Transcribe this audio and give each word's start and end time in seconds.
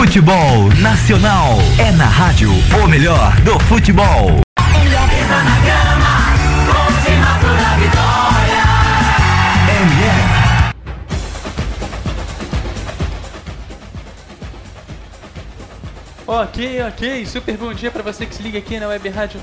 Futebol 0.00 0.70
Nacional. 0.80 1.58
É 1.78 1.92
na 1.92 2.06
rádio 2.06 2.50
o 2.50 2.88
melhor 2.88 3.38
do 3.42 3.60
futebol. 3.60 4.40
Ok, 16.26 16.82
ok. 16.82 17.26
Super 17.26 17.58
bom 17.58 17.74
dia 17.74 17.90
para 17.90 18.02
você 18.02 18.24
que 18.24 18.34
se 18.34 18.42
liga 18.42 18.58
aqui 18.58 18.80
na 18.80 18.88
Web 18.88 19.06
Rádio. 19.10 19.38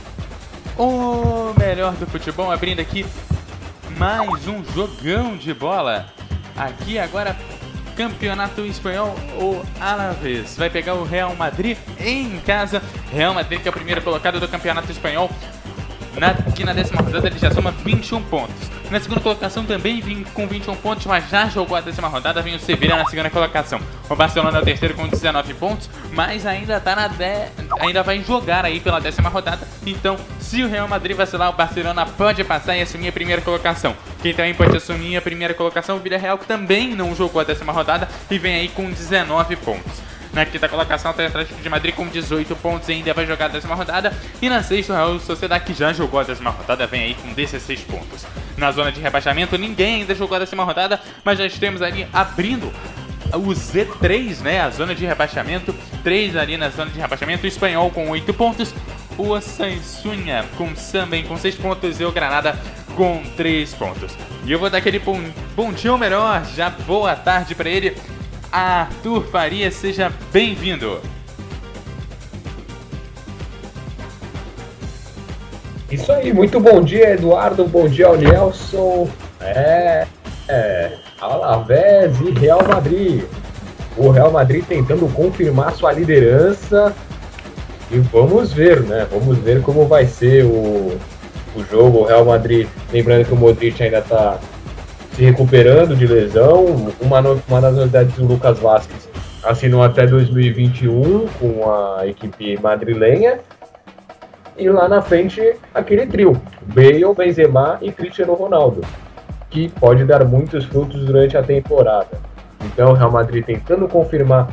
O 0.75 1.53
melhor 1.55 1.93
do 1.93 2.07
futebol, 2.07 2.51
abrindo 2.51 2.79
aqui 2.79 3.05
mais 3.95 4.47
um 4.47 4.63
jogão 4.73 5.37
de 5.37 5.53
bola. 5.53 6.07
Aqui 6.55 6.97
agora, 6.97 7.37
Campeonato 7.97 8.63
Espanhol, 8.63 9.15
o 9.41 9.63
Alavés 9.81 10.55
vai 10.55 10.69
pegar 10.69 10.93
o 10.93 11.03
Real 11.03 11.35
Madrid 11.35 11.75
em 11.99 12.39
casa. 12.41 12.81
Real 13.11 13.33
Madrid 13.33 13.59
que 13.59 13.67
é 13.67 13.71
o 13.71 13.73
primeiro 13.73 14.03
colocado 14.03 14.39
do 14.39 14.47
Campeonato 14.47 14.91
Espanhol. 14.91 15.31
Na, 16.15 16.35
na 16.65 16.73
décima 16.73 17.01
rodada 17.01 17.27
ele 17.27 17.39
já 17.39 17.49
soma 17.51 17.71
21 17.71 18.21
pontos. 18.23 18.76
Na 18.89 19.01
segunda 19.01 19.19
colocação 19.19 19.65
também 19.65 19.99
vim 19.99 20.23
com 20.23 20.47
21 20.47 20.75
pontos, 20.77 21.05
mas 21.05 21.29
já 21.29 21.49
jogou 21.49 21.75
a 21.75 21.81
décima 21.81 22.07
rodada, 22.07 22.41
vem 22.41 22.55
o 22.55 22.59
Sevilla 22.59 22.95
na 22.95 23.05
segunda 23.05 23.29
colocação. 23.29 23.81
O 24.09 24.15
Barcelona 24.15 24.59
é 24.59 24.61
o 24.61 24.65
terceiro 24.65 24.93
com 24.93 25.05
19 25.05 25.53
pontos, 25.55 25.89
mas 26.13 26.45
ainda 26.45 26.79
tá 26.79 26.95
na 26.95 27.09
de... 27.09 27.49
ainda 27.81 28.01
vai 28.01 28.23
jogar 28.23 28.63
aí 28.63 28.79
pela 28.79 29.01
décima 29.01 29.27
rodada. 29.27 29.67
Então, 29.85 30.15
se 30.39 30.63
o 30.63 30.69
Real 30.69 30.87
Madrid 30.87 31.17
vacilar, 31.17 31.49
o 31.49 31.53
Barcelona 31.53 32.05
pode 32.05 32.45
passar 32.45 32.77
e 32.77 32.81
assumir 32.81 33.09
a 33.09 33.11
primeira 33.11 33.41
colocação. 33.41 33.93
Quem 34.21 34.33
também 34.33 34.53
pode 34.53 34.77
assumir 34.77 35.17
a 35.17 35.21
primeira 35.21 35.53
colocação, 35.53 35.97
o 35.97 35.99
Villarreal, 35.99 36.37
que 36.37 36.45
também 36.45 36.95
não 36.95 37.13
jogou 37.13 37.41
a 37.41 37.43
décima 37.43 37.73
rodada 37.73 38.07
e 38.31 38.39
vem 38.39 38.55
aí 38.55 38.69
com 38.69 38.89
19 38.89 39.57
pontos. 39.57 40.01
Na 40.37 40.45
quinta 40.45 40.69
colocação 40.69 41.11
tem 41.13 41.25
o 41.25 41.29
Atlético 41.29 41.59
de 41.59 41.67
Madrid 41.67 41.95
com 41.95 42.07
18 42.07 42.55
pontos 42.57 42.87
e 42.89 42.91
ainda 42.91 43.11
vai 43.11 43.25
jogar 43.25 43.45
a 43.45 43.47
décima 43.47 43.73
rodada. 43.73 44.13
E 44.39 44.47
na 44.47 44.61
sexta, 44.61 44.93
o 44.93 44.95
Real 44.95 45.19
Sociedade, 45.19 45.65
que 45.65 45.73
já 45.73 45.91
jogou 45.91 46.19
a 46.19 46.23
décima 46.23 46.51
rodada, 46.51 46.85
vem 46.85 47.05
aí 47.05 47.13
com 47.15 47.33
16 47.33 47.81
pontos. 47.81 48.23
Na 48.55 48.71
zona 48.71 48.91
de 48.91 49.01
rebaixamento, 49.01 49.57
ninguém 49.57 50.01
ainda 50.01 50.13
jogou 50.13 50.35
a 50.35 50.39
décima 50.39 50.63
rodada, 50.63 51.01
mas 51.25 51.39
já 51.39 51.45
estamos 51.47 51.81
ali 51.81 52.07
abrindo 52.13 52.71
o 53.33 53.47
Z3, 53.47 54.41
né? 54.41 54.61
A 54.61 54.69
zona 54.69 54.93
de 54.93 55.07
rebaixamento. 55.07 55.73
3 56.03 56.35
ali 56.35 56.55
na 56.55 56.69
zona 56.69 56.91
de 56.91 56.99
rebaixamento. 56.99 57.43
O 57.43 57.47
espanhol 57.47 57.89
com 57.89 58.07
8 58.07 58.31
pontos. 58.35 58.75
O 59.17 59.41
Sansunha 59.41 60.45
com 60.55 60.71
também 60.91 61.23
com 61.23 61.35
6 61.35 61.55
pontos. 61.55 61.99
E 61.99 62.05
o 62.05 62.11
Granada 62.11 62.55
com 62.95 63.23
3 63.35 63.73
pontos. 63.73 64.15
E 64.45 64.51
eu 64.51 64.59
vou 64.59 64.69
dar 64.69 64.77
aquele 64.77 64.99
bom 64.99 65.73
dia 65.73 65.91
ou 65.91 65.97
melhor, 65.97 66.45
já 66.55 66.69
boa 66.69 67.15
tarde 67.15 67.55
para 67.55 67.67
ele. 67.67 67.97
Arthur 68.51 69.23
Faria, 69.25 69.69
seja 69.71 70.11
bem-vindo. 70.31 70.99
Isso 75.91 76.11
aí, 76.11 76.33
muito 76.33 76.59
bom 76.59 76.81
dia, 76.81 77.11
Eduardo, 77.13 77.65
bom 77.65 77.87
dia 77.87 78.07
ao 78.07 78.17
Nelson. 78.17 79.09
É, 79.41 80.05
é, 80.49 80.91
Alavés 81.19 82.19
e 82.21 82.31
Real 82.31 82.61
Madrid. 82.67 83.23
O 83.95 84.09
Real 84.09 84.31
Madrid 84.31 84.63
tentando 84.67 85.07
confirmar 85.13 85.73
sua 85.73 85.91
liderança. 85.93 86.93
E 87.89 87.99
vamos 87.99 88.51
ver, 88.51 88.81
né? 88.81 89.07
Vamos 89.09 89.37
ver 89.37 89.61
como 89.61 89.85
vai 89.87 90.05
ser 90.05 90.43
o, 90.43 90.97
o 91.55 91.63
jogo. 91.71 91.99
O 91.99 92.05
Real 92.05 92.25
Madrid, 92.25 92.67
lembrando 92.91 93.25
que 93.25 93.33
o 93.33 93.37
Modric 93.37 93.81
ainda 93.81 93.99
está 93.99 94.39
se 95.17 95.25
recuperando 95.25 95.95
de 95.95 96.05
lesão. 96.05 96.65
Uma, 97.01 97.19
uma 97.47 97.59
das 97.59 97.75
novidades 97.75 98.15
do 98.15 98.25
Lucas 98.25 98.59
Vasquez 98.59 99.09
assinou 99.43 99.81
até 99.81 100.05
2021 100.05 101.27
com 101.39 101.71
a 101.71 102.05
equipe 102.05 102.61
madrilenha. 102.61 103.39
E 104.55 104.69
lá 104.69 104.87
na 104.87 105.01
frente, 105.01 105.55
aquele 105.73 106.05
trio: 106.05 106.39
Bale, 106.67 107.03
Benzema 107.15 107.79
e 107.81 107.91
Cristiano 107.91 108.35
Ronaldo, 108.35 108.81
que 109.49 109.69
pode 109.69 110.05
dar 110.05 110.23
muitos 110.23 110.65
frutos 110.65 111.03
durante 111.03 111.35
a 111.35 111.41
temporada. 111.41 112.19
Então, 112.63 112.91
o 112.91 112.93
Real 112.93 113.11
Madrid 113.11 113.43
tentando 113.43 113.87
confirmar 113.87 114.49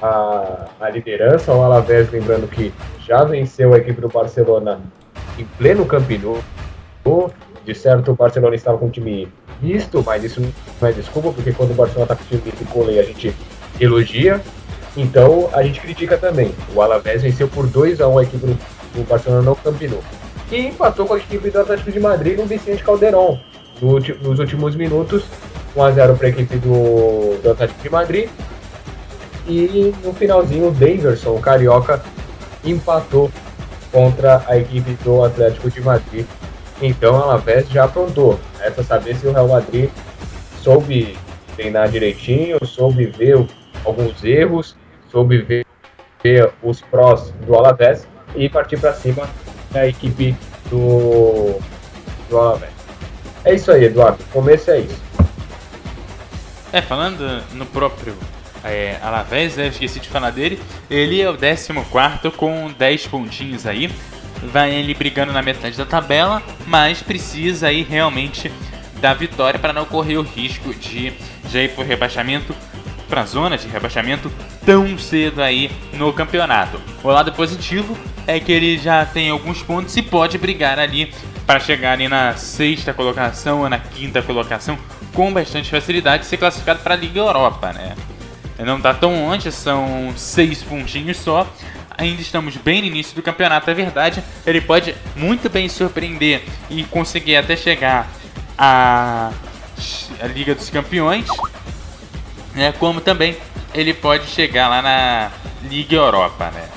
a, 0.00 0.66
a 0.80 0.88
liderança. 0.88 1.52
O 1.52 1.62
Alavés, 1.62 2.10
lembrando 2.10 2.48
que 2.48 2.72
já 3.06 3.22
venceu 3.22 3.74
a 3.74 3.78
equipe 3.78 4.00
do 4.00 4.08
Barcelona 4.08 4.80
em 5.38 5.44
pleno 5.58 5.84
Camp 5.84 6.08
Nou. 7.04 7.30
De 7.64 7.74
certo, 7.74 8.12
o 8.12 8.14
Barcelona 8.14 8.54
estava 8.54 8.78
com 8.78 8.86
um 8.86 8.90
time 8.90 9.28
visto, 9.60 10.02
mas 10.04 10.24
isso 10.24 10.40
não 10.80 10.88
é 10.88 10.92
desculpa, 10.92 11.32
porque 11.32 11.52
quando 11.52 11.70
o 11.70 11.74
Barcelona 11.74 12.12
está 12.12 12.24
time 12.24 12.52
tricolor, 12.52 12.90
a 12.90 13.02
gente 13.02 13.34
elogia. 13.80 14.40
Então 14.96 15.50
a 15.52 15.62
gente 15.62 15.80
critica 15.80 16.16
também. 16.16 16.54
O 16.74 16.80
Alavés 16.80 17.22
venceu 17.22 17.48
por 17.48 17.66
2 17.66 18.00
a 18.00 18.08
1 18.08 18.18
a 18.18 18.22
equipe 18.22 18.46
do 18.46 19.08
Barcelona 19.08 19.42
no 19.42 19.56
Camp 19.56 19.80
Nou. 19.82 20.02
E 20.50 20.68
empatou 20.68 21.06
com 21.06 21.14
a 21.14 21.18
equipe 21.18 21.50
do 21.50 21.60
Atlético 21.60 21.90
de 21.90 22.00
Madrid 22.00 22.38
no 22.38 22.46
Vicente 22.46 22.82
Calderon. 22.82 23.38
No, 23.80 23.98
nos 23.98 24.38
últimos 24.38 24.74
minutos, 24.74 25.24
1 25.74 25.82
a 25.82 25.90
0 25.90 26.16
para 26.16 26.26
a 26.28 26.30
equipe 26.30 26.56
do, 26.56 27.38
do 27.42 27.50
Atlético 27.50 27.82
de 27.82 27.90
Madrid. 27.90 28.28
E 29.46 29.94
no 30.02 30.12
finalzinho, 30.14 30.68
o 30.68 30.70
Daverson, 30.70 31.36
o 31.36 31.40
Carioca, 31.40 32.02
empatou 32.64 33.30
contra 33.92 34.42
a 34.48 34.56
equipe 34.56 34.92
do 35.04 35.22
Atlético 35.22 35.70
de 35.70 35.80
Madrid 35.80 36.26
então 36.80 37.16
a 37.16 37.22
Alavés 37.22 37.68
já 37.68 37.84
aprontou. 37.84 38.38
Resta 38.58 38.82
saber 38.82 39.16
se 39.16 39.26
o 39.26 39.32
Real 39.32 39.48
Madrid 39.48 39.90
soube 40.60 41.16
treinar 41.56 41.88
direitinho, 41.88 42.58
soube 42.64 43.06
ver 43.06 43.46
alguns 43.84 44.22
erros, 44.22 44.76
soube 45.10 45.38
ver, 45.38 45.64
ver 46.22 46.52
os 46.62 46.80
prós 46.80 47.30
do 47.46 47.54
Alavés 47.54 48.06
e 48.34 48.48
partir 48.48 48.78
para 48.78 48.92
cima 48.92 49.28
da 49.70 49.86
equipe 49.86 50.36
do, 50.70 51.58
do 52.28 52.38
Alavés. 52.38 52.72
É 53.44 53.54
isso 53.54 53.70
aí, 53.70 53.84
Eduardo. 53.84 54.22
O 54.24 54.32
começo 54.32 54.70
é 54.70 54.80
isso. 54.80 55.00
É, 56.72 56.82
falando 56.82 57.42
no 57.54 57.64
próprio 57.64 58.14
é, 58.64 58.98
Alavés, 59.00 59.56
né, 59.56 59.68
esqueci 59.68 60.00
de 60.00 60.08
falar 60.08 60.30
dele, 60.30 60.60
ele 60.90 61.22
é 61.22 61.30
o 61.30 61.36
14 61.36 61.72
com 62.36 62.70
10 62.76 63.06
pontinhos 63.06 63.66
aí 63.66 63.90
vai 64.42 64.74
ele 64.74 64.94
brigando 64.94 65.32
na 65.32 65.42
metade 65.42 65.76
da 65.76 65.86
tabela, 65.86 66.42
mas 66.66 67.02
precisa 67.02 67.68
aí 67.68 67.82
realmente 67.82 68.52
da 69.00 69.12
vitória 69.14 69.58
para 69.58 69.72
não 69.72 69.84
correr 69.84 70.16
o 70.16 70.22
risco 70.22 70.74
de 70.74 71.12
já 71.50 71.62
ir 71.62 71.70
por 71.70 71.84
rebaixamento 71.84 72.54
para 73.08 73.22
a 73.22 73.26
zona 73.26 73.56
de 73.56 73.68
rebaixamento 73.68 74.30
tão 74.64 74.98
cedo 74.98 75.42
aí 75.42 75.70
no 75.92 76.12
campeonato. 76.12 76.80
O 77.02 77.08
lado 77.08 77.32
positivo 77.32 77.96
é 78.26 78.40
que 78.40 78.50
ele 78.50 78.78
já 78.78 79.04
tem 79.04 79.30
alguns 79.30 79.62
pontos 79.62 79.96
e 79.96 80.02
pode 80.02 80.38
brigar 80.38 80.78
ali 80.78 81.12
para 81.46 81.60
chegar 81.60 81.92
ali 81.92 82.08
na 82.08 82.34
sexta 82.34 82.92
colocação 82.92 83.60
ou 83.60 83.68
na 83.68 83.78
quinta 83.78 84.20
colocação 84.22 84.76
com 85.14 85.32
bastante 85.32 85.70
facilidade 85.70 86.24
e 86.24 86.26
ser 86.26 86.36
classificado 86.36 86.80
para 86.80 86.94
a 86.94 86.96
Liga 86.96 87.20
Europa, 87.20 87.72
né? 87.72 87.94
Não 88.58 88.78
está 88.78 88.92
tão 88.94 89.26
longe, 89.26 89.52
são 89.52 90.12
seis 90.16 90.62
pontinhos 90.62 91.18
só, 91.18 91.46
ainda 91.96 92.20
estamos 92.20 92.56
bem 92.56 92.80
no 92.80 92.86
início 92.88 93.14
do 93.14 93.22
campeonato, 93.22 93.70
é 93.70 93.74
verdade. 93.74 94.22
Ele 94.46 94.60
pode 94.60 94.94
muito 95.14 95.48
bem 95.48 95.68
surpreender 95.68 96.42
e 96.70 96.84
conseguir 96.84 97.36
até 97.36 97.56
chegar 97.56 98.08
à, 98.56 99.32
à 100.20 100.26
Liga 100.26 100.54
dos 100.54 100.70
Campeões, 100.70 101.26
né? 102.54 102.72
Como 102.78 103.00
também 103.00 103.36
ele 103.74 103.94
pode 103.94 104.26
chegar 104.26 104.68
lá 104.68 104.82
na 104.82 105.30
Liga 105.68 105.96
Europa, 105.96 106.50
né? 106.50 106.68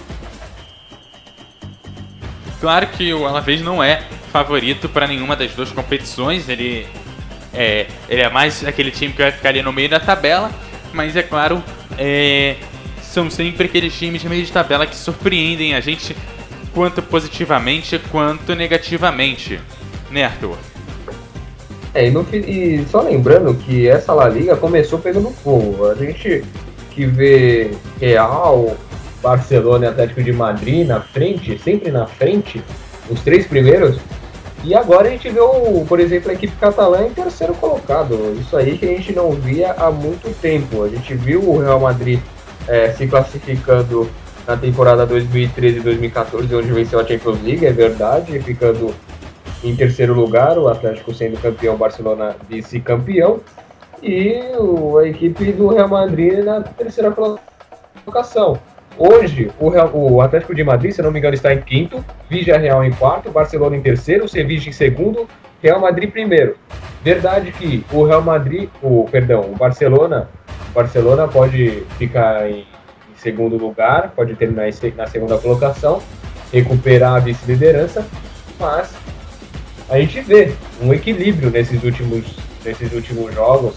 Claro 2.60 2.88
que 2.88 3.14
o 3.14 3.26
Alavés 3.26 3.62
não 3.62 3.82
é 3.82 4.04
favorito 4.32 4.90
para 4.90 5.08
nenhuma 5.08 5.36
das 5.36 5.54
duas 5.54 5.72
competições, 5.72 6.50
ele 6.50 6.86
é, 7.54 7.88
ele 8.08 8.22
é 8.22 8.30
mais 8.30 8.66
aquele 8.66 8.92
time 8.92 9.14
que 9.14 9.22
vai 9.22 9.32
ficar 9.32 9.50
ali 9.50 9.62
no 9.62 9.72
meio 9.72 9.90
da 9.90 10.00
tabela, 10.00 10.52
mas 10.94 11.16
é 11.16 11.24
claro, 11.24 11.64
é, 11.98 12.58
são 13.10 13.30
sempre 13.30 13.66
aqueles 13.66 13.98
times 13.98 14.22
de 14.22 14.30
meio 14.30 14.46
de 14.46 14.52
tabela 14.52 14.86
que 14.86 14.96
surpreendem 14.96 15.74
a 15.74 15.80
gente 15.80 16.16
quanto 16.74 17.02
positivamente 17.02 18.00
quanto 18.12 18.56
negativamente, 18.56 19.60
né, 20.12 20.26
Arthur? 20.26 20.58
É, 21.94 22.08
e, 22.08 22.12
no, 22.12 22.26
e 22.32 22.86
só 22.90 23.02
lembrando 23.02 23.56
que 23.56 23.88
essa 23.88 24.14
La 24.14 24.30
Liga 24.30 24.56
começou 24.56 25.00
pegando 25.00 25.32
fogo. 25.32 25.88
A 25.90 25.96
gente 25.96 26.44
que 26.92 27.06
vê 27.06 27.72
Real, 28.00 28.78
Barcelona 29.24 29.86
e 29.86 29.90
Atlético 29.90 30.24
de 30.24 30.32
Madrid 30.32 30.88
na 30.88 31.02
frente, 31.02 31.60
sempre 31.64 31.92
na 31.92 32.06
frente, 32.06 32.64
os 33.10 33.22
três 33.22 33.48
primeiros. 33.48 33.98
E 34.64 34.76
agora 34.76 35.08
a 35.08 35.12
gente 35.12 35.30
vê, 35.30 35.40
o, 35.40 35.84
por 35.88 36.00
exemplo, 36.00 36.30
a 36.30 36.34
equipe 36.34 36.54
catalã 36.60 37.08
em 37.08 37.12
terceiro 37.12 37.56
colocado. 37.56 38.38
Isso 38.40 38.56
aí 38.56 38.78
que 38.78 38.86
a 38.86 38.90
gente 38.90 39.14
não 39.14 39.32
via 39.32 39.72
há 39.72 39.90
muito 39.90 40.30
tempo. 40.42 40.84
A 40.84 40.90
gente 40.90 41.16
viu 41.16 41.42
o 41.42 41.58
Real 41.60 41.80
Madrid 41.80 42.20
é, 42.70 42.92
se 42.92 43.08
classificando 43.08 44.08
na 44.48 44.56
temporada 44.56 45.06
2013-2014, 45.08 46.58
onde 46.58 46.72
venceu 46.72 47.00
a 47.00 47.06
Champions 47.06 47.42
League, 47.44 47.66
é 47.66 47.72
verdade, 47.72 48.40
ficando 48.40 48.94
em 49.64 49.76
terceiro 49.76 50.14
lugar, 50.14 50.58
o 50.58 50.68
Atlético 50.68 51.14
sendo 51.14 51.40
campeão, 51.42 51.76
o 51.76 51.78
Barcelona 51.78 52.36
vice-campeão, 52.48 53.42
e 54.02 54.40
a 55.02 55.08
equipe 55.08 55.52
do 55.52 55.68
Real 55.68 55.90
Madrid 55.90 56.44
na 56.46 56.62
terceira 56.62 57.12
colocação. 57.12 58.60
Hoje, 58.98 59.52
o, 59.60 59.70
Real, 59.70 59.92
o, 59.94 60.22
Atlético 60.22 60.56
de 60.56 60.64
Madrid, 60.64 60.92
se 60.92 61.02
não 61.02 61.12
me 61.12 61.20
engano, 61.20 61.34
está 61.34 61.54
em 61.54 61.62
quinto, 61.62 62.04
Vigia 62.30 62.58
Real 62.58 62.84
em 62.84 62.92
quarto, 62.92 63.32
Barcelona 63.32 63.76
em 63.76 63.82
terceiro, 63.82 64.28
Sevilla 64.28 64.68
em 64.68 64.72
segundo, 64.72 65.28
Real 65.62 65.80
Madrid 65.80 66.12
primeiro. 66.12 66.56
Verdade 67.04 67.52
que 67.52 67.86
o 67.92 68.04
Real 68.04 68.22
Madrid, 68.22 68.70
o 68.82 69.06
perdão, 69.10 69.42
o 69.42 69.56
Barcelona, 69.56 70.30
Barcelona 70.74 71.28
pode 71.28 71.84
ficar 71.98 72.50
em 72.50 72.66
segundo 73.16 73.58
lugar, 73.58 74.12
pode 74.16 74.36
terminar 74.36 74.70
na 74.96 75.08
segunda 75.08 75.38
colocação, 75.38 76.02
recuperar 76.52 77.16
a 77.16 77.20
vice-liderança, 77.20 78.06
mas 78.60 78.94
a 79.90 80.00
gente 80.00 80.22
vê 80.22 80.54
um 80.82 80.94
equilíbrio 80.94 81.50
nesses 81.50 81.84
últimos, 81.84 82.38
nesses 82.64 82.92
últimos 82.94 83.34
jogos. 83.34 83.76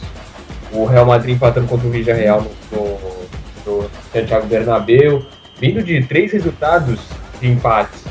O 0.73 0.85
Real 0.85 1.07
Madrid 1.07 1.35
empatando 1.35 1.67
contra 1.67 1.87
o 1.87 1.91
Villarreal 1.91 2.43
no, 2.71 2.79
no, 2.79 3.81
no 3.83 3.91
Santiago 4.13 4.47
Bernabéu, 4.47 5.23
vindo 5.59 5.83
de 5.83 6.03
três 6.05 6.33
resultados 6.33 7.01
de 7.41 7.51
empates. 7.51 8.05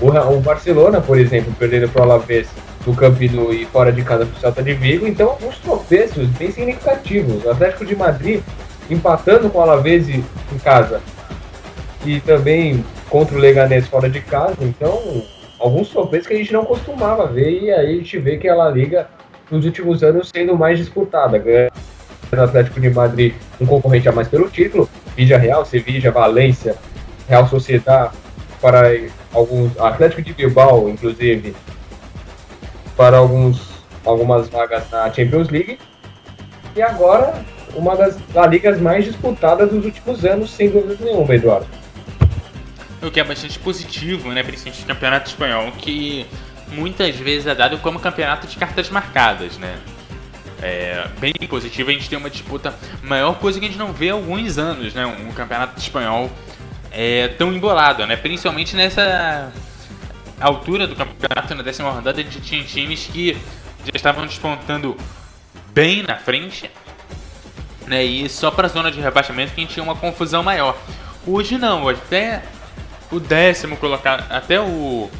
O, 0.00 0.08
o 0.08 0.40
Barcelona, 0.40 1.00
por 1.00 1.18
exemplo, 1.18 1.52
perdendo 1.58 1.88
para 1.88 2.00
o 2.00 2.04
Alavés 2.04 2.48
no 2.86 2.94
Camp 2.94 3.20
Nou 3.32 3.52
e 3.52 3.66
fora 3.66 3.92
de 3.92 4.02
casa 4.02 4.24
para 4.24 4.36
o 4.36 4.40
Celta 4.40 4.62
de 4.62 4.72
Vigo. 4.74 5.06
Então, 5.06 5.30
alguns 5.30 5.58
tropeços 5.58 6.28
bem 6.30 6.50
significativos. 6.50 7.44
O 7.44 7.50
Atlético 7.50 7.84
de 7.84 7.96
Madrid 7.96 8.42
empatando 8.88 9.50
com 9.50 9.58
o 9.58 9.62
Alavés 9.62 10.08
em 10.08 10.22
casa 10.62 11.00
e 12.04 12.20
também 12.20 12.84
contra 13.10 13.36
o 13.36 13.40
Leganés 13.40 13.88
fora 13.88 14.08
de 14.08 14.20
casa. 14.20 14.56
Então, 14.60 15.22
alguns 15.58 15.88
tropeços 15.88 16.28
que 16.28 16.34
a 16.34 16.38
gente 16.38 16.52
não 16.52 16.64
costumava 16.64 17.26
ver 17.26 17.62
e 17.62 17.70
aí 17.70 17.94
a 17.94 17.96
gente 17.96 18.18
vê 18.18 18.36
que 18.36 18.48
a 18.48 18.54
La 18.54 18.70
Liga 18.70 19.08
nos 19.50 19.64
últimos 19.64 20.02
anos 20.02 20.30
sendo 20.34 20.56
mais 20.56 20.78
disputada. 20.78 21.38
Ganhando 21.38 21.72
o 22.32 22.40
Atlético 22.40 22.80
de 22.80 22.90
Madrid 22.90 23.34
um 23.60 23.66
concorrente 23.66 24.08
a 24.08 24.12
mais 24.12 24.28
pelo 24.28 24.48
título, 24.48 24.88
Vidia 25.16 25.38
Real, 25.38 25.64
Sevilla, 25.64 26.10
Valência, 26.10 26.76
Real 27.28 27.48
Sociedad, 27.48 28.12
para 28.60 28.90
alguns 29.32 29.78
Atlético 29.78 30.22
de 30.22 30.32
Bilbao, 30.32 30.88
inclusive, 30.88 31.54
para 32.96 33.18
alguns 33.18 33.76
algumas 34.04 34.48
vagas 34.48 34.88
na 34.90 35.12
Champions 35.12 35.48
League. 35.48 35.78
E 36.74 36.82
agora 36.82 37.44
uma 37.74 37.94
das 37.94 38.16
ligas 38.48 38.80
mais 38.80 39.04
disputadas 39.04 39.70
dos 39.70 39.84
últimos 39.84 40.24
anos, 40.24 40.50
sem 40.50 40.70
dúvida 40.70 40.96
nenhuma, 41.04 41.34
Eduardo. 41.34 41.66
O 43.02 43.10
que 43.10 43.20
é 43.20 43.24
bastante 43.24 43.58
positivo, 43.58 44.30
né? 44.32 44.42
Principalmente 44.42 44.80
no 44.80 44.86
campeonato 44.86 45.28
espanhol, 45.28 45.70
que 45.72 46.26
muitas 46.68 47.14
vezes 47.16 47.46
é 47.46 47.54
dado 47.54 47.78
como 47.78 48.00
campeonato 48.00 48.46
de 48.46 48.56
cartas 48.56 48.88
marcadas, 48.88 49.58
né? 49.58 49.76
É 50.62 51.06
bem 51.20 51.34
positivo, 51.48 51.90
a 51.90 51.92
gente 51.92 52.08
tem 52.08 52.18
uma 52.18 52.30
disputa 52.30 52.74
maior, 53.02 53.34
coisa 53.38 53.60
que 53.60 53.66
a 53.66 53.68
gente 53.68 53.78
não 53.78 53.92
vê 53.92 54.08
há 54.08 54.14
alguns 54.14 54.56
anos, 54.56 54.94
né? 54.94 55.04
Um 55.04 55.30
campeonato 55.32 55.78
espanhol 55.78 56.30
é, 56.90 57.28
tão 57.28 57.52
embolado, 57.52 58.06
né? 58.06 58.16
Principalmente 58.16 58.74
nessa 58.74 59.52
altura 60.40 60.86
do 60.86 60.94
campeonato, 60.94 61.54
na 61.54 61.62
décima 61.62 61.90
rodada, 61.90 62.22
gente 62.22 62.40
tinha 62.40 62.62
times 62.62 63.06
que 63.06 63.34
já 63.84 63.92
estavam 63.94 64.26
despontando 64.26 64.96
bem 65.72 66.02
na 66.02 66.16
frente 66.16 66.70
né? 67.86 68.04
E 68.04 68.28
só 68.28 68.50
para 68.50 68.66
a 68.66 68.70
zona 68.70 68.90
de 68.90 69.00
rebaixamento 69.00 69.54
que 69.54 69.60
a 69.60 69.64
gente 69.64 69.74
tinha 69.74 69.84
uma 69.84 69.94
confusão 69.94 70.42
maior. 70.42 70.76
Hoje 71.26 71.56
não, 71.56 71.88
até 71.88 72.42
o 73.10 73.18
décimo 73.20 73.76
colocado, 73.76 74.30
até 74.30 74.60
o, 74.60 75.10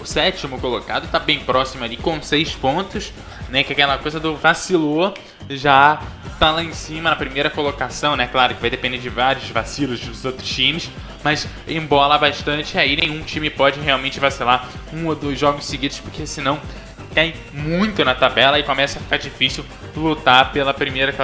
o 0.00 0.04
sétimo 0.04 0.60
colocado 0.60 1.04
está 1.06 1.18
bem 1.18 1.40
próximo 1.40 1.84
ali 1.84 1.96
com 1.96 2.20
seis 2.22 2.54
pontos, 2.54 3.12
né? 3.48 3.64
Que 3.64 3.72
aquela 3.72 3.98
coisa 3.98 4.20
do 4.20 4.36
vacilou 4.36 5.14
já 5.48 6.00
tá 6.38 6.52
lá 6.52 6.62
em 6.62 6.72
cima 6.72 7.10
na 7.10 7.16
primeira 7.16 7.50
colocação, 7.50 8.16
né? 8.16 8.28
Claro 8.30 8.54
que 8.54 8.60
vai 8.60 8.70
depender 8.70 8.98
de 8.98 9.08
vários 9.08 9.50
vacilos 9.50 10.00
dos 10.00 10.24
outros 10.24 10.48
times, 10.48 10.90
mas 11.24 11.48
embola 11.66 12.16
bastante 12.16 12.78
aí 12.78 12.96
nenhum 12.96 13.22
time 13.22 13.50
pode 13.50 13.80
realmente 13.80 14.20
vacilar 14.20 14.68
um 14.92 15.06
ou 15.06 15.14
dois 15.14 15.38
jogos 15.38 15.66
seguidos, 15.66 15.98
porque 15.98 16.26
senão 16.26 16.60
cai 17.14 17.34
muito 17.52 18.04
na 18.04 18.14
tabela 18.14 18.58
e 18.58 18.62
começa 18.62 18.98
a 18.98 19.02
ficar 19.02 19.16
difícil 19.16 19.64
lutar 19.96 20.52
pela 20.52 20.72
primeira, 20.72 21.14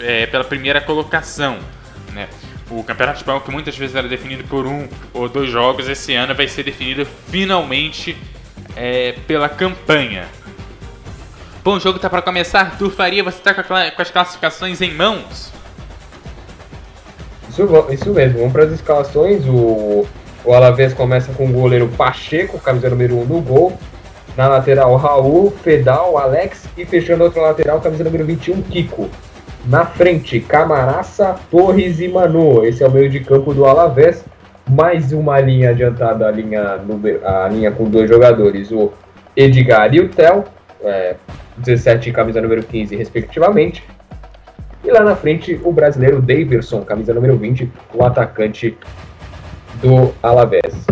é, 0.00 0.26
pela 0.26 0.44
primeira 0.44 0.80
colocação. 0.80 1.58
Né? 2.12 2.28
O 2.70 2.82
Campeonato 2.82 3.18
Espanhol, 3.18 3.40
que 3.40 3.50
muitas 3.50 3.76
vezes 3.76 3.94
era 3.94 4.08
definido 4.08 4.42
por 4.44 4.66
um 4.66 4.88
ou 5.12 5.28
dois 5.28 5.50
jogos, 5.50 5.88
esse 5.88 6.14
ano 6.14 6.34
vai 6.34 6.48
ser 6.48 6.64
definido 6.64 7.06
finalmente 7.30 8.16
é, 8.74 9.12
pela 9.26 9.48
campanha. 9.48 10.26
Bom, 11.64 11.76
o 11.76 11.80
jogo 11.80 11.96
está 11.96 12.10
para 12.10 12.20
começar. 12.20 12.60
Arthur 12.60 12.90
Faria, 12.90 13.24
você 13.24 13.38
está 13.38 13.54
com, 13.54 13.72
as 13.72 14.10
classificações 14.10 14.82
em 14.82 14.92
mãos? 14.92 15.50
Isso, 17.48 17.86
isso 17.90 18.10
mesmo, 18.12 18.40
vamos 18.40 18.52
para 18.52 18.64
as 18.64 18.72
escalações. 18.72 19.46
O, 19.46 20.06
o 20.44 20.52
Alavés 20.52 20.92
começa 20.92 21.32
com 21.32 21.46
o 21.46 21.52
goleiro 21.54 21.88
Pacheco, 21.96 22.58
camisa 22.58 22.90
número 22.90 23.16
1 23.16 23.22
um 23.22 23.24
no 23.24 23.40
gol. 23.40 23.72
Na 24.36 24.46
lateral, 24.46 24.94
Raul, 24.96 25.52
Fedal, 25.62 26.18
Alex 26.18 26.66
e 26.76 26.84
fechando 26.84 27.22
a 27.22 27.26
outra 27.28 27.40
lateral, 27.40 27.80
camisa 27.80 28.04
número 28.04 28.26
21, 28.26 28.60
Kiko. 28.60 29.08
Na 29.64 29.86
frente, 29.86 30.40
Camaraça, 30.40 31.36
Torres 31.50 31.98
e 31.98 32.08
Manu. 32.08 32.62
Esse 32.66 32.84
é 32.84 32.86
o 32.86 32.90
meio 32.90 33.08
de 33.08 33.20
campo 33.20 33.54
do 33.54 33.64
Alavés. 33.64 34.22
Mais 34.68 35.14
uma 35.14 35.40
linha 35.40 35.70
adiantada, 35.70 36.28
a 36.28 36.30
linha, 36.30 36.78
a 37.24 37.48
linha 37.48 37.70
com 37.70 37.88
dois 37.88 38.10
jogadores, 38.10 38.70
o 38.70 38.92
Edgar 39.34 39.94
e 39.94 40.00
o 40.00 40.10
Tel, 40.10 40.44
é, 40.82 41.16
17 41.58 42.10
e 42.10 42.12
camisa 42.12 42.40
número 42.40 42.62
15, 42.62 42.96
respectivamente. 42.96 43.82
E 44.84 44.90
lá 44.90 45.00
na 45.00 45.16
frente, 45.16 45.58
o 45.64 45.72
brasileiro 45.72 46.20
Daverson, 46.20 46.82
camisa 46.82 47.14
número 47.14 47.36
20, 47.36 47.70
o 47.94 48.04
atacante 48.04 48.76
do 49.80 50.12
Alavés. 50.22 50.86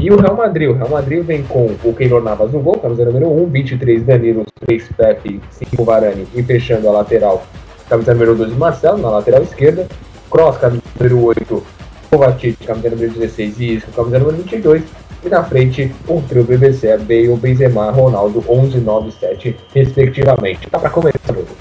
E 0.00 0.10
o 0.10 0.16
Real 0.16 0.36
Madrid, 0.36 0.68
o 0.68 0.74
Real 0.74 0.90
Madrid 0.90 1.24
vem 1.24 1.42
com 1.44 1.74
o 1.82 1.94
Keylor 1.94 2.22
Navas 2.22 2.52
no 2.52 2.60
gol, 2.60 2.78
camisa 2.78 3.04
número 3.04 3.28
1, 3.28 3.46
23 3.46 4.02
Danilo, 4.02 4.44
3 4.66 4.88
Pepe, 4.96 5.40
5 5.50 5.84
Varane 5.84 6.26
e 6.34 6.42
fechando 6.42 6.88
a 6.88 6.92
lateral, 6.92 7.46
camisa 7.88 8.12
número 8.12 8.34
12 8.34 8.54
Marcelo, 8.56 8.98
na 8.98 9.08
lateral 9.08 9.42
esquerda, 9.42 9.86
Cross, 10.30 10.58
camisa 10.58 10.82
número 10.98 11.24
8, 11.24 11.66
Kovacic, 12.10 12.66
camisa 12.66 12.90
número 12.90 13.10
16 13.12 13.60
e 13.60 13.74
Isco, 13.76 13.90
camisa 13.92 14.18
número 14.18 14.36
22, 14.36 14.82
e 15.26 15.28
na 15.28 15.42
frente 15.42 15.92
o 16.06 16.22
trio 16.22 16.44
BBC, 16.44 16.96
Bale, 16.98 17.36
Benzema, 17.36 17.90
Ronaldo, 17.90 18.44
11, 18.48 18.78
9 18.78 19.10
7, 19.12 19.56
respectivamente. 19.74 20.68
Tá 20.70 20.78
para 20.78 20.90
começar 20.90 21.32
o 21.32 21.34
jogo. 21.34 21.56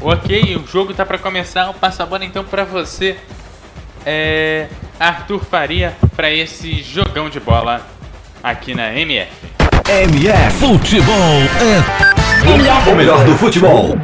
Ok, 0.00 0.56
o 0.56 0.66
jogo 0.66 0.94
tá 0.94 1.04
para 1.04 1.18
começar. 1.18 1.66
Eu 1.66 1.74
passo 1.74 2.02
a 2.02 2.06
bola 2.06 2.24
então 2.24 2.44
para 2.44 2.64
você, 2.64 3.16
é, 4.06 4.68
Arthur 4.98 5.44
Faria 5.44 5.94
para 6.16 6.30
esse 6.30 6.82
jogão 6.82 7.28
de 7.28 7.40
bola 7.40 7.80
aqui 8.42 8.74
na 8.74 8.92
MF. 8.98 9.30
MF 9.88 10.56
Futebol 10.58 11.12
é 12.44 12.90
o 12.90 12.96
melhor 12.96 13.24
do 13.24 13.36
futebol. 13.36 13.96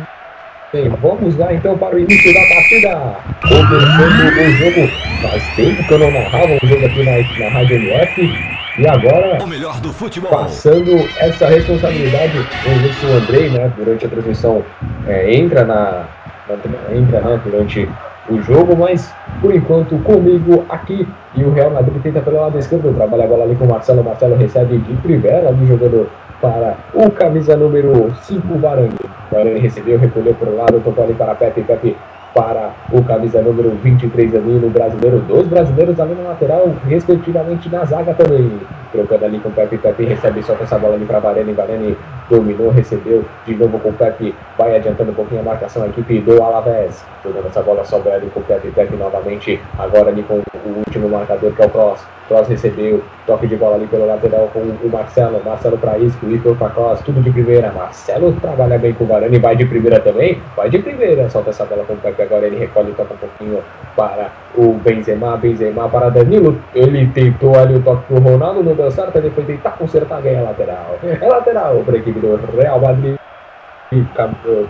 Bem, 0.71 0.87
vamos 1.01 1.35
lá 1.39 1.55
então 1.55 1.79
para 1.79 1.97
o 1.97 1.99
início 1.99 2.35
da 2.35 2.41
partida. 2.41 3.17
Começando 3.41 4.37
o 4.37 4.51
jogo. 4.51 4.89
Faz 5.23 5.57
tempo 5.57 5.83
que 5.83 5.93
eu 5.95 5.99
não 5.99 6.11
narrava 6.11 6.59
um 6.63 6.69
jogo 6.69 6.85
aqui 6.85 7.05
na, 7.05 7.45
na 7.45 7.51
Rádio 7.55 7.77
MF. 7.77 8.59
E 8.79 8.87
agora, 8.87 9.43
o 9.43 9.47
melhor 9.47 9.81
do 9.81 9.95
futebol. 9.95 10.31
passando 10.31 11.09
essa 11.21 11.49
responsabilidade, 11.49 12.35
vamos 12.65 12.83
ver 12.83 12.93
se 12.93 13.07
o 13.07 13.15
Andrei, 13.15 13.49
né, 13.49 13.73
durante 13.79 14.05
a 14.05 14.09
transmissão, 14.11 14.63
é, 15.07 15.35
entra 15.35 15.65
na, 15.65 16.05
na 16.47 16.95
entra 16.95 17.21
né, 17.23 17.41
durante 17.43 17.89
o 18.29 18.43
jogo, 18.43 18.77
mas 18.77 19.11
por 19.41 19.55
enquanto 19.55 19.99
comigo 20.01 20.67
aqui 20.69 21.09
e 21.35 21.45
o 21.45 21.51
Real 21.51 21.71
Madrid 21.71 22.03
tenta 22.03 22.21
pelo 22.21 22.43
lado 22.43 22.59
esquerdo, 22.59 22.95
trabalha 22.95 23.25
a 23.25 23.27
bola 23.27 23.45
ali 23.45 23.57
com 23.57 23.65
o 23.65 23.71
Marcelo, 23.71 24.05
Marcelo 24.05 24.37
recebe 24.37 24.77
de 24.77 24.95
primeira 24.97 25.51
do 25.51 25.67
jogador 25.67 26.09
para 26.41 26.77
o 26.95 27.11
camisa 27.11 27.57
número 27.57 28.15
5, 28.23 28.59
Varane. 28.59 28.91
Varane 29.31 29.61
recebeu, 29.61 29.99
recolheu 29.99 30.35
para 30.35 30.51
o 30.51 30.57
lado, 30.57 30.81
tocou 30.85 31.05
ali 31.05 31.15
para 31.15 31.35
Pepe, 31.35 31.63
Pepe 31.63 31.97
para 32.35 32.71
o 32.93 33.03
camisa 33.03 33.43
número 33.43 33.71
23 33.83 34.35
ali 34.35 34.53
no 34.53 34.71
brasileiro. 34.71 35.19
Dois 35.21 35.49
brasileiros 35.49 35.99
ali 35.99 36.15
na 36.15 36.29
lateral, 36.29 36.73
respectivamente 36.87 37.69
na 37.69 37.85
zaga 37.85 38.15
também. 38.15 38.61
Trocando 38.93 39.25
ali 39.25 39.39
com 39.41 39.49
o 39.49 39.53
Pepe, 39.53 39.79
Pepe 39.79 40.05
recebe 40.05 40.43
só 40.43 40.55
essa 40.55 40.79
bola 40.79 40.95
ali 40.95 41.05
para 41.05 41.19
Varane. 41.19 41.53
Varane 41.53 41.97
dominou, 42.31 42.71
recebeu 42.71 43.25
de 43.47 43.57
novo 43.57 43.79
com 43.81 43.89
o 43.89 43.93
Pepe, 43.93 44.35
vai 44.57 44.77
adiantando 44.77 45.11
um 45.11 45.15
pouquinho 45.15 45.41
a 45.41 45.45
marcação, 45.45 45.83
a 45.83 45.89
equipe 45.89 46.21
do 46.21 46.43
Alavés. 46.43 47.05
Jogando 47.25 47.47
essa 47.47 47.63
bola 47.63 47.85
sobra 47.85 48.15
ali 48.15 48.29
com 48.29 48.41
o 48.41 48.45
Pepe, 48.45 48.71
Pepe 48.71 48.97
novamente. 48.97 49.61
Agora 49.79 50.11
ali 50.11 50.23
com 50.23 50.35
o 50.35 50.79
último 50.79 51.09
marcador 51.09 51.53
que 51.53 51.63
é 51.63 51.67
o 51.67 51.71
Cross. 51.71 52.18
Cross 52.29 52.49
recebeu, 52.49 53.03
toque 53.27 53.47
de 53.47 53.57
bola 53.57 53.77
ali 53.77 53.87
pelo 53.87 54.07
lateral 54.07 54.51
com 54.53 54.61
o 54.61 54.91
Marcelo. 54.91 55.41
Marcelo 55.45 55.79
para 55.79 55.99
Isco, 55.99 56.27
Isco 56.27 56.55
para 56.55 56.69
Cross, 56.71 57.01
tudo 57.01 57.23
de 57.23 57.31
primeira. 57.31 57.73
Marcelo 57.73 58.33
trabalha 58.41 58.79
bem 58.79 58.93
com 58.93 59.05
o 59.05 59.07
Varane, 59.07 59.39
vai 59.39 59.57
de 59.57 59.65
primeira 59.65 59.99
também, 59.99 60.41
vai 60.55 60.69
de 60.69 60.79
primeira. 60.79 61.29
Solta 61.31 61.51
essa 61.51 61.65
bola 61.65 61.85
com 61.85 61.95
o 61.95 61.97
Pepe, 61.97 62.23
agora 62.23 62.47
ele 62.47 62.59
recolhe 62.59 62.93
toca 62.93 63.15
um 63.15 63.17
pouquinho 63.17 63.65
para 63.97 64.31
o 64.55 64.75
Benzema. 64.75 65.37
Benzema 65.39 65.89
para 65.89 66.11
Danilo. 66.11 66.61
Ele 66.75 67.07
tentou 67.09 67.59
ali 67.59 67.77
o 67.77 67.83
toque 67.83 68.05
pro 68.07 68.21
Ronaldo, 68.21 68.63
não 68.63 68.75
deu 68.75 68.91
certo. 68.91 69.17
Ele 69.17 69.31
foi 69.31 69.45
tentar 69.45 69.71
consertar, 69.73 70.21
ganha 70.21 70.43
lateral. 70.43 70.99
É 71.03 71.27
lateral 71.27 71.83
para 71.85 71.95
a 71.95 71.99
equipe 71.99 72.21
do 72.21 72.39
Real 72.57 72.81
Madrid. 72.81 73.17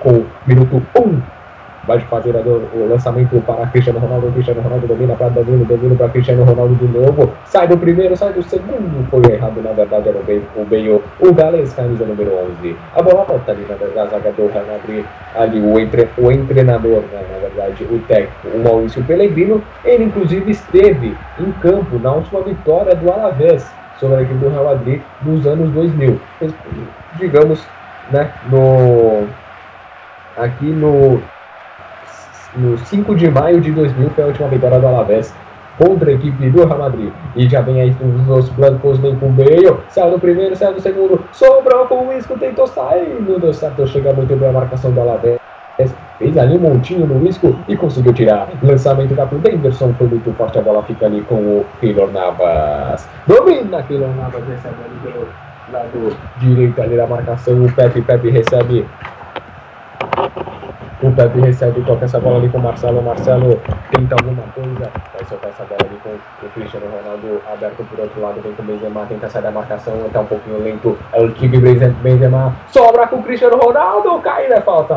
Com 0.01 0.25
minuto 0.47 0.81
1 0.97 1.01
um 1.01 1.21
vai 1.89 1.99
fazer 2.01 2.37
o 2.37 2.87
lançamento 2.89 3.41
para 3.47 3.67
Cristiano 3.69 3.99
Ronaldo, 3.99 4.31
Cristiano 4.33 4.61
Ronaldo 4.61 4.87
domina 4.87 5.17
para 5.17 5.31
Danilo, 5.31 5.65
Danilo 5.65 5.97
para 5.97 6.11
Cristiano 6.11 6.45
Ronaldo 6.45 6.75
de 6.75 6.87
novo, 6.87 7.33
sai 7.47 7.67
do 7.67 7.79
primeiro, 7.79 8.15
sai 8.15 8.35
do 8.35 8.43
segundo, 8.43 9.09
foi 9.11 9.33
errado, 9.33 9.63
na 9.63 9.73
verdade 9.73 10.11
era 10.11 10.19
o 10.19 10.23
Bale, 10.23 10.45
o, 10.55 11.33
Bale, 11.33 11.63
o 11.63 11.75
camisa 11.75 12.05
número 12.05 12.31
11, 12.61 12.77
a 12.95 13.03
bola 13.03 13.25
volta 13.25 13.53
ali 13.53 13.67
na, 13.67 14.03
na 14.03 14.11
zaga 14.11 14.31
do 14.33 14.49
Real 14.49 14.67
Madrid, 14.67 15.05
ali 15.35 15.61
o, 15.61 15.81
entre, 15.81 16.09
o 16.19 16.47
treinador, 16.47 17.01
né, 17.11 17.25
na 17.33 17.39
verdade, 17.39 17.85
o 17.85 17.99
técnico, 18.01 18.49
o 18.55 18.63
Maurício 18.63 19.03
Pellegrino, 19.05 19.63
ele 19.83 20.05
inclusive 20.05 20.51
esteve 20.51 21.17
em 21.41 21.53
campo 21.63 21.99
na 21.99 22.13
última 22.13 22.43
vitória 22.43 22.95
do 22.95 23.11
Alavés 23.11 23.73
sobre 23.99 24.19
a 24.19 24.23
equipe 24.23 24.39
do 24.39 24.51
Real 24.51 24.65
Madrid 24.65 25.01
nos 25.23 25.47
anos 25.47 25.71
2000, 25.71 26.21
digamos, 27.19 27.67
né, 28.13 28.31
no 28.51 29.27
aqui 30.37 30.67
no 30.67 31.21
no 32.57 32.79
5 32.79 33.15
de 33.15 33.31
maio 33.31 33.61
de 33.61 33.71
2000 33.73 34.11
foi 34.11 34.25
a 34.25 34.27
última 34.29 34.49
vitória 34.49 34.79
do 34.79 34.87
Alavés 34.87 35.35
contra 35.79 36.11
a 36.11 36.15
equipe 36.15 36.51
do 36.51 36.67
Real 36.67 36.79
Madrid. 36.79 37.13
E 37.37 37.49
já 37.49 37.61
vem 37.61 37.81
aí 37.81 37.97
os 38.29 38.49
blancos 38.51 38.99
vem 38.99 39.15
com 39.17 39.27
o 39.27 39.33
meio, 39.33 39.81
saiu 39.89 40.13
do 40.13 40.19
primeiro, 40.19 40.57
saiu 40.57 40.75
do 40.75 40.81
segundo, 40.81 41.25
sobrou 41.33 41.87
com 41.87 42.09
o 42.09 42.13
Isco, 42.13 42.37
tentou 42.39 42.67
sair, 42.67 43.17
não 43.21 43.39
deu 43.39 43.53
certo, 43.53 43.87
chega 43.87 44.13
muito 44.13 44.35
bem 44.37 44.49
a 44.49 44.53
marcação 44.53 44.91
do 44.91 45.01
Alavés. 45.01 45.39
Fez 46.19 46.37
ali 46.37 46.57
um 46.57 46.61
montinho 46.61 47.07
no 47.07 47.25
Isco 47.25 47.57
e 47.69 47.77
conseguiu 47.77 48.13
tirar. 48.13 48.49
Lançamento 48.65 49.15
da 49.15 49.25
Denderson 49.25 49.95
foi 49.97 50.09
muito 50.09 50.33
forte. 50.33 50.59
A 50.59 50.63
bola 50.63 50.83
fica 50.83 51.07
ali 51.07 51.21
com 51.21 51.37
o 51.37 51.67
Keylor 51.81 52.11
Navas. 52.11 53.09
Domina 53.29 53.81
Keylor 53.85 54.09
Navas, 54.17 54.43
recebe 54.49 54.75
ali 54.85 54.99
pelo 55.05 55.29
lado 55.73 56.17
direito 56.39 56.83
ali 56.83 56.97
da 56.97 57.07
marcação. 57.07 57.65
O 57.65 57.73
Pepe, 57.73 58.03
Pepe 58.03 58.31
recebe 58.31 58.85
o 61.01 61.13
Pepe 61.13 61.41
recebe, 61.41 61.81
toca 61.83 62.05
essa 62.05 62.19
bola 62.19 62.39
ali 62.39 62.49
com 62.49 62.59
o 62.59 62.63
Marcelo. 62.63 63.01
Marcelo 63.01 63.61
tenta 63.93 64.17
alguma 64.17 64.43
coisa. 64.55 64.91
Vai 65.15 65.25
soltar 65.29 65.51
essa 65.51 65.65
bola 65.65 65.81
ali 65.83 65.99
com 66.03 66.47
o 66.47 66.51
Cristiano 66.51 66.87
Ronaldo 66.87 67.41
aberto 67.53 67.85
por 67.89 68.01
outro 68.01 68.21
lado. 68.21 68.41
Vem 68.41 68.53
com 68.53 68.63
o 68.63 68.67
Benzema, 68.67 69.07
tenta 69.07 69.29
sair 69.29 69.43
da 69.43 69.51
marcação. 69.51 69.95
Tá 70.13 70.21
um 70.21 70.27
pouquinho 70.27 70.63
lento. 70.63 70.99
É 71.13 71.23
o 71.23 71.31
time 71.31 71.59
Benzema. 71.59 72.57
Sobra 72.69 73.07
com 73.07 73.17
o 73.17 73.23
Cristiano 73.23 73.59
Ronaldo. 73.59 74.21
Caída 74.21 74.57
é 74.57 74.61
falta. 74.61 74.97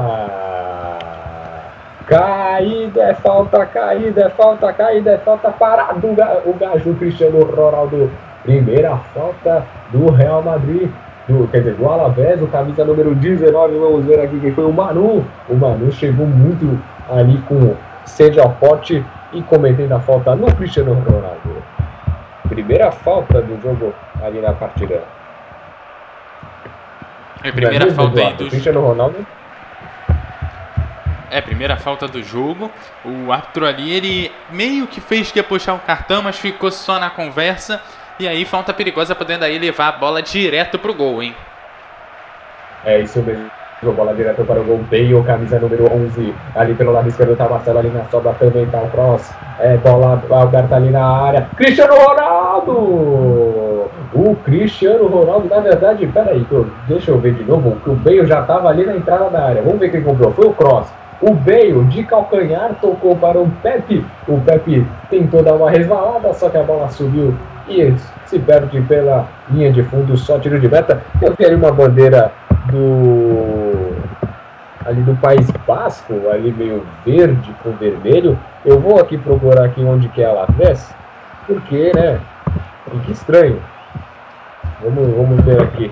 Caída 2.08 3.03
é 3.03 3.13
falta, 3.13 3.65
caída 3.67 4.22
é 4.24 4.29
falta, 4.29 4.74
caída 4.74 5.12
é 5.12 5.17
falta. 5.20 5.51
Parado 5.51 6.08
o 6.46 6.53
gajo 6.53 6.96
Cristiano 6.96 7.46
Ronaldo. 7.46 8.12
Primeira 8.43 8.98
falta 9.13 9.63
do 9.91 10.10
Real 10.10 10.41
Madrid 10.41 10.89
do, 11.28 11.48
quer 11.48 11.60
dizer, 11.60 11.75
do 11.75 11.90
Alavés, 11.90 12.42
o 12.42 12.48
camisa 12.48 12.84
número 12.84 13.13
19, 13.16 13.78
vamos 13.78 14.06
ver 14.06 14.20
aqui 14.20 14.40
quem 14.40 14.54
foi 14.54 14.66
o 14.66 14.72
Manu. 14.72 15.25
O 15.48 15.56
Manu 15.56 15.92
chegou 15.92 16.25
muito 16.25 16.80
ali 17.10 17.38
com 17.48 17.75
sede 18.06 18.40
ao 18.40 18.50
pote 18.51 19.04
e 19.34 19.42
cometendo 19.44 19.94
a 19.94 20.00
falta 20.00 20.36
no 20.36 20.54
Cristiano 20.56 20.94
Ronaldo. 20.94 21.63
Primeira 22.50 22.92
falta 22.92 23.42
do 23.42 23.62
jogo 23.62 23.94
ali 24.22 24.42
na 24.42 24.54
partida. 24.54 25.04
É, 27.44 27.51
primeira 27.51 27.88
é 27.88 27.92
falta 27.92 28.20
aí 28.20 28.34
do 28.34 28.50
Cristiano 28.50 28.82
Ronaldo. 28.82 29.25
É, 31.30 31.40
primeira 31.40 31.78
falta 31.78 32.08
do 32.08 32.22
jogo. 32.22 32.70
O 33.06 33.32
árbitro 33.32 33.66
ali, 33.66 33.92
ele 33.92 34.32
meio 34.50 34.86
que 34.86 35.00
fez 35.00 35.32
que 35.32 35.40
ia 35.40 35.44
puxar 35.44 35.74
o 35.74 35.80
cartão, 35.80 36.22
mas 36.22 36.38
ficou 36.38 36.70
só 36.70 37.00
na 37.00 37.10
conversa 37.10 37.82
e 38.20 38.27
aí, 38.27 38.46
falta 38.46 38.74
perigosa 38.74 39.15
podendo 39.15 39.46
aí 39.46 39.58
levar 39.58 39.88
a 39.88 39.91
bola 39.94 40.22
direto 40.22 40.77
pro 40.77 40.94
gol, 40.94 41.24
hein? 41.24 41.36
É 42.86 43.00
isso 43.00 43.22
mesmo. 43.22 43.50
Bola 43.84 44.13
direto 44.13 44.46
para 44.46 44.62
o 44.62 44.63
gol. 44.63 44.80
Bale, 44.91 45.24
camisa 45.24 45.60
número 45.60 45.91
11. 45.91 46.36
Ali 46.56 46.75
pelo 46.75 46.91
lado 46.91 47.10
esquerdo 47.10 47.36
tá 47.36 47.50
Marcelo 47.50 47.80
ali 47.80 47.89
na 47.89 48.03
sobra 48.06 48.34
também. 48.34 48.68
Tá 48.68 48.80
o 48.80 48.89
cross. 48.91 49.34
É, 49.60 49.75
bola 49.77 50.22
aberta 50.39 50.75
ali 50.75 50.91
na 50.91 51.03
área. 51.03 51.50
Cristiano 51.56 51.96
Ronaldo! 51.96 52.72
O 54.13 54.36
Cristiano 54.44 55.08
Ronaldo, 55.08 55.48
na 55.48 55.62
verdade, 55.62 56.06
peraí, 56.06 56.46
deixa 56.88 57.10
eu 57.10 57.18
ver 57.18 57.34
de 57.34 57.44
novo. 57.44 57.75
O 57.88 57.96
Bale 57.96 58.27
já 58.27 58.44
tava 58.44 58.70
ali 58.70 58.86
na 58.86 58.96
entrada 58.96 59.32
da 59.32 59.46
área. 59.46 59.63
Vamos 59.63 59.80
ver 59.80 59.89
quem 59.89 60.03
comprou. 60.03 60.32
Foi 60.32 60.46
o 60.46 60.53
cross. 60.53 60.88
O 61.20 61.34
Bale 61.34 61.84
de 61.86 62.03
calcanhar 62.03 62.75
tocou 62.80 63.15
para 63.15 63.39
o 63.39 63.50
Pepe. 63.63 64.06
O 64.27 64.39
Pepe 64.41 64.86
tentou 65.10 65.41
dar 65.41 65.53
uma 65.53 65.72
resvalada, 65.72 66.34
só 66.34 66.50
que 66.50 66.58
a 66.58 66.63
bola 66.63 66.88
subiu 66.89 67.34
e 67.68 67.94
se 68.25 68.39
perde 68.39 68.82
pela 68.82 69.27
linha 69.50 69.72
de 69.72 69.84
fundo, 69.84 70.18
só 70.18 70.39
tiro 70.39 70.60
de 70.60 70.68
meta. 70.68 71.01
Eu 71.22 71.34
vi 71.38 71.46
ali 71.46 71.56
uma 71.56 71.72
bandeira 71.72 72.32
do 72.72 73.91
ali 74.86 75.01
do 75.01 75.15
País 75.18 75.50
Basco, 75.68 76.13
ali 76.32 76.51
meio 76.51 76.84
verde 77.06 77.53
com 77.63 77.72
vermelho. 77.72 78.38
Eu 78.65 78.80
vou 78.80 79.00
aqui 79.00 79.18
procurar 79.18 79.65
aqui 79.65 79.84
onde 79.84 80.10
que 80.10 80.22
ela 80.22 80.48
desce, 80.58 80.94
porque, 81.46 81.91
né, 81.96 82.20
que 83.06 83.12
estranho. 83.12 83.62
Vamos, 84.82 85.15
vamos 85.15 85.44
ver 85.44 85.62
aqui. 85.62 85.91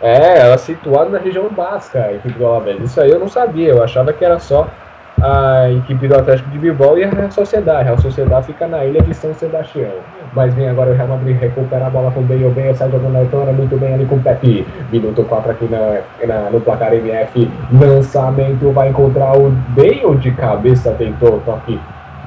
É, 0.00 0.40
ela 0.40 0.54
é 0.54 0.58
situada 0.58 1.10
na 1.10 1.18
região 1.18 1.48
basca, 1.48 2.02
a 2.02 2.12
equipe 2.12 2.36
do 2.36 2.44
Alavés. 2.44 2.82
Isso 2.82 3.00
aí 3.00 3.10
eu 3.10 3.20
não 3.20 3.28
sabia, 3.28 3.68
eu 3.68 3.82
achava 3.82 4.12
que 4.12 4.24
era 4.24 4.38
só 4.40 4.68
a 5.22 5.70
equipe 5.70 6.08
do 6.08 6.16
Atlético 6.16 6.50
de 6.50 6.58
Bilbao 6.58 6.98
e 6.98 7.04
a 7.04 7.08
Real 7.08 7.30
Sociedade. 7.30 7.80
A 7.80 7.84
Real 7.84 7.98
Sociedade 7.98 8.46
fica 8.46 8.66
na 8.66 8.84
ilha 8.84 9.00
de 9.00 9.14
São 9.14 9.32
Sebastião. 9.32 9.92
Mas 10.34 10.54
vem 10.54 10.68
agora 10.68 10.90
o 10.90 10.94
Real 10.94 11.08
Madrid 11.08 11.38
recuperar 11.38 11.88
a 11.88 11.90
bola 11.90 12.10
com 12.10 12.20
o 12.20 12.22
Bale. 12.22 12.48
Bale 12.48 12.74
sai 12.74 12.90
jogando 12.90 13.12
na 13.12 13.52
muito 13.52 13.76
bem 13.78 13.94
ali 13.94 14.06
com 14.06 14.16
o 14.16 14.22
Pepe. 14.22 14.66
Minuto 14.90 15.24
4 15.24 15.50
aqui 15.50 15.68
na, 15.68 16.00
na, 16.26 16.50
no 16.50 16.60
placar 16.60 16.94
MF. 16.94 17.50
Lançamento 17.72 18.72
vai 18.72 18.88
encontrar 18.88 19.36
o 19.36 19.50
Bale 19.50 20.16
de 20.18 20.30
cabeça. 20.32 20.92
Tentou 20.92 21.40
toque. 21.40 21.78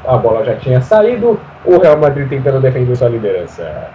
A 0.06 0.18
bola 0.18 0.46
já 0.46 0.56
tinha 0.56 0.82
saído. 0.82 1.40
O 1.66 1.80
Real 1.80 1.98
Madrid 1.98 2.30
tentando 2.30 2.62
defender 2.62 2.96
sua 2.96 3.10
liderança. 3.10 3.90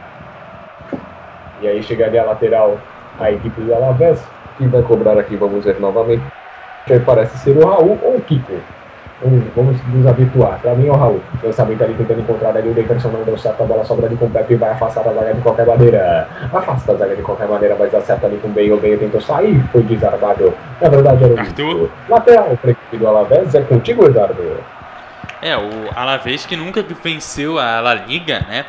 E 1.62 1.68
aí 1.68 1.80
chegaria 1.82 2.22
a 2.22 2.26
lateral 2.26 2.78
a 3.20 3.30
equipe 3.30 3.60
do 3.60 3.72
Alavés. 3.72 4.20
Que 4.58 4.66
vai 4.66 4.82
cobrar 4.82 5.16
aqui, 5.18 5.36
vamos 5.36 5.64
ver 5.64 5.78
novamente. 5.78 6.24
Parece 7.06 7.38
ser 7.38 7.56
o 7.56 7.64
Raul 7.64 7.96
ou 8.02 8.16
o 8.16 8.20
Kiko. 8.22 8.54
Vamos, 9.22 9.44
vamos 9.54 9.76
nos 9.88 10.06
habituar. 10.06 10.58
Para 10.60 10.74
mim 10.74 10.88
é 10.88 10.90
o 10.90 10.96
Raul. 10.96 11.20
Lançamento 11.42 11.84
ali 11.84 11.94
tentando 11.94 12.20
encontrar 12.20 12.56
ali 12.56 12.70
o 12.70 12.72
Deiterson 12.74 13.08
não 13.08 13.22
deu 13.22 13.36
certo. 13.36 13.62
A 13.62 13.66
bola 13.66 13.84
sobra 13.84 14.06
ali 14.06 14.16
com 14.16 14.24
o 14.24 14.30
Pepe 14.30 14.54
vai 14.54 14.70
afastar 14.70 15.06
a 15.06 15.12
zaga 15.12 15.34
de 15.34 15.42
qualquer 15.42 15.66
maneira. 15.66 16.26
Afasta 16.52 16.92
a 16.92 16.94
zaga 16.96 17.14
de 17.14 17.22
qualquer 17.22 17.46
maneira, 17.46 17.76
mas 17.78 17.94
acerta 17.94 18.26
ali 18.26 18.38
com 18.38 18.48
o 18.48 18.50
Bale. 18.50 18.72
O 18.72 18.76
Bale 18.78 18.96
tentou 18.96 19.20
sair, 19.20 19.62
foi 19.72 19.82
desarmado. 19.82 20.54
Na 20.80 20.88
verdade 20.88 21.24
era 21.24 21.34
o 21.34 21.38
Arthur. 21.38 21.90
lateral 22.08 22.58
do 22.92 23.06
Alavés. 23.06 23.54
É 23.54 23.60
contigo, 23.60 24.06
Eduardo. 24.06 24.56
É, 25.42 25.56
o 25.56 25.90
Alavés 25.94 26.46
que 26.46 26.56
nunca 26.56 26.82
venceu 26.82 27.58
a 27.58 27.80
La 27.80 27.94
Liga, 27.94 28.40
né? 28.48 28.64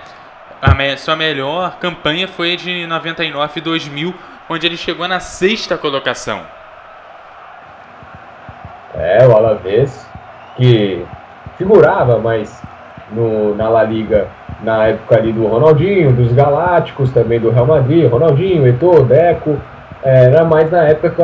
A 0.62 0.76
me 0.76 0.96
sua 0.98 1.16
melhor 1.16 1.78
campanha 1.80 2.28
foi 2.28 2.58
de 2.58 2.86
99 2.88 3.54
e 3.56 3.62
2000, 3.62 4.14
onde 4.50 4.68
ele 4.68 4.78
chegou 4.78 5.08
na 5.08 5.20
sexta 5.20 5.78
colocação. 5.78 6.42
É, 8.94 9.26
o 9.26 9.36
Alavés 9.36 10.11
que 10.56 11.06
figurava 11.58 12.18
mais 12.20 12.62
no, 13.12 13.56
na 13.56 13.70
La 13.70 13.84
Liga 13.84 14.28
na 14.64 14.88
época 14.88 15.18
ali 15.18 15.32
do 15.32 15.48
Ronaldinho, 15.48 16.14
dos 16.14 16.34
Galácticos, 16.34 17.12
também 17.12 17.40
do 17.40 17.50
Real 17.50 17.66
Madrid, 17.66 18.10
Ronaldinho, 18.10 18.68
Eto'o, 18.68 19.04
Deco, 19.04 19.58
era 20.04 20.44
mais 20.44 20.70
na 20.72 20.84
época 20.84 21.10
que 21.10 21.22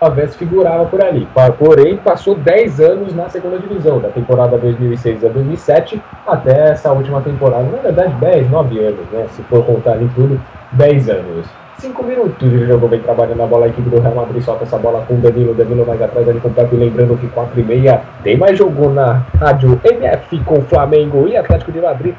Alavés 0.00 0.34
figurava 0.34 0.86
por 0.86 1.04
ali. 1.04 1.28
Porém, 1.58 1.96
passou 1.98 2.34
10 2.34 2.80
anos 2.80 3.14
na 3.14 3.28
segunda 3.28 3.58
divisão, 3.58 4.00
da 4.00 4.08
temporada 4.08 4.56
2006 4.56 5.24
a 5.24 5.28
2007 5.28 6.02
até 6.26 6.70
essa 6.70 6.90
última 6.90 7.20
temporada. 7.20 7.64
Na 7.64 7.82
verdade, 7.82 8.14
10, 8.14 8.50
9 8.50 8.78
anos, 8.78 9.06
né? 9.12 9.26
Se 9.30 9.42
for 9.42 9.64
contar 9.64 9.92
ali 9.92 10.10
tudo, 10.14 10.40
10 10.72 11.10
anos. 11.10 11.59
5 11.80 12.02
minutos 12.04 12.52
ele 12.52 12.66
jogou 12.66 12.88
bem 12.88 13.00
trabalhando 13.00 13.42
a 13.42 13.46
bola. 13.46 13.64
A 13.64 13.68
equipe 13.68 13.88
do 13.88 14.00
Real 14.00 14.14
Madrid 14.14 14.42
solta 14.42 14.64
essa 14.64 14.78
bola 14.78 15.04
com 15.06 15.14
o 15.14 15.16
Danilo. 15.16 15.54
Danilo 15.54 15.86
mais 15.86 16.00
atrás 16.02 16.28
ali 16.28 16.38
com 16.38 16.48
o 16.48 16.52
Pepe. 16.52 16.76
Lembrando 16.76 17.16
que 17.18 17.26
4 17.28 17.58
e 17.58 17.62
meia 17.62 18.02
tem 18.22 18.36
mais 18.36 18.58
jogo 18.58 18.90
na 18.90 19.24
rádio 19.38 19.80
MF 19.82 20.38
com 20.44 20.60
Flamengo 20.62 21.26
e 21.26 21.36
Atlético 21.36 21.72
de 21.72 21.80
Madrid. 21.80 22.14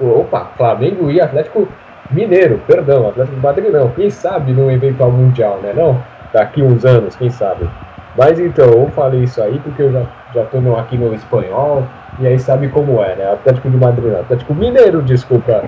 Opa, 0.00 0.50
Flamengo 0.56 1.10
e 1.10 1.20
Atlético 1.20 1.68
Mineiro, 2.10 2.60
perdão, 2.66 3.08
Atlético 3.08 3.36
de 3.36 3.42
Madrid 3.42 3.70
não. 3.70 3.88
Quem 3.90 4.10
sabe 4.10 4.52
no 4.52 4.70
eventual 4.70 5.10
mundial, 5.10 5.60
né? 5.62 5.72
Não? 5.74 6.02
Daqui 6.32 6.62
uns 6.62 6.84
anos, 6.84 7.14
quem 7.14 7.30
sabe. 7.30 7.68
Mas 8.16 8.38
então, 8.38 8.66
eu 8.66 8.90
falei 8.90 9.22
isso 9.22 9.40
aí 9.42 9.58
porque 9.60 9.82
eu 9.82 9.92
já, 9.92 10.02
já 10.34 10.44
tô 10.44 10.58
aqui 10.76 10.98
no 10.98 11.14
espanhol. 11.14 11.84
E 12.18 12.26
aí 12.26 12.38
sabe 12.38 12.68
como 12.68 13.02
é, 13.02 13.14
né? 13.16 13.32
Atlético 13.32 13.70
de 13.70 13.76
Madrid. 13.76 14.12
Atlético 14.12 14.54
Mineiro, 14.54 15.00
desculpa. 15.02 15.64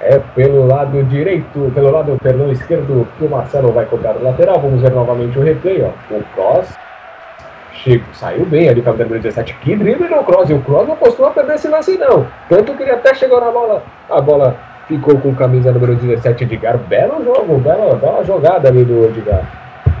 É 0.00 0.18
pelo 0.34 0.66
lado 0.66 1.02
direito, 1.04 1.72
pelo 1.74 1.90
lado, 1.90 2.18
perdão, 2.22 2.52
esquerdo, 2.52 3.08
que 3.18 3.24
o 3.24 3.30
Marcelo 3.30 3.72
vai 3.72 3.86
cobrar 3.86 4.16
o 4.16 4.22
lateral. 4.22 4.60
Vamos 4.60 4.82
ver 4.82 4.92
novamente 4.92 5.38
o 5.38 5.42
replay, 5.42 5.82
ó. 5.82 6.14
O 6.14 6.22
Cross. 6.34 6.76
Chego, 7.72 8.04
saiu 8.12 8.44
bem 8.44 8.68
ali 8.68 8.82
com 8.82 8.90
a 8.90 8.92
número 8.92 9.20
17. 9.20 9.54
Que 9.54 9.74
drible 9.74 10.08
no 10.08 10.24
Cross. 10.24 10.50
E 10.50 10.54
o 10.54 10.60
Cross 10.62 10.88
não 10.88 10.96
costuma 10.96 11.30
perder 11.30 11.54
esse 11.54 11.68
lance, 11.68 11.96
não. 11.96 12.26
Tanto 12.48 12.74
que 12.74 12.82
ele 12.82 12.92
até 12.92 13.14
chegou 13.14 13.40
na 13.40 13.50
bola. 13.50 13.82
A 14.10 14.20
bola 14.20 14.56
ficou 14.86 15.18
com 15.18 15.34
camisa 15.34 15.72
número 15.72 15.96
17, 15.96 16.44
Edgar. 16.44 16.76
Belo 16.76 17.24
jogo, 17.24 17.58
bela, 17.58 17.96
bela 17.96 18.24
jogada 18.24 18.68
ali 18.68 18.84
do 18.84 19.06
Edgar. 19.06 19.42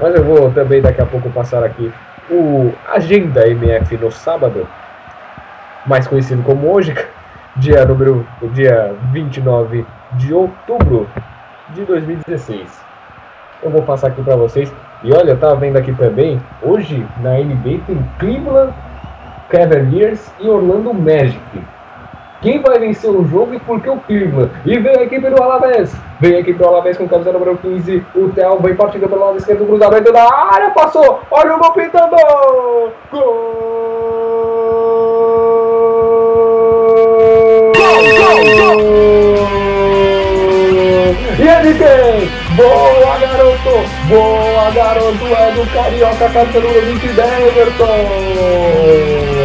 Mas 0.00 0.14
eu 0.14 0.24
vou 0.24 0.50
também 0.50 0.82
daqui 0.82 1.00
a 1.00 1.06
pouco 1.06 1.30
passar 1.30 1.64
aqui 1.64 1.90
o 2.30 2.72
Agenda 2.86 3.48
MF 3.48 3.96
no 3.96 4.10
sábado, 4.10 4.68
mais 5.86 6.06
conhecido 6.06 6.42
como 6.42 6.72
hoje, 6.72 6.94
dia 7.58 7.84
número 7.84 8.26
dia 8.52 8.94
29 9.12 9.86
de 10.12 10.34
outubro 10.34 11.08
de 11.70 11.84
2016. 11.84 12.84
Eu 13.62 13.70
vou 13.70 13.82
passar 13.82 14.08
aqui 14.08 14.22
para 14.22 14.36
vocês. 14.36 14.72
E 15.02 15.12
olha, 15.12 15.36
tava 15.36 15.56
vendo 15.56 15.76
aqui 15.76 15.92
também, 15.94 16.40
hoje 16.62 17.06
na 17.20 17.34
NBA 17.38 17.80
tem 17.86 18.10
Cleveland 18.18 18.72
Cavaliers 19.48 20.32
e 20.40 20.48
Orlando 20.48 20.92
Magic. 20.92 21.40
Quem 22.42 22.60
vai 22.60 22.78
vencer 22.78 23.10
o 23.10 23.26
jogo 23.26 23.54
e 23.54 23.60
por 23.60 23.80
que 23.80 23.88
o 23.88 23.98
Cleveland? 24.00 24.50
E 24.64 24.78
vem 24.78 24.96
a 24.96 25.02
equipe 25.02 25.28
do 25.28 25.42
Alavés. 25.42 25.94
Vem 26.20 26.34
a 26.34 26.40
equipe 26.40 26.58
do 26.58 26.66
Alavés 26.66 26.98
com 26.98 27.08
camisa 27.08 27.32
número 27.32 27.56
15. 27.56 28.04
O 28.14 28.28
Theo 28.28 28.58
vem 28.60 28.76
partindo 28.76 29.08
pelo 29.08 29.24
lado 29.24 29.38
esquerdo, 29.38 29.66
cruzamento 29.66 30.12
da 30.12 30.22
área, 30.22 30.70
passou. 30.70 31.20
Olha 31.30 31.56
o 31.56 31.58
gol 31.58 31.72
pintando. 31.72 32.16
Gol! 33.10 33.85
E 41.38 41.48
ele 41.48 41.74
tem! 41.74 42.30
Boa, 42.56 43.18
garoto! 43.18 43.84
Boa, 44.08 44.70
garoto! 44.70 45.26
É 45.26 45.52
do 45.52 45.66
Carioca, 45.72 46.28
número 46.60 46.86
20, 46.86 47.06
Everton! 47.48 49.35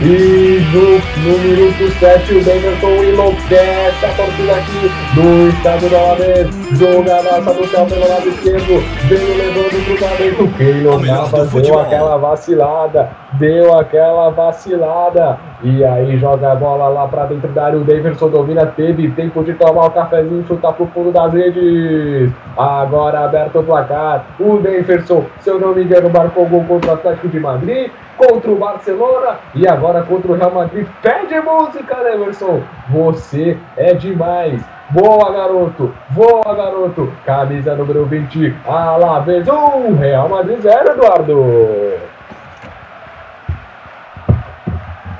E 0.00 0.62
no, 0.72 1.30
no 1.30 1.38
minuto 1.40 1.90
7 1.98 2.34
o 2.34 2.42
Denverson 2.42 3.04
enlouquece 3.04 4.06
a 4.06 4.14
torcida 4.16 4.52
aqui 4.54 4.90
do 5.14 5.48
estado 5.50 5.90
da 5.90 5.98
Alavés. 5.98 6.48
Jogadaça 6.72 7.52
do 7.52 7.66
céu 7.68 7.84
pelo 7.84 8.08
lado 8.08 8.28
esquerdo. 8.28 8.82
Veio 9.08 9.36
levando 9.36 9.78
o 9.78 9.84
cruzamento. 9.84 10.56
Keylor 10.56 11.04
Navas 11.04 11.52
deu 11.52 11.78
aquela 11.78 12.16
vacilada. 12.16 13.10
Deu 13.34 13.78
aquela 13.78 14.30
vacilada. 14.30 15.38
E 15.62 15.84
aí 15.84 16.18
joga 16.18 16.52
a 16.52 16.54
bola 16.54 16.88
lá 16.88 17.06
pra 17.06 17.26
dentro 17.26 17.48
da 17.48 17.66
área. 17.66 17.78
O 17.78 17.84
Davidson 17.84 18.30
domina. 18.30 18.64
Teve 18.64 19.10
tempo 19.10 19.44
de 19.44 19.52
tomar 19.52 19.86
o 19.86 19.90
cafezinho 19.90 20.40
e 20.40 20.46
chutar 20.46 20.72
pro 20.72 20.86
fundo 20.86 21.12
das 21.12 21.30
redes. 21.34 22.32
Agora 22.56 23.26
aberto 23.26 23.58
o 23.58 23.62
placar. 23.62 24.24
O 24.40 24.56
Davidson, 24.58 25.26
se 25.40 25.50
eu 25.50 25.60
não 25.60 25.74
me 25.74 25.84
engano, 25.84 26.08
marcou 26.08 26.46
gol 26.46 26.64
contra 26.64 26.92
o 26.92 26.94
Atlético 26.94 27.28
de 27.28 27.38
Madrid 27.38 27.90
contra 28.16 28.50
o 28.50 28.56
Barcelona 28.56 29.38
e 29.54 29.66
agora 29.66 30.02
contra 30.02 30.32
o 30.32 30.34
Real 30.34 30.52
Madrid. 30.52 30.86
Pede 31.02 31.38
música, 31.40 31.96
Emerson. 32.12 32.62
Você 32.90 33.58
é 33.76 33.94
demais. 33.94 34.62
Boa, 34.90 35.32
garoto. 35.32 35.94
Boa, 36.10 36.54
garoto. 36.54 37.12
Camisa 37.24 37.74
número 37.74 38.04
20. 38.06 38.54
Alavés 38.66 39.46
1. 39.48 39.96
Real 39.96 40.28
Madrid 40.28 40.60
0, 40.60 40.90
Eduardo. 40.92 42.04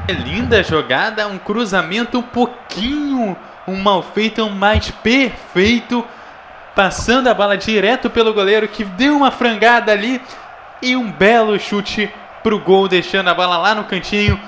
É 0.07 0.13
linda 0.13 0.63
jogada, 0.63 1.27
um 1.27 1.39
cruzamento 1.39 2.19
um 2.19 2.23
pouquinho, 2.23 3.35
um 3.67 3.77
mal 3.77 4.03
feito, 4.03 4.45
um 4.45 4.51
mais 4.51 4.91
perfeito. 4.91 6.05
Passando 6.75 7.29
a 7.29 7.35
bola 7.35 7.57
direto 7.57 8.11
pelo 8.11 8.35
goleiro 8.35 8.69
que 8.69 8.85
deu 8.85 9.17
uma 9.17 9.31
frangada 9.31 9.93
ali 9.93 10.21
e 10.83 10.95
um 10.95 11.11
belo 11.11 11.59
chute 11.59 12.13
pro 12.45 12.59
gol, 12.59 12.87
deixando 12.87 13.29
a 13.29 13.35
bola 13.35 13.57
lá 13.57 13.75
no 13.75 13.85
cantinho, 13.85 14.39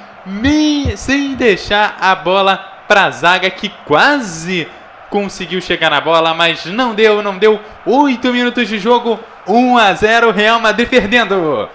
sem 0.97 1.35
deixar 1.35 1.97
a 1.99 2.15
bola 2.15 2.63
pra 2.87 3.11
zaga 3.11 3.49
que 3.49 3.71
quase 3.87 4.69
conseguiu 5.09 5.63
chegar 5.63 5.91
na 5.91 6.01
bola, 6.01 6.35
mas 6.35 6.67
não 6.67 6.95
deu, 6.95 7.23
não 7.23 7.39
deu. 7.39 7.59
8 7.87 8.33
minutos 8.33 8.69
de 8.69 8.79
jogo, 8.79 9.19
1 9.49 9.79
a 9.79 9.95
0 9.95 10.31
Real 10.31 10.61
Madrid 10.61 10.89
perdendo. 10.89 11.69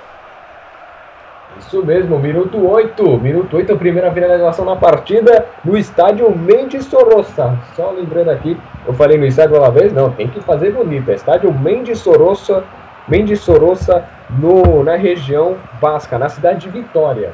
Isso 1.57 1.83
mesmo, 1.83 2.19
minuto 2.19 2.63
8. 2.65 3.17
Minuto 3.17 3.57
8, 3.57 3.73
a 3.73 3.77
primeira 3.77 4.11
finalização 4.11 4.63
na 4.63 4.75
partida 4.75 5.47
no 5.65 5.75
estádio 5.75 6.29
Mendes 6.37 6.85
Sorossa. 6.85 7.57
Só 7.75 7.89
lembrando 7.89 8.29
aqui, 8.29 8.55
eu 8.85 8.93
falei 8.93 9.17
no 9.17 9.25
estádio 9.25 9.57
Alavés, 9.57 9.91
não, 9.91 10.11
tem 10.11 10.27
que 10.27 10.39
fazer 10.41 10.71
bonito. 10.71 11.09
É 11.09 11.15
estádio 11.15 11.51
Mendes 11.51 11.99
Sorossa 11.99 12.63
Mendes 13.07 13.41
Sorossa, 13.41 14.05
no, 14.37 14.83
na 14.83 14.95
região 14.95 15.57
basca, 15.81 16.17
na 16.17 16.29
cidade 16.29 16.61
de 16.61 16.69
Vitória. 16.69 17.31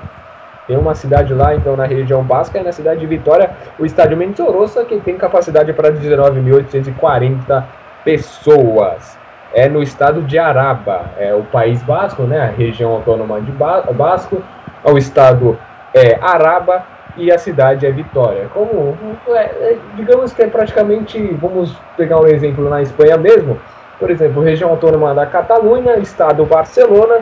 Tem 0.68 0.78
uma 0.78 0.96
cidade 0.96 1.34
lá, 1.34 1.56
então, 1.56 1.78
na 1.78 1.86
região 1.86 2.22
basca, 2.24 2.62
na 2.62 2.74
cidade 2.74 3.00
de 3.00 3.06
Vitória, 3.06 3.52
o 3.80 3.86
estádio 3.86 4.18
Sorossa, 4.36 4.84
que 4.84 5.00
tem 5.00 5.18
capacidade 5.18 5.72
para 5.74 5.92
19.840 5.92 7.64
pessoas. 8.04 9.18
É 9.54 9.70
no 9.70 9.82
estado 9.82 10.22
de 10.24 10.38
Araba, 10.38 11.06
é 11.18 11.34
o 11.34 11.44
País 11.44 11.82
Basco, 11.84 12.24
né, 12.24 12.42
a 12.42 12.48
região 12.48 12.92
autônoma 12.92 13.40
de 13.40 13.52
Basco. 13.52 14.44
O 14.84 14.98
estado 14.98 15.58
é 15.94 16.18
Araba 16.22 16.84
e 17.16 17.32
a 17.32 17.38
cidade 17.38 17.86
é 17.86 17.92
Vitória. 17.92 18.50
Como, 18.54 18.98
é, 19.30 19.40
é, 19.40 19.78
digamos 19.96 20.34
que 20.34 20.44
é 20.44 20.48
praticamente, 20.48 21.18
vamos 21.42 21.76
pegar 21.96 22.20
um 22.20 22.28
exemplo 22.28 22.70
na 22.70 22.82
Espanha 22.82 23.18
mesmo, 23.18 23.58
por 24.00 24.12
exemplo, 24.12 24.44
região 24.44 24.70
autônoma 24.70 25.14
da 25.14 25.26
Catalunha, 25.26 25.98
estado 25.98 26.46
Barcelona, 26.46 27.20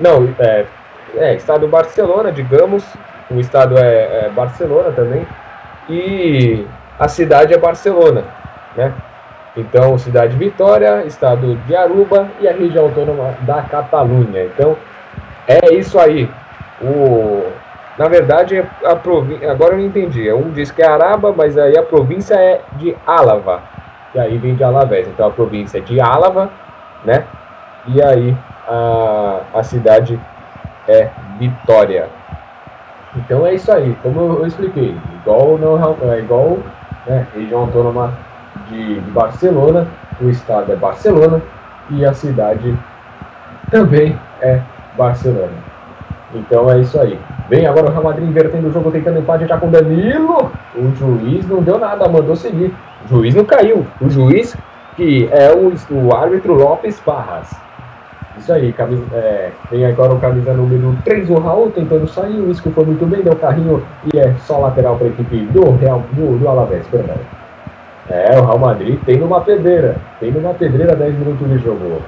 não, 0.00 0.28
é, 0.38 0.64
é 1.16 1.34
estado 1.34 1.68
Barcelona, 1.68 2.32
digamos, 2.32 2.84
o 3.30 3.38
estado 3.38 3.78
é, 3.78 4.26
é 4.26 4.30
Barcelona 4.34 4.90
também, 4.92 5.26
e 5.88 6.66
a 6.98 7.08
cidade 7.08 7.52
é 7.52 7.58
Barcelona, 7.58 8.24
né? 8.76 8.92
Então, 9.56 9.96
cidade 9.96 10.36
Vitória, 10.36 11.04
estado 11.06 11.56
de 11.66 11.74
Aruba 11.74 12.28
e 12.40 12.48
a 12.48 12.52
região 12.52 12.84
autônoma 12.84 13.34
da 13.42 13.62
Catalunha. 13.62 14.44
Então, 14.44 14.76
é 15.48 15.72
isso 15.72 15.98
aí. 15.98 16.28
O, 16.82 17.42
na 17.96 18.06
verdade, 18.06 18.62
a 18.84 18.94
província, 18.94 19.50
agora 19.50 19.72
eu 19.72 19.78
não 19.78 19.86
entendi. 19.86 20.30
Um 20.30 20.50
diz 20.50 20.70
que 20.70 20.82
é 20.82 20.86
Araba, 20.86 21.32
mas 21.34 21.56
aí 21.56 21.76
a 21.78 21.82
província 21.82 22.34
é 22.34 22.60
de 22.74 22.94
Álava 23.06 23.62
e 24.16 24.18
aí 24.18 24.38
vem 24.38 24.54
de 24.54 24.64
Alavés. 24.64 25.06
Então 25.06 25.28
a 25.28 25.30
província 25.30 25.78
é 25.78 25.82
de 25.82 26.00
Álava, 26.00 26.50
né? 27.04 27.26
E 27.86 28.02
aí 28.02 28.36
a, 28.66 29.40
a 29.54 29.62
cidade 29.62 30.18
é 30.88 31.10
Vitória. 31.38 32.08
Então 33.14 33.46
é 33.46 33.54
isso 33.54 33.70
aí, 33.70 33.94
como 34.02 34.20
eu, 34.20 34.38
eu 34.40 34.46
expliquei, 34.46 34.96
igual 35.20 35.58
não 35.58 36.12
é 36.12 36.18
igual 36.18 36.58
né, 37.06 37.26
região 37.34 37.60
autônoma 37.60 38.12
de, 38.68 39.00
de 39.00 39.10
Barcelona, 39.10 39.86
o 40.20 40.28
estado 40.28 40.72
é 40.72 40.76
Barcelona 40.76 41.42
e 41.90 42.04
a 42.04 42.12
cidade 42.12 42.76
também 43.70 44.18
é 44.40 44.60
Barcelona. 44.96 45.52
Então 46.34 46.70
é 46.70 46.80
isso 46.80 46.98
aí. 47.00 47.18
Vem 47.48 47.64
agora 47.66 47.86
o 47.86 47.90
Real 47.90 48.02
Madrid 48.02 48.28
invertendo 48.28 48.68
o 48.68 48.72
jogo, 48.72 48.90
tentando 48.90 49.20
empate 49.20 49.46
já 49.46 49.56
com 49.56 49.70
Danilo. 49.70 50.50
O 50.74 50.90
juiz 50.96 51.46
não 51.46 51.62
deu 51.62 51.78
nada, 51.78 52.08
mandou 52.08 52.34
seguir. 52.34 52.74
O 53.04 53.08
juiz 53.08 53.34
não 53.34 53.44
caiu. 53.44 53.86
O 54.00 54.10
juiz, 54.10 54.56
que 54.96 55.28
é 55.30 55.52
o, 55.52 55.72
o 55.94 56.14
árbitro 56.14 56.54
Lopes 56.54 57.00
Barras. 57.06 57.54
Isso 58.36 58.52
aí, 58.52 58.72
camisa, 58.72 59.02
é, 59.14 59.50
vem 59.70 59.86
agora 59.86 60.12
o 60.12 60.20
camisa 60.20 60.52
número 60.52 60.96
3, 61.04 61.30
o 61.30 61.38
Raul, 61.38 61.70
tentando 61.70 62.06
sair. 62.08 62.38
O 62.38 62.50
Isco 62.50 62.70
foi 62.70 62.84
muito 62.84 63.06
bem, 63.06 63.22
deu 63.22 63.34
carrinho 63.36 63.82
e 64.12 64.18
é 64.18 64.34
só 64.40 64.58
lateral 64.58 64.96
para 64.96 65.06
a 65.06 65.10
equipe 65.10 65.36
do 65.46 65.70
Real 65.76 66.04
do, 66.12 66.38
do 66.38 66.48
Alavés, 66.48 66.86
perdão. 66.88 67.16
É, 68.10 68.38
o 68.38 68.44
Real 68.44 68.58
Madrid 68.58 68.98
tem 69.04 69.18
numa 69.18 69.40
pedreira. 69.40 69.96
Tem 70.20 70.30
numa 70.30 70.52
pedreira 70.52 70.94
10 70.94 71.14
minutos 71.18 71.48
de 71.48 71.58
jogo. 71.58 72.02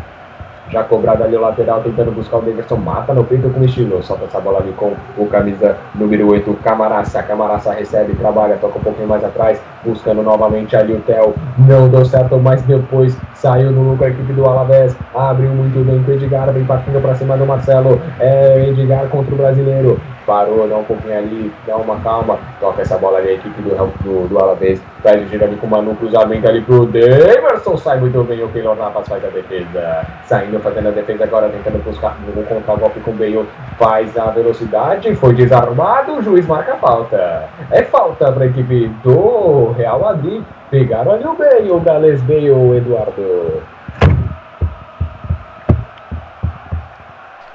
Já 0.70 0.85
cobrado 0.85 1.24
ali 1.24 1.37
o 1.37 1.40
lateral, 1.40 1.81
tentando 1.83 2.11
buscar 2.12 2.38
o 2.38 2.42
Davidson, 2.42 2.76
mata 2.76 3.14
no 3.14 3.24
peito 3.24 3.48
com 3.50 3.62
estilo, 3.64 4.02
solta 4.02 4.24
essa 4.24 4.40
bola 4.40 4.61
ali 4.61 4.72
com 4.72 4.94
o 5.16 5.26
camisa 5.26 5.76
número 5.94 6.31
8, 6.31 6.54
Camaraça, 6.62 7.22
Camaraça 7.22 7.72
recebe, 7.72 8.14
trabalha, 8.14 8.57
toca 8.57 8.78
um 8.78 8.83
pouquinho 8.83 9.09
mais 9.09 9.24
atrás, 9.24 9.61
buscando 9.85 10.22
novamente 10.22 10.76
ali 10.76 10.94
o 10.94 11.00
Theo, 11.00 11.35
não 11.59 11.88
deu 11.88 12.04
certo, 12.04 12.38
mas 12.38 12.62
depois 12.62 13.16
saiu 13.35 13.70
no 13.70 13.90
lucro 13.90 14.07
a 14.07 14.11
equipe 14.11 14.33
do 14.33 14.44
Alavés, 14.46 14.96
abriu 15.14 15.50
muito 15.50 15.85
bem 15.85 16.02
com 16.02 16.11
o 16.11 16.14
Edgar, 16.14 16.52
vem 16.52 16.64
partindo 16.64 17.00
para 17.00 17.14
cima 17.14 17.37
do 17.37 17.46
Marcelo, 17.46 18.00
é 18.20 18.68
Edgar 18.68 19.09
contra 19.09 19.35
o 19.35 19.38
brasileiro, 19.38 20.00
parou, 20.29 20.69
dá 20.69 20.77
um 20.77 20.85
pouquinho 20.85 21.17
ali, 21.17 21.53
dá 21.67 21.75
uma 21.77 21.99
calma, 22.01 22.38
toca 22.61 22.83
essa 22.83 22.99
bola 22.99 23.19
ali 23.19 23.31
a 23.31 23.33
equipe 23.33 23.62
do, 23.62 23.71
do, 23.71 24.29
do 24.29 24.38
Alavés, 24.38 24.79
faz 25.03 25.23
o 25.23 25.27
giro 25.27 25.43
ali 25.43 25.57
com 25.57 25.67
o 25.67 25.71
Manu, 25.71 25.97
cruzamento 25.97 26.47
ali 26.47 26.61
pro 26.61 26.85
Daverson, 26.85 27.79
sai 27.79 27.99
muito 27.99 28.23
bem 28.25 28.45
o 28.45 28.49
Keylor 28.51 28.77
Navas, 28.77 29.09
faz 29.09 29.25
a 29.25 29.29
defesa, 29.29 30.07
saindo 30.27 30.61
fazendo 30.61 30.88
a 30.88 30.91
defesa 30.91 31.25
agora, 31.25 31.49
tentando 31.49 31.83
buscar 31.83 32.14
no 32.21 32.43
contra-golpe 32.43 33.01
com 33.01 33.11
o 33.12 33.14
Bale, 33.14 33.49
faz 33.79 34.17
a 34.19 34.27
velocidade, 34.27 35.14
foi 35.14 35.33
desarmado, 35.33 36.12
o 36.12 36.23
juiz 36.23 36.47
marca 36.47 36.75
a 36.75 36.77
falta. 36.77 37.49
É 37.71 37.83
falta 37.83 38.31
para 38.31 38.47
equipe 38.47 38.88
do 39.03 39.73
Real 39.73 40.01
Madrid. 40.01 40.43
Pegaram 40.71 41.12
ali 41.12 41.25
o 41.25 41.33
Bale, 41.33 41.71
o 41.71 41.81
Gales 41.81 42.21
Bale, 42.21 42.77
Eduardo. 42.77 43.62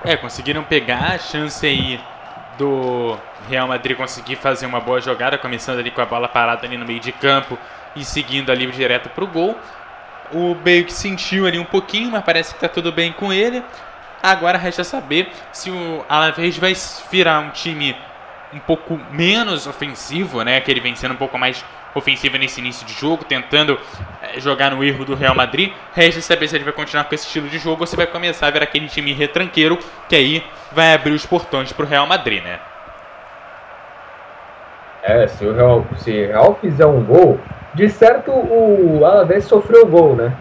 É, 0.04 0.18
conseguiram 0.18 0.64
pegar 0.64 1.14
a 1.14 1.18
chance 1.18 1.66
aí 1.66 2.00
do 2.58 3.18
Real 3.50 3.68
Madrid 3.68 3.98
conseguir 3.98 4.36
fazer 4.36 4.66
uma 4.66 4.80
boa 4.80 5.02
jogada, 5.02 5.38
começando 5.38 5.80
ali 5.80 5.92
com 5.92 6.02
a 6.02 6.06
bola 6.06 6.28
parada 6.28 6.66
ali 6.66 6.78
no 6.78 6.86
meio 6.86 7.00
de 7.00 7.12
campo 7.12 7.58
e 7.96 8.04
seguindo 8.04 8.52
ali 8.52 8.66
direto 8.68 9.10
para 9.10 9.24
o 9.24 9.28
gol. 9.28 9.58
O 10.32 10.56
Bale 10.56 10.86
que 10.86 10.94
sentiu 10.94 11.46
ali 11.46 11.60
um 11.60 11.66
pouquinho, 11.66 12.12
mas 12.12 12.24
parece 12.24 12.52
que 12.52 12.58
está 12.58 12.68
tudo 12.68 12.92
bem 12.92 13.12
com 13.12 13.32
ele. 13.32 13.63
Agora 14.22 14.58
resta 14.58 14.84
saber 14.84 15.32
se 15.52 15.70
o 15.70 16.06
Alavés 16.08 16.58
vai 16.58 16.74
virar 17.12 17.39
um 17.39 17.50
time 17.50 17.96
um 18.54 18.60
pouco 18.60 19.00
menos 19.12 19.68
ofensivo, 19.68 20.44
né? 20.44 20.62
Que 20.62 20.72
ele 20.72 20.80
vem 20.80 20.96
sendo 20.96 21.13
um 21.13 21.18
pouco 21.18 21.38
mais 21.38 21.63
ofensivo 21.96 22.38
nesse 22.38 22.60
início 22.60 22.86
de 22.86 22.94
jogo, 22.94 23.24
tentando 23.24 23.80
é, 24.22 24.40
jogar 24.40 24.72
no 24.72 24.84
erro 24.84 25.06
do 25.06 25.16
Real 25.16 25.36
Madrid. 25.36 25.72
Resta 25.94 26.22
saber 26.22 26.48
se 26.48 26.56
ele 26.56 26.64
vai 26.64 26.74
continuar 26.74 27.06
com 27.06 27.16
esse 27.16 27.26
estilo 27.26 27.48
de 27.48 27.58
jogo 27.58 27.82
ou 27.82 27.88
se 27.88 27.96
vai 27.96 28.08
começar 28.08 28.48
a 28.48 28.52
ver 28.52 28.64
aquele 28.64 28.88
time 28.88 29.14
retranqueiro 29.14 29.78
que 30.08 30.16
aí 30.16 30.44
vai 30.72 30.94
abrir 30.94 31.12
os 31.12 31.26
portões 31.26 31.72
para 31.72 31.86
o 31.86 31.88
Real 31.88 32.08
Madrid, 32.08 32.44
né? 32.44 32.60
É, 35.04 35.28
se 35.28 35.46
o 35.46 35.54
Real, 35.54 35.86
se 35.98 36.12
o 36.12 36.28
Real 36.28 36.58
fizer 36.62 36.86
um 36.86 37.04
gol, 37.04 37.40
de 37.74 37.90
certo, 37.90 38.32
o 38.32 39.04
Alavés 39.06 39.46
sofreu 39.46 39.86
gol, 39.86 40.16
né? 40.16 40.34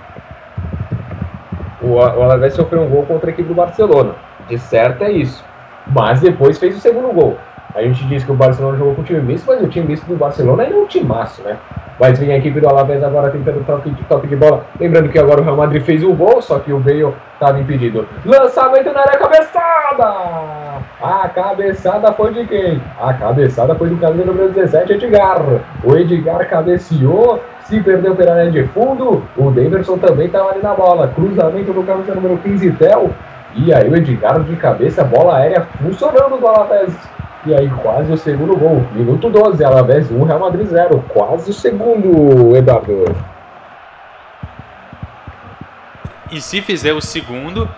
O, 1.81 1.95
o 1.95 2.23
Alavés 2.23 2.55
sofreu 2.55 2.83
um 2.83 2.89
gol 2.89 3.05
contra 3.05 3.31
a 3.31 3.33
equipe 3.33 3.49
do 3.49 3.55
Barcelona. 3.55 4.15
De 4.49 4.57
certo 4.59 5.03
é 5.03 5.11
isso. 5.11 5.45
Mas 5.87 6.21
depois 6.21 6.59
fez 6.59 6.77
o 6.77 6.81
segundo 6.81 7.13
gol. 7.13 7.39
A 7.75 7.83
gente 7.83 8.05
diz 8.07 8.23
que 8.23 8.31
o 8.31 8.35
Barcelona 8.35 8.77
jogou 8.77 8.95
com 8.95 9.01
o 9.01 9.05
time 9.05 9.21
misto, 9.21 9.47
mas 9.47 9.63
o 9.63 9.69
time 9.69 9.89
misto 9.89 10.07
do 10.07 10.17
Barcelona 10.17 10.65
é 10.65 10.69
um 10.69 10.87
timaço, 10.87 11.43
né? 11.43 11.57
Mas 11.99 12.19
vem 12.19 12.33
a 12.33 12.39
equipe 12.39 12.61
do 12.61 12.69
Alavés 12.69 13.03
agora 13.03 13.31
tentando 13.31 13.65
toque 13.65 13.91
de, 13.91 14.03
toque 14.05 14.27
de 14.27 14.37
bola. 14.37 14.65
Lembrando 14.79 15.09
que 15.09 15.19
agora 15.19 15.41
o 15.41 15.45
Real 15.45 15.57
Madrid 15.57 15.83
fez 15.83 16.03
o 16.03 16.13
gol, 16.13 16.43
só 16.43 16.59
que 16.59 16.73
o 16.73 16.79
Bale 16.79 17.15
estava 17.35 17.61
impedido. 17.61 18.07
Lançamento 18.25 18.93
na 18.93 19.01
área, 19.01 19.19
cabeçada! 19.19 20.05
A 21.01 21.29
cabeçada 21.29 22.13
foi 22.13 22.33
de 22.33 22.47
quem? 22.47 22.83
A 23.01 23.15
cabeçada 23.15 23.75
foi 23.75 23.89
do 23.89 23.97
camisa 23.97 24.25
número 24.25 24.51
17, 24.51 24.93
Edgar. 24.93 25.43
O 25.83 25.97
Edgar 25.97 26.49
cabeceou, 26.49 27.41
se 27.65 27.81
perdeu 27.81 28.15
pela 28.15 28.43
linha 28.43 28.51
de 28.51 28.69
fundo. 28.69 29.23
O 29.37 29.51
Davidson 29.51 29.97
também 29.99 30.27
estava 30.27 30.51
ali 30.51 30.63
na 30.63 30.75
bola. 30.75 31.09
Cruzamento 31.09 31.73
do 31.73 31.83
camisa 31.85 32.15
número 32.15 32.37
15, 32.39 32.71
Tel. 32.73 33.11
E 33.55 33.73
aí 33.73 33.89
o 33.89 33.97
Edgar 33.97 34.41
de 34.41 34.57
cabeça, 34.57 35.05
bola 35.05 35.39
aérea 35.39 35.67
funcionando 35.81 36.39
do 36.39 36.47
Alavés. 36.47 36.93
E 37.45 37.53
aí, 37.53 37.69
quase 37.83 38.13
o 38.13 38.17
segundo 38.17 38.57
gol. 38.57 38.87
Minuto 38.93 39.29
12, 39.29 39.65
Alavés 39.65 40.11
1, 40.11 40.23
Real 40.23 40.39
Madrid 40.39 40.67
0. 40.67 41.05
Quase 41.09 41.51
o 41.51 41.55
segundo, 41.55 42.57
Eduardo. 42.57 43.05
E 46.31 46.41
se 46.41 46.63
fizer 46.63 46.93
o 46.93 47.01
segundo, 47.01 47.69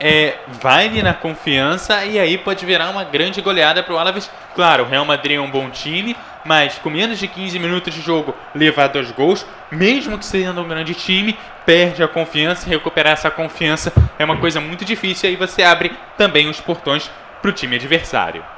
é, 0.00 0.34
vai 0.60 0.88
na 1.02 1.14
confiança 1.14 2.04
e 2.04 2.18
aí 2.18 2.36
pode 2.36 2.66
virar 2.66 2.90
uma 2.90 3.04
grande 3.04 3.40
goleada 3.40 3.80
para 3.80 3.94
o 3.94 3.98
Alaves. 3.98 4.28
Claro, 4.56 4.82
o 4.82 4.86
Real 4.88 5.04
Madrid 5.04 5.36
é 5.36 5.40
um 5.40 5.50
bom 5.50 5.70
time, 5.70 6.16
mas 6.44 6.76
com 6.78 6.90
menos 6.90 7.18
de 7.18 7.28
15 7.28 7.60
minutos 7.60 7.94
de 7.94 8.00
jogo, 8.00 8.34
levar 8.54 8.88
dois 8.88 9.12
gols, 9.12 9.46
mesmo 9.70 10.18
que 10.18 10.26
sendo 10.26 10.60
um 10.60 10.68
grande 10.68 10.94
time, 10.94 11.38
perde 11.64 12.02
a 12.02 12.08
confiança. 12.08 12.68
Recuperar 12.68 13.12
essa 13.12 13.30
confiança 13.30 13.92
é 14.18 14.24
uma 14.24 14.36
coisa 14.36 14.60
muito 14.60 14.84
difícil. 14.84 15.30
E 15.30 15.32
aí 15.32 15.36
você 15.36 15.62
abre 15.62 15.92
também 16.18 16.48
os 16.48 16.60
portões 16.60 17.08
para 17.40 17.50
o 17.50 17.54
time 17.54 17.76
adversário. 17.76 18.55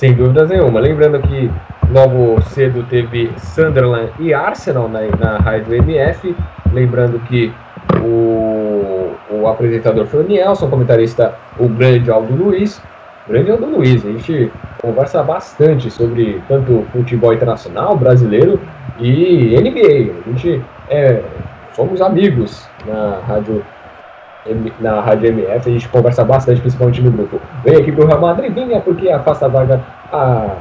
Sem 0.00 0.14
dúvidas 0.14 0.48
nenhuma. 0.48 0.80
Lembrando 0.80 1.20
que 1.20 1.50
logo 1.92 2.40
cedo 2.40 2.82
teve 2.88 3.30
Sunderland 3.36 4.10
e 4.18 4.32
Arsenal 4.32 4.88
na, 4.88 5.00
na 5.02 5.36
rádio 5.36 5.74
MF. 5.74 6.34
Lembrando 6.72 7.20
que 7.26 7.52
o, 8.02 9.12
o 9.30 9.46
apresentador 9.46 10.06
foi 10.06 10.24
o 10.24 10.26
Nielson, 10.26 10.70
comentarista 10.70 11.34
o 11.58 11.68
grande 11.68 12.10
Aldo 12.10 12.34
Luiz. 12.34 12.80
Grande 13.28 13.50
Aldo 13.50 13.66
Luiz, 13.66 14.02
a 14.06 14.08
gente 14.08 14.50
conversa 14.80 15.22
bastante 15.22 15.90
sobre 15.90 16.42
tanto 16.48 16.86
futebol 16.92 17.34
internacional, 17.34 17.94
brasileiro 17.94 18.58
e 18.98 19.54
NBA. 19.54 20.14
A 20.18 20.30
gente 20.30 20.62
é, 20.88 21.22
somos 21.74 22.00
amigos 22.00 22.66
na 22.86 23.20
rádio 23.28 23.62
na 24.80 25.00
Rádio 25.00 25.28
MF, 25.28 25.68
a 25.68 25.72
gente 25.72 25.88
conversa 25.88 26.24
bastante, 26.24 26.60
principalmente 26.60 27.02
no 27.02 27.10
grupo. 27.10 27.40
Vem 27.64 27.76
aqui 27.76 27.92
pro 27.92 28.06
Real 28.06 28.20
Madrid, 28.20 28.52
vinha 28.52 28.80
porque 28.80 29.10
afasta 29.10 29.46
a 29.46 29.48
vaga 29.48 29.80
a, 30.12 30.56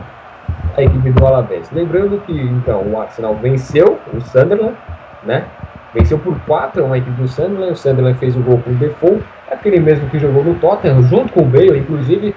a 0.78 0.84
equipe 0.84 1.12
do 1.12 1.26
Alavés. 1.26 1.70
Lembrando 1.72 2.22
que, 2.26 2.34
então, 2.34 2.82
o 2.82 3.00
Arsenal 3.00 3.36
venceu 3.36 3.98
o 4.14 4.22
Sunderland, 4.22 4.76
né? 5.24 5.46
Venceu 5.94 6.20
por 6.20 6.38
4 6.42 6.84
uma 6.84 6.98
equipe 6.98 7.20
do 7.20 7.28
Sunderland, 7.28 7.72
o 7.72 7.76
Sunderland 7.76 8.18
fez 8.20 8.36
o 8.36 8.42
gol 8.42 8.60
com 8.60 8.72
o 8.72 8.76
Defoe, 8.76 9.24
aquele 9.50 9.80
mesmo 9.80 10.08
que 10.10 10.20
jogou 10.20 10.44
no 10.44 10.56
Tottenham, 10.56 11.02
junto 11.04 11.34
com 11.34 11.42
o 11.42 11.46
Bale, 11.46 11.80
inclusive, 11.80 12.36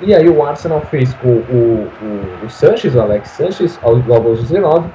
e 0.00 0.14
aí 0.14 0.28
o 0.28 0.44
Arsenal 0.44 0.80
fez 0.80 1.12
com 1.14 1.28
o, 1.28 1.90
o, 2.02 2.46
o 2.46 2.50
Sanches, 2.50 2.94
o 2.94 3.00
Alex 3.00 3.28
Sanches, 3.30 3.78
aos, 3.82 4.08
aos 4.08 4.40
19, 4.40 4.88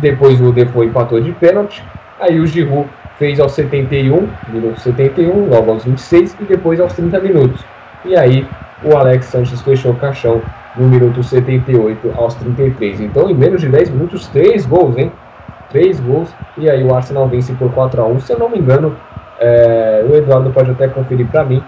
depois 0.00 0.40
o 0.40 0.52
Defoe 0.52 0.86
empatou 0.86 1.20
de 1.20 1.32
pênalti, 1.32 1.82
aí 2.20 2.40
o 2.40 2.46
Giroud 2.46 2.88
fez 3.18 3.38
aos 3.40 3.52
71, 3.52 4.28
minuto 4.48 4.80
71, 4.80 5.48
logo 5.48 5.70
aos 5.70 5.84
26 5.84 6.36
e 6.40 6.44
depois 6.44 6.80
aos 6.80 6.92
30 6.94 7.20
minutos. 7.20 7.64
E 8.04 8.16
aí 8.16 8.46
o 8.82 8.96
Alex 8.96 9.26
Sanches 9.26 9.62
fechou 9.62 9.92
o 9.92 9.96
caixão 9.96 10.42
no 10.76 10.88
minuto 10.88 11.22
78 11.22 12.12
aos 12.16 12.34
33. 12.34 13.00
Então, 13.00 13.30
em 13.30 13.34
menos 13.34 13.60
de 13.60 13.68
10 13.68 13.90
minutos, 13.90 14.26
3 14.28 14.66
gols, 14.66 14.96
hein? 14.96 15.12
3 15.70 16.00
gols. 16.00 16.34
E 16.58 16.68
aí 16.68 16.84
o 16.84 16.94
Arsenal 16.94 17.28
vence 17.28 17.52
por 17.54 17.72
4 17.72 18.02
a 18.02 18.06
1 18.06 18.20
Se 18.20 18.32
eu 18.32 18.38
não 18.38 18.48
me 18.48 18.58
engano, 18.58 18.96
é, 19.40 20.04
o 20.08 20.14
Eduardo 20.14 20.50
pode 20.50 20.70
até 20.70 20.88
conferir 20.88 21.26
para 21.28 21.44
mim, 21.44 21.62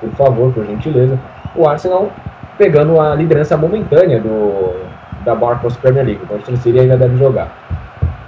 por 0.00 0.10
favor, 0.10 0.52
por 0.52 0.64
gentileza. 0.66 1.18
O 1.54 1.68
Arsenal 1.68 2.10
pegando 2.56 3.00
a 3.00 3.14
liderança 3.14 3.56
momentânea 3.56 4.20
do, 4.20 4.74
da 5.24 5.34
Barclays 5.34 5.76
Premier 5.78 6.04
League. 6.04 6.20
Manchester 6.30 6.58
City 6.58 6.78
ainda 6.78 6.96
deve 6.96 7.16
jogar. 7.16 7.48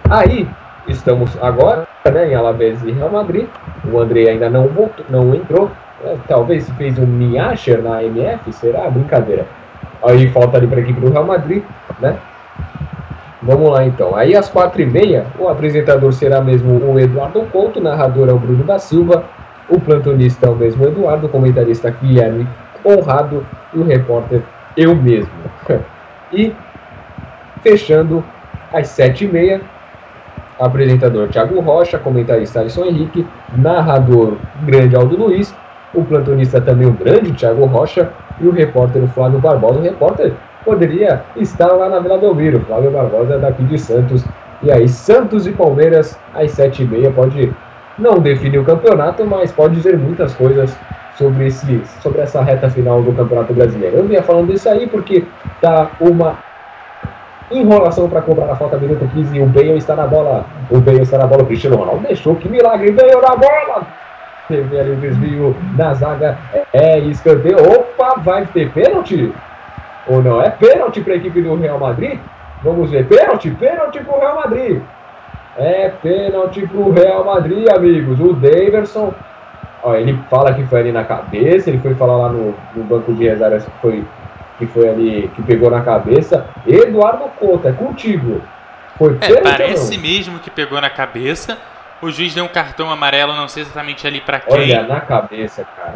Aí, 0.09 0.49
estamos 0.89 1.31
agora 1.43 1.87
né, 2.11 2.31
em 2.31 2.35
Alavés 2.35 2.83
e 2.83 2.93
Real 2.93 3.11
Madrid. 3.11 3.47
O 3.91 3.99
André 3.99 4.31
ainda 4.31 4.51
não 4.51 4.69
voltou, 4.69 5.05
não 5.09 5.35
entrou. 5.35 5.71
É, 6.05 6.17
talvez 6.27 6.69
fez 6.71 6.99
um 6.99 7.07
Miacher 7.07 7.83
na 7.83 8.03
MF, 8.03 8.53
será? 8.53 8.91
Brincadeira. 8.91 9.47
Aí 10.03 10.29
falta 10.29 10.57
ali 10.57 10.67
para 10.67 10.79
a 10.79 10.83
equipe 10.83 11.01
do 11.01 11.11
Real 11.11 11.25
Madrid, 11.25 11.63
né? 12.01 12.17
Vamos 13.43 13.71
lá 13.71 13.85
então. 13.85 14.15
Aí 14.15 14.37
às 14.37 14.49
quatro 14.49 14.81
e 14.81 14.87
meia, 14.87 15.27
o 15.39 15.49
apresentador 15.49 16.13
será 16.13 16.41
mesmo 16.41 16.79
o 16.79 16.99
Eduardo 16.99 17.43
Couto, 17.53 17.81
o 17.81 17.83
narrador 17.83 18.29
é 18.29 18.33
o 18.33 18.39
Bruno 18.39 18.65
da 18.65 18.79
Silva, 18.79 19.25
o 19.69 19.81
plantonista 19.81 20.47
é 20.47 20.51
o 20.51 20.55
mesmo 20.55 20.85
Eduardo, 20.87 21.27
o 21.27 21.31
comentarista 21.31 21.91
Guilherme 21.91 22.47
Honrado 22.85 23.47
e 23.73 23.79
o 23.79 23.85
repórter 23.85 24.43
eu 24.77 24.95
mesmo. 24.95 25.33
E 26.35 26.51
fechando 27.63 28.25
às 28.73 28.89
sete 28.89 29.27
e 29.27 29.29
meia, 29.29 29.61
apresentador 30.63 31.29
Thiago 31.29 31.61
Rocha, 31.61 31.99
comentarista 31.99 32.61
Alisson 32.61 32.85
Henrique, 32.85 33.27
narrador 33.57 34.37
grande 34.65 34.95
Aldo 34.95 35.17
Luiz, 35.17 35.55
o 35.93 36.05
plantonista 36.05 36.61
também 36.61 36.87
o 36.87 36.93
grande 36.93 37.33
Thiago 37.33 37.67
Rocha 37.67 38.11
e 38.41 38.47
o 38.47 38.53
repórter 38.53 39.07
Flávio 39.09 39.41
Barbosa. 39.41 39.81
O 39.81 39.83
repórter 39.83 40.33
poderia 40.65 41.23
estar 41.37 41.73
lá 41.73 41.89
na 41.89 41.99
Vila 41.99 42.17
Belmiro. 42.17 42.61
Flávio 42.61 42.91
Barbosa 42.91 43.35
é 43.35 43.39
daqui 43.39 43.65
de 43.65 43.79
Santos. 43.79 44.25
E 44.63 44.71
aí, 44.71 44.89
Santos 44.89 45.47
e 45.47 45.53
Palmeiras, 45.53 46.17
às 46.35 46.53
sete 46.53 46.85
e 46.85 46.87
meia, 46.87 47.11
pode 47.11 47.53
não 47.99 48.21
definir 48.21 48.59
o 48.59 48.65
campeonato, 48.65 49.25
mas 49.27 49.51
pode 49.51 49.75
dizer 49.75 49.99
muitas 49.99 50.33
coisas 50.35 50.75
sobre, 51.19 51.49
esse, 51.49 51.83
sobre 52.01 52.21
essa 52.21 52.41
reta 52.43 52.71
final 52.71 53.03
do 53.03 53.13
Campeonato 53.13 53.53
Brasileiro. 53.53 53.97
Eu 53.97 54.05
vinha 54.05 54.23
falando 54.23 54.53
isso 54.53 54.69
aí 54.69 54.87
porque 54.87 55.25
tá 55.61 55.91
uma 56.01 56.39
enrolação 57.59 58.09
para 58.09 58.23
comprar 58.23 58.51
a 58.51 58.57
falta 58.57 58.77
minuto 58.77 59.09
15 59.13 59.37
e 59.37 59.41
o 59.41 59.47
Bale 59.47 59.77
está 59.77 59.95
na 59.97 60.07
bola. 60.07 60.47
O 60.71 60.81
Bale 60.81 61.03
está 61.03 61.19
na 61.19 61.27
bola. 61.27 61.43
O 61.43 61.47
Cristiano 61.47 61.77
Ronaldo 61.77 62.07
deixou. 62.07 62.37
Que 62.37 62.49
milagre! 62.49 62.93
Bale 62.93 63.15
na 63.17 63.37
bola! 63.37 63.87
teve 64.53 64.79
ali 64.79 64.91
o 64.91 64.97
desvio 64.97 65.57
na 65.77 65.95
zaga, 65.95 66.39
é 66.73 66.99
escanteio, 66.99 67.57
opa, 67.57 68.21
vai 68.21 68.47
ter 68.47 68.71
pênalti? 68.71 69.33
Ou 70.07 70.23
não? 70.23 70.43
É 70.43 70.51
pênalti 70.51 71.01
para 71.01 71.15
a 71.15 71.17
equipe 71.17 71.41
do 71.41 71.55
Real 71.55 71.79
Madrid? 71.79 72.19
Vamos 72.63 72.91
ver, 72.91 73.07
pênalti, 73.07 73.51
pênalti 73.51 74.01
para 74.01 74.17
o 74.17 74.21
Real 74.21 74.37
Madrid. 74.37 74.83
É 75.57 75.89
pênalti 76.03 76.67
para 76.67 76.81
o 76.81 76.93
Real 76.93 77.25
Madrid, 77.25 77.69
amigos. 77.71 78.21
O 78.21 78.33
Daverson, 78.33 79.13
ó, 79.83 79.95
ele 79.95 80.19
fala 80.29 80.55
que 80.55 80.65
foi 80.65 80.81
ali 80.81 80.93
na 80.93 81.05
cabeça, 81.05 81.71
ele 81.71 81.79
foi 81.79 81.95
falar 81.95 82.17
lá 82.17 82.29
no, 82.29 82.55
no 82.75 82.85
banco 82.85 83.13
de 83.13 83.29
reservas 83.29 83.65
que 83.65 83.71
foi, 83.81 84.05
que 84.63 84.73
foi 84.73 84.89
ali, 84.89 85.31
que 85.35 85.43
pegou 85.43 85.71
na 85.71 85.81
cabeça. 85.81 86.47
Eduardo 86.67 87.25
Couto, 87.39 87.67
é 87.67 87.73
contigo. 87.73 88.41
Foi 88.97 89.19
é, 89.21 89.41
parece 89.41 89.99
mesmo 89.99 90.39
que 90.39 90.51
pegou 90.51 90.81
na 90.81 90.89
cabeça. 90.89 91.59
O 92.01 92.11
juiz 92.11 92.35
deu 92.35 92.45
um 92.45 92.49
cartão 92.49 92.91
amarelo, 92.91 93.35
não 93.35 93.49
sei 93.49 93.63
exatamente 93.63 94.07
ali 94.07 94.21
para 94.21 94.41
quem. 94.41 94.55
Olha, 94.55 94.83
na 94.83 95.01
cabeça, 95.01 95.67
cara. 95.77 95.95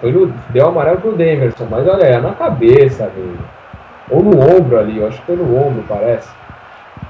Foi 0.00 0.12
no, 0.12 0.28
deu 0.50 0.68
amarelo 0.68 1.00
pro 1.00 1.12
Demerson, 1.12 1.66
mas 1.68 1.86
olha, 1.88 2.04
é 2.04 2.20
na 2.20 2.34
cabeça, 2.34 3.04
amigo. 3.04 3.44
Ou 4.10 4.22
no 4.22 4.38
ombro 4.38 4.78
ali, 4.78 4.98
eu 4.98 5.08
acho 5.08 5.18
que 5.18 5.26
foi 5.26 5.36
no 5.36 5.56
ombro, 5.56 5.84
parece. 5.88 6.28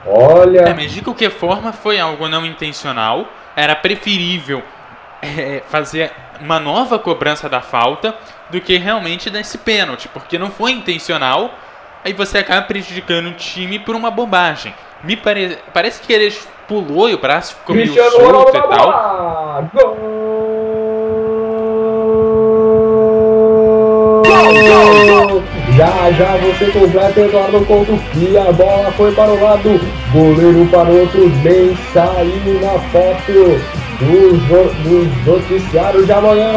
Olha. 0.06 0.60
É, 0.60 0.74
mas 0.74 0.92
de 0.92 1.02
qualquer 1.02 1.30
forma 1.30 1.72
foi 1.72 1.98
algo 1.98 2.28
não 2.28 2.46
intencional. 2.46 3.26
Era 3.56 3.74
preferível 3.76 4.62
é, 5.22 5.62
fazer 5.68 6.10
uma 6.40 6.58
nova 6.58 6.98
cobrança 6.98 7.48
da 7.48 7.60
falta 7.60 8.14
do 8.54 8.60
que 8.60 8.78
realmente 8.78 9.28
desse 9.28 9.58
pênalti, 9.58 10.08
porque 10.08 10.38
não 10.38 10.48
foi 10.48 10.70
intencional. 10.70 11.52
Aí 12.04 12.12
você 12.12 12.38
acaba 12.38 12.62
prejudicando 12.62 13.26
o 13.26 13.32
time 13.32 13.80
por 13.80 13.96
uma 13.96 14.12
bobagem. 14.12 14.72
Me 15.02 15.16
pare... 15.16 15.58
parece 15.72 16.00
que 16.00 16.12
ele 16.12 16.32
pulou 16.68 17.10
e 17.10 17.14
o 17.14 17.18
braço 17.18 17.56
ficou 17.56 17.74
meio 17.74 17.92
solto 17.92 18.56
e 18.56 18.62
tal. 18.62 19.70
Gol! 19.72 20.64
Já, 25.76 26.12
já 26.12 26.36
você 26.36 26.66
completa 26.70 27.20
Eduardo 27.20 27.66
Couto 27.66 27.98
que 28.12 28.38
a 28.38 28.52
bola 28.52 28.92
foi 28.92 29.10
para 29.12 29.32
o 29.32 29.42
lado, 29.42 29.80
goleiro 30.12 30.68
para 30.70 30.88
o 30.88 31.00
outro, 31.00 31.28
nem 31.42 31.76
saiu 31.92 32.60
na 32.60 32.78
foto 32.90 33.83
nos, 34.00 35.26
noticiários 35.26 36.06
de 36.06 36.12
amanhã. 36.12 36.52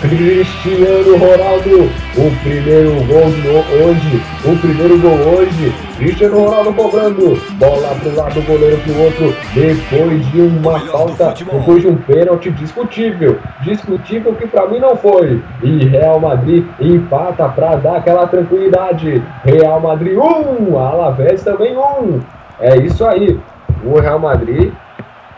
Cristiano 0.00 1.16
Ronaldo, 1.16 1.90
o 2.16 2.30
primeiro 2.42 2.94
gol 3.06 3.30
de 3.30 3.48
hoje, 3.48 4.22
o 4.44 4.56
primeiro 4.58 4.98
gol 5.00 5.34
hoje. 5.34 5.72
Cristiano 5.96 6.44
Ronaldo 6.44 6.72
cobrando, 6.74 7.40
bola 7.58 7.94
pro 8.00 8.16
lado, 8.16 8.42
goleiro 8.42 8.76
pro 8.78 9.02
outro, 9.02 9.34
depois 9.54 10.26
de 10.32 10.40
uma 10.40 10.78
falta, 10.80 11.32
depois 11.32 11.80
de 11.80 11.88
um 11.88 11.96
pênalti 11.96 12.50
discutível, 12.50 13.38
discutível 13.62 14.34
que 14.34 14.46
para 14.46 14.66
mim 14.68 14.80
não 14.80 14.96
foi. 14.96 15.42
E 15.62 15.86
Real 15.86 16.20
Madrid 16.20 16.66
empata 16.80 17.48
para 17.48 17.76
dar 17.76 17.96
aquela 17.96 18.26
tranquilidade. 18.26 19.22
Real 19.44 19.80
Madrid 19.80 20.18
1, 20.18 20.20
um, 20.20 20.78
Alavés 20.78 21.42
também 21.42 21.76
1. 21.76 21.80
Um. 21.80 22.20
É 22.60 22.76
isso 22.76 23.06
aí. 23.06 23.38
O 23.84 24.00
Real 24.00 24.18
Madrid 24.18 24.72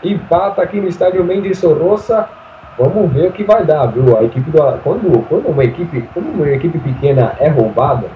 empata 0.03 0.61
aqui 0.61 0.79
no 0.79 0.87
estádio 0.87 1.23
Mendes 1.23 1.59
Sorrosa. 1.59 2.27
Vamos 2.77 3.11
ver 3.11 3.29
o 3.29 3.31
que 3.31 3.43
vai 3.43 3.65
dar, 3.65 3.87
viu? 3.87 4.17
A 4.17 4.23
equipe 4.23 4.51
do, 4.51 4.59
quando, 4.83 5.25
quando 5.27 5.47
uma 5.47 5.63
equipe, 5.63 6.01
quando 6.13 6.27
uma 6.27 6.47
equipe 6.49 6.77
pequena 6.77 7.35
é 7.39 7.49
roubada, 7.49 8.07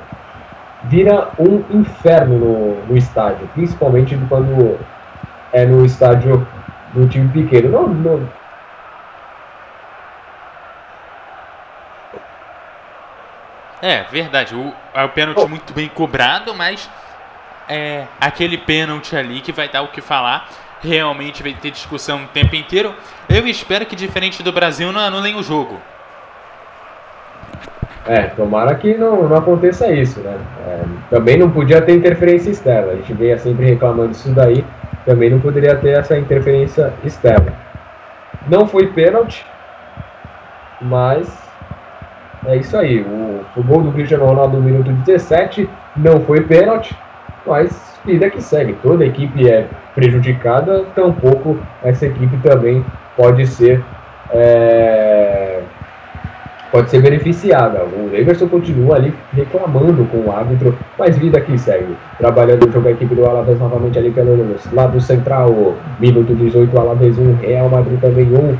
vira 0.84 1.30
um 1.40 1.64
inferno 1.72 2.38
no, 2.38 2.86
no 2.86 2.98
estádio, 2.98 3.48
principalmente 3.56 4.18
quando 4.30 4.78
é 5.52 5.66
no 5.66 5.84
estádio 5.84 6.46
do 6.94 7.08
time 7.08 7.30
pequeno. 7.30 7.70
Não, 7.70 7.88
não, 7.88 8.30
É, 13.82 14.04
verdade. 14.12 14.56
O, 14.56 14.72
é 14.94 15.04
o 15.04 15.10
pênalti 15.10 15.42
oh. 15.44 15.48
muito 15.48 15.74
bem 15.74 15.90
cobrado, 15.90 16.54
mas 16.54 16.88
é 17.68 18.06
aquele 18.20 18.58
pênalti 18.58 19.16
ali 19.16 19.42
que 19.42 19.52
vai 19.52 19.68
dar 19.68 19.82
o 19.82 19.88
que 19.88 20.02
falar 20.02 20.48
realmente 20.84 21.44
vai 21.44 21.54
ter 21.54 21.72
discussão 21.72 22.24
o 22.24 22.28
tempo 22.28 22.56
inteiro. 22.56 22.94
Eu 23.30 23.48
espero 23.48 23.86
que, 23.86 23.96
diferente 23.96 24.44
do 24.44 24.52
Brasil, 24.52 24.92
não 24.92 25.00
anulem 25.02 25.36
o 25.36 25.44
jogo. 25.44 25.80
É, 28.06 28.24
tomara 28.24 28.74
que 28.76 28.98
não, 28.98 29.30
não 29.30 29.38
aconteça 29.38 29.92
isso, 29.92 30.20
né? 30.22 30.38
É, 30.66 30.84
também 31.10 31.38
não 31.38 31.52
podia 31.52 31.82
ter 31.82 31.96
interferência 31.96 32.50
externa. 32.50 32.94
A 32.94 32.96
gente 32.96 33.14
veio 33.14 33.38
sempre 33.40 33.66
reclamando 33.66 34.10
disso 34.10 34.34
daí. 34.34 34.66
Também 35.06 35.30
não 35.30 35.40
poderia 35.40 35.76
ter 35.76 35.98
essa 35.98 36.18
interferência 36.18 36.94
externa. 37.04 37.54
Não 38.48 38.68
foi 38.68 38.88
pênalti, 38.88 39.46
mas 40.82 41.28
é 42.46 42.58
isso 42.58 42.76
aí. 42.76 43.02
O, 43.02 43.46
o 43.56 43.64
gol 43.64 43.84
do 43.84 43.92
Cristiano 43.92 44.26
Ronaldo 44.26 44.58
no 44.58 44.64
minuto 44.64 44.92
17 44.92 45.70
não 45.96 46.22
foi 46.22 46.42
pênalti, 46.42 46.96
mas 47.46 47.91
vida 48.06 48.30
que 48.30 48.42
segue. 48.42 48.74
Toda 48.82 49.06
equipe 49.06 49.50
é 49.50 49.68
prejudicada, 49.94 50.86
tampouco 50.96 51.58
essa 51.84 52.06
equipe 52.06 52.38
também 52.38 52.84
pode 53.16 53.46
ser 53.48 53.84
é, 54.34 55.62
pode 56.72 56.90
ser 56.90 57.02
beneficiada. 57.02 57.84
O 57.84 58.10
Leverson 58.12 58.48
continua 58.48 58.96
ali 58.96 59.14
reclamando 59.34 60.06
com 60.06 60.18
o 60.20 60.32
árbitro, 60.32 60.76
mas 60.98 61.18
vida 61.18 61.40
que 61.42 61.58
segue. 61.58 61.96
Trabalhando 62.18 62.68
o 62.68 62.72
jogo 62.72 62.88
a 62.88 62.92
equipe 62.92 63.14
do 63.14 63.26
Alavés 63.26 63.60
novamente 63.60 64.00
ali 64.00 64.12
pelo 64.12 64.56
lado 64.72 65.02
central. 65.02 65.76
Minuto 66.00 66.34
18, 66.34 66.80
Alavés 66.80 67.18
1, 67.18 67.36
Real 67.36 67.70
Madrid 67.70 68.00
também 68.00 68.34
1. 68.34 68.58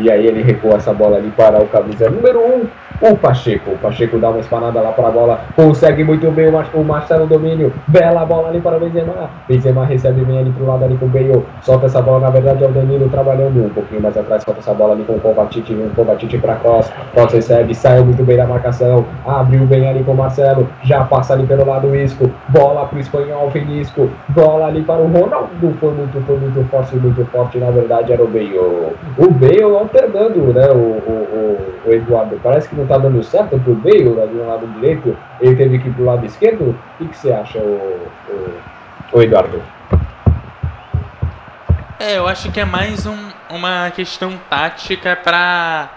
E 0.00 0.10
aí 0.10 0.26
ele 0.26 0.42
recua 0.42 0.76
essa 0.76 0.92
bola 0.92 1.18
ali 1.18 1.30
para 1.36 1.62
o 1.62 1.66
camisa 1.66 2.08
número 2.08 2.40
1, 2.40 3.10
o 3.12 3.16
Pacheco. 3.16 3.72
O 3.72 3.78
Pacheco 3.78 4.18
dá 4.18 4.30
uma 4.30 4.40
espanada 4.40 4.80
lá 4.80 4.92
para 4.92 5.08
a 5.08 5.10
bola, 5.10 5.40
consegue 5.54 6.02
muito 6.04 6.30
bem 6.30 6.48
o 6.48 6.82
Marcelo 6.82 7.26
Domínio. 7.26 7.72
Bela 7.86 8.24
bola 8.24 8.48
ali 8.48 8.60
para 8.60 8.76
o 8.76 8.80
Benzema. 8.80 9.30
Benzema 9.48 9.84
recebe 9.84 10.24
bem 10.24 10.38
ali 10.38 10.50
para 10.50 10.64
o 10.64 10.66
lado 10.66 10.84
ali 10.84 10.96
com 10.96 11.06
o 11.06 11.08
Bale. 11.08 11.44
Solta 11.62 11.86
essa 11.86 12.00
bola, 12.00 12.20
na 12.20 12.30
verdade 12.30 12.64
é 12.64 12.66
o 12.66 12.70
Danilo 12.70 13.08
trabalhando 13.08 13.64
um 13.64 13.68
pouquinho 13.68 14.00
mais 14.00 14.16
atrás. 14.16 14.42
Solta 14.42 14.60
essa 14.60 14.72
bola 14.72 14.94
ali 14.94 15.04
com 15.04 15.14
o 15.14 15.20
Kovacic, 15.20 15.72
um 15.72 15.90
Kovacic 15.90 16.38
para 16.38 16.56
Cross. 16.56 16.90
Cross 17.12 17.32
recebe, 17.32 17.74
saiu 17.74 18.04
muito 18.04 18.24
bem 18.24 18.36
da 18.36 18.46
marcação. 18.46 19.04
Abriu 19.26 19.66
bem 19.66 19.88
ali 19.88 20.02
com 20.02 20.12
o 20.12 20.16
Marcelo. 20.16 20.68
Já 20.82 21.04
passa 21.04 21.34
ali 21.34 21.46
pelo 21.46 21.66
lado 21.66 21.94
Isco. 21.94 22.30
Bola 22.48 22.86
para 22.86 22.96
o 22.96 23.00
espanhol 23.00 23.50
Finisco. 23.50 24.10
Bola 24.28 24.66
ali 24.66 24.82
para 24.82 25.00
o 25.00 25.06
Ronaldo. 25.06 25.74
Foi 25.78 25.92
muito, 25.92 26.20
foi 26.26 26.38
muito 26.38 26.70
forte, 26.70 26.96
muito 26.96 27.24
forte. 27.26 27.58
Na 27.58 27.70
verdade 27.70 28.12
era 28.12 28.22
o 28.22 28.28
Bale. 28.28 28.58
O 29.18 29.30
Bale 29.30 29.62
alternando, 29.90 30.52
né? 30.52 30.68
O, 30.70 30.76
o, 30.76 31.82
o, 31.86 31.92
Eduardo. 31.92 32.40
Parece 32.42 32.68
que 32.68 32.76
não 32.76 32.86
tá 32.86 32.96
dando 32.96 33.22
certo 33.22 33.58
pro 33.58 33.74
Bale 33.74 34.20
ali 34.20 34.34
no 34.34 34.46
lado 34.46 34.66
direito. 34.68 35.16
Ele 35.40 35.56
teve 35.56 35.78
que 35.78 35.88
ir 35.88 35.92
pro 35.92 36.04
lado 36.04 36.24
esquerdo. 36.24 36.78
O 37.00 37.06
que, 37.06 37.16
você 37.16 37.32
acha, 37.32 37.58
o, 37.58 38.08
o, 38.28 39.18
o 39.18 39.22
Eduardo? 39.22 39.62
É, 41.98 42.16
eu 42.16 42.26
acho 42.26 42.50
que 42.50 42.60
é 42.60 42.64
mais 42.64 43.06
um, 43.06 43.18
uma 43.50 43.90
questão 43.90 44.32
tática 44.48 45.16
para 45.16 45.90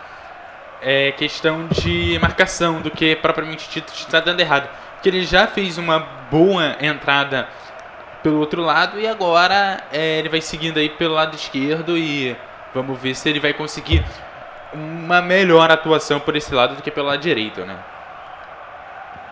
é, 0.81 1.11
questão 1.11 1.67
de 1.67 2.19
marcação 2.21 2.81
do 2.81 2.91
que 2.91 3.15
propriamente 3.15 3.69
dito 3.69 3.93
está 3.93 4.19
dando 4.19 4.39
errado. 4.39 4.67
Porque 4.95 5.09
ele 5.09 5.23
já 5.23 5.47
fez 5.47 5.77
uma 5.77 5.99
boa 6.29 6.75
entrada 6.81 7.47
pelo 8.21 8.39
outro 8.39 8.61
lado 8.61 8.99
e 8.99 9.05
agora 9.05 9.81
é, 9.91 10.19
ele 10.19 10.29
vai 10.29 10.39
seguindo 10.39 10.77
aí 10.77 10.89
pelo 10.89 11.13
lado 11.13 11.35
esquerdo 11.35 11.97
e 11.97 12.35
Vamos 12.73 12.99
ver 12.99 13.13
se 13.15 13.29
ele 13.29 13.39
vai 13.39 13.53
conseguir 13.53 14.03
uma 14.73 15.21
melhor 15.21 15.69
atuação 15.69 16.19
por 16.19 16.35
esse 16.35 16.53
lado 16.53 16.75
do 16.75 16.81
que 16.81 16.89
pelo 16.89 17.07
lado 17.07 17.19
direito, 17.19 17.61
né? 17.61 17.75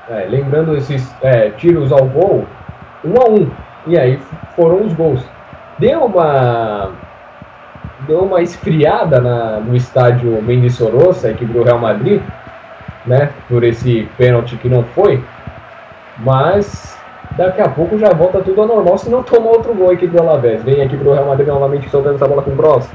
É, 0.09 0.27
lembrando 0.29 0.75
esses 0.75 1.13
é, 1.21 1.49
tiros 1.51 1.91
ao 1.91 2.05
gol, 2.05 2.45
um 3.03 3.13
a 3.19 3.29
um. 3.29 3.51
E 3.87 3.97
aí 3.97 4.19
foram 4.55 4.85
os 4.85 4.93
gols. 4.93 5.21
Deu 5.79 6.05
uma 6.05 6.91
deu 8.07 8.19
uma 8.19 8.41
esfriada 8.41 9.19
na, 9.19 9.59
no 9.59 9.75
estádio 9.75 10.41
Mendes 10.41 10.75
Sorosa, 10.75 11.31
equipe 11.31 11.51
do 11.51 11.63
Real 11.63 11.79
Madrid, 11.79 12.21
né? 13.05 13.31
Por 13.47 13.63
esse 13.63 14.07
pênalti 14.17 14.55
que 14.57 14.69
não 14.69 14.83
foi. 14.83 15.23
Mas 16.19 16.99
daqui 17.37 17.61
a 17.61 17.69
pouco 17.69 17.97
já 17.97 18.09
volta 18.09 18.41
tudo 18.41 18.61
ao 18.61 18.67
normal 18.67 18.97
se 18.97 19.09
não 19.09 19.23
tomar 19.23 19.51
outro 19.51 19.73
gol 19.73 19.89
a 19.89 19.93
equipe 19.93 20.15
do 20.15 20.21
Alavés. 20.21 20.63
Vem 20.63 20.81
a 20.81 20.85
equipe 20.85 21.03
do 21.03 21.13
Real 21.13 21.25
Madrid 21.25 21.47
novamente 21.47 21.89
soltando 21.89 22.15
essa 22.15 22.27
bola 22.27 22.43
com 22.43 22.51
o 22.51 22.55
Cross. 22.55 22.89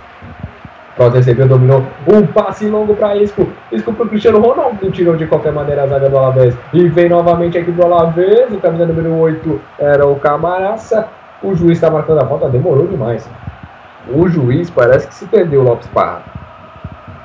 Cross 0.96 1.12
recebeu, 1.12 1.46
dominou. 1.46 1.84
Um 2.10 2.26
passe 2.26 2.66
longo 2.68 2.96
para 2.96 3.16
Isco. 3.16 3.46
Isco 3.70 3.92
para 3.92 4.06
Cristiano 4.06 4.40
Ronaldo. 4.40 4.90
Tirou 4.90 5.14
de 5.14 5.26
qualquer 5.26 5.52
maneira 5.52 5.82
a 5.82 5.86
zaga 5.86 6.08
do 6.08 6.16
Alavés. 6.16 6.56
E 6.72 6.88
vem 6.88 7.10
novamente 7.10 7.58
aqui 7.58 7.70
do 7.70 7.84
Alavés. 7.84 8.50
O 8.50 8.58
camisa 8.58 8.86
número 8.86 9.14
8 9.14 9.60
era 9.78 10.06
o 10.06 10.16
Camaraça. 10.16 11.06
O 11.42 11.54
juiz 11.54 11.72
está 11.76 11.90
marcando 11.90 12.22
a 12.22 12.26
falta. 12.26 12.48
Demorou 12.48 12.86
demais. 12.86 13.28
O 14.08 14.26
juiz 14.26 14.70
parece 14.70 15.06
que 15.08 15.14
se 15.14 15.26
perdeu, 15.26 15.62
Lopes 15.62 15.86
Parra. 15.88 16.22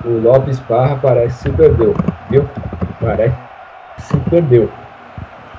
O 0.04 0.20
Lopes 0.20 0.60
Parra 0.60 1.00
parece 1.02 1.44
que 1.44 1.50
se 1.50 1.56
perdeu. 1.56 1.94
Viu? 2.30 2.50
Parece 3.00 3.36
que 3.96 4.02
se 4.02 4.18
perdeu. 4.30 4.70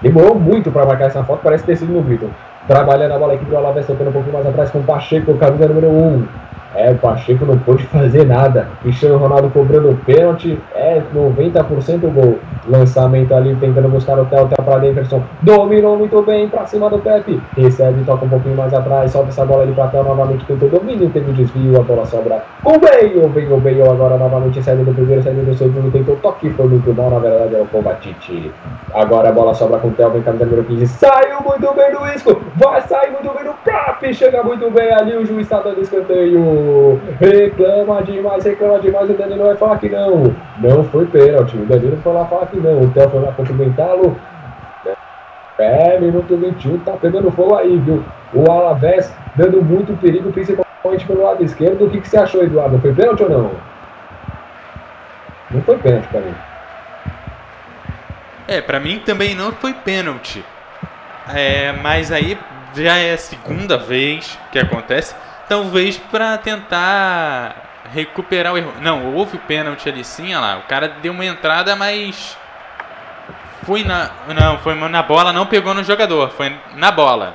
Demorou 0.03 0.35
muito 0.35 0.71
para 0.71 0.85
marcar 0.85 1.07
essa 1.07 1.25
foto. 1.25 1.41
Parece 1.43 1.65
ter 1.65 1.77
sido 1.77 1.95
no 1.95 2.03
grito. 2.03 2.29
Trabalhando 2.67 3.13
a 3.13 3.19
bola 3.19 3.35
aqui 3.35 3.45
do 3.47 3.57
Alavés, 3.57 3.87
tocando 3.87 4.11
um 4.11 4.13
pouquinho 4.13 4.35
mais 4.35 4.47
atrás 4.47 4.71
com 4.71 4.81
o 4.81 4.85
Pacheco, 4.85 5.35
camisa 5.39 5.67
número 5.67 5.89
1. 5.89 6.29
É, 6.75 6.91
o 6.91 6.97
Pacheco 6.97 7.45
não 7.45 7.59
pôde 7.59 7.85
fazer 7.85 8.27
nada. 8.27 8.69
Cristiano 8.83 9.19
Ronaldo 9.19 9.51
cobrando 9.51 9.99
pênalti. 10.07 10.59
É 10.75 11.03
90% 11.15 12.01
gol. 12.13 12.39
Lançamento 12.69 13.35
ali, 13.35 13.55
tentando 13.57 13.89
buscar 13.89 14.19
o 14.19 14.25
Theo, 14.27 14.49
Theo 14.49 14.65
para 14.65 14.79
Davidson. 14.79 15.23
Dominou 15.43 15.99
muito 15.99 16.23
bem 16.23 16.49
para 16.49 16.67
cima 16.67 16.89
do 16.89 16.99
Pepe. 16.99 17.41
Recebe, 17.57 18.05
toca 18.05 18.25
um 18.25 18.29
pouquinho 18.29 18.57
mais 18.57 18.73
atrás. 18.73 19.11
Solta 19.11 19.29
essa 19.29 19.45
bola 19.45 19.65
ali 19.65 19.73
para 19.73 19.89
Theo 19.89 20.05
novamente. 20.05 20.45
Tentou 20.47 20.69
domínio, 20.69 21.11
teve 21.11 21.31
o 21.31 21.35
desvio. 21.35 21.81
A 21.81 21.83
bola 21.83 22.07
sobra 22.07 22.43
o 22.65 22.79
Bale. 22.79 23.29
Vem 23.35 23.53
o 23.53 23.59
Bale 23.59 23.83
agora 23.83 24.17
novamente. 24.17 24.63
Saindo 24.63 24.85
do 24.85 24.95
primeiro, 24.95 25.23
saindo 25.23 25.45
do 25.45 25.55
segundo. 25.55 25.91
Tentou 25.93 26.17
toque. 26.17 26.51
Foi 26.51 26.69
muito 26.69 26.95
mal. 26.95 27.11
Na 27.11 27.19
verdade, 27.19 27.57
é 27.57 27.61
o 27.61 27.67
Kovacic. 27.67 28.51
Agora 28.95 29.29
a 29.29 29.33
bola 29.33 29.53
sobra 29.55 29.79
com 29.79 29.89
o 29.89 29.93
Theo. 29.93 30.11
Vem 30.11 30.23
camisa 30.23 30.47
número 30.47 30.65
15. 30.65 30.87
Saiu 30.87 31.41
muito 31.43 31.75
bem 31.75 31.93
do 31.93 32.07
Isco. 32.15 32.41
Vai 32.57 32.81
sair 32.83 33.11
muito 33.11 33.31
bem 33.35 33.45
do 33.45 33.55
Pepe. 33.65 34.15
Chega 34.15 34.43
muito 34.43 34.71
bem 34.71 34.93
ali. 34.93 35.17
O 35.17 35.27
juiz 35.27 35.43
está 35.43 35.61
dando 35.61 35.81
escanteio 35.81 36.62
reclama 37.21 38.03
demais, 38.03 38.45
reclama 38.45 38.79
demais, 38.81 39.11
o 39.11 39.15
Danilo 39.15 39.45
vai 39.45 39.57
falar 39.57 39.79
que 39.79 39.89
não. 39.89 40.35
Não 40.59 40.85
foi 40.85 41.07
pênalti. 41.07 41.57
O 41.57 41.67
Danilo 41.67 41.97
foi 42.03 42.13
lá 42.13 42.27
falar 42.27 42.47
que 42.47 42.59
não. 42.59 42.83
O 42.83 42.91
Theo 42.91 43.11
foi 43.11 43.21
lá 43.21 43.33
cumprimentá-lo. 43.33 44.17
É, 45.59 46.01
minuto 46.01 46.37
21, 46.37 46.79
tá 46.79 46.93
pegando 46.93 47.31
fogo 47.31 47.55
aí, 47.55 47.79
viu? 47.79 48.05
O 48.35 48.51
Alavés 48.51 49.15
dando 49.37 49.63
muito 49.63 49.99
perigo, 50.01 50.33
principalmente 50.33 51.07
pelo 51.07 51.23
lado 51.23 51.45
esquerdo. 51.45 51.85
O 51.85 51.91
que, 51.91 52.01
que 52.01 52.09
você 52.09 52.17
achou, 52.17 52.43
Eduardo? 52.43 52.79
Foi 52.81 52.95
pênalti 52.95 53.23
ou 53.23 53.31
não? 53.31 53.51
Não 55.51 55.63
foi 55.63 55.79
pênalti 55.79 56.09
pra 56.09 56.21
mim. 56.21 56.35
É, 58.49 58.61
pra 58.61 58.81
mim 58.81 58.99
também 59.05 59.35
não 59.35 59.53
foi 59.53 59.73
pênalti. 59.73 60.45
É, 61.33 61.73
mas 61.73 62.11
aí 62.11 62.37
já 62.75 62.97
é 62.97 63.13
a 63.13 63.19
segunda 63.19 63.77
vez 63.77 64.39
que 64.51 64.59
acontece 64.59 65.15
talvez 65.49 65.97
para 65.99 66.39
tentar 66.39 67.55
recuperar 67.93 68.53
o 68.53 68.59
erro. 68.59 68.73
Não, 68.81 69.15
houve 69.15 69.37
o 69.37 69.41
pênalti 69.41 69.89
ali 69.89 70.05
sim, 70.05 70.35
olha 70.35 70.41
lá. 70.41 70.59
O 70.59 70.69
cara 70.69 70.89
deu 71.03 71.13
uma 71.13 71.25
entrada, 71.25 71.77
mas 71.77 72.37
foi 73.63 73.85
na 73.85 74.11
não, 74.29 74.59
foi 74.59 74.75
na 74.75 75.03
bola, 75.03 75.33
não 75.33 75.47
pegou 75.47 75.75
no 75.75 75.85
jogador, 75.85 76.31
foi 76.31 76.53
na 76.77 76.91
bola. 76.91 77.35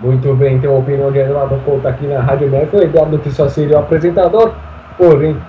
Muito 0.00 0.34
bem, 0.34 0.56
então 0.56 0.74
a 0.74 0.78
opinião 0.78 1.10
de 1.10 1.18
Eduardo 1.18 1.56
Couto 1.64 1.86
aqui 1.86 2.06
na 2.06 2.20
Rádio 2.20 2.50
Médica. 2.50 2.82
Eduardo 2.82 3.18
que 3.18 3.30
só 3.30 3.48
seria 3.48 3.76
o 3.76 3.80
apresentador, 3.80 4.52
porém, 4.98 5.40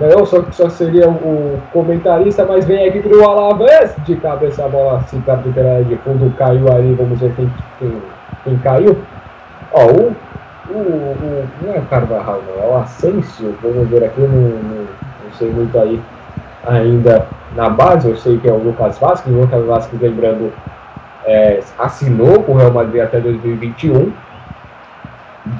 eu 0.00 0.24
só, 0.24 0.42
só 0.50 0.68
seria 0.70 1.08
o 1.08 1.60
comentarista, 1.72 2.44
mas 2.46 2.64
vem 2.64 2.88
aqui 2.88 3.00
pro 3.00 3.22
Alavés 3.28 3.94
de 4.04 4.16
cabeça 4.16 4.64
a 4.64 4.68
bola 4.68 5.02
se 5.02 5.18
captura 5.20 5.84
de 5.84 5.96
fundo, 5.98 6.34
caiu 6.36 6.72
ali, 6.72 6.94
vamos 6.94 7.20
ver 7.20 7.34
quem, 7.36 7.52
quem, 7.78 8.02
quem 8.44 8.58
caiu. 8.58 8.96
Ó, 9.72 9.86
o, 9.86 10.16
o, 10.70 10.78
o, 10.78 11.48
não 11.62 11.74
é 11.74 11.78
o 11.78 11.82
Carvajal, 11.82 12.42
não, 12.46 12.62
é 12.62 12.66
o 12.68 12.76
Asensio. 12.78 13.56
Vamos 13.62 13.88
ver 13.88 14.04
aqui, 14.04 14.20
não, 14.20 14.28
não, 14.28 14.80
não, 14.80 15.32
sei 15.38 15.50
muito 15.50 15.78
aí 15.78 16.00
ainda 16.66 17.26
na 17.54 17.68
base. 17.68 18.08
Eu 18.08 18.16
sei 18.16 18.38
que 18.38 18.48
é 18.48 18.52
o 18.52 18.58
Lucas 18.58 18.98
Vasquez. 18.98 19.34
O 19.34 19.40
Lucas 19.40 19.64
Vasquez, 19.64 20.02
lembrando, 20.02 20.52
é, 21.24 21.60
assinou 21.78 22.42
com 22.42 22.52
o 22.52 22.56
Real 22.56 22.72
Madrid 22.72 23.02
até 23.02 23.20
2021. 23.20 24.12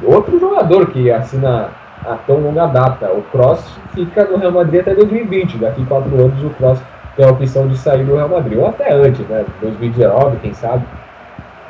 Outro 0.02 0.38
jogador 0.38 0.86
que 0.86 1.10
assina 1.10 1.70
a 2.04 2.14
tão 2.26 2.38
longa 2.40 2.66
data. 2.66 3.10
O 3.12 3.22
Cross 3.30 3.78
fica 3.94 4.24
no 4.24 4.38
Real 4.38 4.52
Madrid 4.52 4.80
até 4.80 4.94
2020. 4.94 5.58
Daqui 5.58 5.84
quatro 5.86 6.14
anos 6.14 6.42
o 6.42 6.50
Cross 6.50 6.80
tem 7.16 7.24
a 7.24 7.30
opção 7.30 7.68
de 7.68 7.76
sair 7.76 8.04
do 8.04 8.16
Real 8.16 8.28
Madrid. 8.28 8.58
Ou 8.58 8.68
até 8.68 8.92
antes, 8.92 9.26
né? 9.28 9.44
2019, 9.60 10.38
quem 10.38 10.54
sabe. 10.54 10.84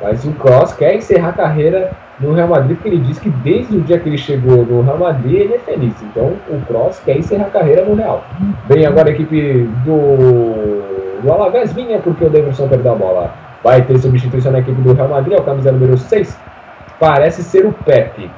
Mas 0.01 0.25
o 0.25 0.31
Cross 0.33 0.73
quer 0.73 0.95
encerrar 0.95 1.29
a 1.29 1.33
carreira 1.33 1.91
no 2.19 2.33
Real 2.33 2.47
Madrid, 2.47 2.75
porque 2.75 2.89
ele 2.89 2.99
diz 2.99 3.19
que 3.19 3.29
desde 3.29 3.77
o 3.77 3.81
dia 3.81 3.99
que 3.99 4.09
ele 4.09 4.17
chegou 4.17 4.65
no 4.65 4.81
Real 4.81 4.97
Madrid 4.97 5.41
ele 5.41 5.55
é 5.55 5.59
feliz. 5.59 5.93
Então 6.01 6.33
o 6.49 6.61
Cross 6.67 7.01
quer 7.05 7.17
encerrar 7.17 7.45
a 7.45 7.49
carreira 7.49 7.85
no 7.85 7.95
Real. 7.95 8.23
Vem 8.67 8.85
agora 8.85 9.09
a 9.09 9.11
equipe 9.11 9.69
do, 9.85 11.21
do 11.21 11.31
Alavés, 11.31 11.73
vinha 11.73 11.99
porque 11.99 12.25
o 12.25 12.29
Davidson 12.29 12.67
perdeu 12.67 12.93
a 12.93 12.95
bola. 12.95 13.33
Vai 13.63 13.81
ter 13.83 13.97
substituição 13.99 14.51
na 14.51 14.59
equipe 14.59 14.81
do 14.81 14.93
Real 14.93 15.09
Madrid, 15.09 15.37
é 15.37 15.41
o 15.41 15.43
camisa 15.43 15.71
número 15.71 15.97
6. 15.97 16.37
Parece 16.99 17.43
ser 17.43 17.65
o 17.65 17.73
Pepe. 17.73 18.29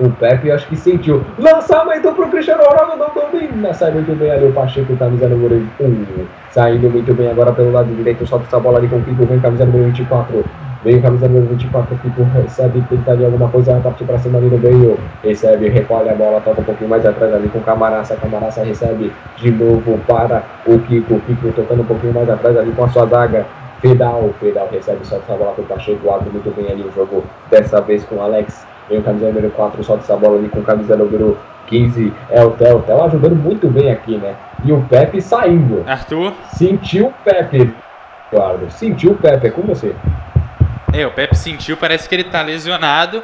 O 0.00 0.08
Pepe 0.08 0.50
acho 0.50 0.66
que 0.66 0.76
sentiu. 0.76 1.22
Lançamento 1.38 2.10
pro 2.12 2.28
Cristiano 2.28 2.62
Ronaldo, 2.62 2.96
não 2.96 3.10
domina. 3.14 3.74
Sai 3.74 3.90
muito 3.92 4.18
bem 4.18 4.30
ali 4.30 4.46
o 4.46 4.52
Pacheco, 4.52 4.96
camisa 4.96 5.28
número 5.28 5.56
1. 5.78 6.26
Saindo 6.50 6.88
muito 6.88 7.12
bem 7.12 7.30
agora 7.30 7.52
pelo 7.52 7.70
lado 7.70 7.94
direito. 7.94 8.26
Solta 8.26 8.46
essa 8.46 8.58
bola 8.58 8.78
ali 8.78 8.88
com 8.88 8.96
o 8.96 9.02
Kiko, 9.02 9.26
vem 9.26 9.38
camisa 9.40 9.66
número 9.66 9.84
24. 9.84 10.44
Veio 10.82 11.02
camisa 11.02 11.28
número 11.28 11.48
24 11.48 11.94
aqui, 11.94 12.10
recebe, 12.32 12.82
tenta 12.88 13.10
ali 13.10 13.26
alguma 13.26 13.50
coisa, 13.50 13.78
partir 13.80 14.04
pra 14.04 14.18
cima 14.18 14.38
ali 14.38 14.48
no 14.48 14.56
meio. 14.56 14.98
Recebe, 15.22 15.68
recolhe 15.68 16.08
a 16.08 16.14
bola, 16.14 16.40
toca 16.40 16.62
um 16.62 16.64
pouquinho 16.64 16.88
mais 16.88 17.04
atrás 17.04 17.34
ali 17.34 17.48
com 17.50 17.58
o 17.58 17.62
Camaraça. 17.62 18.16
Camaraça 18.16 18.64
recebe 18.64 19.12
de 19.36 19.50
novo 19.50 20.00
para 20.08 20.42
o 20.66 20.78
Kiko. 20.78 21.20
Kiko 21.20 21.52
tocando 21.52 21.82
um 21.82 21.86
pouquinho 21.86 22.14
mais 22.14 22.30
atrás 22.30 22.56
ali 22.56 22.72
com 22.72 22.84
a 22.84 22.88
sua 22.88 23.04
zaga. 23.04 23.44
Pedal, 23.82 24.30
Pedal 24.40 24.68
recebe, 24.70 25.06
solta 25.06 25.24
essa 25.24 25.36
bola 25.36 25.52
pro 25.52 25.64
Pacheco, 25.64 26.10
abre 26.10 26.30
muito 26.30 26.54
bem 26.54 26.70
ali 26.70 26.82
o 26.82 26.92
jogo, 26.92 27.24
dessa 27.50 27.80
vez 27.80 28.04
com 28.04 28.16
o 28.16 28.22
Alex. 28.22 28.66
Vem 28.90 28.98
o 28.98 29.02
camisa 29.02 29.28
número 29.28 29.50
4, 29.50 29.84
solta 29.84 30.02
essa 30.02 30.16
bola 30.16 30.36
ali 30.36 30.48
com 30.48 30.58
o 30.58 30.64
camisa 30.64 30.96
número 30.96 31.38
15, 31.68 32.12
é 32.28 32.42
o 32.42 32.50
Theo. 32.50 32.78
O 32.78 32.82
Theo 32.82 33.04
ajudando 33.04 33.36
muito 33.36 33.68
bem 33.68 33.92
aqui, 33.92 34.18
né? 34.18 34.34
E 34.64 34.72
o 34.72 34.82
Pepe 34.82 35.22
saindo. 35.22 35.84
Arthur? 35.88 36.34
Sentiu 36.52 37.06
o 37.06 37.14
Pepe, 37.24 37.72
Eduardo. 38.32 38.68
Sentiu 38.70 39.12
o 39.12 39.14
Pepe, 39.14 39.46
é 39.46 39.50
com 39.50 39.62
você. 39.62 39.94
É, 40.92 41.06
o 41.06 41.12
Pepe 41.12 41.36
sentiu, 41.36 41.76
parece 41.76 42.08
que 42.08 42.14
ele 42.16 42.24
tá 42.24 42.42
lesionado 42.42 43.22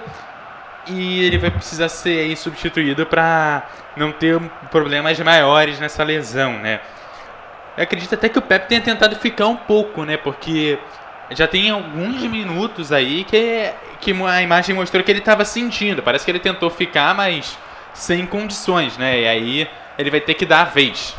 e 0.86 1.24
ele 1.24 1.36
vai 1.36 1.50
precisar 1.50 1.88
ser 1.88 2.20
aí 2.20 2.36
substituído 2.36 3.04
para 3.04 3.64
não 3.96 4.12
ter 4.12 4.40
problemas 4.70 5.18
maiores 5.18 5.80
nessa 5.80 6.04
lesão, 6.04 6.52
né? 6.52 6.78
Eu 7.76 7.82
acredito 7.82 8.14
até 8.14 8.28
que 8.28 8.38
o 8.38 8.42
Pepe 8.42 8.68
tenha 8.68 8.80
tentado 8.80 9.16
ficar 9.16 9.48
um 9.48 9.56
pouco, 9.56 10.04
né? 10.04 10.16
Porque 10.16 10.78
já 11.30 11.48
tem 11.48 11.70
alguns 11.70 12.22
minutos 12.22 12.92
aí 12.92 13.24
que, 13.24 13.70
que 14.00 14.12
a 14.24 14.42
imagem 14.42 14.74
mostrou 14.74 15.02
que 15.02 15.10
ele 15.10 15.20
estava 15.20 15.44
sentindo. 15.44 16.02
Parece 16.02 16.24
que 16.24 16.30
ele 16.30 16.38
tentou 16.38 16.70
ficar, 16.70 17.14
mas 17.14 17.58
sem 17.94 18.26
condições, 18.26 18.96
né? 18.98 19.20
E 19.20 19.26
aí 19.26 19.68
ele 19.98 20.10
vai 20.10 20.20
ter 20.20 20.34
que 20.34 20.46
dar 20.46 20.62
a 20.62 20.64
vez. 20.64 21.16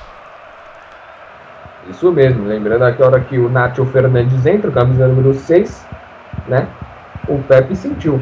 Isso 1.89 2.11
mesmo, 2.11 2.45
lembrando 2.45 2.83
aqui 2.83 3.01
a 3.01 3.05
hora 3.05 3.19
que 3.21 3.37
o 3.37 3.49
Nacho 3.49 3.85
Fernandes 3.85 4.45
entra, 4.45 4.69
camisa 4.71 5.07
número 5.07 5.33
6, 5.33 5.85
né? 6.47 6.67
O 7.27 7.39
Pepe 7.39 7.75
sentiu. 7.75 8.21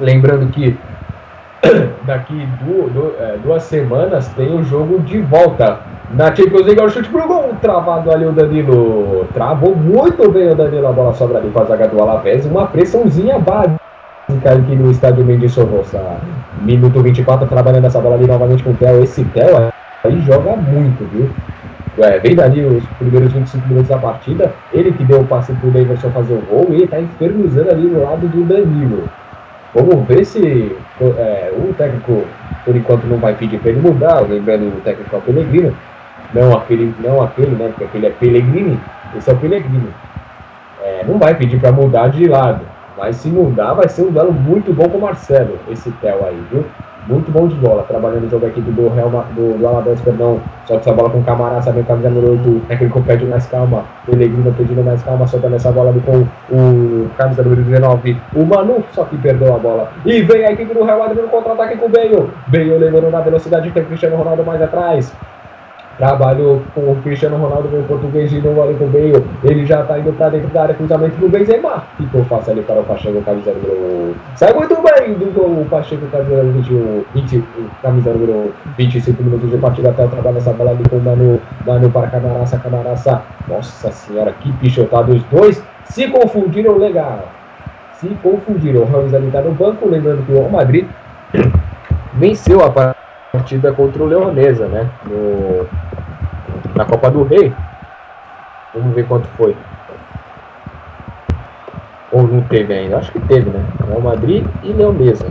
Lembrando 0.00 0.50
que 0.50 0.76
daqui 2.04 2.48
duas, 2.62 3.20
é, 3.20 3.36
duas 3.42 3.62
semanas 3.64 4.28
tem 4.28 4.54
o 4.54 4.64
jogo 4.64 5.00
de 5.00 5.20
volta 5.20 5.80
na 6.10 6.34
Champions. 6.34 6.66
É 6.66 6.82
o 6.82 6.88
chute 6.88 7.08
pro 7.08 7.26
gol, 7.26 7.54
travado 7.60 8.10
ali 8.10 8.26
o 8.26 8.32
Danilo. 8.32 9.26
Travou 9.32 9.74
muito 9.74 10.30
bem 10.30 10.50
o 10.50 10.54
Danilo, 10.54 10.88
a 10.88 10.92
bola 10.92 11.14
sobra 11.14 11.38
ali 11.38 11.50
com 11.50 11.60
a 11.60 11.64
zaga 11.64 11.88
do 11.88 12.00
Alavés. 12.00 12.46
Uma 12.46 12.66
pressãozinha 12.66 13.38
básica 13.38 13.78
aqui 14.28 14.76
no 14.76 14.90
estádio 14.90 15.24
Mendes 15.24 15.52
Sorrosa. 15.52 16.00
Minuto 16.62 17.02
24, 17.02 17.46
trabalhando 17.46 17.86
essa 17.86 18.00
bola 18.00 18.16
ali 18.16 18.26
novamente 18.26 18.62
com 18.62 18.70
o 18.70 18.74
Theo. 18.74 19.02
Esse 19.02 19.24
Theo 19.24 19.70
aí 20.04 20.20
joga 20.22 20.56
muito, 20.56 21.04
viu? 21.10 21.30
é, 21.98 22.18
vem 22.18 22.34
dali 22.34 22.64
os 22.64 22.84
primeiros 22.98 23.32
25 23.32 23.68
minutos 23.68 23.88
da 23.88 23.98
partida, 23.98 24.52
ele 24.72 24.92
que 24.92 25.04
deu 25.04 25.20
o 25.20 25.26
passe 25.26 25.52
pro 25.54 25.70
Davidson 25.70 26.10
fazer 26.10 26.34
o 26.34 26.42
gol 26.42 26.66
e 26.70 26.74
ele 26.74 26.88
tá 26.88 27.00
infernizando 27.00 27.70
ali 27.70 27.86
no 27.86 28.02
lado 28.02 28.26
do 28.26 28.44
Danilo. 28.44 29.08
Vamos 29.74 30.06
ver 30.06 30.24
se 30.24 30.76
é, 31.00 31.52
o 31.56 31.72
técnico, 31.74 32.24
por 32.64 32.76
enquanto, 32.76 33.04
não 33.04 33.18
vai 33.18 33.34
pedir 33.34 33.58
para 33.58 33.70
ele 33.70 33.80
mudar, 33.80 34.20
lembrando 34.20 34.68
o 34.68 34.80
técnico 34.82 35.20
Pellegrino, 35.20 35.74
não 36.32 36.56
aquele, 36.56 36.94
não 37.00 37.22
aquele, 37.22 37.56
né, 37.56 37.68
porque 37.68 37.84
aquele 37.84 38.06
é 38.06 38.10
Pellegrini, 38.10 38.80
esse 39.16 39.30
é 39.30 39.32
o 39.32 39.36
Pellegrini. 39.36 39.90
É, 40.82 41.04
não 41.06 41.18
vai 41.18 41.34
pedir 41.34 41.58
para 41.60 41.72
mudar 41.72 42.08
de 42.08 42.26
lado, 42.26 42.60
mas 42.96 43.16
se 43.16 43.28
mudar 43.28 43.74
vai 43.74 43.88
ser 43.88 44.02
um 44.02 44.10
duelo 44.10 44.32
muito 44.32 44.72
bom 44.72 44.88
com 44.88 44.98
o 44.98 45.02
Marcelo, 45.02 45.58
esse 45.68 45.90
Theo 45.92 46.24
aí, 46.24 46.42
viu? 46.50 46.64
muito 47.06 47.30
bom 47.30 47.46
de 47.46 47.54
bola, 47.56 47.82
trabalhando 47.82 48.26
o 48.26 48.30
jogo 48.30 48.46
aqui 48.46 48.60
do 48.60 48.88
Real 48.88 49.10
do, 49.10 49.58
do 49.58 50.02
perdão, 50.02 50.40
só 50.64 50.74
que 50.74 50.80
essa 50.80 50.92
bola 50.92 51.10
com 51.10 51.18
o 51.18 51.24
Camará, 51.24 51.60
sabe, 51.60 51.82
camisa 51.82 52.08
número 52.08 52.32
8, 52.32 52.48
o 52.48 52.60
técnico 52.60 53.02
pede 53.02 53.26
mais 53.26 53.46
calma, 53.46 53.84
o 54.06 54.10
Pellegrino 54.10 54.52
pedindo 54.56 54.82
mais 54.82 55.02
calma, 55.02 55.26
soltando 55.26 55.56
essa 55.56 55.70
bola 55.70 55.90
ali 55.90 56.00
com 56.00 56.26
o 56.50 57.10
camisa 57.18 57.42
número 57.42 57.62
19, 57.62 58.16
o 58.34 58.44
Manu, 58.44 58.82
só 58.92 59.04
que 59.04 59.16
perdeu 59.18 59.54
a 59.54 59.58
bola, 59.58 59.92
e 60.04 60.22
vem 60.22 60.46
a 60.46 60.52
equipe 60.52 60.72
do 60.72 60.84
Real 60.84 60.98
Madrid 60.98 61.22
no 61.22 61.28
contra-ataque 61.28 61.76
com 61.76 61.86
o 61.86 61.90
Bale, 61.90 62.30
Bale 62.46 62.78
levando 62.78 63.10
na 63.10 63.20
velocidade, 63.20 63.70
tem 63.70 63.82
o 63.82 63.86
Cristiano 63.86 64.16
Ronaldo 64.16 64.44
mais 64.44 64.62
atrás, 64.62 65.14
Trabalhou 65.98 66.62
com 66.74 66.80
o 66.80 66.96
Cristiano 67.02 67.36
Ronaldo, 67.36 67.68
com 67.68 67.78
o 67.78 67.84
português 67.84 68.30
de 68.30 68.40
novo 68.40 68.62
ali 68.62 68.74
com 68.74 68.84
o 68.84 68.88
Bale. 68.88 69.24
Ele 69.44 69.64
já 69.64 69.82
tá 69.84 69.98
indo 69.98 70.12
pra 70.12 70.28
dentro 70.28 70.48
da 70.48 70.62
área, 70.62 70.74
cruzamento 70.74 71.16
do 71.16 71.28
Benzema. 71.28 71.84
Ficou 71.96 72.24
fácil 72.24 72.52
ali 72.52 72.62
para 72.62 72.80
o 72.80 72.84
Pacheco, 72.84 73.22
camisa 73.22 73.52
número... 73.52 74.14
Sai 74.34 74.52
muito 74.52 74.74
bem 74.82 75.14
do 75.14 75.40
o 75.40 75.66
Pacheco, 75.70 76.06
camisa 76.06 76.42
número 76.42 77.06
20, 77.14 77.44
camisa 77.82 78.12
número 78.12 78.52
25 78.76 79.22
minutos 79.22 79.50
de 79.50 79.56
partida 79.58 79.90
até 79.90 80.04
o 80.04 80.08
trabalho 80.08 80.34
nessa 80.34 80.52
bola 80.52 80.72
ali 80.72 80.82
com 80.88 80.96
o 80.96 81.02
Manu. 81.02 81.40
Manu 81.66 81.90
para 81.90 82.08
Camaraça, 82.08 82.58
Camaraça. 82.58 83.22
Nossa 83.48 83.92
senhora, 83.92 84.32
que 84.40 84.52
pichotado. 84.54 85.12
Os 85.12 85.22
dois 85.24 85.62
se 85.84 86.08
confundiram 86.08 86.76
legal. 86.76 87.28
se 87.94 88.08
confundiram. 88.22 88.82
O 88.82 88.84
Ramos 88.84 89.14
ali 89.14 89.26
está 89.26 89.40
no 89.40 89.52
banco, 89.52 89.88
lembrando 89.88 90.24
que 90.26 90.32
o 90.32 90.38
Real 90.38 90.50
Madrid 90.50 90.86
venceu 92.14 92.64
a 92.64 92.70
partida 92.70 93.03
contra 93.76 94.02
o 94.02 94.06
Leonesa, 94.06 94.66
né? 94.68 94.88
No, 95.06 95.66
na 96.74 96.84
Copa 96.84 97.10
do 97.10 97.24
Rei. 97.24 97.52
Vamos 98.74 98.94
ver 98.94 99.06
quanto 99.06 99.28
foi. 99.36 99.56
Ou 102.12 102.22
não 102.22 102.42
teve 102.42 102.72
ainda? 102.72 102.98
Acho 102.98 103.12
que 103.12 103.20
teve, 103.20 103.50
né? 103.50 103.64
Real 103.86 104.00
Madrid 104.00 104.46
e 104.62 104.72
Leonesa. 104.72 105.26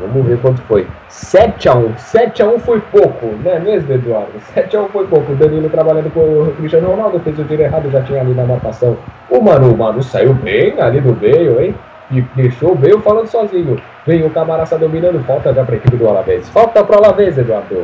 Vamos 0.00 0.26
ver 0.26 0.40
quanto 0.40 0.60
foi. 0.62 0.86
7x1. 1.10 1.94
7x1 1.96 2.60
foi 2.60 2.80
pouco, 2.80 3.26
não 3.44 3.50
é 3.50 3.58
mesmo, 3.58 3.92
Eduardo? 3.92 4.32
7x1 4.54 4.88
foi 4.88 5.06
pouco. 5.06 5.32
O 5.32 5.36
Danilo 5.36 5.68
trabalhando 5.68 6.12
com 6.12 6.20
o 6.20 6.54
Cristiano 6.56 6.88
Ronaldo 6.88 7.20
fez 7.20 7.38
o 7.38 7.44
tiro 7.44 7.62
errado, 7.62 7.90
já 7.90 8.02
tinha 8.02 8.20
ali 8.20 8.34
na 8.34 8.44
marcação. 8.44 8.96
O 9.28 9.40
Manu, 9.40 9.72
o 9.72 9.76
Manu 9.76 10.02
saiu 10.02 10.34
bem 10.34 10.80
ali 10.80 11.00
do 11.00 11.14
meio, 11.14 11.60
hein? 11.60 11.74
E 12.10 12.22
deixou 12.34 12.72
o 12.72 12.74
Bale 12.74 13.00
falando 13.02 13.26
sozinho. 13.26 13.80
Vem 14.06 14.24
o 14.24 14.30
Camaraça 14.30 14.78
dominando. 14.78 15.22
Falta 15.24 15.52
já 15.52 15.64
para 15.64 15.74
a 15.74 15.78
equipe 15.78 15.96
do 15.96 16.08
Alavés. 16.08 16.48
Falta 16.48 16.82
para 16.82 16.96
o 16.96 16.98
Alavés, 17.04 17.36
Eduardo. 17.36 17.76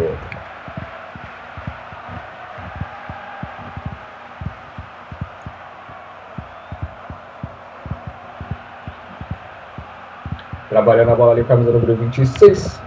Trabalhando 10.71 11.11
a 11.11 11.15
bola 11.15 11.33
ali, 11.33 11.45
camisa 11.45 11.71
número 11.71 11.95
26. 11.95 12.84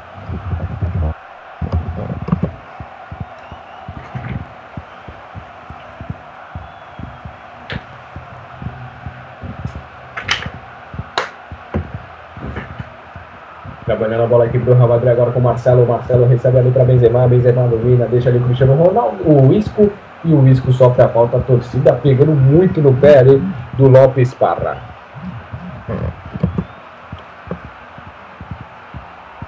Trabalhando 14.18 14.24
a 14.24 14.28
bola 14.28 14.46
aqui 14.46 14.58
pro 14.58 14.74
Real 14.74 14.88
Madrid 14.88 15.12
agora 15.12 15.32
com 15.32 15.40
o 15.40 15.44
Marcelo. 15.44 15.84
O 15.84 15.88
Marcelo 15.88 16.26
recebe 16.26 16.58
ali 16.58 16.72
para 16.72 16.84
Benzema. 16.84 17.28
Benzema 17.28 17.68
domina, 17.68 18.08
deixa 18.08 18.30
ali 18.30 18.40
o 18.40 18.44
Cristiano 18.44 18.76
Ronaldo. 18.76 19.18
O 19.24 19.54
Isco. 19.54 19.92
E 20.26 20.34
o 20.34 20.48
Isco 20.48 20.74
sofre 20.74 21.04
a 21.04 21.10
falta. 21.10 21.38
A 21.38 21.42
torcida 21.42 21.94
pegando 21.94 22.32
muito 22.32 22.82
no 22.82 22.94
pé 22.94 23.20
ali 23.20 23.42
do 23.74 23.88
Lopes 23.88 24.34
Parra. 24.34 24.78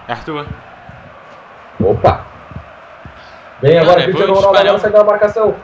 Arthur. 0.08 0.46
Opa! 1.84 2.22
Vem 3.62 3.80
agora, 3.80 4.04
Cristiano 4.04 4.34
Ronaldo, 4.34 4.58
agora 4.58 4.80
sai 4.80 4.92
da 4.92 5.04
marcação. 5.04 5.56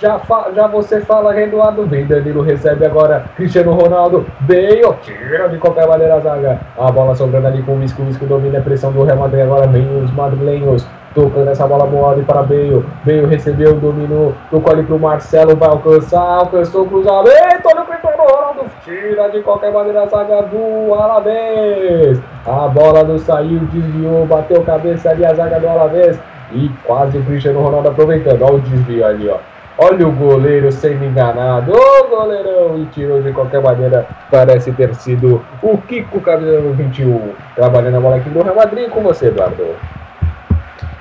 Já, 0.00 0.20
já 0.54 0.66
você 0.66 1.00
fala, 1.00 1.40
Eduardo. 1.40 1.86
Vem, 1.86 2.04
Danilo 2.06 2.42
recebe 2.42 2.84
agora. 2.84 3.24
Cristiano 3.36 3.74
Ronaldo. 3.74 4.26
Veio. 4.40 4.92
Tira 5.02 5.48
de 5.48 5.58
qualquer 5.58 5.86
maneira 5.86 6.16
a 6.16 6.20
zaga. 6.20 6.60
A 6.76 6.90
bola 6.90 7.14
sobrando 7.14 7.46
ali 7.46 7.62
com 7.62 7.76
o 7.76 7.82
Isco. 7.82 8.02
O 8.02 8.08
Isco 8.08 8.26
domina 8.26 8.58
a 8.58 8.62
pressão 8.62 8.90
do 8.90 9.04
Real 9.04 9.18
Madrid. 9.18 9.44
Agora 9.44 9.68
vem 9.68 9.86
os 10.02 10.10
madrilenhos. 10.12 10.84
Tocando 11.14 11.48
essa 11.48 11.64
bola 11.64 11.86
boa 11.86 12.16
para 12.26 12.42
Bale. 12.42 12.84
Bale 13.04 13.26
recebeu, 13.26 13.74
dominou. 13.76 14.34
Tocou 14.50 14.72
ali 14.72 14.82
pro 14.82 14.98
Marcelo. 14.98 15.54
Vai 15.54 15.68
alcançar. 15.68 16.40
Alcançou 16.40 16.82
o 16.82 16.88
cruzamento. 16.88 17.62
Olha 17.64 17.82
o 17.82 17.86
Cristiano 17.86 18.16
Ronaldo. 18.18 18.64
Tira 18.84 19.28
de 19.28 19.42
qualquer 19.42 19.72
maneira 19.72 20.02
a 20.02 20.06
zaga 20.06 20.42
do 20.42 20.92
Alavés. 20.92 22.20
A 22.44 22.66
bola 22.66 23.04
não 23.04 23.16
saiu, 23.16 23.60
desviou. 23.72 24.26
Bateu 24.26 24.60
cabeça 24.62 25.10
ali 25.10 25.24
a 25.24 25.32
zaga 25.34 25.60
do 25.60 25.68
Alavés. 25.68 26.18
E 26.50 26.68
quase 26.84 27.16
o 27.16 27.24
Cristiano 27.24 27.62
Ronaldo 27.62 27.90
aproveitando. 27.90 28.42
Olha 28.42 28.54
o 28.54 28.60
desvio 28.60 29.06
ali, 29.06 29.28
ó. 29.28 29.53
Olha 29.76 30.06
o 30.06 30.12
goleiro 30.12 30.70
sendo 30.70 31.04
enganado. 31.04 31.72
Ô 31.72 32.08
goleirão! 32.08 32.78
E 32.80 32.86
tirou 32.86 33.20
de 33.20 33.32
qualquer 33.32 33.60
maneira. 33.60 34.06
Parece 34.30 34.72
ter 34.72 34.94
sido 34.94 35.44
o 35.60 35.78
Kiko 35.78 36.20
Cabelo 36.20 36.72
21. 36.74 37.32
Trabalhando 37.56 37.96
a 37.96 38.00
bola 38.00 38.16
aqui 38.16 38.30
do 38.30 38.42
Real 38.42 38.54
Madrid 38.54 38.88
com 38.88 39.02
você, 39.02 39.26
Eduardo. 39.26 39.74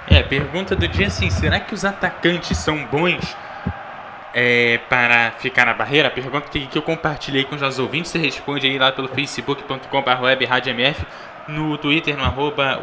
É, 0.09 0.23
pergunta 0.23 0.75
do 0.75 0.87
dia 0.87 1.07
assim: 1.07 1.29
será 1.29 1.59
que 1.59 1.73
os 1.73 1.85
atacantes 1.85 2.57
são 2.57 2.83
bons 2.91 3.37
é, 4.33 4.79
para 4.89 5.31
ficar 5.37 5.67
na 5.67 5.73
barreira? 5.75 6.09
Pergunta 6.09 6.47
que, 6.49 6.65
que 6.65 6.77
eu 6.77 6.81
compartilhei 6.81 7.43
com 7.43 7.55
os 7.55 7.79
ouvintes. 7.79 8.11
Você 8.11 8.17
responde 8.17 8.65
aí 8.65 8.79
lá 8.79 8.91
pelo 8.91 9.07
facebook.com.br 9.07 10.45
no 11.47 11.77
Twitter, 11.77 12.17
no 12.17 12.23
arroba. 12.23 12.79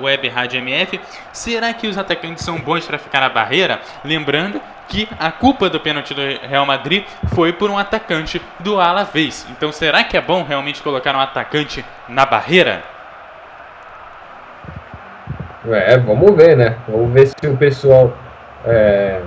Será 1.32 1.72
que 1.72 1.86
os 1.86 1.96
atacantes 1.96 2.44
são 2.44 2.58
bons 2.58 2.86
para 2.86 2.98
ficar 2.98 3.20
na 3.20 3.28
barreira? 3.28 3.80
Lembrando 4.04 4.60
que 4.88 5.08
a 5.18 5.30
culpa 5.30 5.70
do 5.70 5.78
pênalti 5.78 6.12
do 6.12 6.20
Real 6.20 6.66
Madrid 6.66 7.04
foi 7.34 7.52
por 7.52 7.70
um 7.70 7.78
atacante 7.78 8.42
do 8.58 8.80
Alavés. 8.80 9.46
Então 9.50 9.70
será 9.70 10.02
que 10.02 10.16
é 10.16 10.20
bom 10.20 10.42
realmente 10.42 10.82
colocar 10.82 11.14
um 11.14 11.20
atacante 11.20 11.84
na 12.08 12.26
barreira? 12.26 12.82
É, 15.68 15.96
vamos 15.98 16.34
ver, 16.34 16.56
né? 16.56 16.76
Vamos 16.88 17.12
ver 17.12 17.26
se 17.26 17.46
o 17.46 17.56
pessoal 17.56 18.16
é, 18.64 19.20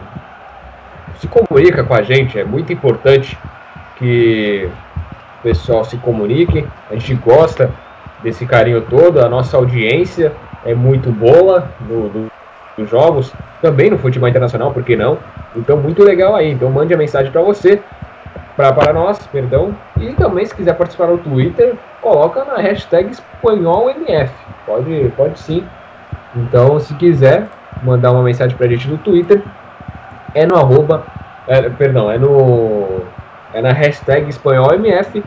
se 1.20 1.28
comunica 1.28 1.84
com 1.84 1.94
a 1.94 2.02
gente. 2.02 2.40
É 2.40 2.44
muito 2.44 2.74
importante 2.74 3.38
que 3.98 4.70
o 5.40 5.44
pessoal 5.44 5.86
se 5.86 5.98
comunique. 5.98 6.68
A 6.90 6.96
gente 6.96 7.14
gosta 7.16 7.72
desse 8.24 8.46
carinho 8.46 8.82
todo. 8.82 9.22
A 9.22 9.30
nossa 9.30 9.58
audiência 9.58 10.32
é 10.66 10.74
muito 10.74 11.12
boa 11.12 11.68
no, 11.82 12.10
no, 12.10 12.32
nos 12.78 12.90
jogos, 12.90 13.34
também 13.62 13.90
no 13.90 13.98
futebol 13.98 14.28
internacional, 14.28 14.72
por 14.72 14.84
que 14.84 14.96
não? 14.96 15.18
Então, 15.56 15.78
muito 15.78 16.04
legal 16.04 16.36
aí. 16.36 16.52
Então, 16.52 16.70
mande 16.72 16.94
a 16.94 16.98
mensagem 16.98 17.32
para 17.32 17.42
você, 17.42 17.82
para 18.56 18.94
nós, 18.94 19.26
perdão. 19.28 19.76
E 20.00 20.14
também, 20.14 20.46
se 20.46 20.56
quiser 20.56 20.74
participar 20.74 21.08
no 21.08 21.18
Twitter, 21.18 21.76
coloca 22.02 22.44
na 22.46 22.58
hashtag 22.58 23.12
espanholmf. 23.12 24.32
Pode, 24.66 25.14
pode 25.16 25.40
sim. 25.40 25.64
Então, 26.36 26.80
se 26.80 26.94
quiser 26.96 27.48
mandar 27.84 28.12
uma 28.12 28.24
mensagem 28.24 28.56
pra 28.58 28.68
gente 28.68 28.88
no 28.88 28.98
Twitter, 28.98 29.44
é 30.34 30.46
no 30.46 30.56
arroba, 30.56 31.04
é, 31.48 31.62
perdão, 31.70 32.10
é 32.10 32.18
no 32.18 33.02
é 33.54 33.62
na 33.62 33.72
hashtag 33.72 34.30
espanholmf 34.30 35.24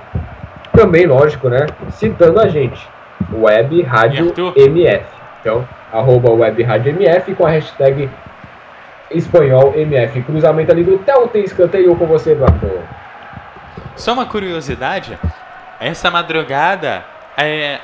também, 0.77 1.07
lógico, 1.07 1.49
né? 1.49 1.66
Citando 1.91 2.39
a 2.39 2.49
gente. 2.49 2.87
Web 3.33 3.83
Rádio 3.83 4.33
MF. 4.55 5.07
Então, 5.41 5.66
arroba 5.93 6.31
Web 6.31 6.62
Rádio 6.62 6.91
MF 6.91 7.35
com 7.35 7.47
a 7.47 7.51
hashtag 7.51 8.11
espanhol 9.11 9.72
MF. 9.74 10.22
Cruzamento 10.22 10.70
ali 10.70 10.85
do 10.85 10.99
Theo 10.99 11.27
tem 11.29 11.43
escanteio 11.45 11.97
com 11.97 12.07
você, 12.07 12.33
Eduardo. 12.33 12.70
Só 13.97 14.12
uma 14.12 14.27
curiosidade. 14.27 15.18
Essa 15.81 16.11
madrugada, 16.11 17.05
é, 17.37 17.79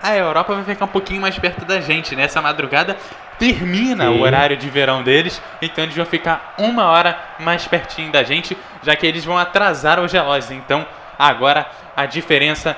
a 0.00 0.16
Europa 0.16 0.54
vai 0.54 0.64
ficar 0.64 0.84
um 0.84 0.88
pouquinho 0.88 1.20
mais 1.20 1.36
perto 1.38 1.64
da 1.64 1.80
gente, 1.80 2.14
né? 2.14 2.24
Essa 2.24 2.40
madrugada 2.40 2.96
termina 3.38 4.04
Sim. 4.04 4.18
o 4.18 4.22
horário 4.22 4.56
de 4.56 4.70
verão 4.70 5.02
deles, 5.02 5.42
então 5.60 5.82
eles 5.82 5.96
vão 5.96 6.06
ficar 6.06 6.54
uma 6.58 6.86
hora 6.86 7.18
mais 7.40 7.66
pertinho 7.66 8.12
da 8.12 8.22
gente, 8.22 8.56
já 8.82 8.94
que 8.94 9.04
eles 9.04 9.24
vão 9.24 9.36
atrasar 9.36 9.98
os 9.98 10.12
relógios. 10.12 10.52
Então, 10.52 10.86
agora 11.18 11.66
a 11.96 12.06
diferença 12.06 12.76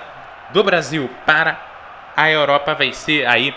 do 0.53 0.63
Brasil 0.63 1.09
para 1.25 1.59
a 2.17 2.31
Europa 2.31 2.75
vai 2.75 2.93
ser 2.93 3.27
aí 3.27 3.55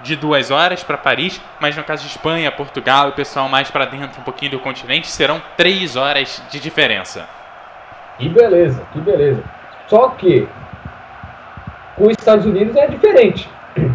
de 0.00 0.16
duas 0.16 0.50
horas 0.50 0.82
para 0.82 0.98
Paris, 0.98 1.40
mas 1.60 1.76
no 1.76 1.84
caso 1.84 2.02
de 2.02 2.08
Espanha, 2.08 2.50
Portugal 2.50 3.06
e 3.06 3.10
o 3.10 3.14
pessoal 3.14 3.48
mais 3.48 3.70
para 3.70 3.84
dentro 3.84 4.20
um 4.20 4.24
pouquinho 4.24 4.52
do 4.52 4.58
continente, 4.58 5.06
serão 5.06 5.40
três 5.56 5.94
horas 5.96 6.42
de 6.50 6.58
diferença. 6.58 7.28
Que 8.18 8.28
beleza, 8.28 8.84
que 8.92 9.00
beleza. 9.00 9.42
Só 9.86 10.08
que 10.10 10.48
com 11.96 12.04
os 12.06 12.12
Estados 12.18 12.46
Unidos 12.46 12.74
é 12.76 12.86
diferente, 12.86 13.48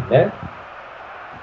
né? 0.08 0.32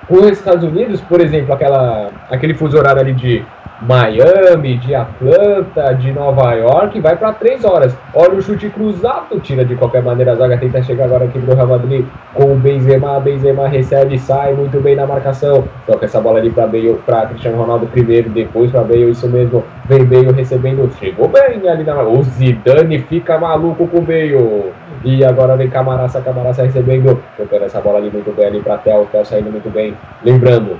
Com 0.08 0.16
os 0.16 0.32
Estados 0.32 0.64
Unidos, 0.64 1.02
por 1.02 1.20
exemplo, 1.22 1.54
aquela, 1.54 2.12
aquele 2.30 2.54
fuso 2.54 2.78
horário 2.78 3.02
ali 3.02 3.14
de 3.14 3.46
Miami, 3.82 4.78
de 4.78 4.96
Atlanta, 4.96 5.94
de 5.94 6.12
Nova 6.12 6.54
York, 6.54 7.00
vai 7.02 7.18
para 7.18 7.34
três 7.34 7.66
horas. 7.66 7.96
Olha 8.14 8.36
o 8.36 8.42
chute 8.42 8.70
cruzado, 8.70 9.40
tira 9.42 9.66
de 9.66 9.76
qualquer 9.76 10.02
maneira 10.02 10.32
a 10.32 10.36
zaga, 10.36 10.58
tenta 10.58 10.82
chegar 10.82 11.06
agora 11.06 11.26
aqui 11.26 11.40
pro 11.40 11.56
Real 11.56 11.68
Madrid. 11.68 12.06
Com 12.34 12.54
o 12.54 12.56
Benzema, 12.56 13.20
Benzema 13.20 13.68
recebe, 13.68 14.18
sai 14.18 14.54
muito 14.54 14.80
bem 14.80 14.96
na 14.96 15.06
marcação, 15.06 15.66
toca 15.86 16.06
essa 16.06 16.22
bola 16.22 16.40
ali 16.40 16.50
para 16.50 16.68
Bale, 16.68 16.98
para 17.06 17.28
Cristiano 17.28 17.58
Ronaldo 17.58 17.88
primeiro, 17.88 18.30
depois 18.30 18.72
para 18.72 18.84
Bale, 18.84 19.12
isso 19.12 19.28
mesmo, 19.28 19.64
vem 19.86 20.06
Bale 20.06 20.32
recebendo, 20.32 20.90
chegou 21.00 21.28
bem 21.28 21.68
ali 21.70 21.84
na 21.84 22.02
o 22.02 22.24
Zidane 22.24 23.00
fica 23.00 23.38
maluco 23.38 23.88
com 23.88 23.98
o 23.98 24.02
Bale, 24.02 24.74
e 25.04 25.24
agora 25.24 25.56
vem 25.56 25.70
Camaraça, 25.70 26.22
Camaraça 26.22 26.64
recebendo, 26.64 27.22
tocando 27.38 27.66
essa 27.66 27.82
bola 27.82 28.00
ali 28.00 28.10
muito 28.10 28.36
bem 28.36 28.48
ali 28.48 28.62
para 28.62 28.78
Tel, 28.78 29.08
Tel 29.12 29.26
saindo 29.26 29.52
muito 29.52 29.70
bem, 29.70 29.94
lembrando, 30.24 30.78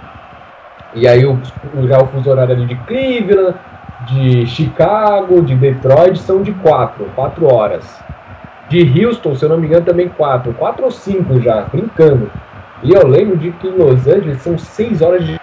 e 0.96 1.08
aí 1.08 1.26
o, 1.26 1.38
já 1.88 2.02
o 2.02 2.08
fuso 2.08 2.30
horário 2.30 2.56
ali 2.56 2.66
de 2.66 2.76
Cleveland, 2.76 3.56
de 4.08 4.46
Chicago, 4.48 5.42
de 5.42 5.54
Detroit 5.54 6.18
são 6.20 6.42
de 6.42 6.54
quatro, 6.54 7.06
quatro 7.16 7.54
horas. 7.54 8.02
De 8.70 9.06
Houston, 9.06 9.36
se 9.36 9.44
eu 9.44 9.50
não 9.50 9.58
me 9.58 9.68
engano, 9.68 9.86
também 9.86 10.08
quatro, 10.10 10.54
quatro 10.54 10.86
ou 10.86 10.92
cinco 10.92 11.40
já, 11.42 11.64
brincando. 11.64 12.32
E 12.82 12.92
eu 12.94 13.06
lembro 13.06 13.38
de 13.38 13.52
que 13.52 13.68
em 13.68 13.78
Los 13.78 14.08
Angeles 14.08 14.42
são 14.42 14.58
seis 14.58 15.02
horas 15.02 15.26
de 15.26 15.40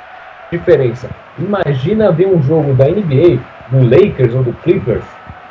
diferença. 0.51 1.09
Imagina 1.39 2.11
ver 2.11 2.29
um 2.29 2.43
jogo 2.43 2.75
da 2.75 2.87
NBA, 2.87 3.39
do 3.71 3.83
Lakers 3.85 4.35
ou 4.35 4.43
do 4.43 4.53
Clippers, 4.55 5.05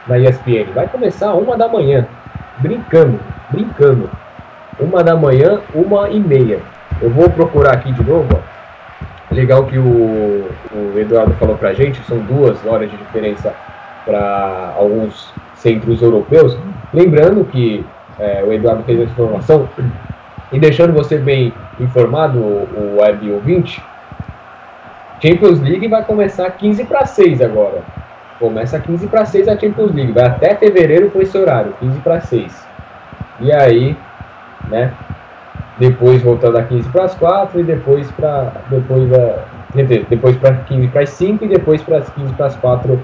na 0.08 0.18
ESPN. 0.18 0.72
Vai 0.74 0.88
começar 0.88 1.34
uma 1.34 1.58
da 1.58 1.68
manhã. 1.68 2.08
brincando, 2.60 3.20
brincando. 3.50 4.10
Uma 4.80 5.04
da 5.04 5.16
manhã, 5.16 5.62
uma 5.74 6.10
e 6.10 6.20
meia. 6.20 6.60
Eu 7.02 7.10
vou 7.10 7.30
procurar 7.30 7.74
aqui 7.74 7.92
de 7.92 8.04
novo, 8.04 8.28
ó. 8.36 8.61
Legal 9.32 9.66
que 9.66 9.78
o, 9.78 10.50
o 10.74 10.94
Eduardo 11.00 11.34
falou 11.36 11.58
pra 11.58 11.74
gente, 11.74 12.02
são 12.04 12.20
duas 12.20 12.66
horas 12.66 12.92
de 12.92 12.98
diferença 12.98 13.54
para 14.06 14.74
alguns 14.78 15.34
centros 15.56 16.02
europeus. 16.02 16.58
Lembrando 16.94 17.46
que 17.46 17.86
é, 18.20 18.44
o 18.46 18.52
Eduardo 18.52 18.84
fez 18.84 19.00
essa 19.00 19.12
informação 19.12 19.70
e 20.52 20.60
deixando 20.60 20.92
você 20.92 21.18
bem 21.18 21.54
informado, 21.80 22.40
o 22.40 22.98
web 23.00 23.32
ouvinte, 23.32 23.82
Champions 25.22 25.62
League 25.62 25.88
vai 25.88 26.04
começar 26.04 26.50
15 26.52 26.84
para 26.86 27.06
6 27.06 27.42
agora. 27.42 27.84
Começa 28.38 28.80
15 28.80 29.08
para 29.08 29.24
6 29.24 29.48
a 29.48 29.58
Champions 29.58 29.94
League, 29.94 30.12
vai 30.12 30.26
até 30.26 30.56
fevereiro 30.56 31.10
com 31.10 31.22
esse 31.22 31.38
horário, 31.38 31.74
15 31.80 32.00
para 32.00 32.20
6. 32.20 32.68
E 33.40 33.54
aí, 33.54 33.96
né? 34.68 34.92
Depois 35.82 36.22
voltando 36.22 36.60
a 36.60 36.64
15 36.64 36.90
para 36.90 37.06
as 37.06 37.16
4 37.16 37.60
e 37.60 37.64
depois 37.64 38.10
para 38.12 38.54
depois 38.70 39.10
da 39.10 39.36
depois 40.10 40.38
para 40.38 40.54
15 40.58 40.88
para 40.90 41.02
as 41.02 41.10
5 41.10 41.46
e 41.46 41.48
depois 41.48 41.82
para 41.82 41.98
as 41.98 42.10
15 42.12 42.34
para 42.34 42.46
as 42.46 42.56
4 42.58 43.00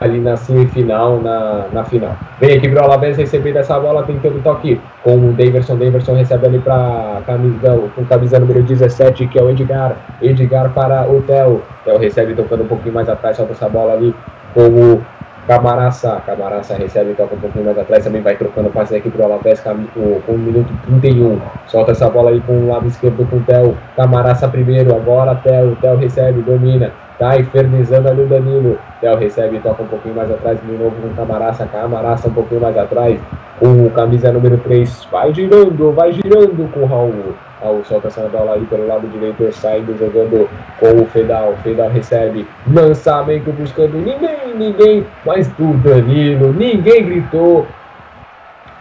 ali 0.00 0.18
na 0.18 0.34
semifinal, 0.34 1.20
na, 1.20 1.66
na 1.70 1.84
final. 1.84 2.16
Vem 2.40 2.56
aqui 2.56 2.70
para 2.70 2.80
o 2.80 2.84
Alavés 2.86 3.18
receber 3.18 3.52
dessa 3.52 3.78
bola, 3.78 4.02
tentando 4.04 4.38
o 4.38 4.42
toque 4.42 4.80
com 5.02 5.16
o 5.16 5.32
Daverson. 5.34 5.76
Daverson 5.76 6.14
recebe 6.14 6.46
ali 6.46 6.58
para 6.58 7.20
camisa, 7.26 7.78
com 7.94 8.04
camisa 8.06 8.38
número 8.38 8.62
17, 8.62 9.26
que 9.26 9.38
é 9.38 9.42
o 9.42 9.50
Edgar. 9.50 9.96
Edgar 10.22 10.70
para 10.70 11.06
o 11.06 11.20
Theo. 11.20 11.60
Theo 11.84 11.98
recebe 11.98 12.34
tocando 12.34 12.62
um 12.62 12.68
pouquinho 12.68 12.94
mais 12.94 13.10
atrás, 13.10 13.36
solta 13.36 13.52
essa 13.52 13.68
bola 13.68 13.92
ali 13.92 14.14
com 14.54 15.02
Camaraça. 15.46 16.22
Camaraça 16.24 16.74
recebe 16.76 17.14
toca 17.14 17.34
um 17.34 17.38
pouquinho 17.38 17.64
mais 17.64 17.78
atrás, 17.78 18.04
também 18.04 18.22
vai 18.22 18.36
trocando 18.36 18.70
passe 18.70 18.96
aqui 18.96 19.10
para 19.10 19.22
o 19.22 19.24
Alavés 19.24 19.60
com 19.60 19.72
o 19.72 20.38
minuto 20.38 20.72
31. 20.86 21.40
Solta 21.66 21.92
essa 21.92 22.08
bola 22.08 22.30
aí 22.30 22.40
com 22.40 22.52
o 22.52 22.68
lado 22.68 22.86
esquerdo 22.86 23.28
com 23.28 23.36
o 23.36 23.40
Theo. 23.40 23.76
Camaraça 23.96 24.48
primeiro, 24.48 24.94
agora 24.94 25.34
Theo. 25.36 25.76
Theo 25.76 25.96
recebe, 25.96 26.42
domina 26.42 26.92
Tá 27.22 27.38
infernizando 27.38 28.08
ali 28.08 28.22
o 28.22 28.26
Danilo. 28.26 28.76
Theo 29.00 29.16
recebe 29.16 29.60
toca 29.60 29.84
um 29.84 29.86
pouquinho 29.86 30.16
mais 30.16 30.28
atrás, 30.28 30.58
de 30.60 30.72
novo 30.72 30.96
com 31.00 31.14
Camaraça. 31.14 31.64
Camaraça 31.66 32.26
um 32.26 32.32
pouquinho 32.32 32.60
mais 32.60 32.76
atrás. 32.76 33.20
O 33.60 33.88
camisa 33.90 34.32
número 34.32 34.58
3. 34.58 35.04
Vai 35.04 35.32
girando, 35.32 35.92
vai 35.92 36.10
girando 36.10 36.68
com 36.72 36.80
o 36.80 36.84
Raul. 36.84 37.32
Raul 37.62 37.84
solta 37.84 38.08
essa 38.08 38.22
bola 38.22 38.54
aí 38.54 38.64
pelo 38.64 38.88
lado 38.88 39.06
direito, 39.06 39.52
saindo, 39.52 39.96
jogando 39.96 40.50
com 40.80 41.00
o 41.00 41.06
Fedal. 41.06 41.54
Fedal 41.62 41.90
recebe 41.90 42.44
lançamento 42.66 43.52
buscando 43.52 43.98
ninguém, 43.98 44.56
ninguém, 44.56 45.06
mas 45.24 45.46
do 45.52 45.74
Danilo. 45.74 46.52
Ninguém 46.52 47.04
gritou. 47.04 47.68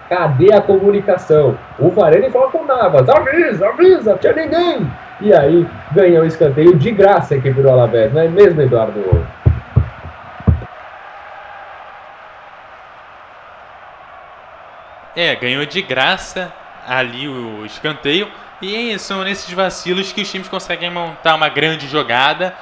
Cadê 0.10 0.52
a 0.52 0.62
comunicação? 0.62 1.56
O 1.78 1.90
Varane 1.90 2.32
fala 2.32 2.50
com 2.50 2.58
o 2.58 2.66
Navas. 2.66 3.08
Avisa, 3.08 3.68
avisa, 3.68 4.18
tinha 4.20 4.34
ninguém. 4.34 4.88
E 5.22 5.32
aí 5.34 5.68
ganhou 5.92 6.24
o 6.24 6.26
escanteio 6.26 6.76
de 6.76 6.90
graça 6.92 7.40
que 7.40 7.52
virou 7.52 7.72
Alavés, 7.72 8.12
não 8.12 8.22
é 8.22 8.28
mesmo, 8.28 8.60
Eduardo? 8.60 9.02
É, 15.16 15.36
ganhou 15.36 15.64
de 15.66 15.82
graça 15.84 16.52
ali 16.88 17.28
o 17.28 17.64
escanteio. 17.66 18.28
E 18.62 18.98
são 18.98 19.24
nesses 19.24 19.52
vacilos 19.54 20.12
que 20.12 20.22
os 20.22 20.32
times 20.32 20.48
conseguem 20.48 20.90
montar 20.90 21.36
uma 21.36 21.50
grande 21.50 21.88
jogada 21.88 22.56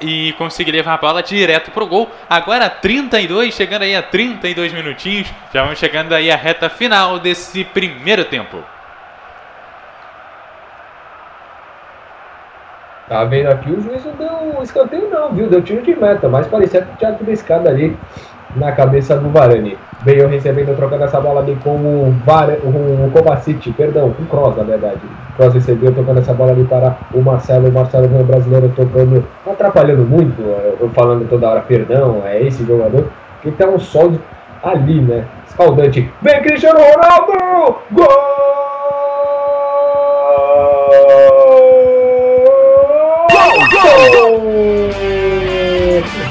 e 0.00 0.32
conseguir 0.34 0.72
levar 0.72 0.94
a 0.94 0.98
bola 0.98 1.22
direto 1.22 1.70
pro 1.70 1.86
gol. 1.86 2.10
Agora 2.28 2.70
32, 2.70 3.54
chegando 3.54 3.82
aí 3.82 3.94
a 3.94 4.02
32 4.02 4.72
minutinhos. 4.72 5.28
Já 5.52 5.62
vamos 5.62 5.78
chegando 5.78 6.14
aí 6.14 6.30
a 6.30 6.36
reta 6.36 6.70
final 6.70 7.18
desse 7.18 7.64
primeiro 7.64 8.24
tempo. 8.24 8.62
Tá 13.08 13.24
vendo 13.24 13.48
aqui, 13.48 13.70
o 13.70 13.80
juiz 13.80 14.04
não 14.04 14.12
deu 14.14 14.62
escanteio 14.62 15.08
não, 15.08 15.32
viu? 15.32 15.48
Deu 15.48 15.62
tiro 15.62 15.82
de 15.82 15.94
meta, 15.94 16.28
mas 16.28 16.46
parecia 16.48 16.82
que 16.82 16.96
tinha 16.96 17.16
escada 17.28 17.70
ali 17.70 17.96
na 18.56 18.72
cabeça 18.72 19.16
do 19.16 19.28
Varane. 19.30 19.78
Veio 20.02 20.28
recebendo, 20.28 20.76
trocando 20.76 21.04
essa 21.04 21.20
bola 21.20 21.40
ali 21.40 21.56
com 21.62 21.76
o, 21.76 22.14
Var... 22.24 22.50
o 22.64 23.10
Kovacic, 23.12 23.72
perdão, 23.72 24.12
com 24.12 24.22
o 24.22 24.26
Kroos, 24.26 24.56
na 24.56 24.64
verdade. 24.64 25.00
Kroos 25.36 25.54
recebeu, 25.54 25.92
tocando 25.94 26.18
essa 26.18 26.34
bola 26.34 26.50
ali 26.50 26.64
para 26.64 26.96
o 27.14 27.22
Marcelo. 27.22 27.68
O 27.68 27.72
Marcelo 27.72 28.06
o 28.06 28.24
brasileiro 28.24 28.72
tocando, 28.74 29.24
atrapalhando 29.46 30.04
muito, 30.04 30.42
eu 30.80 30.90
falando 30.90 31.28
toda 31.28 31.48
hora, 31.48 31.60
perdão, 31.60 32.22
é 32.24 32.42
esse 32.42 32.64
jogador, 32.64 33.06
que 33.40 33.52
tá 33.52 33.68
um 33.68 33.78
sol 33.78 34.12
ali, 34.62 35.00
né? 35.00 35.24
Escaldante. 35.46 36.10
Vem 36.22 36.42
Cristiano 36.42 36.80
Ronaldo! 36.80 37.78
Gol! 37.92 38.65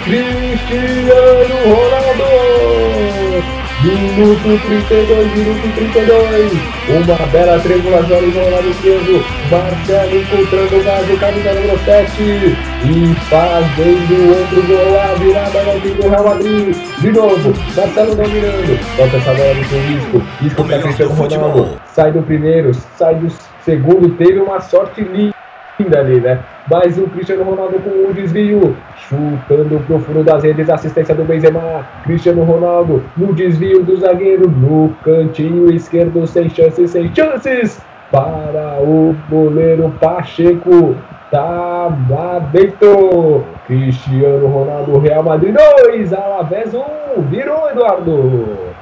Cristiano 0.05 1.57
Ronaldo! 1.65 2.35
Minuto 3.83 4.59
32, 4.65 5.35
minuto 5.35 5.75
32. 5.75 6.51
Uma 6.89 7.27
bela 7.27 7.59
triangulação 7.59 8.17
ali 8.17 8.31
no 8.31 8.49
lado 8.49 8.69
esquerdo. 8.69 9.23
Marcelo 9.51 10.21
encontrando 10.21 10.75
o 10.75 10.83
Gago, 10.83 11.17
camisa 11.17 11.53
número 11.53 11.79
7. 11.85 12.23
E 12.23 13.15
fazendo 13.29 14.29
outro 14.29 14.63
gol. 14.67 14.99
A 14.99 15.13
virada 15.15 15.59
do 15.79 16.09
Real 16.09 16.23
Madrid. 16.23 16.75
De 16.99 17.11
novo, 17.11 17.53
Marcelo 17.75 18.15
dominando. 18.15 18.79
Bota 18.97 19.17
essa 19.17 19.33
bola 19.33 19.53
no 19.53 19.65
seu 19.65 19.79
risco. 19.81 20.23
Risco 20.41 20.63
para 20.63 20.79
Cristiano 20.79 21.13
Ronaldo. 21.13 21.81
Sai 21.93 22.11
do 22.11 22.23
primeiro, 22.23 22.73
sai 22.97 23.15
do 23.15 23.31
segundo. 23.63 24.09
Teve 24.17 24.39
uma 24.39 24.61
sorte 24.61 25.01
linda 25.01 25.35
ali, 25.97 26.21
né? 26.21 26.39
Mais 26.71 26.97
um 26.97 27.05
Cristiano 27.07 27.43
Ronaldo 27.43 27.79
com 27.79 27.89
um 27.89 28.13
desvio. 28.13 28.75
Chutando 28.97 29.83
pro 29.85 29.99
fundo 29.99 30.23
das 30.23 30.43
redes, 30.43 30.69
assistência 30.69 31.13
do 31.13 31.25
Benzema. 31.25 31.85
Cristiano 32.03 32.43
Ronaldo 32.43 33.03
no 33.17 33.33
desvio 33.33 33.83
do 33.83 33.97
zagueiro. 33.97 34.49
No 34.49 34.95
cantinho 35.03 35.69
esquerdo, 35.73 36.25
sem 36.25 36.49
chances, 36.49 36.91
sem 36.91 37.13
chances. 37.13 37.81
Para 38.09 38.79
o 38.81 39.15
goleiro 39.29 39.93
Pacheco. 39.99 40.95
Tá 41.29 41.91
lá 42.09 42.39
dentro. 42.51 43.43
Cristiano 43.67 44.47
Ronaldo, 44.47 44.97
Real 44.99 45.23
Madrid 45.23 45.55
2. 45.87 46.13
Alavés 46.13 46.73
1. 46.73 47.21
Virou, 47.29 47.69
Eduardo. 47.69 48.75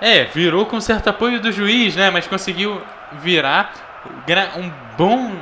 É, 0.00 0.24
virou 0.24 0.64
com 0.64 0.80
certo 0.80 1.08
apoio 1.08 1.40
do 1.40 1.52
juiz, 1.52 1.94
né? 1.96 2.08
Mas 2.10 2.26
conseguiu 2.26 2.80
virar 3.20 3.87
um 4.56 4.70
bom 4.96 5.32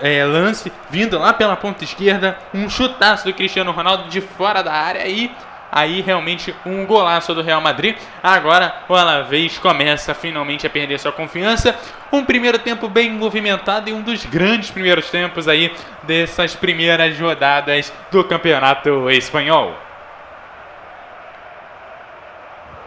é, 0.00 0.24
lance 0.24 0.72
vindo 0.90 1.18
lá 1.18 1.32
pela 1.32 1.56
ponta 1.56 1.84
esquerda, 1.84 2.36
um 2.52 2.68
chutaço 2.68 3.24
do 3.24 3.34
Cristiano 3.34 3.72
Ronaldo 3.72 4.08
de 4.08 4.20
fora 4.20 4.62
da 4.62 4.72
área 4.72 5.06
e 5.06 5.30
aí 5.70 6.00
realmente 6.00 6.54
um 6.64 6.86
golaço 6.86 7.34
do 7.34 7.42
Real 7.42 7.60
Madrid. 7.60 7.96
Agora 8.22 8.74
o 8.88 8.94
Alavés 8.94 9.58
começa 9.58 10.14
finalmente 10.14 10.66
a 10.66 10.70
perder 10.70 10.98
sua 10.98 11.12
confiança. 11.12 11.74
Um 12.12 12.24
primeiro 12.24 12.58
tempo 12.58 12.88
bem 12.88 13.12
movimentado 13.12 13.90
e 13.90 13.92
um 13.92 14.02
dos 14.02 14.24
grandes 14.24 14.70
primeiros 14.70 15.10
tempos 15.10 15.48
aí 15.48 15.72
dessas 16.02 16.54
primeiras 16.54 17.18
rodadas 17.18 17.92
do 18.10 18.24
Campeonato 18.24 19.10
Espanhol. 19.10 19.74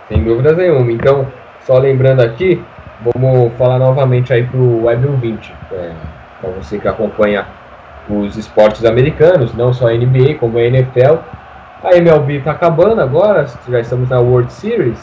Sem 0.07 0.23
dúvidas 0.23 0.57
nenhuma. 0.57 0.91
Então, 0.91 1.31
só 1.61 1.77
lembrando 1.77 2.21
aqui, 2.21 2.63
vamos 3.03 3.53
falar 3.57 3.79
novamente 3.79 4.33
aí 4.33 4.43
pro 4.43 4.83
Web 4.85 5.07
20. 5.21 5.53
É 5.71 5.91
para 6.39 6.49
você 6.51 6.77
que 6.77 6.87
acompanha 6.87 7.45
os 8.09 8.37
esportes 8.37 8.83
americanos, 8.85 9.53
não 9.53 9.73
só 9.73 9.89
a 9.89 9.93
NBA, 9.93 10.35
como 10.39 10.57
a 10.57 10.63
NFL. 10.63 11.17
A 11.83 11.95
MLB 11.95 12.37
está 12.37 12.51
acabando 12.51 13.01
agora, 13.01 13.45
já 13.69 13.79
estamos 13.79 14.09
na 14.09 14.19
World 14.19 14.51
Series, 14.51 14.99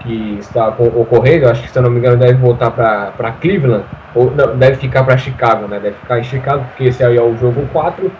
que 0.00 0.38
está 0.38 0.68
ocorrendo, 0.68 1.48
acho 1.48 1.62
que 1.62 1.70
se 1.70 1.78
eu 1.78 1.82
não 1.82 1.90
me 1.90 1.98
engano 1.98 2.16
deve 2.16 2.34
voltar 2.34 2.70
para 2.70 3.32
Cleveland, 3.40 3.84
ou 4.14 4.30
não, 4.30 4.56
deve 4.56 4.76
ficar 4.76 5.04
para 5.04 5.18
Chicago, 5.18 5.66
né? 5.66 5.78
Deve 5.80 5.96
ficar 5.96 6.20
em 6.20 6.24
Chicago, 6.24 6.64
porque 6.64 6.84
esse 6.84 7.04
aí 7.04 7.16
é 7.16 7.22
o 7.22 7.36
jogo 7.36 7.66
4, 7.72 8.10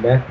né? 0.00 0.22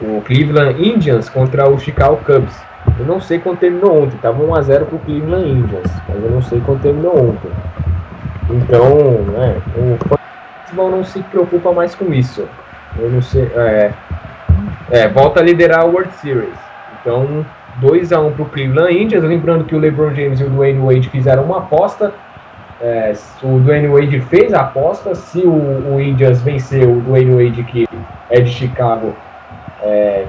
O 0.00 0.20
Cleveland 0.22 0.82
Indians 0.82 1.28
contra 1.28 1.68
o 1.68 1.78
Chicago 1.78 2.16
Cubs. 2.24 2.60
Eu 2.98 3.06
não 3.06 3.20
sei 3.20 3.38
quando 3.40 3.58
terminou 3.58 4.02
ontem, 4.02 4.16
estava 4.16 4.42
1x0 4.42 4.84
para 4.84 4.96
o 4.96 4.98
Cleveland 5.00 5.50
Indians, 5.50 5.90
mas 6.08 6.24
eu 6.24 6.30
não 6.30 6.42
sei 6.42 6.60
quando 6.60 6.82
terminou 6.82 7.30
ontem. 7.30 7.50
Então, 8.50 9.22
né, 9.32 9.60
o 9.76 9.98
futebol 10.62 10.90
não 10.90 11.02
se 11.04 11.20
preocupa 11.24 11.72
mais 11.72 11.94
com 11.94 12.12
isso. 12.12 12.46
Eu 12.98 13.10
não 13.10 13.22
sei. 13.22 13.50
É, 13.54 13.90
é, 14.90 15.08
volta 15.08 15.40
a 15.40 15.42
liderar 15.42 15.80
a 15.80 15.84
World 15.84 16.12
Series. 16.14 16.58
Então, 17.00 17.44
2 17.80 18.12
a 18.12 18.20
1 18.20 18.26
um 18.26 18.32
para 18.32 18.42
o 18.42 18.48
Cleveland 18.48 18.96
Indians. 18.96 19.24
Lembrando 19.24 19.64
que 19.64 19.74
o 19.74 19.78
LeBron 19.78 20.14
James 20.14 20.40
e 20.40 20.44
o 20.44 20.50
Dwayne 20.50 20.78
Wade 20.78 21.08
fizeram 21.08 21.44
uma 21.44 21.58
aposta. 21.58 22.12
É, 22.80 23.12
o 23.42 23.58
Dwayne 23.60 23.88
Wade 23.88 24.20
fez 24.20 24.52
a 24.54 24.60
aposta. 24.60 25.14
Se 25.14 25.40
o, 25.40 25.94
o 25.94 26.00
Indians 26.00 26.42
vencer 26.42 26.86
o 26.86 27.00
Dwayne 27.00 27.34
Wade, 27.34 27.64
que 27.64 27.88
é 28.30 28.40
de 28.40 28.50
Chicago, 28.50 29.14
é, 29.82 30.26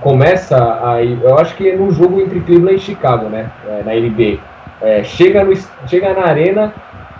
começa 0.00 0.80
aí, 0.88 1.18
eu 1.22 1.38
acho 1.38 1.54
que 1.56 1.68
é 1.68 1.76
no 1.76 1.90
jogo 1.90 2.20
entre 2.20 2.40
Cleveland 2.40 2.76
e 2.76 2.80
Chicago, 2.80 3.28
né? 3.28 3.50
É, 3.68 3.82
na 3.84 3.94
NBA. 3.94 4.38
É, 4.82 5.04
chega, 5.04 5.44
no, 5.44 5.54
chega 5.86 6.12
na 6.12 6.24
arena 6.24 6.72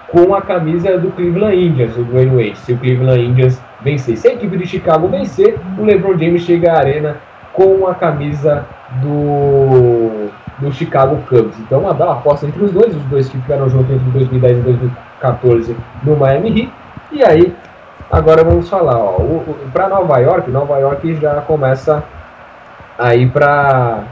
com 0.09 0.35
a 0.35 0.43
camisa 0.43 0.97
do 0.99 1.11
Cleveland 1.11 1.57
Indians, 1.57 1.97
o 1.97 2.05
Dwayne 2.05 2.37
Wade. 2.37 2.59
Se 2.59 2.73
o 2.73 2.79
Cleveland 2.79 3.25
Indians 3.25 3.61
vencer, 3.83 4.17
se 4.17 4.29
a 4.29 4.33
equipe 4.33 4.57
de 4.57 4.67
Chicago 4.67 5.09
vencer, 5.09 5.59
o 5.79 5.85
LeBron 5.85 6.17
James 6.19 6.43
chega 6.43 6.73
à 6.73 6.79
arena 6.79 7.17
com 7.53 7.87
a 7.87 7.95
camisa 7.95 8.67
do, 9.01 10.29
do 10.59 10.73
Chicago 10.73 11.19
Cubs. 11.29 11.59
Então, 11.61 11.81
uma 11.81 11.95
bela 11.95 12.13
aposta 12.13 12.47
entre 12.47 12.63
os 12.63 12.73
dois, 12.73 12.95
os 12.95 13.03
dois 13.05 13.29
que 13.29 13.39
ficaram 13.39 13.69
juntos 13.69 13.91
entre 13.91 14.11
2010 14.11 14.59
e 14.59 14.61
2014 14.63 15.77
no 16.03 16.17
Miami 16.17 16.61
Heat. 16.61 16.73
E 17.13 17.25
aí, 17.25 17.55
agora 18.11 18.45
vamos 18.45 18.69
falar, 18.69 18.99
ó, 18.99 19.19
para 19.73 19.89
Nova 19.89 20.19
York, 20.19 20.51
Nova 20.51 20.79
York 20.79 21.15
já 21.17 21.41
começa 21.43 22.03
aí 22.99 23.27
para 23.29 24.05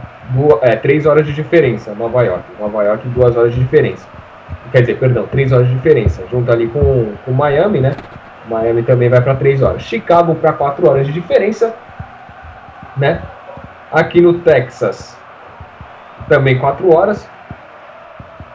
é, 0.62 0.76
três 0.76 1.07
horas 1.07 1.26
de 1.26 1.33
diferença, 1.33 1.95
Nova 1.95 2.22
York. 2.22 2.45
Nova 2.59 2.83
York, 2.85 3.09
duas 3.09 3.37
horas 3.37 3.55
de 3.55 3.61
diferença. 3.61 4.07
Quer 4.70 4.80
dizer, 4.80 4.99
perdão, 4.99 5.26
três 5.26 5.53
horas 5.53 5.68
de 5.68 5.74
diferença. 5.74 6.22
Junto 6.30 6.51
ali 6.51 6.66
com, 6.68 7.12
com 7.24 7.33
Miami, 7.33 7.80
né? 7.80 7.95
Miami 8.49 8.83
também 8.83 9.09
vai 9.09 9.20
para 9.20 9.35
três 9.35 9.62
horas. 9.62 9.83
Chicago 9.83 10.35
para 10.35 10.53
quatro 10.53 10.89
horas 10.89 11.07
de 11.07 11.12
diferença, 11.12 11.74
né? 12.97 13.22
Aqui 13.91 14.20
no 14.20 14.35
Texas, 14.41 15.16
também 16.28 16.59
quatro 16.59 16.95
horas. 16.95 17.28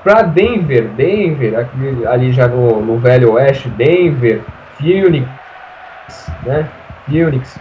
Para 0.04 0.22
Denver, 0.22 0.88
Denver, 0.90 1.60
aqui, 1.60 2.08
ali 2.08 2.32
já 2.32 2.48
no, 2.48 2.82
no 2.82 2.98
Velho 2.98 3.34
Oeste, 3.34 3.68
Denver, 3.70 4.42
Phoenix, 4.78 5.28
né? 6.44 6.68
Phoenix, 7.06 7.60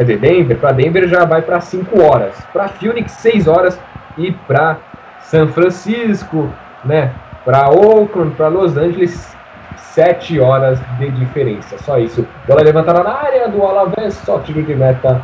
Quer 0.00 0.04
dizer, 0.04 0.18
Denver, 0.18 0.56
para 0.56 0.72
Denver 0.72 1.06
já 1.06 1.26
vai 1.26 1.42
para 1.42 1.60
5 1.60 2.02
horas, 2.02 2.34
para 2.54 2.68
Phoenix 2.68 3.12
6 3.12 3.46
horas 3.46 3.78
e 4.16 4.32
para 4.32 4.78
São 5.20 5.46
Francisco, 5.48 6.48
né? 6.82 7.12
Para 7.44 7.68
Oakland, 7.68 8.34
para 8.34 8.48
Los 8.48 8.78
Angeles 8.78 9.36
7 9.76 10.40
horas 10.40 10.80
de 10.98 11.10
diferença. 11.10 11.76
Só 11.80 11.98
isso. 11.98 12.26
Bola 12.48 12.62
levantada 12.62 13.02
na 13.02 13.12
área 13.12 13.46
do 13.48 13.62
Alavés, 13.62 14.14
só 14.14 14.38
tiro 14.38 14.62
de 14.62 14.74
meta 14.74 15.20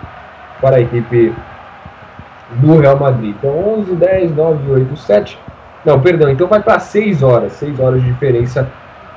para 0.61 0.77
a 0.77 0.81
equipe 0.83 1.35
do 2.57 2.79
Real 2.79 2.99
Madrid. 2.99 3.35
Então 3.39 3.79
11, 3.79 3.95
10, 3.95 4.37
9, 4.37 4.73
8, 4.73 4.95
7. 4.95 5.39
Não, 5.87 6.03
perdão, 6.03 6.29
então 6.29 6.49
vai 6.49 6.61
para 6.61 6.79
6 6.79 7.23
horas, 7.23 7.53
6 7.53 7.81
horas 7.81 8.03
de 8.03 8.13
diferença 8.13 8.69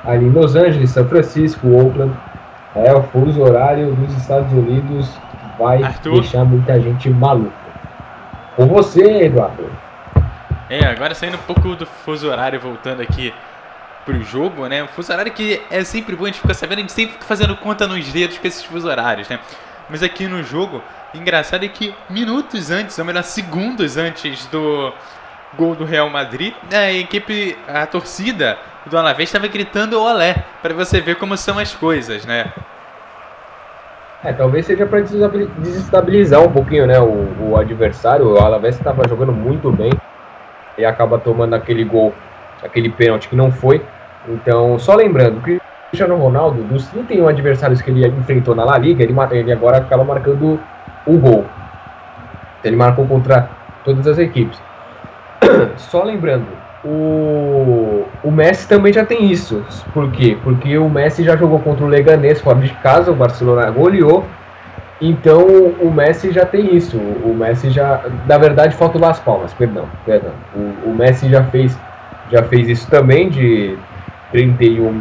ali 0.06 0.24
em 0.24 0.30
Los 0.30 0.56
Angeles, 0.56 0.88
São 0.88 1.04
Francisco, 1.04 1.68
Oakland. 1.68 2.14
É 2.74 2.94
o 2.94 3.02
fuso 3.02 3.42
horário 3.42 3.92
dos 3.94 4.16
Estados 4.16 4.50
Unidos 4.54 5.20
vai 5.60 5.82
Arthur. 5.82 6.22
deixar 6.22 6.44
muita 6.44 6.80
gente 6.80 7.10
maluca. 7.10 7.52
Com 8.56 8.66
você, 8.66 9.24
Eduardo. 9.24 9.70
É, 10.70 10.86
agora 10.86 11.14
saindo 11.14 11.36
um 11.36 11.42
pouco 11.42 11.76
do 11.76 11.84
fuso 11.84 12.28
horário, 12.28 12.58
voltando 12.58 13.02
aqui 13.02 13.34
pro 14.06 14.22
jogo, 14.22 14.66
né? 14.66 14.82
O 14.82 14.88
fuso 14.88 15.12
horário 15.12 15.30
que 15.32 15.60
é 15.70 15.84
sempre 15.84 16.16
bom, 16.16 16.24
a 16.24 16.28
gente 16.28 16.40
fica 16.40 16.54
sabendo, 16.54 16.78
a 16.78 16.80
gente 16.82 16.92
sempre 16.92 17.12
fica 17.12 17.26
fazendo 17.26 17.54
conta 17.56 17.86
nos 17.86 18.10
dedos 18.10 18.38
com 18.38 18.48
esses 18.48 18.64
fuso 18.64 18.88
horários, 18.88 19.28
né? 19.28 19.38
Mas 19.88 20.02
aqui 20.02 20.26
no 20.26 20.42
jogo, 20.42 20.82
engraçado 21.12 21.64
é 21.64 21.68
que 21.68 21.94
minutos 22.08 22.70
antes, 22.70 22.98
ou 22.98 23.04
melhor, 23.04 23.22
segundos 23.24 23.96
antes 23.96 24.46
do 24.46 24.92
gol 25.58 25.74
do 25.74 25.84
Real 25.84 26.08
Madrid, 26.08 26.54
a 26.72 26.92
equipe, 26.92 27.58
a 27.68 27.84
torcida 27.84 28.56
do 28.86 28.96
Alavés 28.96 29.28
estava 29.28 29.48
gritando 29.48 30.00
olé, 30.00 30.36
para 30.62 30.72
você 30.72 31.00
ver 31.00 31.16
como 31.16 31.36
são 31.36 31.58
as 31.58 31.74
coisas, 31.74 32.24
né? 32.24 32.50
É, 34.22 34.34
talvez 34.34 34.66
seja 34.66 34.84
para 34.84 35.00
desestabilizar 35.00 36.42
um 36.42 36.52
pouquinho, 36.52 36.86
né, 36.86 37.00
o, 37.00 37.50
o 37.50 37.56
adversário. 37.56 38.34
O 38.34 38.38
Alavés 38.38 38.76
estava 38.76 39.08
jogando 39.08 39.32
muito 39.32 39.72
bem 39.72 39.90
e 40.76 40.84
acaba 40.84 41.18
tomando 41.18 41.54
aquele 41.54 41.84
gol, 41.84 42.12
aquele 42.62 42.90
pênalti 42.90 43.28
que 43.28 43.36
não 43.36 43.50
foi. 43.50 43.82
Então, 44.28 44.78
só 44.78 44.94
lembrando 44.94 45.40
que 45.40 45.56
o 45.56 45.60
Cristiano 45.88 46.16
Ronaldo, 46.16 46.62
dos 46.64 46.86
31 46.88 47.28
adversários 47.28 47.80
que 47.80 47.90
ele 47.90 48.06
enfrentou 48.06 48.54
na 48.54 48.64
La 48.64 48.76
Liga, 48.76 49.02
ele, 49.02 49.14
ele 49.32 49.52
agora 49.52 49.78
acaba 49.78 50.04
marcando 50.04 50.60
o 51.06 51.18
gol. 51.18 51.46
Ele 52.62 52.76
marcou 52.76 53.06
contra 53.06 53.48
todas 53.84 54.06
as 54.06 54.18
equipes. 54.18 54.60
Só 55.78 56.04
lembrando, 56.04 56.46
o, 56.84 58.06
o 58.24 58.30
Messi 58.30 58.66
também 58.66 58.92
já 58.92 59.04
tem 59.04 59.30
isso. 59.30 59.62
Por 59.92 60.10
quê? 60.10 60.36
Porque 60.42 60.78
o 60.78 60.88
Messi 60.88 61.22
já 61.22 61.36
jogou 61.36 61.58
contra 61.60 61.84
o 61.84 61.88
Leganés 61.88 62.40
fora 62.40 62.58
de 62.58 62.70
casa, 62.74 63.10
o 63.10 63.14
Barcelona 63.14 63.70
goleou. 63.70 64.24
Então 65.00 65.46
o 65.80 65.90
Messi 65.90 66.30
já 66.30 66.44
tem 66.44 66.74
isso. 66.74 66.96
O 66.98 67.34
Messi 67.34 67.70
já. 67.70 68.02
Na 68.26 68.38
verdade, 68.38 68.74
falta 68.76 68.98
o 68.98 69.00
Las 69.00 69.18
Palmas, 69.18 69.52
perdão. 69.54 69.86
perdão. 70.04 70.32
O, 70.54 70.90
o 70.90 70.94
Messi 70.94 71.28
já 71.28 71.44
fez, 71.44 71.78
já 72.30 72.42
fez 72.44 72.68
isso 72.68 72.88
também 72.90 73.28
de 73.28 73.78
31. 74.32 74.92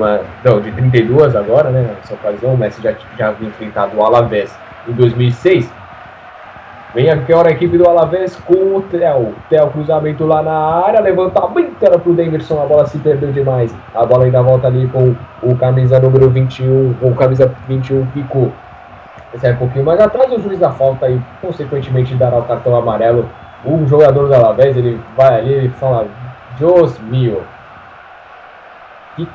Não, 0.44 0.62
de 0.62 0.72
32 0.72 1.36
agora, 1.36 1.70
né? 1.70 1.82
Nessa 1.96 2.14
ocasião. 2.14 2.54
O 2.54 2.58
Messi 2.58 2.82
já, 2.82 2.94
já 3.18 3.30
havia 3.30 3.48
enfrentado 3.48 3.98
o 3.98 4.04
Alavés 4.04 4.54
em 4.88 4.94
2006. 4.94 5.79
Vem 6.94 7.08
aqui 7.08 7.32
a 7.32 7.52
equipe 7.52 7.78
do 7.78 7.88
Alavés 7.88 8.36
com 8.36 8.78
o 8.78 8.82
Theo. 8.90 9.36
Theo 9.48 9.70
cruzamento 9.70 10.26
lá 10.26 10.42
na 10.42 10.58
área, 10.86 11.00
levantamento 11.00 11.84
era 11.84 12.00
pro 12.00 12.14
Davidson, 12.14 12.64
a 12.64 12.66
bola 12.66 12.88
se 12.88 12.98
perdeu 12.98 13.32
demais. 13.32 13.76
A 13.94 14.04
bola 14.06 14.26
ainda 14.26 14.42
volta 14.42 14.68
ali 14.68 14.88
com 14.88 15.16
o 15.44 15.56
camisa 15.56 16.00
número 16.00 16.30
21, 16.32 16.96
com 16.96 17.12
o 17.12 17.16
camisa 17.16 17.54
21 17.68 18.08
ficou. 18.08 18.52
Esse 19.32 19.46
é 19.46 19.52
um 19.52 19.58
pouquinho 19.58 19.86
mais 19.86 20.00
atrás, 20.00 20.32
o 20.34 20.40
juiz 20.42 20.58
da 20.58 20.72
falta 20.72 21.08
e 21.08 21.22
consequentemente 21.42 22.16
dará 22.16 22.40
o 22.40 22.44
cartão 22.44 22.76
amarelo. 22.76 23.30
O 23.64 23.86
jogador 23.86 24.28
do 24.28 24.34
Alavés, 24.34 24.76
ele 24.76 25.00
vai 25.16 25.40
ali 25.40 25.68
e 25.68 25.70
fala, 25.70 26.08
Deus 26.58 26.98
mio, 27.02 27.44
que 29.16 29.28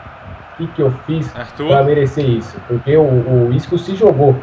que, 0.56 0.66
que 0.68 0.82
eu 0.82 0.90
fiz 1.06 1.32
para 1.56 1.82
merecer 1.82 2.28
isso? 2.28 2.60
Porque 2.68 2.96
o, 2.96 3.02
o 3.02 3.52
Isco 3.52 3.78
se 3.78 3.94
jogou. 3.94 4.34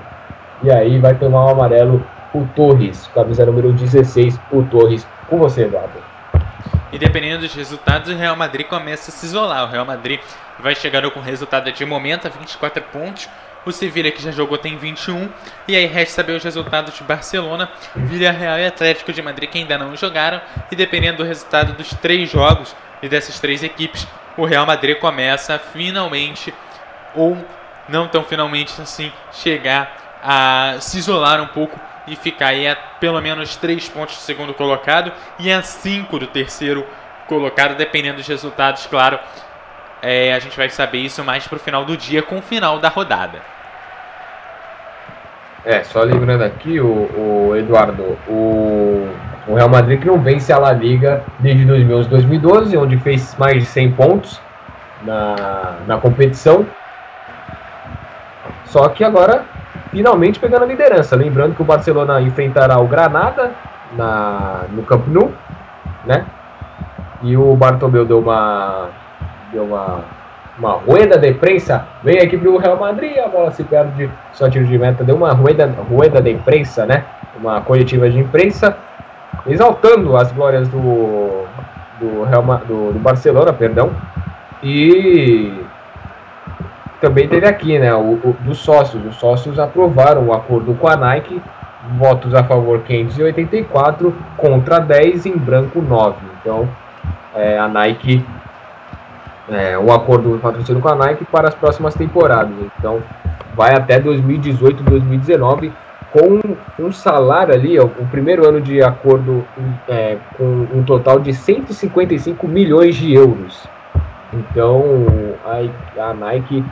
E 0.63 0.71
aí 0.71 0.99
vai 0.99 1.15
tomar 1.15 1.45
o 1.45 1.47
um 1.47 1.49
amarelo 1.49 2.05
o 2.33 2.45
Torres, 2.55 3.09
camisa 3.13 3.45
número 3.45 3.71
16, 3.73 4.39
o 4.51 4.63
Torres. 4.63 5.05
Com 5.27 5.37
você, 5.37 5.63
Eduardo. 5.63 6.01
E 6.91 6.97
dependendo 6.97 7.41
dos 7.41 7.53
resultados, 7.53 8.11
o 8.11 8.15
Real 8.15 8.35
Madrid 8.35 8.67
começa 8.67 9.11
a 9.11 9.13
se 9.13 9.25
isolar. 9.25 9.65
O 9.65 9.71
Real 9.71 9.85
Madrid 9.85 10.19
vai 10.59 10.75
chegando 10.75 11.09
com 11.09 11.21
resultado 11.21 11.71
de 11.71 11.85
momento 11.85 12.27
a 12.27 12.29
24 12.29 12.83
pontos. 12.83 13.29
O 13.65 13.71
Sevilla, 13.71 14.11
que 14.11 14.21
já 14.21 14.31
jogou, 14.31 14.57
tem 14.57 14.77
21. 14.77 15.29
E 15.67 15.75
aí 15.75 15.85
resta 15.85 16.15
saber 16.15 16.33
os 16.33 16.43
resultados 16.43 16.95
de 16.95 17.03
Barcelona, 17.03 17.69
Villarreal 17.95 18.59
e 18.59 18.65
Atlético 18.65 19.13
de 19.13 19.21
Madrid, 19.21 19.49
que 19.49 19.59
ainda 19.59 19.77
não 19.77 19.95
jogaram. 19.95 20.41
E 20.71 20.75
dependendo 20.75 21.17
do 21.17 21.23
resultado 21.23 21.73
dos 21.73 21.89
três 21.89 22.29
jogos 22.29 22.75
e 23.01 23.07
dessas 23.07 23.39
três 23.39 23.63
equipes, 23.63 24.07
o 24.35 24.45
Real 24.45 24.65
Madrid 24.65 24.97
começa 24.97 25.59
finalmente, 25.59 26.53
ou 27.15 27.37
não 27.87 28.07
tão 28.07 28.23
finalmente 28.23 28.81
assim, 28.81 29.11
chegar 29.31 30.19
a 30.23 30.77
se 30.79 30.97
isolar 30.97 31.41
um 31.41 31.47
pouco 31.47 31.79
e 32.07 32.15
ficar 32.15 32.47
aí 32.47 32.67
a 32.67 32.75
pelo 32.75 33.21
menos 33.21 33.55
3 33.55 33.89
pontos 33.89 34.15
do 34.15 34.21
segundo 34.21 34.53
colocado 34.53 35.11
e 35.39 35.51
a 35.51 35.61
5 35.61 36.19
do 36.19 36.27
terceiro 36.27 36.85
colocado, 37.27 37.75
dependendo 37.75 38.17
dos 38.17 38.27
resultados, 38.27 38.85
claro. 38.87 39.19
É, 40.01 40.33
a 40.33 40.39
gente 40.39 40.57
vai 40.57 40.67
saber 40.69 40.97
isso 40.97 41.23
mais 41.23 41.47
pro 41.47 41.59
final 41.59 41.85
do 41.85 41.95
dia, 41.95 42.23
com 42.23 42.39
o 42.39 42.41
final 42.41 42.79
da 42.79 42.89
rodada. 42.89 43.39
É, 45.63 45.83
só 45.83 46.01
lembrando 46.01 46.43
aqui, 46.43 46.79
o, 46.79 46.87
o 46.87 47.55
Eduardo, 47.55 48.17
o, 48.27 49.07
o, 49.47 49.53
Real 49.53 49.69
Madrid 49.69 49.99
que 49.99 50.07
não 50.07 50.19
vence 50.19 50.51
a 50.51 50.57
La 50.57 50.71
Liga 50.71 51.23
desde 51.39 51.65
2011 51.65 52.09
2012, 52.09 52.77
onde 52.77 52.97
fez 52.97 53.35
mais 53.37 53.59
de 53.59 53.65
100 53.65 53.91
pontos 53.91 54.41
na, 55.03 55.75
na 55.85 55.97
competição. 55.99 56.65
Só 58.65 58.89
que 58.89 59.03
agora 59.03 59.45
finalmente 59.91 60.39
pegando 60.39 60.63
a 60.63 60.67
liderança. 60.67 61.15
Lembrando 61.15 61.55
que 61.55 61.61
o 61.61 61.65
Barcelona 61.65 62.21
enfrentará 62.21 62.79
o 62.79 62.87
Granada 62.87 63.51
na, 63.95 64.65
no 64.71 64.83
Camp 64.83 65.07
Nou, 65.07 65.31
né? 66.05 66.25
E 67.21 67.37
o 67.37 67.55
Bartomeu 67.55 68.05
deu 68.05 68.19
uma 68.19 68.89
deu 69.51 69.65
uma 69.65 69.99
uma 70.57 70.73
rueda 70.73 71.17
de 71.17 71.33
prensa. 71.33 71.85
Vem 72.03 72.19
a 72.19 72.23
equipe 72.23 72.43
do 72.43 72.57
Real 72.57 72.77
Madrid, 72.77 73.17
a 73.17 73.27
bola 73.27 73.51
se 73.51 73.63
perde, 73.63 74.09
só 74.33 74.49
tiro 74.49 74.65
de 74.65 74.77
meta. 74.77 75.03
Deu 75.03 75.15
uma 75.15 75.33
rueda, 75.33 75.65
rueda 75.89 76.21
de 76.21 76.31
imprensa, 76.31 76.85
né? 76.85 77.03
Uma 77.39 77.61
coletiva 77.61 78.09
de 78.09 78.19
imprensa, 78.19 78.77
exaltando 79.47 80.15
as 80.15 80.31
glórias 80.31 80.67
do 80.67 81.45
do, 81.99 82.23
Real, 82.23 82.43
do, 82.67 82.93
do 82.93 82.99
Barcelona, 82.99 83.53
perdão. 83.53 83.91
E 84.63 85.51
também 87.01 87.27
teve 87.27 87.47
aqui, 87.47 87.79
né, 87.79 87.93
o, 87.93 88.13
o, 88.13 88.35
dos 88.41 88.59
sócios. 88.59 89.03
Os 89.03 89.15
sócios 89.15 89.57
aprovaram 89.59 90.27
o 90.27 90.33
acordo 90.33 90.75
com 90.75 90.87
a 90.87 90.95
Nike, 90.95 91.41
votos 91.97 92.33
a 92.35 92.43
favor 92.43 92.79
584, 92.83 94.15
contra 94.37 94.79
10, 94.79 95.25
em 95.25 95.35
branco 95.35 95.81
9. 95.81 96.15
Então, 96.39 96.69
é, 97.35 97.57
a 97.57 97.67
Nike, 97.67 98.23
é, 99.49 99.77
um 99.79 99.91
acordo 99.91 100.39
patrocínio 100.39 100.79
com 100.79 100.89
a 100.89 100.95
Nike 100.95 101.25
para 101.25 101.47
as 101.47 101.55
próximas 101.55 101.95
temporadas. 101.95 102.53
Então, 102.77 103.01
vai 103.55 103.73
até 103.73 103.99
2018, 103.99 104.83
2019. 104.83 105.73
com 106.11 106.39
um 106.77 106.91
salário 106.91 107.53
ali, 107.53 107.79
ó, 107.79 107.85
o 107.85 108.05
primeiro 108.11 108.47
ano 108.47 108.61
de 108.61 108.83
acordo 108.83 109.45
é, 109.87 110.17
com 110.37 110.67
um 110.73 110.83
total 110.83 111.19
de 111.19 111.33
155 111.33 112.47
milhões 112.47 112.95
de 112.95 113.13
euros. 113.13 113.65
Então 114.33 114.83
a, 115.45 116.09
a 116.09 116.13
Nike 116.13 116.63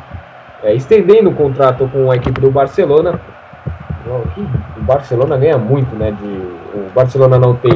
é, 0.63 0.73
estendendo 0.73 1.29
o 1.29 1.35
contrato 1.35 1.87
com 1.87 2.11
a 2.11 2.15
equipe 2.15 2.39
do 2.39 2.51
Barcelona. 2.51 3.19
O 4.07 4.81
Barcelona 4.81 5.37
ganha 5.37 5.57
muito, 5.57 5.95
né? 5.95 6.11
De, 6.11 6.25
o 6.25 6.89
Barcelona 6.93 7.37
não 7.37 7.55
tem 7.55 7.73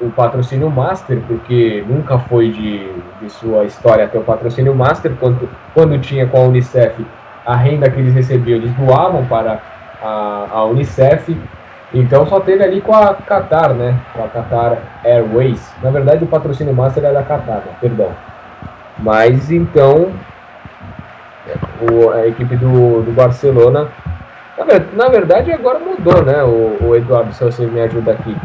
o 0.00 0.10
patrocínio 0.10 0.70
Master, 0.70 1.20
porque 1.26 1.84
nunca 1.88 2.18
foi 2.18 2.50
de, 2.50 2.92
de 3.20 3.30
sua 3.30 3.64
história 3.64 4.08
ter 4.08 4.18
o 4.18 4.22
patrocínio 4.22 4.74
Master. 4.74 5.12
Quando, 5.18 5.48
quando 5.74 6.00
tinha 6.00 6.26
com 6.26 6.38
a 6.38 6.40
Unicef, 6.40 7.04
a 7.44 7.56
renda 7.56 7.90
que 7.90 8.00
eles 8.00 8.14
recebiam, 8.14 8.58
eles 8.58 8.72
doavam 8.74 9.24
para 9.26 9.60
a, 10.02 10.46
a 10.52 10.64
Unicef. 10.64 11.36
Então 11.94 12.26
só 12.26 12.40
teve 12.40 12.64
ali 12.64 12.80
com 12.80 12.94
a 12.94 13.14
Qatar, 13.14 13.74
né? 13.74 13.98
Com 14.14 14.24
a 14.24 14.28
Qatar 14.28 14.78
Airways. 15.04 15.74
Na 15.82 15.90
verdade, 15.90 16.24
o 16.24 16.28
patrocínio 16.28 16.74
Master 16.74 17.04
é 17.04 17.12
da 17.12 17.22
Qatar, 17.22 17.56
né? 17.58 17.72
perdão. 17.80 18.10
Mas 19.02 19.50
então, 19.50 20.12
o, 21.80 22.10
a 22.10 22.26
equipe 22.26 22.56
do, 22.56 23.02
do 23.02 23.12
Barcelona. 23.12 23.88
Na, 24.94 25.08
verdade, 25.08 25.50
agora 25.50 25.80
mudou, 25.80 26.22
né? 26.24 26.42
O, 26.44 26.86
o 26.86 26.96
Eduardo, 26.96 27.32
se 27.34 27.42
você 27.42 27.66
me 27.66 27.80
ajuda 27.80 28.12
aqui. 28.12 28.36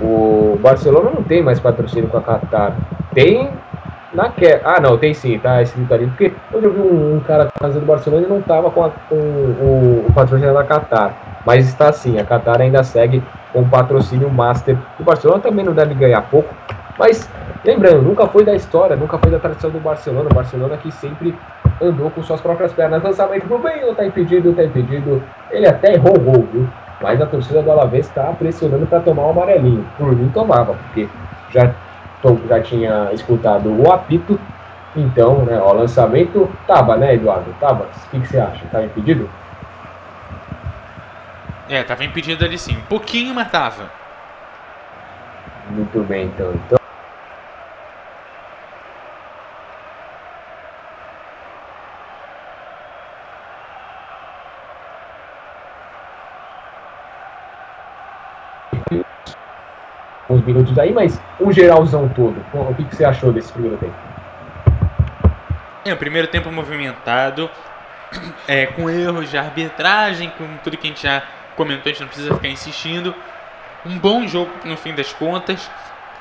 O 0.00 0.58
Barcelona 0.60 1.10
não 1.10 1.22
tem 1.22 1.42
mais 1.42 1.58
patrocínio 1.58 2.08
com 2.08 2.18
a 2.18 2.22
Qatar. 2.22 2.76
Tem 3.14 3.50
na 4.12 4.28
que... 4.30 4.60
Ah, 4.64 4.80
não, 4.80 4.98
tem 4.98 5.14
sim, 5.14 5.38
tá 5.38 5.62
escrito 5.62 5.92
ali. 5.92 6.06
Porque 6.06 6.32
hoje 6.52 6.66
eu 6.66 6.72
vi 6.72 6.80
um, 6.80 7.16
um 7.16 7.20
cara 7.20 7.48
fazendo 7.58 7.86
Barcelona 7.86 8.26
e 8.26 8.30
não 8.30 8.42
tava 8.42 8.70
com, 8.70 8.84
a, 8.84 8.90
com 9.08 9.14
o, 9.14 10.06
o, 10.08 10.12
patrocínio 10.12 10.52
da 10.52 10.64
Qatar. 10.64 11.14
Mas 11.46 11.68
está 11.68 11.88
assim, 11.88 12.18
a 12.18 12.24
Qatar 12.24 12.60
ainda 12.60 12.82
segue 12.82 13.22
com 13.52 13.60
o 13.60 13.68
patrocínio 13.68 14.30
Master. 14.30 14.76
O 14.98 15.04
Barcelona 15.04 15.40
também 15.40 15.64
não 15.64 15.72
deve 15.72 15.94
ganhar 15.94 16.22
pouco. 16.22 16.52
Mas, 16.98 17.28
lembrando, 17.64 18.02
nunca 18.02 18.26
foi 18.26 18.44
da 18.44 18.54
história, 18.54 18.96
nunca 18.96 19.16
foi 19.18 19.30
da 19.30 19.38
tradição 19.38 19.70
do 19.70 19.80
Barcelona. 19.80 20.28
O 20.30 20.34
Barcelona 20.34 20.76
que 20.76 20.90
sempre 20.92 21.34
andou 21.80 22.10
com 22.10 22.22
suas 22.22 22.40
próprias 22.40 22.72
pernas. 22.72 23.02
Lançamento 23.02 23.46
pro 23.46 23.58
bem, 23.58 23.94
tá 23.94 24.04
impedido, 24.04 24.52
tá 24.52 24.64
impedido. 24.64 25.22
Ele 25.50 25.66
até 25.66 25.94
errou 25.94 26.16
o 26.16 26.20
gol, 26.20 26.48
viu? 26.52 26.68
Mas 27.00 27.20
a 27.20 27.26
torcida 27.26 27.62
do 27.62 27.70
Alavés 27.70 28.06
está 28.06 28.24
pressionando 28.32 28.86
para 28.86 29.00
tomar 29.00 29.22
o 29.22 29.30
amarelinho. 29.30 29.86
Por 29.96 30.14
mim 30.14 30.30
tomava, 30.34 30.74
porque 30.74 31.08
já, 31.50 31.74
já 32.48 32.60
tinha 32.62 33.10
escutado 33.12 33.70
o 33.70 33.90
apito. 33.92 34.38
Então, 34.96 35.44
né, 35.44 35.60
o 35.60 35.72
lançamento 35.72 36.50
tava, 36.66 36.96
né, 36.96 37.14
Eduardo? 37.14 37.54
Tava. 37.60 37.84
O 37.84 38.10
que, 38.10 38.20
que 38.20 38.26
você 38.26 38.38
acha? 38.38 38.64
Tava 38.72 38.84
impedido? 38.84 39.28
É, 41.68 41.82
tava 41.84 42.04
impedido 42.04 42.44
ali 42.44 42.58
sim. 42.58 42.76
Um 42.76 42.88
pouquinho, 42.88 43.32
mas 43.32 43.50
tava. 43.50 43.88
Muito 45.70 46.00
bem, 46.00 46.26
então. 46.26 46.52
então 46.66 46.79
uns 60.30 60.44
minutos 60.44 60.78
aí, 60.78 60.92
mas 60.92 61.20
um 61.40 61.52
geralzão 61.52 62.08
todo. 62.08 62.36
O 62.54 62.74
que, 62.74 62.84
que 62.84 62.96
você 62.96 63.04
achou 63.04 63.32
desse 63.32 63.52
primeiro 63.52 63.76
tempo? 63.76 63.94
É, 65.84 65.92
o 65.92 65.96
primeiro 65.96 66.28
tempo 66.28 66.50
movimentado, 66.52 67.50
é, 68.46 68.66
com 68.66 68.88
erros 68.88 69.30
de 69.30 69.36
arbitragem, 69.36 70.30
com 70.36 70.46
tudo 70.62 70.76
que 70.76 70.86
a 70.86 70.90
gente 70.90 71.02
já 71.02 71.22
comentou, 71.56 71.90
a 71.90 71.92
gente 71.92 72.00
não 72.00 72.08
precisa 72.08 72.34
ficar 72.34 72.48
insistindo. 72.48 73.14
Um 73.84 73.98
bom 73.98 74.26
jogo 74.26 74.50
no 74.64 74.76
fim 74.76 74.94
das 74.94 75.12
contas. 75.12 75.70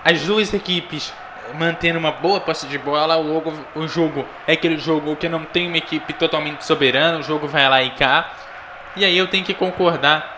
As 0.04 0.22
duas 0.22 0.54
equipes 0.54 1.14
mantendo 1.56 2.00
uma 2.00 2.12
boa 2.12 2.40
posse 2.40 2.68
de 2.68 2.78
bola. 2.78 3.18
O 3.18 3.28
jogo, 3.28 3.54
o 3.76 3.88
jogo 3.88 4.26
é 4.48 4.54
aquele 4.54 4.78
jogo 4.78 5.16
que 5.16 5.28
não 5.28 5.44
tem 5.44 5.68
uma 5.68 5.78
equipe 5.78 6.14
totalmente 6.14 6.66
soberana. 6.66 7.20
O 7.20 7.24
jogo 7.24 7.48
vai 7.48 7.68
lá 7.68 7.84
e 7.84 7.92
cá. 7.92 8.32
E 8.96 9.04
aí 9.04 9.18
eu 9.18 9.28
tenho 9.28 9.44
que 9.44 9.54
concordar 9.54 10.38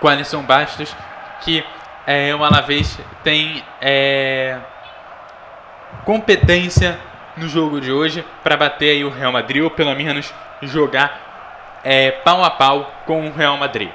com 0.00 0.08
a 0.08 0.12
Alisson 0.12 0.42
Bastos 0.42 0.94
que 1.40 1.64
é, 2.08 2.34
o 2.34 2.42
Alavés 2.42 2.98
tem 3.22 3.62
é, 3.82 4.56
competência 6.06 6.96
no 7.36 7.46
jogo 7.46 7.82
de 7.82 7.92
hoje 7.92 8.24
para 8.42 8.56
bater 8.56 8.92
aí 8.92 9.04
o 9.04 9.10
Real 9.10 9.30
Madrid 9.30 9.62
ou 9.62 9.70
pelo 9.70 9.94
menos 9.94 10.32
jogar 10.62 11.80
é, 11.84 12.10
pau 12.10 12.42
a 12.42 12.48
pau 12.48 12.90
com 13.04 13.26
o 13.26 13.30
Real 13.30 13.58
Madrid. 13.58 13.90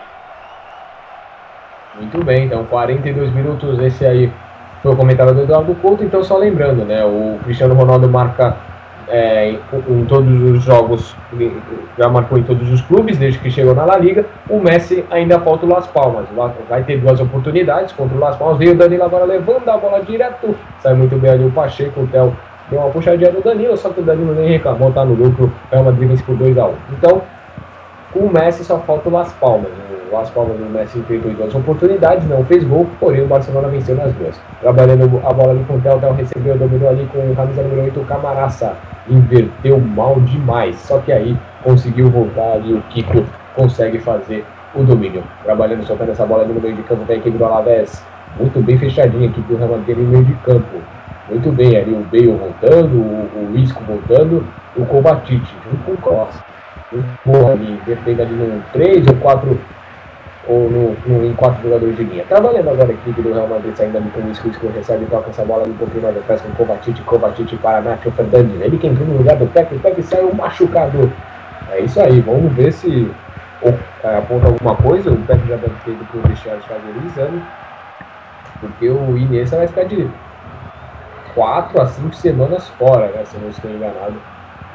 Muito 1.95 2.23
bem, 2.23 2.45
então 2.45 2.63
42 2.65 3.33
minutos, 3.33 3.79
esse 3.79 4.05
aí 4.05 4.31
foi 4.83 4.91
o 4.91 4.95
comentário 4.95 5.33
do 5.33 5.41
Eduardo 5.41 5.73
Couto, 5.75 6.03
então 6.03 6.23
só 6.23 6.37
lembrando, 6.37 6.85
né, 6.85 7.03
o 7.03 7.39
Cristiano 7.43 7.73
Ronaldo 7.73 8.07
marca 8.07 8.55
é, 9.07 9.51
em, 9.51 9.59
em, 9.89 10.05
todos 10.05 10.41
os 10.41 10.63
jogos, 10.63 11.15
já 11.97 12.09
marcou 12.09 12.37
em 12.37 12.43
todos 12.43 12.69
os 12.71 12.81
clubes 12.81 13.17
desde 13.17 13.39
que 13.39 13.51
chegou 13.51 13.75
na 13.75 13.85
La 13.85 13.97
Liga. 13.97 14.25
O 14.49 14.59
Messi 14.59 15.03
ainda 15.09 15.39
falta 15.39 15.65
o 15.65 15.69
Las 15.69 15.87
Palmas. 15.87 16.25
Vai 16.69 16.83
ter 16.83 16.99
duas 16.99 17.19
oportunidades 17.19 17.91
contra 17.93 18.15
o 18.15 18.19
Las 18.19 18.35
Palmas. 18.37 18.57
Veio 18.57 18.73
o 18.73 18.75
Danilo 18.75 19.03
agora 19.03 19.25
levando 19.25 19.67
a 19.69 19.77
bola 19.77 20.01
direto. 20.03 20.55
Sai 20.79 20.93
muito 20.93 21.15
bem 21.17 21.31
ali 21.31 21.45
o 21.45 21.51
Pacheco, 21.51 22.01
o 22.01 22.07
Theo 22.07 22.35
deu 22.69 22.79
uma 22.79 22.89
puxadinha 22.89 23.31
do 23.31 23.41
Danilo, 23.41 23.77
só 23.77 23.89
que 23.89 23.99
o 23.99 24.03
Danilo 24.03 24.33
nem 24.33 24.49
reclamou, 24.49 24.91
tá 24.91 25.05
no 25.05 25.13
lucro. 25.13 25.45
O 25.45 25.71
Real 25.71 25.83
Madrid 25.83 26.19
por 26.21 26.35
2x1. 26.37 26.71
Então, 26.97 27.21
com 28.13 28.19
o 28.19 28.31
Messi 28.31 28.63
só 28.63 28.79
falta 28.79 29.09
o 29.09 29.11
Las 29.11 29.33
Palmas. 29.33 29.71
O 30.11 30.15
Las 30.15 30.29
Palmas 30.29 30.57
do 30.57 30.65
Messi 30.65 30.99
enfrentou 30.99 31.31
duas 31.33 31.53
oportunidades, 31.55 32.27
não 32.29 32.45
fez 32.45 32.63
gol, 32.63 32.87
porém 32.99 33.23
o 33.23 33.27
Barcelona 33.27 33.67
venceu 33.67 33.95
nas 33.95 34.13
duas. 34.13 34.39
Trabalhando 34.61 35.19
a 35.25 35.33
bola 35.33 35.51
ali 35.51 35.65
com 35.65 35.73
o 35.73 35.77
o 35.77 35.81
Theo 35.81 36.13
recebeu, 36.13 36.55
dominou 36.55 36.89
ali 36.89 37.09
com 37.11 37.17
o 37.17 37.35
camisa 37.35 37.63
número 37.63 37.81
8, 37.81 37.99
o 37.99 38.05
Camaraça. 38.05 38.77
Inverteu 39.09 39.79
mal 39.79 40.19
demais, 40.21 40.75
só 40.77 40.99
que 40.99 41.11
aí 41.11 41.35
conseguiu 41.63 42.09
voltar 42.09 42.61
e 42.63 42.73
o 42.73 42.81
Kiko 42.83 43.25
consegue 43.55 43.99
fazer 43.99 44.45
o 44.75 44.83
domínio. 44.83 45.23
Trabalhando, 45.43 45.83
soltando 45.83 46.11
essa 46.11 46.25
bola 46.25 46.43
ali 46.43 46.53
no 46.53 46.61
meio 46.61 46.75
de 46.75 46.83
campo 46.83 47.03
da 47.05 47.15
equipe 47.15 47.37
do 47.37 47.43
Alavés. 47.43 48.05
Muito 48.39 48.61
bem 48.61 48.77
fechadinha 48.77 49.29
aqui 49.29 49.41
do 49.41 49.57
Real 49.57 49.71
Madrid 49.71 49.97
no 49.97 50.03
meio 50.03 50.23
de 50.23 50.33
campo. 50.35 50.77
Muito 51.29 51.51
bem 51.51 51.75
ali 51.75 51.91
o 51.91 52.03
Bale 52.11 52.27
voltando, 52.27 52.97
o, 52.97 53.51
o 53.51 53.57
Isco 53.57 53.83
voltando, 53.85 54.45
o 54.75 54.85
Kovacic 54.85 55.41
junto 55.65 55.83
com 55.85 55.91
o 55.93 55.97
Costa 55.97 56.52
bom 57.25 57.51
ali, 57.51 57.79
depende 57.85 58.21
ali 58.21 58.33
no 58.33 58.61
3 58.73 59.07
ou 59.07 59.15
4 59.15 59.59
ou 60.47 60.69
no, 60.69 60.95
no, 61.05 61.25
em 61.25 61.33
4 61.33 61.63
jogadores 61.63 61.95
de 61.95 62.03
linha. 62.03 62.25
Trabalhando 62.27 62.69
agora 62.69 62.89
a 62.89 62.93
equipe 62.93 63.21
do 63.21 63.33
Real 63.33 63.47
Madrid 63.47 63.75
saindo 63.75 63.97
ali 63.97 64.09
com 64.09 64.21
o 64.21 64.31
Isco, 64.31 64.49
Isco 64.49 64.67
recebe 64.75 65.05
e 65.05 65.07
toca 65.07 65.29
essa 65.29 65.45
bola 65.45 65.63
ali 65.63 65.71
um 65.71 65.77
pouquinho 65.77 66.03
mais 66.03 66.17
atrás 66.17 66.41
com 66.41 66.49
o 66.49 66.55
Kovacic, 66.55 67.01
Kovacic 67.03 67.55
para 67.57 67.81
Nacho 67.81 68.11
Fernandes. 68.11 68.61
Ele 68.61 68.77
que 68.77 68.87
entrou 68.87 69.07
no 69.07 69.17
lugar 69.17 69.37
do 69.37 69.47
Pepe, 69.47 69.75
o 69.75 69.79
Pepe 69.79 70.03
saiu 70.03 70.33
machucado. 70.33 71.11
É 71.71 71.79
isso 71.79 71.99
aí, 72.01 72.19
vamos 72.19 72.51
ver 72.53 72.71
se 72.73 73.09
ou, 73.61 73.73
é, 74.03 74.17
aponta 74.17 74.47
alguma 74.47 74.75
coisa. 74.75 75.11
O 75.11 75.17
Pepe 75.17 75.47
já 75.47 75.55
deve 75.55 75.75
ter 75.85 75.91
ido 75.91 76.05
para 76.05 76.19
o 76.19 76.27
vestiário 76.27 76.61
fazer 76.63 76.91
o 76.91 77.05
exame, 77.07 77.41
porque 78.59 78.89
o 78.89 79.17
Iniesta 79.17 79.57
vai 79.57 79.67
ficar 79.67 79.85
de 79.85 80.09
4 81.33 81.81
a 81.81 81.85
5 81.87 82.13
semanas 82.15 82.67
fora, 82.69 83.07
né, 83.07 83.23
se 83.25 83.37
não 83.37 83.49
estou 83.49 83.71
enganado, 83.71 84.15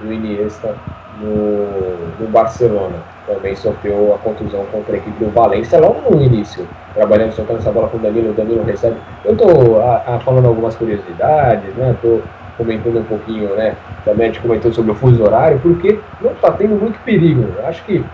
o 0.03 0.12
Iniesta 0.12 0.74
no, 1.20 2.16
no 2.20 2.28
Barcelona. 2.28 2.96
Também 3.26 3.55
sofreu 3.55 4.14
a 4.14 4.18
contusão 4.18 4.64
contra 4.72 4.94
a 4.94 4.99
equipe 4.99 5.24
do 5.24 5.30
Valência 5.30 5.78
logo 5.78 6.11
no 6.11 6.22
início, 6.22 6.66
trabalhando, 6.94 7.32
soltando 7.32 7.59
essa 7.59 7.72
bola 7.72 7.88
com 7.88 7.99
o 7.99 8.01
Danilo. 8.01 8.30
O 8.30 8.34
Danilo 8.34 8.64
recebe. 8.64 8.96
Eu 9.24 9.32
estou 9.32 9.82
falando 10.24 10.46
algumas 10.46 10.74
curiosidades, 10.76 11.74
né? 11.74 11.94
Tô 12.01 12.20
comentando 12.57 12.99
um 12.99 13.05
pouquinho, 13.05 13.55
né? 13.55 13.76
Também 14.05 14.28
a 14.28 14.32
gente 14.32 14.40
comentou 14.40 14.72
sobre 14.72 14.92
o 14.92 14.94
fuso 14.94 15.22
horário, 15.22 15.61
porque 15.61 15.99
não 16.20 16.32
está 16.32 16.51
tendo 16.53 16.76
muito 16.76 16.99
perigo. 17.05 17.46
Acho 17.64 17.84
que 17.84 18.05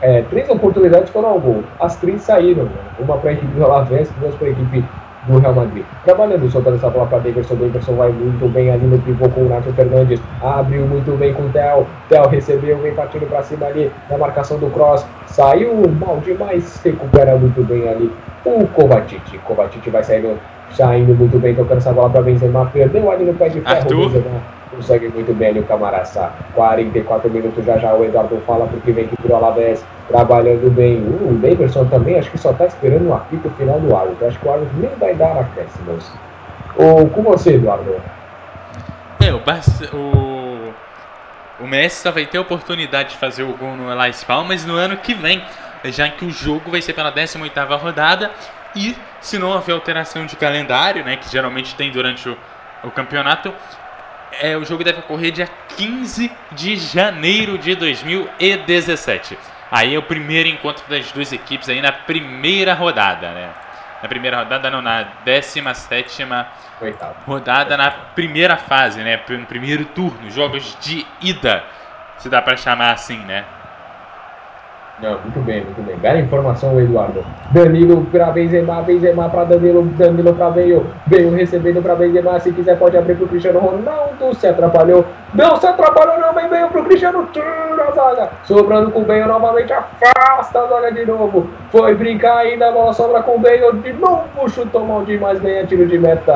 é, 0.00 0.22
três 0.22 0.48
oportunidades 0.50 1.10
foram 1.10 1.30
ao 1.30 1.40
gol. 1.40 1.64
As 1.80 1.96
três 1.96 2.22
saíram, 2.22 2.64
né? 2.64 2.70
uma 2.98 3.16
para 3.16 3.30
a 3.30 3.32
equipe 3.32 3.52
do 3.54 3.64
Alavés, 3.64 4.10
duas 4.20 4.34
para 4.34 4.48
a 4.48 4.50
equipe 4.50 4.84
do 5.26 5.38
Real 5.38 5.54
Madrid. 5.54 5.84
Trabalhando, 6.04 6.50
soltando 6.50 6.76
essa 6.76 6.90
bola 6.90 7.06
para 7.06 7.18
Davidson. 7.18 7.54
Davidson 7.56 7.94
vai 7.94 8.10
muito 8.10 8.48
bem 8.52 8.70
ali 8.70 8.86
no 8.86 8.98
pivô 8.98 9.28
com 9.28 9.42
o 9.42 9.48
Nacho 9.48 9.72
Fernandes. 9.72 10.20
Abriu 10.42 10.86
muito 10.86 11.16
bem 11.18 11.32
com 11.32 11.42
o 11.42 11.48
Theo. 11.50 11.86
Theo 12.08 12.28
recebeu, 12.28 12.78
vem 12.78 12.94
partindo 12.94 13.28
para 13.28 13.42
cima 13.42 13.66
ali 13.66 13.90
na 14.10 14.18
marcação 14.18 14.58
do 14.58 14.70
Cross. 14.70 15.06
Saiu 15.26 15.74
mal 16.00 16.18
demais, 16.24 16.80
recupera 16.82 17.36
muito 17.36 17.62
bem 17.64 17.88
ali 17.88 18.12
o 18.44 18.66
Kovacic. 18.68 19.38
Kovacic 19.38 19.88
vai 19.90 20.04
saindo, 20.04 20.38
saindo 20.70 21.14
muito 21.14 21.38
bem, 21.38 21.54
tocando 21.54 21.78
essa 21.78 21.92
bola 21.92 22.10
para 22.10 22.22
Benzema. 22.22 22.66
Perdeu 22.66 23.10
ali 23.10 23.24
no 23.24 23.34
pé 23.34 23.48
de 23.48 23.60
ferro. 23.60 23.76
Arthur. 23.76 24.10
Benzema 24.10 24.63
consegue 24.74 25.08
muito 25.08 25.32
bem 25.34 25.48
ali 25.48 25.60
o 25.60 25.64
Camaraçá. 25.64 26.32
44 26.54 27.30
minutos 27.30 27.64
já 27.64 27.78
já 27.78 27.94
o 27.94 28.04
Eduardo 28.04 28.36
fala 28.46 28.66
porque 28.66 28.92
vem 28.92 29.04
aqui 29.04 29.16
pro 29.22 29.34
Alavés 29.34 29.84
trabalhando 30.08 30.70
bem. 30.70 30.98
Uh, 31.02 31.30
o 31.30 31.34
Davidson 31.34 31.86
também 31.86 32.18
acho 32.18 32.30
que 32.30 32.38
só 32.38 32.50
está 32.50 32.66
esperando 32.66 33.08
o 33.08 33.14
apito 33.14 33.48
final 33.50 33.80
do 33.80 33.96
árbitro. 33.96 34.26
Acho 34.26 34.38
que 34.38 34.46
o 34.46 34.52
árbitro 34.52 34.76
nem 34.78 34.90
vai 34.96 35.14
dar 35.14 35.38
acréscimos. 35.38 36.10
Ou 36.76 37.08
com 37.08 37.22
você, 37.22 37.54
Eduardo? 37.54 37.96
É, 39.20 39.32
o, 39.32 39.38
o, 39.96 40.74
o 41.60 41.66
Messi 41.66 42.02
só 42.02 42.10
vai 42.10 42.26
ter 42.26 42.38
a 42.38 42.40
oportunidade 42.40 43.10
de 43.10 43.16
fazer 43.16 43.42
o 43.42 43.56
gol 43.56 43.76
no 43.76 43.94
Las 43.94 44.24
Palmas 44.24 44.64
no 44.64 44.74
ano 44.74 44.96
que 44.96 45.14
vem. 45.14 45.42
já 45.84 46.08
que 46.08 46.24
o 46.24 46.30
jogo 46.30 46.70
vai 46.70 46.82
ser 46.82 46.92
pela 46.92 47.12
18ª 47.12 47.78
rodada 47.78 48.30
e 48.76 48.96
se 49.20 49.38
não 49.38 49.50
houver 49.50 49.72
alteração 49.72 50.26
de 50.26 50.36
calendário, 50.36 51.04
né, 51.04 51.16
que 51.16 51.30
geralmente 51.30 51.74
tem 51.76 51.90
durante 51.90 52.28
o, 52.28 52.36
o 52.82 52.90
campeonato, 52.90 53.52
é, 54.40 54.56
o 54.56 54.64
jogo 54.64 54.84
deve 54.84 55.00
ocorrer 55.00 55.32
dia 55.32 55.48
15 55.76 56.30
de 56.52 56.76
janeiro 56.76 57.58
de 57.58 57.74
2017. 57.74 59.38
Aí 59.70 59.94
é 59.94 59.98
o 59.98 60.02
primeiro 60.02 60.48
encontro 60.48 60.84
das 60.88 61.10
duas 61.12 61.32
equipes 61.32 61.68
aí 61.68 61.80
na 61.80 61.92
primeira 61.92 62.74
rodada, 62.74 63.30
né? 63.32 63.50
Na 64.02 64.08
primeira 64.08 64.38
rodada, 64.38 64.70
não, 64.70 64.82
na 64.82 65.02
17 65.24 66.26
rodada, 67.26 67.76
na 67.76 67.90
primeira 67.90 68.56
fase, 68.56 69.00
né? 69.00 69.20
No 69.28 69.46
primeiro 69.46 69.84
turno, 69.86 70.30
jogos 70.30 70.76
de 70.80 71.06
ida, 71.20 71.64
se 72.18 72.28
dá 72.28 72.42
para 72.42 72.56
chamar 72.56 72.92
assim, 72.92 73.18
né? 73.18 73.44
Não, 75.02 75.18
muito 75.20 75.40
bem, 75.40 75.64
muito 75.64 75.82
bem. 75.82 75.96
Bela 75.96 76.20
informação, 76.20 76.80
Eduardo. 76.80 77.24
Danilo 77.50 78.06
para 78.12 78.30
Benzema, 78.30 78.80
Benzema 78.82 79.28
para 79.28 79.44
Danilo, 79.44 79.82
Danilo 79.82 80.32
para 80.34 80.50
Veio, 80.50 80.86
Veio 81.08 81.34
recebendo 81.34 81.82
para 81.82 81.96
Benzema, 81.96 82.38
se 82.38 82.52
quiser 82.52 82.78
pode 82.78 82.96
abrir 82.96 83.16
para 83.16 83.26
Cristiano 83.26 83.58
Ronaldo, 83.58 84.34
se 84.34 84.46
atrapalhou, 84.46 85.04
não 85.34 85.56
se 85.56 85.66
atrapalhou 85.66 86.20
não, 86.20 86.32
vem 86.32 86.48
veio 86.48 86.68
para 86.68 86.82
Cristiano, 86.84 87.28
tira 87.32 87.44
a 87.88 87.90
zaga, 87.90 88.30
sobrando 88.44 88.92
com 88.92 89.00
o 89.00 89.04
Veio 89.04 89.26
novamente, 89.26 89.72
afasta 89.72 90.60
a 90.60 90.66
zaga 90.68 90.92
de 90.92 91.04
novo, 91.04 91.50
foi 91.70 91.94
brincar 91.96 92.38
ainda, 92.38 92.68
a 92.68 92.72
bola 92.72 92.92
sobra 92.92 93.20
com 93.22 93.36
o 93.36 93.40
Veio, 93.40 93.72
de 93.72 93.92
novo 93.94 94.48
chutou 94.48 94.86
mal 94.86 95.04
demais, 95.04 95.40
ganha 95.40 95.66
tiro 95.66 95.86
de 95.86 95.98
meta. 95.98 96.32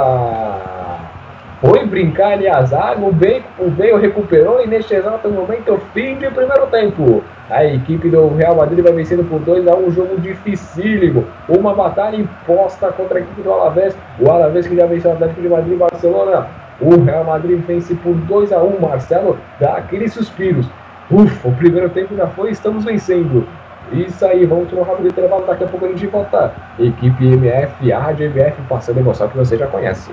Foi 1.61 1.85
brincar 1.87 2.35
ali 2.35 2.49
a 2.49 2.63
zaga, 2.63 3.05
o 3.05 3.13
Bale, 3.13 3.45
o 3.59 3.69
Bale 3.69 3.99
recuperou 3.99 4.63
e 4.63 4.67
neste 4.69 4.95
exato 4.95 5.29
momento, 5.29 5.81
fim 5.93 6.15
de 6.17 6.31
primeiro 6.31 6.67
tempo. 6.69 7.25
A 7.51 7.65
equipe 7.65 8.11
do 8.11 8.29
Real 8.35 8.55
Madrid 8.55 8.85
vai 8.85 8.93
vencendo 8.93 9.25
por 9.25 9.41
2 9.41 9.67
a 9.67 9.75
1 9.75 9.87
um 9.87 9.91
jogo 9.91 10.21
dificílimo. 10.21 11.25
Uma 11.49 11.75
batalha 11.75 12.17
imposta 12.17 12.93
contra 12.93 13.19
a 13.19 13.21
equipe 13.23 13.41
do 13.41 13.51
Alavés. 13.51 13.97
O 14.21 14.31
Alavés 14.31 14.67
que 14.67 14.77
já 14.77 14.85
venceu 14.85 15.11
o 15.11 15.15
Atlético 15.15 15.41
de 15.41 15.49
Madrid 15.49 15.73
e 15.73 15.77
Barcelona. 15.77 16.47
O 16.81 17.03
Real 17.03 17.25
Madrid 17.25 17.59
vence 17.67 17.95
por 17.95 18.15
2 18.15 18.53
a 18.53 18.63
1 18.63 18.67
um. 18.67 18.81
Marcelo 18.81 19.39
dá 19.59 19.79
aqueles 19.79 20.13
suspiros. 20.13 20.69
Ufa, 21.11 21.49
o 21.49 21.53
primeiro 21.53 21.89
tempo 21.89 22.15
já 22.15 22.27
foi, 22.27 22.51
estamos 22.51 22.85
vencendo. 22.85 23.49
Isso 23.93 24.27
aí, 24.27 24.45
vamos 24.45 24.69
tomar 24.69 24.83
um 24.83 24.85
rápido 24.85 25.09
intervalo, 25.09 25.47
daqui 25.47 25.65
a 25.65 25.67
pouco 25.67 25.87
a 25.87 25.89
gente 25.89 26.07
volta. 26.07 26.53
Equipe 26.79 27.27
MF, 27.27 27.91
Rádio 27.91 28.27
MF, 28.27 28.61
passando 28.69 28.99
a 28.99 29.01
emoção 29.01 29.27
que 29.27 29.39
você 29.39 29.57
já 29.57 29.67
conhece. 29.67 30.13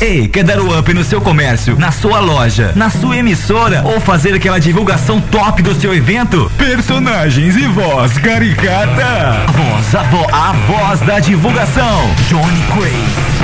Ei, 0.00 0.28
quer 0.28 0.44
dar 0.44 0.60
o 0.60 0.78
up 0.78 0.92
no 0.92 1.02
seu 1.02 1.22
comércio, 1.22 1.78
na 1.78 1.90
sua 1.90 2.20
loja, 2.20 2.70
na 2.76 2.90
sua 2.90 3.16
emissora 3.16 3.82
ou 3.82 3.98
fazer 3.98 4.34
aquela 4.34 4.58
divulgação 4.58 5.22
top 5.22 5.62
do 5.62 5.74
seu 5.74 5.94
evento? 5.94 6.52
Personagens 6.58 7.56
e 7.56 7.66
voz 7.66 8.18
caricata. 8.18 9.46
A 9.48 9.52
voz, 9.52 9.94
a, 9.94 10.02
vo, 10.02 10.26
a 10.30 10.52
voz 10.52 11.00
da 11.00 11.18
divulgação. 11.18 12.14
Johnny 12.28 12.62
Craze. 12.74 13.35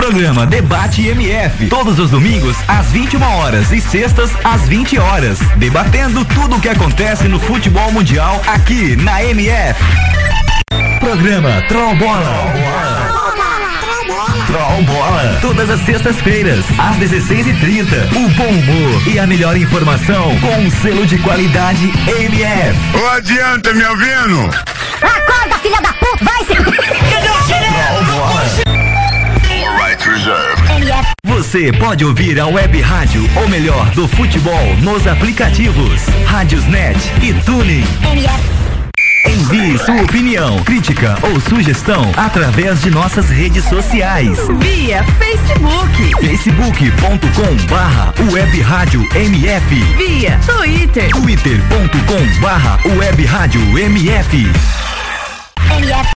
Programa 0.00 0.46
Debate 0.46 1.06
MF, 1.08 1.68
todos 1.68 1.98
os 1.98 2.10
domingos 2.10 2.56
às 2.66 2.86
21 2.86 3.22
horas 3.22 3.70
e 3.70 3.82
sextas 3.82 4.30
às 4.42 4.66
20 4.66 4.98
horas, 4.98 5.38
debatendo 5.56 6.24
tudo 6.24 6.56
o 6.56 6.60
que 6.60 6.70
acontece 6.70 7.28
no 7.28 7.38
futebol 7.38 7.92
mundial 7.92 8.40
aqui 8.46 8.96
na 8.96 9.22
MF. 9.22 9.78
Programa 11.00 11.62
Troll 11.68 11.94
Bola. 11.96 12.50
Troll 14.46 14.82
Bola. 14.84 15.38
Todas 15.42 15.68
as 15.68 15.80
sextas-feiras, 15.82 16.64
às 16.78 16.96
16h30. 16.96 18.16
O 18.16 18.28
bom 18.30 18.48
humor 18.48 19.06
e 19.06 19.18
a 19.18 19.26
melhor 19.26 19.54
informação 19.54 20.34
com 20.40 20.60
um 20.60 20.70
selo 20.70 21.06
de 21.06 21.18
qualidade 21.18 21.92
MF. 22.08 22.78
Não 22.94 23.10
adianta, 23.10 23.74
me 23.74 23.84
ouvindo? 23.84 24.50
Acorda, 25.02 25.58
filha 25.62 25.80
da 25.82 25.92
puta, 25.92 26.24
vai 26.24 26.44
se. 26.46 26.99
Você 31.24 31.72
pode 31.72 32.04
ouvir 32.04 32.38
a 32.40 32.46
web 32.46 32.80
rádio, 32.80 33.28
ou 33.36 33.48
melhor, 33.48 33.90
do 33.90 34.06
futebol, 34.08 34.76
nos 34.82 35.06
aplicativos 35.06 36.02
Rádiosnet 36.26 36.98
e 37.22 37.32
Tuning. 37.44 37.84
Envie 39.26 39.78
sua 39.78 40.02
opinião, 40.02 40.62
crítica 40.64 41.16
ou 41.22 41.40
sugestão 41.40 42.10
através 42.16 42.80
de 42.82 42.90
nossas 42.90 43.28
redes 43.28 43.64
sociais. 43.64 44.38
Via 44.58 45.04
Facebook. 45.04 46.26
facebook.com 46.26 47.66
barra 47.68 48.14
web 48.32 48.60
rádio 48.60 49.06
MF. 49.14 49.74
Via 49.96 50.38
Twitter. 50.46 51.10
twitter.com 51.10 52.40
barra 52.40 52.78
web 52.98 53.24
rádio 53.24 53.60
MF. 53.78 54.36
MF. 55.78 56.19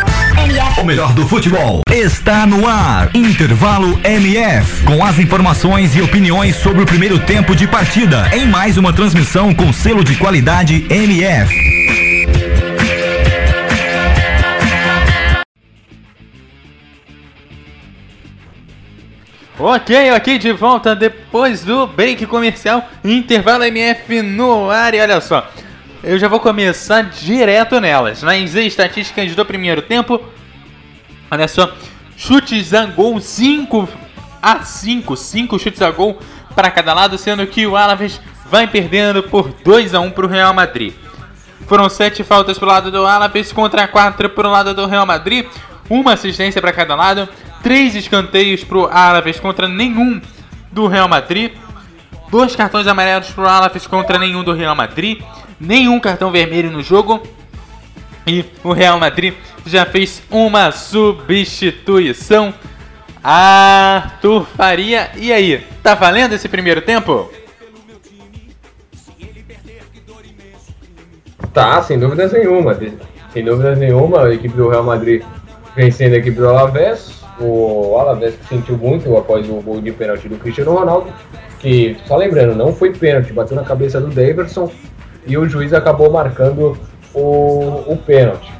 o 0.77 0.83
melhor 0.83 1.13
do 1.13 1.27
futebol 1.27 1.81
está 1.91 2.45
no 2.45 2.67
ar. 2.67 3.09
Intervalo 3.15 3.99
MF. 4.03 4.83
Com 4.83 5.03
as 5.03 5.19
informações 5.19 5.95
e 5.95 6.01
opiniões 6.01 6.55
sobre 6.55 6.81
o 6.81 6.85
primeiro 6.85 7.19
tempo 7.19 7.55
de 7.55 7.67
partida. 7.67 8.29
Em 8.33 8.45
mais 8.45 8.77
uma 8.77 8.91
transmissão 8.93 9.53
com 9.53 9.71
selo 9.71 10.03
de 10.03 10.15
qualidade 10.15 10.85
MF. 10.89 11.71
Ok, 19.59 20.11
ok, 20.13 20.39
de 20.39 20.51
volta 20.53 20.95
depois 20.95 21.63
do 21.63 21.85
break 21.85 22.25
comercial. 22.25 22.89
Intervalo 23.03 23.63
MF 23.63 24.21
no 24.23 24.71
ar. 24.71 24.95
E 24.95 24.99
olha 24.99 25.21
só, 25.21 25.47
eu 26.03 26.17
já 26.17 26.27
vou 26.27 26.39
começar 26.39 27.03
direto 27.03 27.79
nelas. 27.79 28.23
Nas 28.23 28.55
estatísticas 28.55 29.35
do 29.35 29.45
primeiro 29.45 29.81
tempo, 29.81 30.19
olha 31.29 31.47
só, 31.47 31.71
chutes 32.17 32.73
a 32.73 32.85
gol 32.85 33.19
5 33.19 33.87
a 34.41 34.63
5, 34.63 35.15
5 35.15 35.59
chutes 35.59 35.81
a 35.81 35.91
gol 35.91 36.19
para 36.55 36.71
cada 36.71 36.93
lado, 36.93 37.17
sendo 37.17 37.45
que 37.45 37.67
o 37.67 37.77
Alaves 37.77 38.19
vai 38.49 38.67
perdendo 38.67 39.23
por 39.23 39.49
2 39.63 39.93
a 39.93 39.99
1 39.99 40.11
para 40.11 40.25
o 40.25 40.29
Real 40.29 40.53
Madrid. 40.53 40.93
Foram 41.67 41.87
7 41.87 42.23
faltas 42.23 42.57
para 42.57 42.67
o 42.67 42.71
lado 42.71 42.91
do 42.91 43.05
Alaves 43.05 43.53
contra 43.53 43.87
4 43.87 44.29
para 44.31 44.47
o 44.47 44.51
lado 44.51 44.73
do 44.73 44.87
Real 44.87 45.05
Madrid, 45.05 45.45
uma 45.89 46.13
assistência 46.13 46.59
para 46.59 46.73
cada 46.73 46.95
lado, 46.95 47.29
3 47.61 47.95
escanteios 47.95 48.63
para 48.63 48.77
o 48.77 48.85
Alaves 48.87 49.39
contra 49.39 49.67
nenhum 49.67 50.19
do 50.71 50.87
Real 50.87 51.07
Madrid, 51.07 51.53
dois 52.31 52.55
cartões 52.55 52.87
amarelos 52.87 53.29
para 53.29 53.43
o 53.43 53.47
Alaves 53.47 53.85
contra 53.85 54.17
nenhum 54.17 54.43
do 54.43 54.53
Real 54.53 54.75
Madrid 54.75 55.21
nenhum 55.61 55.99
cartão 55.99 56.31
vermelho 56.31 56.71
no 56.71 56.81
jogo. 56.81 57.21
E 58.25 58.45
o 58.63 58.73
Real 58.73 58.99
Madrid 58.99 59.33
já 59.65 59.85
fez 59.85 60.21
uma 60.29 60.71
substituição. 60.71 62.53
Arthur 63.23 64.45
Faria, 64.57 65.11
e 65.15 65.31
aí? 65.31 65.63
Tá 65.83 65.93
valendo 65.93 66.33
esse 66.33 66.49
primeiro 66.49 66.81
tempo? 66.81 67.31
Tá, 71.53 71.83
sem 71.83 71.99
dúvidas 71.99 72.31
nenhuma. 72.31 72.77
Sem 73.31 73.45
dúvidas 73.45 73.77
nenhuma, 73.77 74.25
a 74.25 74.33
equipe 74.33 74.55
do 74.55 74.69
Real 74.69 74.83
Madrid 74.83 75.23
vencendo 75.75 76.13
a 76.13 76.17
equipe 76.17 76.37
do 76.37 76.49
Alavés. 76.49 77.21
O 77.39 77.97
Alavés 77.97 78.35
sentiu 78.49 78.77
muito 78.77 79.15
após 79.17 79.47
o 79.49 79.61
gol 79.61 79.81
de 79.81 79.91
pênalti 79.91 80.27
do 80.27 80.37
Cristiano 80.37 80.73
Ronaldo. 80.73 81.11
Que, 81.59 81.97
só 82.07 82.15
lembrando, 82.15 82.55
não 82.55 82.73
foi 82.73 82.91
pênalti, 82.91 83.33
bateu 83.33 83.55
na 83.55 83.63
cabeça 83.63 84.01
do 84.01 84.07
Daverson 84.07 84.71
e 85.25 85.37
o 85.37 85.47
juiz 85.47 85.73
acabou 85.73 86.11
marcando 86.11 86.77
o, 87.13 87.83
o 87.87 87.97
pênalti. 88.05 88.51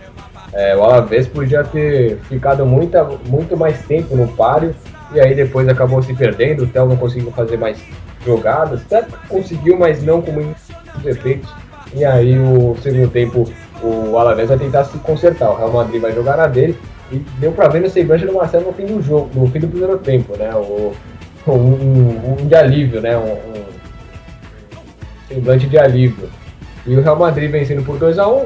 É, 0.53 0.75
o 0.75 0.83
Alavés 0.83 1.27
podia 1.27 1.63
ter 1.63 2.17
ficado 2.27 2.65
muita, 2.65 3.03
muito 3.25 3.55
mais 3.55 3.79
tempo 3.85 4.15
no 4.15 4.27
páreo 4.27 4.75
e 5.13 5.19
aí 5.19 5.33
depois 5.33 5.67
acabou 5.67 6.01
se 6.01 6.13
perdendo. 6.13 6.63
O 6.63 6.67
Theo 6.67 6.85
não 6.85 6.97
conseguiu 6.97 7.31
fazer 7.31 7.57
mais 7.57 7.81
jogadas, 8.25 8.81
até 8.81 9.05
conseguiu, 9.29 9.77
mas 9.77 10.03
não 10.03 10.21
com 10.21 10.31
muitos 10.31 10.61
efeitos. 11.05 11.49
E 11.93 12.03
aí 12.05 12.37
o 12.37 12.75
segundo 12.81 13.09
tempo 13.09 13.51
o 13.81 14.17
Alavés 14.17 14.49
vai 14.49 14.57
tentar 14.57 14.83
se 14.85 14.97
consertar. 14.99 15.49
O 15.51 15.57
Real 15.57 15.71
Madrid 15.71 16.01
vai 16.01 16.13
jogar 16.13 16.37
na 16.37 16.47
dele 16.47 16.77
e 17.11 17.17
deu 17.39 17.51
para 17.51 17.67
ver 17.67 17.81
no 17.81 17.89
semblante 17.89 18.25
do 18.25 18.33
Marcelo 18.33 18.67
no 18.67 18.73
fim 18.73 18.85
do 18.85 19.01
jogo, 19.01 19.29
no 19.33 19.47
fim 19.47 19.59
do 19.59 19.67
primeiro 19.67 19.97
tempo, 19.97 20.37
né? 20.37 20.53
O, 20.53 20.93
um, 21.47 21.51
um, 21.51 22.35
um 22.39 22.47
de 22.47 22.55
alívio, 22.55 23.01
né? 23.01 23.17
Um, 23.17 23.31
um 23.31 23.65
semblante 25.27 25.67
de 25.67 25.77
alívio. 25.77 26.29
E 26.85 26.95
o 26.95 27.01
Real 27.01 27.17
Madrid 27.17 27.51
vencendo 27.51 27.83
por 27.85 27.97
2 27.97 28.17
a 28.17 28.27
1 28.27 28.41
um, 28.41 28.45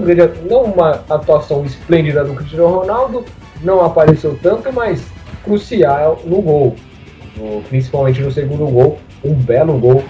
não 0.49 0.63
uma 0.63 1.03
atuação 1.09 1.63
esplêndida 1.63 2.23
do 2.23 2.33
Cristiano 2.33 2.67
Ronaldo, 2.67 3.23
não 3.61 3.83
apareceu 3.83 4.37
tanto, 4.41 4.71
mas 4.73 5.05
crucial 5.43 6.21
no 6.25 6.41
gol, 6.41 6.75
no, 7.37 7.61
principalmente 7.63 8.21
no 8.21 8.31
segundo 8.31 8.65
gol, 8.67 8.97
um 9.23 9.33
belo 9.33 9.77
gol, 9.77 10.03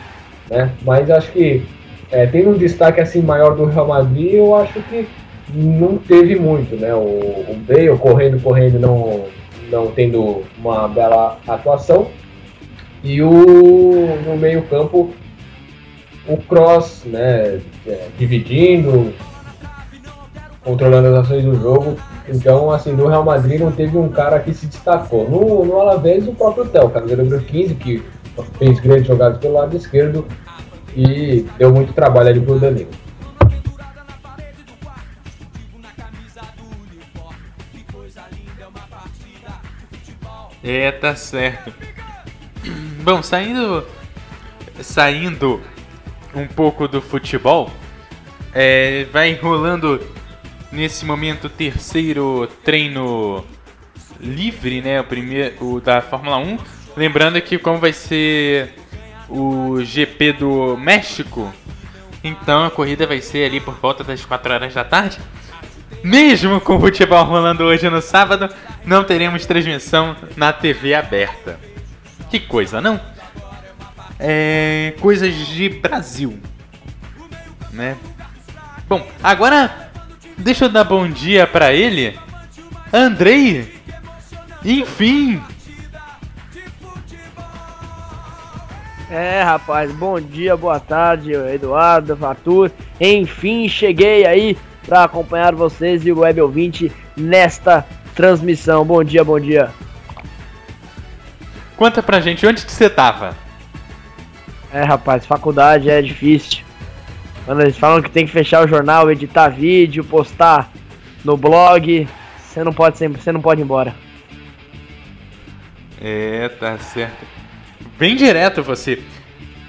né? 0.50 0.72
Mas 0.82 1.10
acho 1.12 1.32
que 1.32 1.64
é, 2.12 2.26
tendo 2.26 2.52
um 2.52 2.58
destaque 2.58 3.00
assim 3.00 3.22
maior 3.22 3.56
do 3.56 3.66
Real 3.66 3.88
Madrid, 3.88 4.34
eu 4.34 4.56
acho 4.56 4.82
que 4.84 5.08
não 5.54 5.98
teve 5.98 6.36
muito, 6.36 6.76
né? 6.76 6.94
O, 6.94 7.52
o 7.52 7.62
Bale 7.68 7.98
correndo, 8.00 8.42
correndo, 8.42 8.80
não, 8.80 9.26
não 9.70 9.88
tendo 9.92 10.44
uma 10.58 10.88
bela 10.88 11.38
atuação. 11.48 12.08
E 13.04 13.22
o 13.22 14.18
no 14.26 14.36
meio 14.36 14.64
campo 14.64 15.12
o 16.28 16.38
Cross, 16.38 17.04
né, 17.06 17.62
é, 17.86 18.08
dividindo, 18.18 19.14
controlando 20.64 21.08
as 21.10 21.26
ações 21.26 21.44
do 21.44 21.56
jogo. 21.56 21.98
Então, 22.28 22.72
assim, 22.72 22.92
no 22.92 23.08
Real 23.08 23.24
Madrid 23.24 23.60
não 23.60 23.72
teve 23.72 23.98
um 23.98 24.10
cara 24.10 24.40
que 24.40 24.54
se 24.54 24.66
destacou. 24.66 25.30
No, 25.30 25.64
no 25.64 25.80
Alavés, 25.80 26.28
o 26.28 26.34
próprio 26.34 26.66
Theo, 26.66 26.90
camisa 26.90 27.16
número 27.18 27.42
15, 27.42 27.76
que 27.76 28.04
fez 28.58 28.80
grandes 28.80 29.08
jogadas 29.08 29.38
pelo 29.38 29.54
lado 29.54 29.78
esquerdo 29.78 30.26
e 30.96 31.46
deu 31.58 31.72
muito 31.72 31.94
trabalho 31.94 32.30
ali 32.30 32.42
pro 32.42 32.60
Danilo. 32.60 32.90
É, 40.64 40.92
tá 40.92 41.16
certo. 41.16 41.72
Bom, 43.04 43.22
saindo 43.22 43.86
saindo 44.82 45.62
um 46.36 46.48
pouco 46.48 46.88
do 46.88 47.02
futebol. 47.02 47.72
É, 48.54 49.06
vai 49.12 49.34
rolando 49.34 50.02
nesse 50.72 51.06
momento 51.06 51.46
o 51.46 51.50
terceiro 51.50 52.48
treino 52.64 53.44
livre, 54.20 54.82
né? 54.82 55.00
O 55.00 55.04
primeiro 55.04 55.56
o 55.66 55.82
da 55.82 56.02
Fórmula 56.02 56.38
1. 56.38 56.58
Lembrando 56.96 57.42
que 57.42 57.58
como 57.58 57.80
vai 57.80 57.94
ser 57.94 58.74
o 59.28 59.82
GP 59.84 60.34
do 60.34 60.78
México, 60.78 61.52
então 62.24 62.66
a 62.66 62.72
corrida 62.72 63.08
vai 63.08 63.22
ser 63.22 63.46
ali 63.46 63.60
por 63.60 63.76
volta 63.76 64.04
das 64.04 64.24
4 64.24 64.54
horas 64.54 64.74
da 64.74 64.84
tarde. 64.84 65.20
Mesmo 66.04 66.62
com 66.62 66.76
o 66.76 66.80
futebol 66.80 67.24
rolando 67.24 67.64
hoje 67.64 67.90
no 67.90 68.02
sábado, 68.02 68.48
não 68.86 69.04
teremos 69.04 69.46
transmissão 69.46 70.16
na 70.38 70.54
TV 70.54 70.94
aberta. 70.94 71.60
Que 72.30 72.40
coisa, 72.40 72.80
não? 72.80 73.00
É, 74.20 74.94
coisas 75.00 75.34
de 75.34 75.70
Brasil, 75.70 76.40
né? 77.72 77.98
Bom, 78.88 79.06
agora 79.24 79.90
deixa 80.38 80.66
eu 80.66 80.70
dar 80.70 80.84
bom 80.84 81.08
dia 81.08 81.48
para 81.48 81.74
ele, 81.74 82.18
Andrei. 82.94 83.74
Enfim. 84.64 85.42
É, 89.10 89.44
rapaz, 89.44 89.92
bom 89.92 90.20
dia, 90.20 90.58
boa 90.58 90.80
tarde, 90.80 91.32
Eduardo, 91.34 92.18
Fatur. 92.18 92.72
Enfim, 93.00 93.70
cheguei 93.70 94.26
aí 94.26 94.58
para 94.86 95.04
acompanhar 95.04 95.54
vocês 95.54 96.06
e 96.06 96.12
o 96.12 96.20
web 96.20 96.42
ouvinte 96.42 96.92
nesta 97.16 97.86
transmissão. 98.16 98.84
Bom 98.86 99.04
dia, 99.04 99.24
bom 99.24 99.40
dia. 99.40 99.70
Conta 101.78 102.02
pra 102.02 102.20
gente 102.20 102.46
onde 102.48 102.66
que 102.66 102.72
você 102.72 102.90
tava? 102.90 103.45
É, 104.76 104.84
rapaz, 104.84 105.26
faculdade 105.26 105.90
é 105.90 106.02
difícil. 106.02 106.62
Quando 107.46 107.62
eles 107.62 107.78
falam 107.78 108.02
que 108.02 108.12
tem 108.12 108.26
que 108.26 108.32
fechar 108.34 108.66
o 108.66 108.68
jornal, 108.68 109.10
editar 109.10 109.48
vídeo, 109.48 110.04
postar 110.04 110.70
no 111.24 111.38
blog, 111.38 112.06
você 112.38 112.62
não 112.62 112.74
pode 112.74 112.98
sempre, 112.98 113.22
você 113.22 113.32
não 113.32 113.40
pode 113.40 113.62
ir 113.62 113.64
embora. 113.64 113.96
É, 116.02 116.50
tá 116.50 116.78
certo. 116.78 117.26
Bem 117.98 118.18
direto 118.18 118.62
você. 118.62 119.02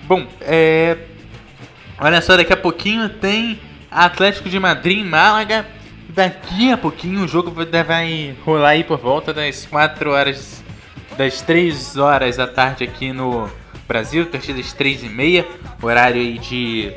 Bom, 0.08 0.26
é. 0.40 0.96
Olha 2.00 2.20
só, 2.20 2.36
daqui 2.36 2.52
a 2.52 2.56
pouquinho 2.56 3.08
tem 3.08 3.60
Atlético 3.88 4.48
de 4.48 4.58
Madrid 4.58 4.98
em 4.98 5.04
Málaga. 5.04 5.64
Daqui 6.08 6.72
a 6.72 6.76
pouquinho 6.76 7.20
o 7.22 7.28
jogo 7.28 7.52
vai 7.52 8.34
rolar 8.44 8.70
aí 8.70 8.82
por 8.82 8.98
volta 8.98 9.32
das 9.32 9.66
4 9.66 10.10
horas, 10.10 10.64
das 11.16 11.42
3 11.42 11.96
horas 11.96 12.38
da 12.38 12.48
tarde 12.48 12.82
aqui 12.82 13.12
no 13.12 13.48
Brasil, 13.86 14.26
partidas 14.26 14.72
3 14.72 15.04
e 15.04 15.08
meia, 15.08 15.46
horário 15.80 16.20
aí 16.20 16.38
de 16.38 16.92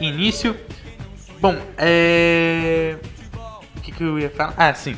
início. 0.00 0.56
Bom, 1.40 1.56
é... 1.76 2.96
O 3.76 3.80
que, 3.80 3.92
que 3.92 4.02
eu 4.02 4.18
ia 4.18 4.30
falar? 4.30 4.54
Ah, 4.56 4.72
sim. 4.74 4.96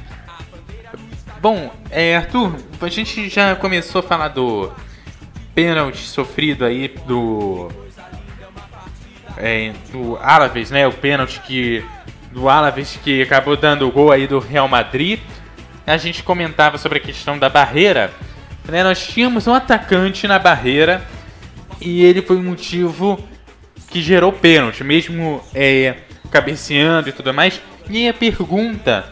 Bom, 1.41 1.71
é, 1.91 2.17
Arthur, 2.17 2.57
a 2.81 2.89
gente 2.89 3.29
já 3.29 3.55
começou 3.57 4.01
a 4.01 4.03
falar 4.03 4.29
do 4.29 4.71
pênalti 5.55 5.99
sofrido 5.99 6.65
aí 6.65 6.89
do 7.07 7.71
é, 9.37 9.73
do 9.93 10.17
Alaves, 10.17 10.71
né? 10.71 10.87
O 10.87 10.93
pênalti 10.93 11.41
que 11.41 11.85
do 12.33 12.49
Alaves 12.49 12.99
que 13.03 13.23
acabou 13.23 13.57
dando 13.57 13.87
o 13.87 13.91
gol 13.91 14.13
aí 14.13 14.27
do 14.27 14.39
Real 14.39 14.69
Madrid. 14.69 15.21
A 15.87 15.97
gente 15.97 16.23
comentava 16.23 16.79
sobre 16.79 16.99
a 16.99 17.01
questão 17.01 17.39
da 17.39 17.49
barreira. 17.49 18.13
Né? 18.69 18.83
Nós 18.83 19.07
tínhamos 19.07 19.47
um 19.47 19.55
atacante 19.55 20.27
na 20.27 20.39
barreira 20.39 21.03
e 21.81 22.05
ele 22.05 22.23
foi 22.23 22.37
o 22.37 22.43
motivo 22.43 23.19
que 23.89 24.03
gerou 24.03 24.33
pênalti, 24.33 24.83
mesmo 24.83 25.43
é, 25.55 25.97
cabeceando 26.31 27.09
e 27.09 27.13
tudo 27.13 27.33
mais. 27.33 27.61
E 27.89 28.09
a 28.09 28.15
pergunta 28.15 29.07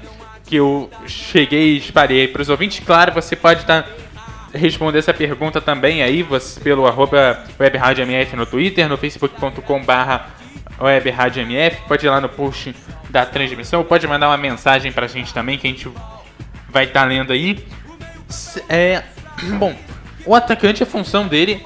que 0.44 0.56
eu 0.56 0.90
cheguei 1.06 1.74
e 1.74 1.78
espalhei 1.78 2.28
para 2.28 2.42
os 2.42 2.48
ouvintes, 2.48 2.80
claro, 2.84 3.12
você 3.12 3.36
pode 3.36 3.60
estar 3.60 3.86
responder 4.52 5.00
essa 5.00 5.12
pergunta 5.12 5.60
também 5.60 6.02
aí 6.02 6.22
você, 6.22 6.60
pelo 6.60 6.86
arroba 6.86 7.44
webradiomf 7.58 8.34
no 8.34 8.46
Twitter, 8.46 8.88
no 8.88 8.96
facebook.com 8.96 9.84
barra 9.84 10.28
webradiomf, 10.80 11.80
pode 11.88 12.06
ir 12.06 12.08
lá 12.08 12.20
no 12.20 12.28
post 12.28 12.74
da 13.10 13.26
transmissão, 13.26 13.82
pode 13.84 14.06
mandar 14.06 14.28
uma 14.28 14.36
mensagem 14.36 14.92
pra 14.92 15.06
gente 15.06 15.34
também, 15.34 15.58
que 15.58 15.66
a 15.66 15.70
gente 15.70 15.88
vai 16.68 16.84
estar 16.84 17.02
tá 17.02 17.06
lendo 17.06 17.32
aí. 17.32 17.64
É, 18.68 19.02
bom, 19.58 19.74
o 20.26 20.34
atacante, 20.34 20.82
a 20.82 20.86
função 20.86 21.26
dele 21.26 21.64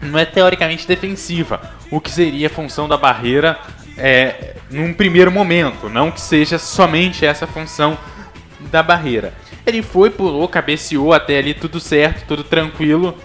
não 0.00 0.18
é 0.18 0.24
teoricamente 0.24 0.86
defensiva, 0.86 1.60
o 1.90 2.00
que 2.00 2.10
seria 2.10 2.46
a 2.46 2.50
função 2.50 2.88
da 2.88 2.96
barreira 2.96 3.58
é, 3.96 4.54
num 4.70 4.92
primeiro 4.92 5.30
momento, 5.30 5.88
não 5.88 6.10
que 6.10 6.20
seja 6.20 6.58
somente 6.58 7.24
essa 7.24 7.46
função 7.46 7.96
da 8.70 8.82
barreira. 8.82 9.32
Ele 9.66 9.82
foi, 9.82 10.10
pulou, 10.10 10.46
cabeceou 10.48 11.12
até 11.12 11.38
ali 11.38 11.54
tudo 11.54 11.80
certo, 11.80 12.26
tudo 12.26 12.44
tranquilo, 12.44 13.16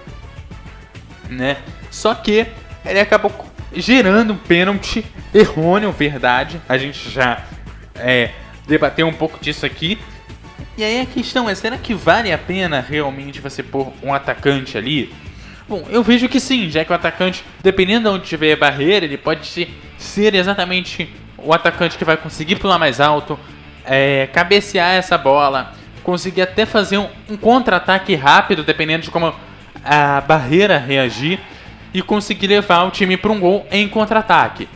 né? 1.29 1.57
Só 1.91 2.13
que 2.13 2.45
ele 2.85 2.99
acabou 2.99 3.31
gerando 3.73 4.33
um 4.33 4.37
pênalti 4.37 5.05
errôneo, 5.33 5.91
verdade. 5.91 6.61
A 6.67 6.77
gente 6.77 7.09
já 7.09 7.43
é, 7.95 8.31
debateu 8.67 9.07
um 9.07 9.13
pouco 9.13 9.39
disso 9.39 9.65
aqui. 9.65 9.99
E 10.77 10.83
aí 10.83 11.01
a 11.01 11.05
questão 11.05 11.49
é, 11.49 11.55
será 11.55 11.77
que 11.77 11.93
vale 11.93 12.31
a 12.31 12.37
pena 12.37 12.79
realmente 12.79 13.41
você 13.41 13.61
pôr 13.61 13.91
um 14.01 14.13
atacante 14.13 14.77
ali? 14.77 15.13
Bom, 15.67 15.85
eu 15.89 16.01
vejo 16.01 16.27
que 16.27 16.39
sim, 16.39 16.69
já 16.69 16.83
que 16.83 16.91
o 16.91 16.95
atacante, 16.95 17.43
dependendo 17.61 18.09
de 18.09 18.15
onde 18.15 18.25
tiver 18.25 18.53
a 18.53 18.57
barreira, 18.57 19.05
ele 19.05 19.17
pode 19.17 19.45
ser, 19.97 20.33
exatamente 20.33 21.13
o 21.37 21.53
atacante 21.53 21.97
que 21.97 22.03
vai 22.03 22.17
conseguir 22.17 22.55
pular 22.55 22.79
mais 22.79 22.99
alto, 22.99 23.39
é, 23.85 24.27
cabecear 24.33 24.95
essa 24.95 25.17
bola, 25.17 25.73
conseguir 26.03 26.41
até 26.41 26.65
fazer 26.65 26.97
um, 26.97 27.07
um 27.29 27.37
contra-ataque 27.37 28.15
rápido, 28.15 28.63
dependendo 28.63 29.03
de 29.03 29.11
como 29.11 29.33
a 29.83 30.21
barreira 30.21 30.77
reagir, 30.77 31.39
e 31.93 32.01
conseguir 32.01 32.47
levar 32.47 32.83
o 32.83 32.91
time 32.91 33.17
para 33.17 33.31
um 33.31 33.39
gol 33.39 33.67
em 33.69 33.87
contra-ataque. 33.87 34.67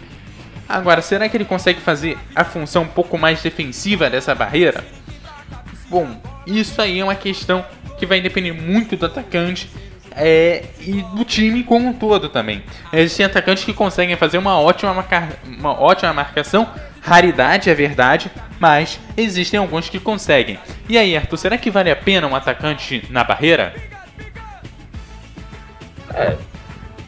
Agora, 0.68 1.02
será 1.02 1.28
que 1.28 1.38
ele 1.38 1.46
consegue 1.46 1.80
fazer 1.80 2.18
a 2.36 2.44
função 2.44 2.84
um 2.84 2.88
pouco 2.88 3.18
mais 3.18 3.42
defensiva 3.42 4.10
dessa 4.10 4.34
barreira? 4.34 4.84
Bom, 5.94 6.08
isso 6.48 6.82
aí 6.82 7.00
é 7.00 7.04
uma 7.04 7.14
questão 7.14 7.64
que 8.00 8.06
vai 8.08 8.20
depender 8.20 8.52
muito 8.52 8.98
do 8.98 9.06
atacante 9.06 9.70
é, 10.16 10.64
e 10.82 11.04
do 11.16 11.24
time 11.24 11.64
como 11.64 11.88
um 11.90 11.94
todo 11.94 12.30
também. 12.30 12.64
Existem 12.92 13.28
atacantes 13.28 13.64
que 13.64 13.76
conseguem 13.76 14.16
fazer 14.16 14.40
uma 14.40 14.60
ótima, 14.60 14.92
marca, 14.92 15.30
uma 15.46 15.80
ótima 15.80 16.12
marcação, 16.12 16.68
raridade 17.00 17.70
é 17.70 17.76
verdade, 17.76 18.32
mas 18.60 19.00
existem 19.16 19.60
alguns 19.60 19.88
que 19.88 20.00
conseguem. 20.00 20.58
E 20.90 20.98
aí, 20.98 21.16
Arthur, 21.16 21.38
será 21.38 21.60
que 21.60 21.70
vale 21.70 21.92
a 21.92 21.96
pena 21.96 22.26
um 22.26 22.36
atacante 22.36 23.06
na 23.12 23.24
barreira? 23.24 23.76
É, 26.12 26.36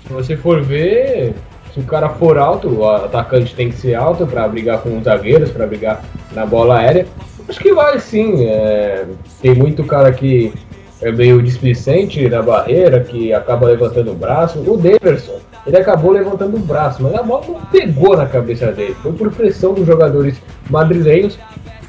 se 0.05 0.13
você 0.13 0.37
for 0.37 0.61
ver, 0.61 1.33
se 1.73 1.79
o 1.79 1.83
cara 1.85 2.09
for 2.09 2.37
alto, 2.37 2.69
o 2.69 2.87
atacante 2.87 3.55
tem 3.55 3.71
que 3.71 3.77
ser 3.77 3.95
alto 3.95 4.27
para 4.27 4.47
brigar 4.47 4.77
com 4.81 4.95
os 4.95 5.05
zagueiros, 5.05 5.49
para 5.49 5.65
brigar 5.65 6.03
na 6.33 6.45
bola 6.45 6.77
aérea. 6.77 7.07
Acho 7.47 7.59
que 7.59 7.73
vale 7.73 7.99
sim. 7.99 8.45
É, 8.45 9.05
tem 9.41 9.53
muito 9.53 9.83
cara 9.83 10.11
que 10.11 10.53
é 11.01 11.11
meio 11.11 11.41
displicente 11.41 12.27
na 12.29 12.41
barreira, 12.41 13.01
que 13.01 13.33
acaba 13.33 13.67
levantando 13.67 14.11
o 14.11 14.15
braço. 14.15 14.59
O 14.59 14.77
Daverson, 14.77 15.39
ele 15.65 15.77
acabou 15.77 16.11
levantando 16.11 16.57
o 16.57 16.59
braço, 16.59 17.03
mas 17.03 17.13
a 17.13 17.23
bola 17.23 17.45
não 17.47 17.61
pegou 17.65 18.15
na 18.15 18.25
cabeça 18.25 18.71
dele. 18.71 18.95
Foi 19.01 19.13
por 19.13 19.31
pressão 19.31 19.73
dos 19.73 19.85
jogadores 19.85 20.41
madrilenhos. 20.69 21.37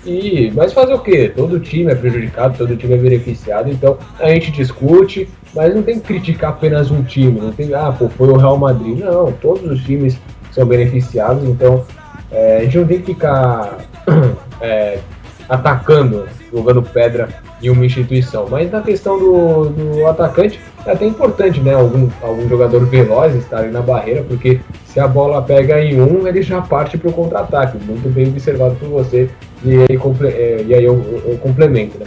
E, 0.05 0.53
mas 0.55 0.73
fazer 0.73 0.95
o 0.95 1.01
que? 1.01 1.29
Todo 1.31 1.59
time 1.59 1.91
é 1.91 1.95
prejudicado, 1.95 2.57
todo 2.57 2.77
time 2.77 2.95
é 2.95 2.97
beneficiado, 2.97 3.69
então 3.69 3.99
a 4.21 4.29
gente 4.29 4.53
discute, 4.53 5.29
mas 5.53 5.75
não 5.75 5.83
tem 5.83 5.99
que 5.99 6.07
criticar 6.07 6.51
apenas 6.51 6.93
um 6.93 7.03
time, 7.03 7.41
não 7.41 7.51
tem, 7.51 7.75
ah, 7.75 7.91
pô, 7.91 8.09
foi 8.09 8.29
o 8.29 8.37
Real 8.37 8.57
Madrid. 8.57 9.01
Não, 9.01 9.33
todos 9.33 9.69
os 9.69 9.83
times 9.83 10.17
são 10.53 10.65
beneficiados, 10.65 11.43
então 11.43 11.85
é, 12.31 12.59
a 12.59 12.61
gente 12.61 12.79
não 12.79 12.87
tem 12.87 13.01
que 13.01 13.15
ficar 13.15 13.79
é, 14.61 15.01
atacando, 15.49 16.27
jogando 16.53 16.83
pedra 16.83 17.29
em 17.63 17.71
uma 17.71 17.85
instituição. 17.85 18.47
Mas 18.51 18.71
na 18.71 18.81
questão 18.81 19.19
do, 19.19 19.69
do 19.71 20.07
atacante, 20.07 20.61
é 20.85 20.93
até 20.93 21.07
importante, 21.07 21.61
né? 21.61 21.75
Algum, 21.75 22.09
algum 22.23 22.49
jogador 22.49 22.85
veloz 22.87 23.35
estar 23.35 23.59
ali 23.59 23.71
na 23.71 23.81
barreira, 23.81 24.23
porque 24.23 24.61
se 24.87 25.01
a 25.01 25.09
bola 25.09 25.43
pega 25.43 25.83
em 25.83 26.01
um, 26.01 26.27
ele 26.27 26.43
já 26.43 26.61
parte 26.61 26.97
para 26.97 27.11
o 27.11 27.13
contra-ataque. 27.13 27.79
Muito 27.85 28.09
bem 28.13 28.29
observado 28.29 28.77
por 28.77 28.89
você, 28.89 29.29
e 29.65 29.77
aí, 29.77 29.99
é, 30.25 30.65
e 30.67 30.75
aí 30.75 30.85
eu, 30.85 30.95
eu, 30.95 31.33
eu 31.33 31.39
complemento, 31.39 31.99
né? 31.99 32.07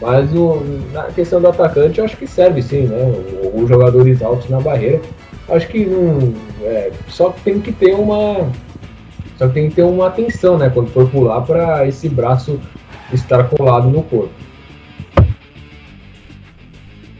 Mas 0.00 0.34
o, 0.34 0.62
na 0.92 1.04
questão 1.04 1.40
do 1.40 1.48
atacante, 1.48 1.98
eu 1.98 2.04
acho 2.04 2.16
que 2.16 2.26
serve 2.26 2.62
sim, 2.62 2.86
né? 2.86 3.12
Os 3.54 3.68
jogadores 3.68 4.22
altos 4.22 4.48
na 4.48 4.60
barreira. 4.60 5.00
Acho 5.48 5.68
que. 5.68 5.86
É, 6.62 6.90
só 7.08 7.30
tem 7.44 7.60
que 7.60 7.70
ter 7.72 7.94
uma. 7.94 8.48
Só 9.36 9.48
tem 9.48 9.68
que 9.68 9.76
ter 9.76 9.82
uma 9.82 10.06
atenção, 10.06 10.56
né? 10.56 10.70
Quando 10.72 10.90
for 10.90 11.08
pular, 11.10 11.42
para 11.42 11.86
esse 11.86 12.08
braço 12.08 12.58
estar 13.12 13.44
colado 13.44 13.88
no 13.88 14.02
corpo. 14.02 14.32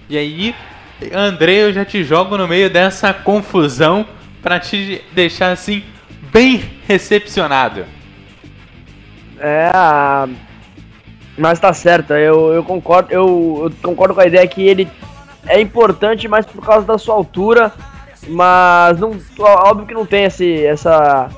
E 0.08 0.18
aí, 0.18 0.54
André, 1.14 1.62
eu 1.62 1.72
já 1.72 1.84
te 1.84 2.02
jogo 2.02 2.36
no 2.36 2.48
meio 2.48 2.68
dessa 2.68 3.14
confusão 3.14 4.04
para 4.42 4.58
te 4.58 5.02
deixar 5.12 5.52
assim 5.52 5.84
bem 6.32 6.62
recepcionado. 6.86 7.84
É, 9.38 9.70
mas 11.38 11.58
tá 11.58 11.72
certo, 11.72 12.12
eu, 12.12 12.52
eu 12.52 12.62
concordo, 12.62 13.10
eu, 13.10 13.62
eu, 13.64 13.72
concordo 13.82 14.14
com 14.14 14.20
a 14.20 14.26
ideia 14.26 14.46
que 14.46 14.62
ele 14.62 14.88
é 15.46 15.60
importante, 15.60 16.28
mas 16.28 16.44
por 16.44 16.64
causa 16.64 16.86
da 16.86 16.98
sua 16.98 17.14
altura, 17.14 17.72
mas 18.28 18.98
não, 18.98 19.16
óbvio 19.38 19.86
que 19.86 19.94
não 19.94 20.04
tem 20.04 20.24
esse, 20.24 20.66
essa, 20.66 21.30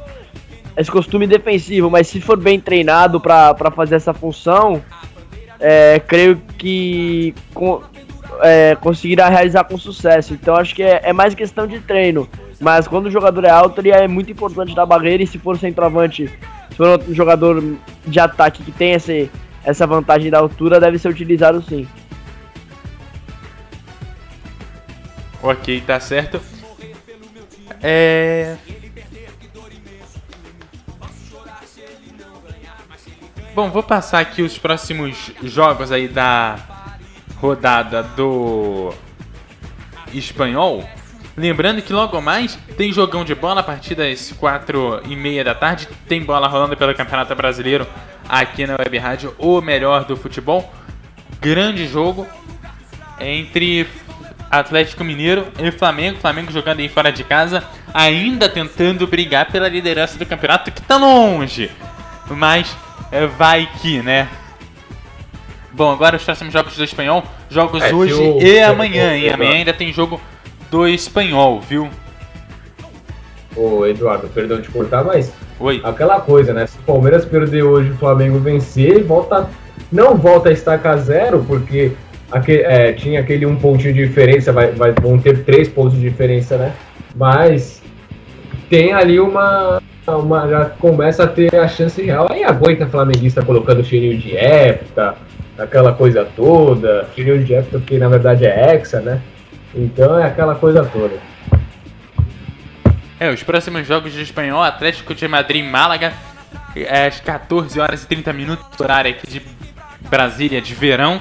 esse 0.77 0.90
costume 0.90 1.27
defensivo, 1.27 1.90
mas 1.90 2.09
se 2.09 2.20
for 2.20 2.36
bem 2.36 2.59
treinado 2.59 3.20
para 3.20 3.70
fazer 3.74 3.97
essa 3.97 4.15
função, 4.15 4.82
é, 5.61 6.01
creio 6.01 6.40
que 6.57 7.35
com, 7.53 7.82
é, 8.40 8.77
conseguirá 8.81 9.28
realizar 9.28 9.65
com 9.65 9.77
sucesso. 9.77 10.35
Então 10.35 10.57
acho 10.57 10.74
que 10.74 10.82
é, 10.82 11.01
é, 11.05 11.12
mais 11.12 11.35
questão 11.35 11.66
de 11.66 11.81
treino. 11.81 12.28
Mas 12.61 12.86
quando 12.86 13.07
o 13.07 13.11
jogador 13.11 13.44
é 13.44 13.51
alto, 13.51 13.81
ele 13.81 13.90
é 13.90 14.07
muito 14.09 14.31
importante 14.31 14.74
da 14.74 14.86
barreira 14.86 15.23
e 15.23 15.27
se 15.27 15.39
for 15.39 15.59
centroavante, 15.59 16.28
se 16.70 16.77
for 16.77 17.01
um 17.09 17.15
jogador 17.15 17.62
de 18.07 18.20
ataque 18.20 18.62
que 18.62 18.73
tem 18.73 18.93
esse, 18.93 19.31
essa 19.65 19.86
vantagem 19.86 20.31
da 20.31 20.39
altura 20.39 20.81
deve 20.81 20.99
ser 20.99 21.09
utilizado 21.09 21.62
sim. 21.62 21.86
Ok, 25.43 25.81
tá 25.85 25.99
certo. 25.99 26.40
É. 27.82 28.57
Bom, 33.55 33.69
vou 33.69 33.83
passar 33.83 34.20
aqui 34.20 34.41
os 34.41 34.57
próximos 34.57 35.31
jogos 35.43 35.93
aí 35.93 36.09
da 36.09 36.57
rodada 37.37 38.03
do 38.03 38.95
espanhol. 40.15 40.89
Lembrando 41.37 41.83
que 41.83 41.93
logo 41.93 42.19
mais 42.23 42.59
tem 42.79 42.91
jogão 42.91 43.27
de 43.27 43.35
bola 43.35 43.61
a 43.61 43.62
partir 43.62 43.95
das 43.95 44.33
4 44.33 45.03
e 45.05 45.15
meia 45.15 45.45
da 45.45 45.55
tarde. 45.55 45.87
Tem 46.09 46.24
bola 46.24 46.49
rolando 46.49 46.74
pelo 46.79 46.95
Campeonato 46.95 47.35
Brasileiro 47.35 47.87
aqui 48.27 48.66
na 48.66 48.74
Web 48.79 48.97
Rádio, 48.97 49.35
o 49.39 49.61
melhor 49.61 50.07
do 50.07 50.16
futebol. 50.16 50.73
Grande 51.39 51.87
jogo 51.87 52.27
entre 53.20 53.87
Atlético 54.51 55.05
Mineiro 55.05 55.47
e 55.59 55.70
Flamengo. 55.70 56.20
Flamengo 56.20 56.51
jogando 56.51 56.81
aí 56.81 56.89
fora 56.89 57.12
de 57.12 57.23
casa, 57.23 57.62
ainda 57.93 58.49
tentando 58.49 59.07
brigar 59.07 59.53
pela 59.53 59.69
liderança 59.69 60.19
do 60.19 60.24
campeonato, 60.24 60.73
que 60.73 60.81
tá 60.81 60.97
longe. 60.97 61.70
Mas 62.31 62.77
é, 63.11 63.27
vai 63.27 63.69
que, 63.81 64.01
né? 64.03 64.28
Bom, 65.73 65.90
agora 65.90 66.16
os 66.16 66.24
próximos 66.24 66.53
jogos 66.53 66.77
do 66.77 66.85
espanhol, 66.85 67.24
jogos 67.49 67.82
é, 67.82 67.94
hoje 67.94 68.15
o... 68.15 68.40
e 68.43 68.61
amanhã, 68.61 69.16
e 69.16 69.31
amanhã 69.31 69.53
ainda 69.53 69.73
tem 69.73 69.93
jogo 69.93 70.20
do 70.70 70.86
espanhol, 70.86 71.61
viu? 71.61 71.89
Ô 73.57 73.86
Eduardo, 73.86 74.28
perdão 74.28 74.61
de 74.61 74.69
cortar, 74.69 75.05
mas 75.05 75.32
Oi. 75.61 75.81
aquela 75.85 76.20
coisa, 76.20 76.53
né? 76.53 76.66
Se 76.66 76.78
o 76.78 76.82
Palmeiras 76.82 77.24
perder 77.24 77.62
hoje 77.62 77.90
o 77.90 77.97
Flamengo 77.97 78.39
vencer, 78.39 79.05
volta, 79.05 79.49
não 79.90 80.16
volta 80.16 80.49
a 80.49 80.53
estacar 80.53 80.99
zero, 80.99 81.44
porque 81.47 81.93
é, 82.49 82.93
tinha 82.93 83.20
aquele 83.20 83.44
um 83.44 83.57
pontinho 83.57 83.93
de 83.93 84.07
diferença, 84.07 84.53
vai, 84.53 84.73
vai, 84.73 84.93
vão 84.93 85.19
ter 85.19 85.44
três 85.44 85.69
pontos 85.69 85.94
de 85.94 86.09
diferença, 86.09 86.57
né? 86.57 86.73
Mas 87.15 87.82
tem 88.70 88.93
ali 88.93 89.20
uma, 89.20 89.82
uma. 90.07 90.49
Já 90.49 90.65
começa 90.66 91.24
a 91.24 91.27
ter 91.27 91.55
a 91.55 91.69
chance 91.69 92.01
real. 92.03 92.27
Aí 92.31 92.43
aguenta 92.43 92.87
flamenguista 92.87 93.45
colocando 93.45 93.85
cheirinho 93.85 94.19
de 94.19 94.37
época, 94.37 95.15
aquela 95.59 95.93
coisa 95.93 96.27
toda. 96.37 97.09
Cheirinho 97.15 97.45
de 97.45 97.55
época, 97.55 97.81
que 97.81 97.99
na 97.99 98.09
verdade 98.09 98.45
é 98.45 98.74
hexa, 98.74 99.01
né? 99.01 99.20
Então 99.74 100.19
é 100.19 100.24
aquela 100.24 100.55
coisa 100.55 100.85
toda. 100.85 101.15
É, 103.19 103.31
os 103.31 103.43
próximos 103.43 103.87
jogos 103.87 104.12
de 104.12 104.23
espanhol, 104.23 104.62
Atlético 104.62 105.15
de 105.15 105.29
Madrid 105.29 105.65
Málaga, 105.65 106.12
é, 106.74 107.07
às 107.07 107.20
14 107.20 107.79
horas 107.79 108.03
e 108.03 108.07
30 108.09 108.33
minutos, 108.33 108.81
horário 108.81 109.12
aqui 109.12 109.31
de 109.31 109.43
Brasília 110.11 110.61
de 110.61 110.74
verão. 110.74 111.20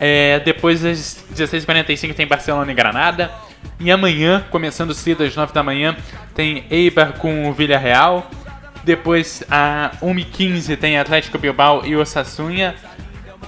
É, 0.00 0.40
depois 0.40 0.84
às 0.84 1.24
16h45 1.34 2.14
tem 2.14 2.26
Barcelona 2.26 2.70
e 2.70 2.74
Granada. 2.74 3.30
E 3.80 3.90
amanhã, 3.90 4.44
começando 4.50 4.92
cedo 4.92 5.22
às 5.22 5.34
9 5.34 5.52
da 5.52 5.62
manhã, 5.62 5.96
tem 6.34 6.64
Eibar 6.70 7.14
com 7.14 7.48
o 7.48 7.52
Villarreal. 7.52 8.28
Depois, 8.82 9.44
a 9.50 9.92
1h15 10.02 10.76
tem 10.76 10.98
Atlético 10.98 11.38
Bilbao 11.38 11.86
e 11.86 11.94
Osasuna. 11.94 12.74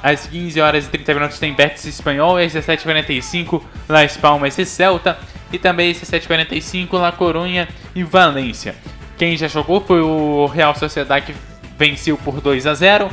Às 0.02 0.26
15 0.26 0.60
horas 0.60 0.86
e 0.86 0.90
30 0.90 1.14
minutos 1.14 1.38
tem 1.38 1.52
Betis 1.52 1.84
Espanhol. 1.84 2.38
E 2.40 2.44
às 2.44 2.52
17h45, 2.52 3.62
Las 3.88 4.16
Palmas 4.16 4.56
e 4.58 4.64
Celta. 4.64 5.18
E 5.52 5.58
também 5.58 5.90
às 5.90 5.98
17h45, 5.98 6.98
La 6.98 7.12
Coruña 7.12 7.68
e 7.94 8.04
Valência. 8.04 8.74
Quem 9.18 9.36
já 9.36 9.48
jogou 9.48 9.80
foi 9.80 10.00
o 10.00 10.46
Real 10.46 10.74
Sociedade 10.74 11.26
que 11.26 11.34
venceu 11.76 12.16
por 12.16 12.40
2 12.40 12.66
a 12.66 12.74
0 12.74 13.10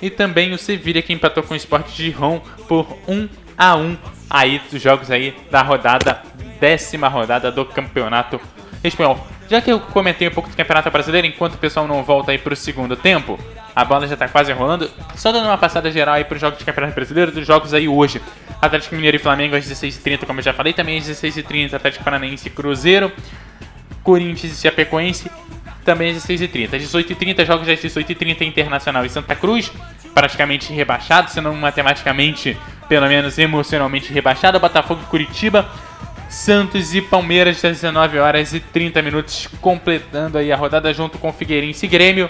e 0.00 0.10
também 0.10 0.52
o 0.52 0.58
Sevilla 0.58 1.02
que 1.02 1.12
empatou 1.12 1.42
com 1.42 1.54
o 1.54 1.56
Sport 1.56 1.94
de 1.94 2.10
Ron 2.10 2.40
por 2.66 2.96
1 3.06 3.28
a 3.58 3.74
1 3.74 3.98
aí 4.30 4.62
dos 4.70 4.80
jogos 4.80 5.10
aí 5.10 5.36
da 5.50 5.62
rodada 5.62 6.22
décima 6.60 7.08
rodada 7.08 7.50
do 7.50 7.64
Campeonato 7.64 8.40
Espanhol. 8.82 9.18
Já 9.48 9.62
que 9.62 9.72
eu 9.72 9.80
comentei 9.80 10.28
um 10.28 10.30
pouco 10.30 10.50
do 10.50 10.56
Campeonato 10.56 10.90
Brasileiro, 10.90 11.26
enquanto 11.26 11.54
o 11.54 11.58
pessoal 11.58 11.86
não 11.88 12.02
volta 12.02 12.32
aí 12.32 12.38
para 12.38 12.52
o 12.52 12.56
segundo 12.56 12.94
tempo, 12.96 13.38
a 13.74 13.84
bola 13.84 14.06
já 14.06 14.14
está 14.14 14.28
quase 14.28 14.52
rolando. 14.52 14.90
Só 15.16 15.32
dando 15.32 15.46
uma 15.46 15.56
passada 15.56 15.90
geral 15.90 16.16
aí 16.16 16.24
para 16.24 16.34
os 16.34 16.40
jogos 16.40 16.58
de 16.58 16.64
Campeonato 16.64 16.94
Brasileiro, 16.94 17.32
dos 17.32 17.46
jogos 17.46 17.72
aí 17.72 17.88
hoje. 17.88 18.20
Atlético 18.60 18.94
Mineiro 18.94 19.16
e 19.16 19.20
Flamengo 19.20 19.56
às 19.56 19.64
16h30, 19.64 20.26
como 20.26 20.40
eu 20.40 20.44
já 20.44 20.52
falei, 20.52 20.72
também 20.72 20.98
às 20.98 21.04
16h30 21.04 21.74
Atlético 21.74 22.04
Paranaense 22.04 22.48
e 22.48 22.50
Cruzeiro, 22.50 23.10
Corinthians 24.02 24.58
e 24.58 24.62
Chapecoense, 24.62 25.30
também 25.88 26.10
às 26.10 26.22
16h30. 26.22 26.74
Às 26.74 26.82
18h30, 26.82 27.46
jogos 27.46 27.66
às 27.66 27.78
18h30 27.80 28.42
Internacional 28.42 29.06
e 29.06 29.08
Santa 29.08 29.34
Cruz, 29.34 29.72
praticamente 30.12 30.70
rebaixado, 30.70 31.30
se 31.30 31.40
não 31.40 31.54
matematicamente, 31.54 32.58
pelo 32.90 33.08
menos 33.08 33.38
emocionalmente 33.38 34.12
rebaixado. 34.12 34.60
Botafogo 34.60 35.00
e 35.02 35.06
Curitiba, 35.06 35.66
Santos 36.28 36.94
e 36.94 37.00
Palmeiras 37.00 37.64
às 37.64 37.80
19 37.80 38.18
horas 38.18 38.52
e 38.52 38.60
30 38.60 39.00
minutos, 39.00 39.48
completando 39.62 40.36
aí 40.36 40.52
a 40.52 40.56
rodada 40.56 40.92
junto 40.92 41.16
com 41.16 41.32
Figueirense 41.32 41.86
e 41.86 41.88
Grêmio. 41.88 42.28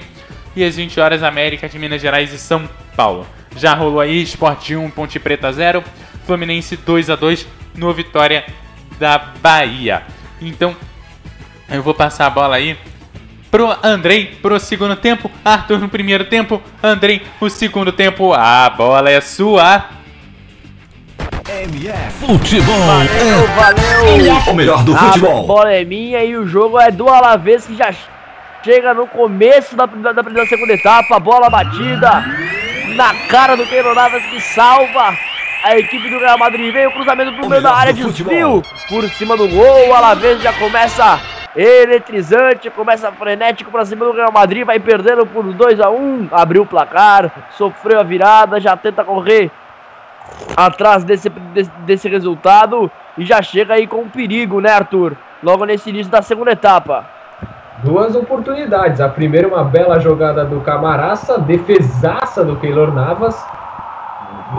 E 0.55 0.63
às 0.63 0.77
20 0.77 1.01
horas, 1.01 1.25
América 1.25 1.69
de 1.69 1.81
Minas 1.81 2.01
Gerais 2.01 2.33
e 2.33 2.39
São 2.39 2.69
Paulo. 2.97 3.27
Já 3.57 3.75
rolou 3.75 4.01
aí 4.01 4.23
Sport 4.23 4.71
1, 4.71 4.89
Ponte 4.91 5.19
Preta 5.19 5.53
0, 5.53 5.83
Fluminense 6.25 6.77
2 6.77 7.11
a 7.11 7.17
2 7.17 7.45
no 7.75 7.93
Vitória 7.93 8.47
da 9.01 9.19
Bahia. 9.19 10.05
Então, 10.41 10.77
eu 11.69 11.83
vou 11.83 11.93
passar 11.93 12.27
a 12.27 12.31
bola 12.31 12.55
aí 12.55 12.79
pro 13.51 13.75
Andrei 13.83 14.27
pro 14.43 14.59
segundo 14.61 14.97
tempo, 14.97 15.31
Arthur 15.45 15.79
no 15.79 15.89
primeiro 15.89 16.25
tempo, 16.25 16.63
Andrei 16.83 17.23
no 17.41 17.49
segundo 17.51 17.93
tempo. 17.93 18.33
A 18.35 18.71
bola 18.71 19.11
é 19.11 19.21
sua. 19.21 19.85
MF 21.49 22.27
Futebol 22.27 22.75
Valeu, 22.79 23.47
valeu! 23.57 24.37
é 24.47 24.51
o 24.51 24.55
melhor 24.55 24.85
do 24.85 24.95
A 24.95 24.99
futebol. 24.99 25.47
bola 25.47 25.73
é 25.73 25.83
minha 25.85 26.23
e 26.23 26.37
o 26.37 26.47
jogo 26.47 26.79
é 26.79 26.91
do 26.91 27.09
Alavés 27.09 27.67
que 27.67 27.75
já 27.75 27.91
chega 28.63 28.93
no 28.93 29.07
começo 29.07 29.75
da, 29.75 29.87
da, 29.87 30.13
da, 30.13 30.23
da 30.23 30.47
segunda 30.47 30.75
etapa. 30.75 31.19
Bola 31.19 31.49
batida 31.49 32.23
na 32.95 33.15
cara 33.29 33.57
do 33.57 33.65
Keylor 33.67 33.95
Navas 33.95 34.23
que 34.27 34.41
salva 34.41 35.17
a 35.65 35.77
equipe 35.79 36.09
do 36.11 36.19
Real 36.19 36.39
Madrid. 36.39 36.71
Vem 36.73 36.87
o 36.87 36.93
cruzamento 36.93 37.33
pro 37.33 37.47
O 37.47 37.49
meio 37.49 37.63
da 37.63 37.75
área, 37.75 37.95
do 37.95 38.13
desvio 38.13 38.27
futebol. 38.27 38.63
por 38.89 39.09
cima 39.11 39.37
do 39.37 39.49
gol. 39.49 39.89
O 39.89 39.95
Alavés 39.95 40.43
já 40.43 40.53
começa 40.53 41.19
eletrizante, 41.57 42.71
começa 42.71 43.11
frenético 43.13 43.71
pra 43.71 43.85
cima 43.85 44.05
do 44.05 44.13
Real 44.13 44.33
Madrid. 44.33 44.65
Vai 44.65 44.79
perdendo 44.79 45.27
por 45.27 45.45
2 45.45 45.81
a 45.81 45.91
1 45.91 46.29
Abriu 46.33 46.63
o 46.63 46.67
placar, 46.67 47.31
sofreu 47.51 48.01
a 48.01 48.03
virada, 48.03 48.61
já 48.61 48.77
tenta 48.77 49.05
correr 49.05 49.51
atrás 50.57 51.05
desse, 51.05 51.29
desse, 51.29 51.71
desse 51.81 52.09
resultado 52.09 52.91
e 53.17 53.25
já 53.25 53.43
chega 53.43 53.75
aí 53.75 53.87
com 53.87 54.09
perigo, 54.09 54.61
né, 54.61 54.71
Arthur? 54.71 55.17
Logo 55.43 55.65
nesse 55.65 55.91
início 55.91 56.11
da 56.11 56.23
segunda 56.23 56.53
etapa. 56.53 57.05
Duas 57.83 58.17
oportunidades. 58.17 59.01
A 59.01 59.09
primeira, 59.09 59.47
uma 59.47 59.63
bela 59.63 60.01
jogada 60.01 60.45
do 60.45 60.61
Camaraça, 60.61 61.39
defesaça 61.39 62.45
do 62.45 62.57
Keylor 62.57 62.93
Navas. 62.93 63.41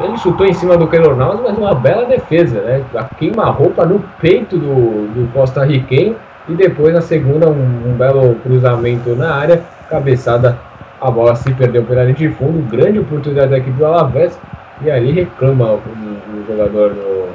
Ele 0.01 0.17
chutou 0.17 0.45
em 0.45 0.53
cima 0.53 0.77
do 0.77 0.87
Keylor 0.87 1.15
Navas, 1.15 1.41
mas 1.41 1.57
uma 1.57 1.75
bela 1.75 2.05
defesa, 2.05 2.61
né? 2.61 2.83
A 2.95 3.03
queima-roupa 3.03 3.85
no 3.85 3.99
peito 4.19 4.57
do, 4.57 5.07
do 5.07 5.33
Costa 5.33 5.65
Riquenho. 5.65 6.15
E 6.49 6.55
depois, 6.55 6.93
na 6.93 7.01
segunda, 7.01 7.47
um, 7.47 7.91
um 7.91 7.93
belo 7.93 8.35
cruzamento 8.35 9.15
na 9.15 9.35
área. 9.35 9.61
Cabeçada, 9.87 10.57
a 10.99 11.11
bola 11.11 11.35
se 11.35 11.53
perdeu 11.53 11.83
pela 11.83 12.03
linha 12.03 12.15
de 12.15 12.29
fundo. 12.29 12.67
Grande 12.69 12.99
oportunidade 12.99 13.51
da 13.51 13.57
equipe 13.59 13.77
do 13.77 13.85
Alavés. 13.85 14.37
E 14.81 14.89
ali 14.89 15.11
reclama 15.11 15.73
o, 15.73 15.77
o 15.77 16.45
jogador, 16.47 16.91
o, 16.91 17.29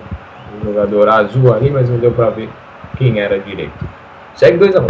o 0.61 0.65
jogador 0.65 1.09
azul 1.09 1.55
ali, 1.55 1.71
mas 1.71 1.89
não 1.89 1.99
deu 1.99 2.11
para 2.11 2.31
ver 2.31 2.49
quem 2.97 3.21
era 3.21 3.39
direito. 3.39 3.87
Segue 4.35 4.59
2 4.59 4.77
a 4.77 4.81
1 4.81 4.87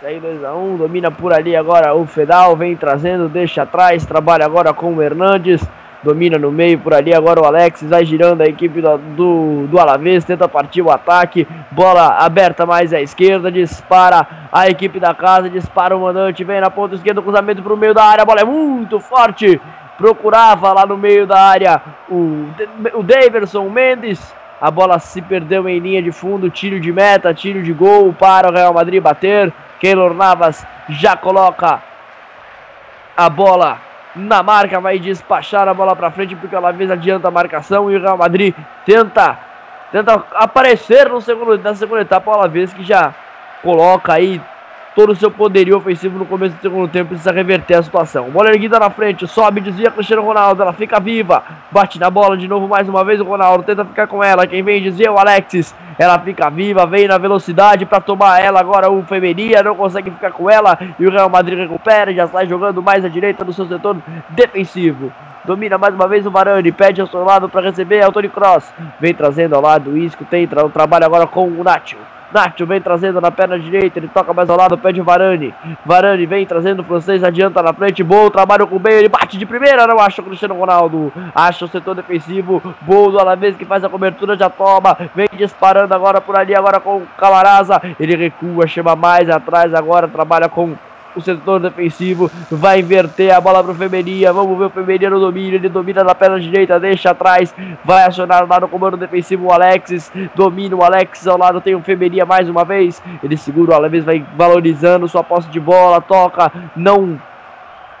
Segue 0.00 0.26
2x1, 0.26 0.78
domina 0.78 1.10
por 1.10 1.30
ali 1.30 1.54
agora 1.54 1.94
o 1.94 2.06
Fedal, 2.06 2.56
vem 2.56 2.74
trazendo, 2.74 3.28
deixa 3.28 3.64
atrás, 3.64 4.06
trabalha 4.06 4.46
agora 4.46 4.72
com 4.72 4.94
o 4.94 5.02
Hernandes, 5.02 5.62
domina 6.02 6.38
no 6.38 6.50
meio 6.50 6.78
por 6.78 6.94
ali 6.94 7.14
agora 7.14 7.40
o 7.40 7.44
Alex, 7.44 7.82
vai 7.82 8.04
girando 8.04 8.40
a 8.40 8.46
equipe 8.46 8.80
do, 8.80 8.98
do, 8.98 9.66
do 9.66 9.78
Alavés, 9.78 10.24
tenta 10.24 10.48
partir 10.48 10.82
o 10.82 10.90
ataque, 10.90 11.46
bola 11.70 12.18
aberta 12.18 12.64
mais 12.64 12.92
à 12.92 13.00
esquerda, 13.00 13.50
dispara 13.50 14.26
a 14.50 14.68
equipe 14.68 14.98
da 14.98 15.14
casa, 15.14 15.50
dispara 15.50 15.96
o 15.96 16.00
mandante, 16.00 16.44
vem 16.44 16.60
na 16.60 16.70
ponta 16.70 16.94
esquerda, 16.94 17.22
cruzamento 17.22 17.62
para 17.62 17.74
o 17.74 17.76
meio 17.76 17.94
da 17.94 18.04
área, 18.04 18.22
a 18.22 18.26
bola 18.26 18.40
é 18.40 18.44
muito 18.44 18.98
forte, 18.98 19.60
procurava 19.98 20.72
lá 20.72 20.86
no 20.86 20.96
meio 20.96 21.26
da 21.26 21.38
área 21.38 21.82
o, 22.08 22.46
o 22.94 23.02
Daverson 23.02 23.68
Mendes, 23.68 24.34
a 24.60 24.70
bola 24.70 24.98
se 24.98 25.22
perdeu 25.22 25.66
em 25.68 25.78
linha 25.78 26.02
de 26.02 26.12
fundo, 26.12 26.50
tiro 26.50 26.78
de 26.78 26.92
meta, 26.92 27.32
tiro 27.32 27.62
de 27.62 27.72
gol 27.72 28.12
para 28.12 28.50
o 28.50 28.52
Real 28.52 28.74
Madrid 28.74 29.02
bater. 29.02 29.50
Keylor 29.80 30.12
Navas 30.12 30.66
já 30.90 31.16
coloca 31.16 31.82
a 33.16 33.30
bola 33.30 33.78
na 34.14 34.42
marca, 34.42 34.80
vai 34.80 34.98
despachar 34.98 35.68
a 35.68 35.74
bola 35.74 35.94
para 35.94 36.10
frente 36.10 36.34
porque 36.36 36.54
ela 36.54 36.72
vez 36.72 36.90
adianta 36.90 37.28
a 37.28 37.30
marcação 37.30 37.90
e 37.90 37.96
o 37.96 38.00
Real 38.00 38.16
Madrid 38.16 38.54
tenta 38.84 39.38
tenta 39.90 40.24
aparecer 40.34 41.08
no 41.08 41.20
segundo, 41.20 41.58
na 41.58 41.74
segunda 41.74 42.02
etapa, 42.02 42.30
uma 42.30 42.48
vez 42.48 42.72
que 42.72 42.84
já 42.84 43.12
coloca 43.62 44.12
aí 44.12 44.40
todo 44.94 45.12
o 45.12 45.16
seu 45.16 45.30
poderio 45.30 45.76
ofensivo 45.76 46.18
no 46.18 46.26
começo 46.26 46.56
do 46.56 46.60
segundo 46.60 46.88
tempo, 46.88 47.10
precisa 47.10 47.32
reverter 47.32 47.74
a 47.74 47.82
situação. 47.82 48.30
Bola 48.30 48.50
erguida 48.50 48.78
na 48.78 48.90
frente, 48.90 49.26
sobe, 49.26 49.60
desvia 49.60 49.90
Cristiano 49.90 50.22
Ronaldo, 50.22 50.62
ela 50.62 50.72
fica 50.72 50.98
viva, 50.98 51.42
bate 51.70 51.98
na 51.98 52.10
bola 52.10 52.36
de 52.36 52.48
novo 52.48 52.66
mais 52.66 52.88
uma 52.88 53.04
vez 53.04 53.20
o 53.20 53.24
Ronaldo, 53.24 53.64
tenta 53.64 53.84
ficar 53.84 54.06
com 54.06 54.22
ela, 54.22 54.46
quem 54.46 54.62
vem 54.62 54.82
desvia 54.82 55.12
o 55.12 55.18
Alexis, 55.18 55.74
ela 55.98 56.18
fica 56.18 56.50
viva, 56.50 56.86
vem 56.86 57.06
na 57.06 57.18
velocidade 57.18 57.86
para 57.86 58.00
tomar 58.00 58.42
ela 58.42 58.60
agora 58.60 58.90
o 58.90 59.02
Femeria, 59.04 59.62
não 59.62 59.76
consegue 59.76 60.10
ficar 60.10 60.32
com 60.32 60.50
ela 60.50 60.78
e 60.98 61.06
o 61.06 61.10
Real 61.10 61.28
Madrid 61.28 61.58
recupera, 61.58 62.12
já 62.12 62.26
sai 62.26 62.46
jogando 62.46 62.82
mais 62.82 63.04
à 63.04 63.08
direita 63.08 63.44
do 63.44 63.52
seu 63.52 63.66
setor 63.66 63.96
defensivo. 64.30 65.12
Domina 65.44 65.78
mais 65.78 65.94
uma 65.94 66.06
vez 66.06 66.26
o 66.26 66.30
Varane, 66.30 66.70
pede 66.70 67.00
ao 67.00 67.06
seu 67.06 67.24
lado 67.24 67.48
para 67.48 67.62
receber, 67.62 67.98
é 67.98 68.06
o 68.06 68.12
Tony 68.12 68.28
Cross, 68.28 68.72
vem 68.98 69.14
trazendo 69.14 69.54
ao 69.54 69.62
lado 69.62 69.90
o 69.90 69.96
Isco, 69.96 70.24
tem 70.24 70.46
tra 70.46 70.68
trabalho 70.68 71.06
agora 71.06 71.26
com 71.26 71.48
o 71.48 71.64
Nacho. 71.64 71.96
Nacho 72.32 72.66
vem 72.66 72.80
trazendo 72.80 73.20
na 73.20 73.30
perna 73.30 73.58
direita, 73.58 73.98
ele 73.98 74.08
toca 74.08 74.32
mais 74.32 74.48
ao 74.48 74.56
lado, 74.56 74.78
pede 74.78 75.00
o 75.00 75.04
Varane. 75.04 75.54
Varane 75.84 76.26
vem 76.26 76.46
trazendo 76.46 76.80
o 76.80 76.84
francês, 76.84 77.24
adianta 77.24 77.62
na 77.62 77.72
frente, 77.72 78.02
bom 78.02 78.30
trabalho 78.30 78.66
com 78.66 78.76
o 78.76 78.80
meio, 78.80 78.98
ele 78.98 79.08
bate 79.08 79.36
de 79.36 79.46
primeira, 79.46 79.86
não 79.86 79.98
acha 79.98 80.22
o 80.22 80.24
Cristiano 80.24 80.54
Ronaldo. 80.54 81.12
Acha 81.34 81.64
o 81.64 81.68
setor 81.68 81.94
defensivo, 81.94 82.62
bom 82.82 83.10
do 83.10 83.18
Alavés 83.18 83.56
que 83.56 83.64
faz 83.64 83.82
a 83.82 83.88
cobertura, 83.88 84.36
já 84.36 84.48
toma, 84.48 84.96
vem 85.14 85.28
disparando 85.32 85.94
agora 85.94 86.20
por 86.20 86.38
ali, 86.38 86.54
agora 86.54 86.78
com 86.78 86.98
o 86.98 87.06
Camaraza. 87.18 87.80
Ele 87.98 88.14
recua, 88.14 88.66
chama 88.66 88.94
mais 88.94 89.28
atrás, 89.28 89.74
agora 89.74 90.06
trabalha 90.06 90.48
com 90.48 90.74
o 91.14 91.20
setor 91.20 91.60
defensivo, 91.60 92.30
vai 92.50 92.80
inverter 92.80 93.34
a 93.34 93.40
bola 93.40 93.62
pro 93.62 93.74
Femeria, 93.74 94.32
vamos 94.32 94.56
ver 94.58 94.64
o 94.66 94.70
Femeria 94.70 95.10
no 95.10 95.20
domínio, 95.20 95.54
ele 95.54 95.68
domina 95.68 96.04
na 96.04 96.14
perna 96.14 96.38
direita, 96.38 96.78
deixa 96.78 97.10
atrás, 97.10 97.54
vai 97.84 98.04
acionar 98.04 98.46
lá 98.48 98.60
no 98.60 98.68
comando 98.68 98.96
defensivo 98.96 99.46
o 99.46 99.52
Alexis, 99.52 100.10
domina 100.34 100.76
o 100.76 100.82
Alexis, 100.82 101.26
ao 101.26 101.38
lado 101.38 101.60
tem 101.60 101.74
o 101.74 101.82
Femeria 101.82 102.24
mais 102.24 102.48
uma 102.48 102.64
vez, 102.64 103.02
ele 103.22 103.36
segura 103.36 103.72
o 103.72 103.74
Alavés, 103.74 104.04
vai 104.04 104.24
valorizando 104.36 105.08
sua 105.08 105.24
posse 105.24 105.48
de 105.48 105.60
bola, 105.60 106.00
toca, 106.00 106.52
não 106.76 107.20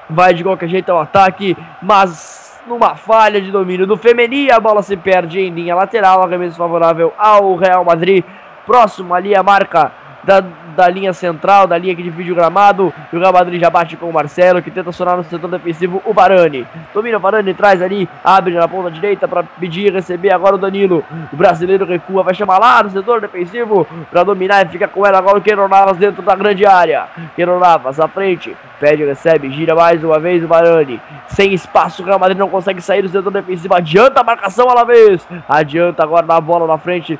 vai 0.08 0.34
de 0.34 0.42
qualquer 0.42 0.68
jeito 0.68 0.90
ao 0.90 1.00
ataque, 1.00 1.56
mas 1.80 2.60
numa 2.66 2.94
falha 2.94 3.40
de 3.40 3.50
domínio 3.50 3.86
do 3.86 3.96
Femeria, 3.96 4.56
a 4.56 4.60
bola 4.60 4.82
se 4.82 4.96
perde 4.96 5.40
em 5.40 5.50
linha 5.50 5.74
lateral, 5.74 6.22
arremesso 6.22 6.56
favorável 6.56 7.12
ao 7.18 7.56
Real 7.56 7.84
Madrid, 7.84 8.24
próximo 8.66 9.14
ali 9.14 9.34
a 9.34 9.42
marca 9.42 9.92
da, 10.22 10.44
da 10.80 10.88
linha 10.88 11.12
central, 11.12 11.66
da 11.66 11.78
linha 11.78 11.94
que 11.94 12.02
divide 12.02 12.32
o 12.32 12.34
gramado. 12.34 12.92
E 13.12 13.16
o 13.16 13.20
Real 13.20 13.32
Madrid 13.32 13.60
já 13.60 13.70
bate 13.70 13.96
com 13.96 14.08
o 14.08 14.12
Marcelo, 14.12 14.62
que 14.62 14.70
tenta 14.70 14.90
acionar 14.90 15.16
no 15.16 15.24
setor 15.24 15.50
defensivo 15.50 16.02
o 16.04 16.12
Varane. 16.12 16.66
Domina 16.94 17.18
o 17.18 17.20
Varane, 17.20 17.54
traz 17.54 17.82
ali, 17.82 18.08
abre 18.24 18.54
na 18.54 18.66
ponta 18.66 18.90
direita 18.90 19.28
para 19.28 19.42
pedir 19.42 19.86
e 19.86 19.90
receber 19.90 20.32
agora 20.32 20.56
o 20.56 20.58
Danilo. 20.58 21.04
O 21.32 21.36
brasileiro 21.36 21.84
recua, 21.84 22.22
vai 22.22 22.34
chamar 22.34 22.58
lá 22.58 22.82
no 22.82 22.90
setor 22.90 23.20
defensivo 23.20 23.86
para 24.10 24.24
dominar 24.24 24.66
e 24.66 24.68
fica 24.68 24.88
com 24.88 25.06
ela 25.06 25.18
agora 25.18 25.38
o 25.38 25.42
Keron 25.42 25.68
dentro 25.98 26.22
da 26.22 26.34
grande 26.34 26.66
área. 26.66 27.06
Keron 27.36 27.58
Navas 27.58 28.00
à 28.00 28.08
frente, 28.08 28.56
pede, 28.78 29.04
recebe, 29.04 29.50
gira 29.50 29.74
mais 29.74 30.02
uma 30.02 30.18
vez 30.18 30.42
o 30.42 30.48
Varane. 30.48 31.00
Sem 31.28 31.52
espaço, 31.52 32.02
o 32.02 32.06
Real 32.06 32.18
Madrid 32.18 32.38
não 32.38 32.48
consegue 32.48 32.80
sair 32.80 33.02
do 33.02 33.08
setor 33.08 33.30
defensivo. 33.30 33.74
Adianta 33.74 34.20
a 34.20 34.24
marcação 34.24 34.66
vez. 34.84 35.26
Adianta 35.48 36.02
agora 36.02 36.26
na 36.26 36.40
bola 36.40 36.66
na 36.66 36.78
frente. 36.78 37.18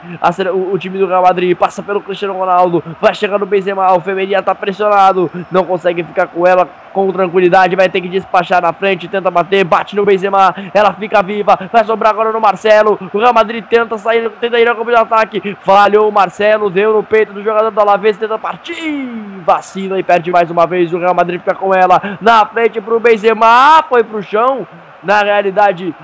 O, 0.52 0.74
o 0.74 0.78
time 0.78 0.98
do 0.98 1.06
Real 1.06 1.22
Madrid 1.22 1.56
passa 1.56 1.82
pelo 1.82 2.00
Cristiano 2.00 2.34
Ronaldo. 2.34 2.82
Vai 3.00 3.14
chegando 3.14 3.46
Benzema. 3.50 3.92
O 3.92 4.00
Femeria 4.00 4.42
tá 4.42 4.54
pressionado. 4.54 5.30
Não 5.50 5.64
consegue 5.64 6.02
ficar 6.02 6.28
com 6.28 6.46
ela 6.46 6.68
com 6.92 7.12
tranquilidade. 7.12 7.76
Vai 7.76 7.88
ter 7.88 8.00
que 8.00 8.08
despachar 8.08 8.62
na 8.62 8.72
frente. 8.72 9.08
Tenta 9.08 9.30
bater. 9.30 9.64
Bate 9.64 9.94
no 9.94 10.04
Benzema. 10.04 10.54
Ela 10.72 10.92
fica 10.94 11.22
viva. 11.22 11.58
Vai 11.70 11.84
sobrar 11.84 12.12
agora 12.12 12.32
no 12.32 12.40
Marcelo. 12.40 12.98
O 13.12 13.18
Real 13.18 13.34
Madrid 13.34 13.64
tenta 13.68 13.98
sair. 13.98 14.30
Tenta 14.40 14.58
ir 14.58 14.68
ao 14.68 14.76
campo 14.76 14.90
de 14.90 14.96
ataque. 14.96 15.56
Falhou 15.62 16.08
o 16.08 16.12
Marcelo. 16.12 16.70
Deu 16.70 16.94
no 16.94 17.02
peito 17.02 17.32
do 17.32 17.42
jogador 17.42 17.70
do 17.70 17.80
Alavés. 17.80 18.16
Tenta 18.16 18.38
partir. 18.38 19.08
Vacina 19.44 19.98
e 19.98 20.02
perde 20.02 20.30
mais 20.30 20.50
uma 20.50 20.66
vez. 20.66 20.92
O 20.92 20.98
Real 20.98 21.14
Madrid 21.14 21.40
fica 21.40 21.54
com 21.54 21.74
ela. 21.74 22.18
Na 22.20 22.46
frente 22.46 22.80
pro 22.80 23.00
Benzema. 23.00 23.84
Foi 23.88 24.02
pro 24.02 24.22
chão. 24.22 24.66
Na 25.02 25.22
realidade, 25.22 25.94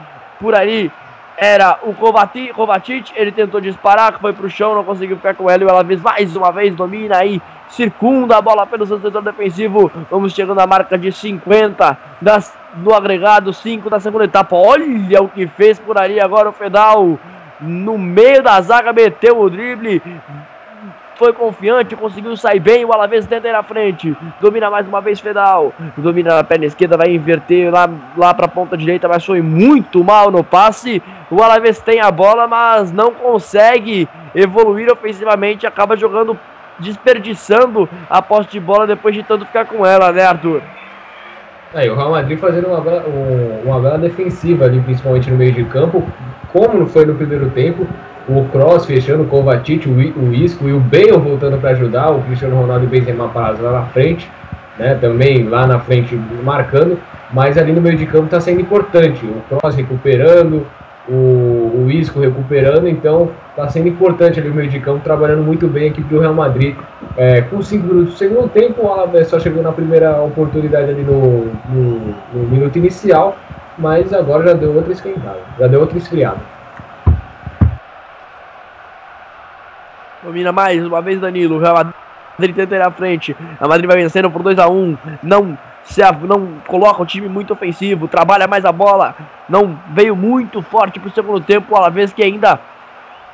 por 0.41 0.55
ali 0.55 0.91
era 1.37 1.79
o 1.83 1.95
Kovacic, 1.95 3.13
ele 3.15 3.31
tentou 3.31 3.61
disparar, 3.61 4.19
foi 4.19 4.33
pro 4.33 4.49
chão, 4.49 4.75
não 4.75 4.85
conseguiu 4.85 5.17
ficar 5.17 5.35
com 5.35 5.51
ela 5.51 5.63
e 5.63 5.67
o 5.67 5.71
Alavés 5.71 6.01
mais 6.01 6.35
uma 6.35 6.51
vez 6.51 6.75
domina 6.75 7.19
aí, 7.19 7.41
circunda 7.69 8.37
a 8.37 8.43
bola 8.43 8.67
pelo 8.67 8.87
seu 8.87 9.01
setor 9.01 9.23
defensivo, 9.23 9.91
vamos 10.11 10.33
chegando 10.33 10.61
à 10.61 10.67
marca 10.67 10.97
de 10.97 11.13
50 11.13 11.99
das, 12.21 12.57
no 12.77 12.95
agregado, 12.95 13.53
5 13.53 13.91
da 13.91 14.01
segunda 14.01 14.25
etapa, 14.25 14.57
olha 14.57 15.23
o 15.23 15.29
que 15.29 15.47
fez 15.47 15.79
por 15.79 15.99
ali 15.99 16.21
agora 16.21 16.49
o 16.49 16.53
Fedal, 16.53 17.19
no 17.61 17.99
meio 17.99 18.43
da 18.43 18.61
zaga 18.61 18.93
meteu 18.93 19.39
o 19.39 19.51
drible, 19.51 20.03
foi 21.17 21.33
confiante, 21.33 21.97
conseguiu 21.97 22.37
sair 22.37 22.61
bem, 22.61 22.85
o 22.85 22.93
Alavés 22.93 23.27
tenta 23.27 23.49
ir 23.49 23.53
na 23.53 23.63
frente, 23.63 24.17
domina 24.41 24.71
mais 24.71 24.87
uma 24.87 25.01
vez 25.01 25.19
Fedal, 25.19 25.73
domina 25.97 26.37
na 26.37 26.45
perna 26.45 26.67
esquerda, 26.67 26.97
vai 26.97 27.15
inverter 27.15 27.73
lá, 27.73 27.89
lá 28.17 28.35
para 28.35 28.47
a 28.47 28.49
ponta 28.49 28.77
direita, 28.77 29.09
mas 29.09 29.25
foi 29.25 29.41
muito 29.41 30.05
mal 30.05 30.31
no 30.31 30.45
passe, 30.45 31.03
o 31.31 31.43
Alavés 31.43 31.81
tem 31.81 32.01
a 32.01 32.11
bola, 32.11 32.47
mas 32.47 32.93
não 32.93 33.13
consegue 33.13 34.09
evoluir 34.35 34.93
ofensivamente, 34.93 35.67
acaba 35.67 35.97
jogando, 35.97 36.39
desperdiçando 36.79 37.89
a 38.09 38.21
posse 38.21 38.51
de 38.51 38.61
bola 38.61 38.87
depois 38.87 39.15
de 39.15 39.23
tanto 39.23 39.47
ficar 39.47 39.65
com 39.65 39.85
ela, 39.85 40.13
né 40.13 40.25
Arthur? 40.25 40.61
Aí, 41.75 41.91
o 41.91 41.97
Real 41.97 42.11
Madrid 42.11 42.39
fazendo 42.39 42.69
uma, 42.69 42.79
uma 43.65 43.81
bela 43.81 43.99
defensiva 43.99 44.67
ali, 44.67 44.81
principalmente 44.81 45.31
no 45.31 45.37
meio 45.37 45.53
de 45.53 45.65
campo, 45.65 46.07
como 46.53 46.87
foi 46.87 47.05
no 47.05 47.15
primeiro 47.15 47.51
tempo, 47.51 47.87
o 48.29 48.45
Cross 48.47 48.87
fechando, 48.87 49.23
o 49.23 49.27
Kovacic, 49.27 49.89
o 49.89 50.33
Isco 50.33 50.69
e 50.69 50.73
o 50.73 50.81
Bale 50.81 51.13
voltando 51.13 51.59
para 51.59 51.71
ajudar, 51.71 52.11
o 52.11 52.23
Cristiano 52.23 52.57
Ronaldo 52.57 52.85
e 52.85 52.87
o 52.87 52.91
Benzema 52.91 53.29
parados 53.29 53.61
lá 53.61 53.73
na 53.73 53.83
frente, 53.87 54.29
né, 54.79 54.95
também 55.01 55.45
lá 55.49 55.67
na 55.67 55.79
frente 55.79 56.19
marcando, 56.43 56.99
mas 57.33 57.57
ali 57.57 57.73
no 57.73 57.81
meio 57.81 57.97
de 57.97 58.07
campo 58.07 58.27
está 58.27 58.41
sendo 58.41 58.61
importante, 58.61 59.25
o 59.25 59.43
Cross 59.49 59.77
recuperando, 59.77 60.67
o, 61.09 61.85
o 61.85 61.91
Isco 61.91 62.21
recuperando, 62.21 62.89
então 62.89 63.31
está 63.51 63.69
sendo 63.69 63.89
importante 63.89 64.41
ali 64.41 64.49
o 64.49 64.55
meio 64.55 64.69
de 64.69 64.81
campo, 64.81 65.01
trabalhando 65.05 65.43
muito 65.43 65.69
bem 65.69 65.85
a 65.85 65.87
equipe 65.87 66.13
do 66.13 66.21
Real 66.21 66.35
Madrid. 66.35 66.75
É, 67.17 67.43
com 67.43 67.63
5 67.63 67.87
minutos 67.87 68.15
do 68.15 68.19
segundo 68.19 68.49
tempo, 68.49 68.85
o 68.85 68.93
Alavés 68.93 69.29
só 69.29 69.39
chegou 69.39 69.63
na 69.63 69.73
primeira 69.73 70.21
oportunidade 70.21 70.91
ali 70.91 71.03
no, 71.03 71.47
no, 71.69 72.15
no 72.35 72.49
minuto 72.51 72.77
inicial, 72.77 73.37
mas 73.79 74.13
agora 74.13 74.49
já 74.49 74.53
deu 74.55 74.75
outra 74.75 74.93
esquentada, 74.93 75.39
já 75.59 75.67
deu 75.69 75.81
outra 75.81 75.97
esfriada. 75.97 76.56
Domina 80.27 80.51
mais 80.51 80.85
uma 80.85 81.01
vez 81.01 81.21
Danilo. 81.21 81.61
Real 81.61 81.87
Madrid 82.37 82.57
tenta 82.57 82.75
ir 82.75 82.83
à 82.83 82.91
frente. 82.91 83.37
A 83.61 83.69
Madrid 83.69 83.87
vai 83.87 83.97
vencendo 83.97 84.29
por 84.29 84.43
2 84.43 84.59
a 84.59 84.69
1 84.69 84.75
um. 84.77 84.99
Não 85.23 85.57
se 85.85 86.01
não 86.27 86.49
coloca 86.67 87.01
o 87.01 87.07
time 87.07 87.29
muito 87.29 87.53
ofensivo, 87.53 88.09
trabalha 88.09 88.49
mais 88.49 88.65
a 88.65 88.73
bola, 88.73 89.15
não 89.49 89.79
veio 89.93 90.17
muito 90.17 90.61
forte 90.61 90.99
pro 90.99 91.13
segundo 91.13 91.41
tempo, 91.41 91.73
o 91.73 91.77
Alavés 91.77 92.13
que 92.13 92.25
ainda 92.25 92.59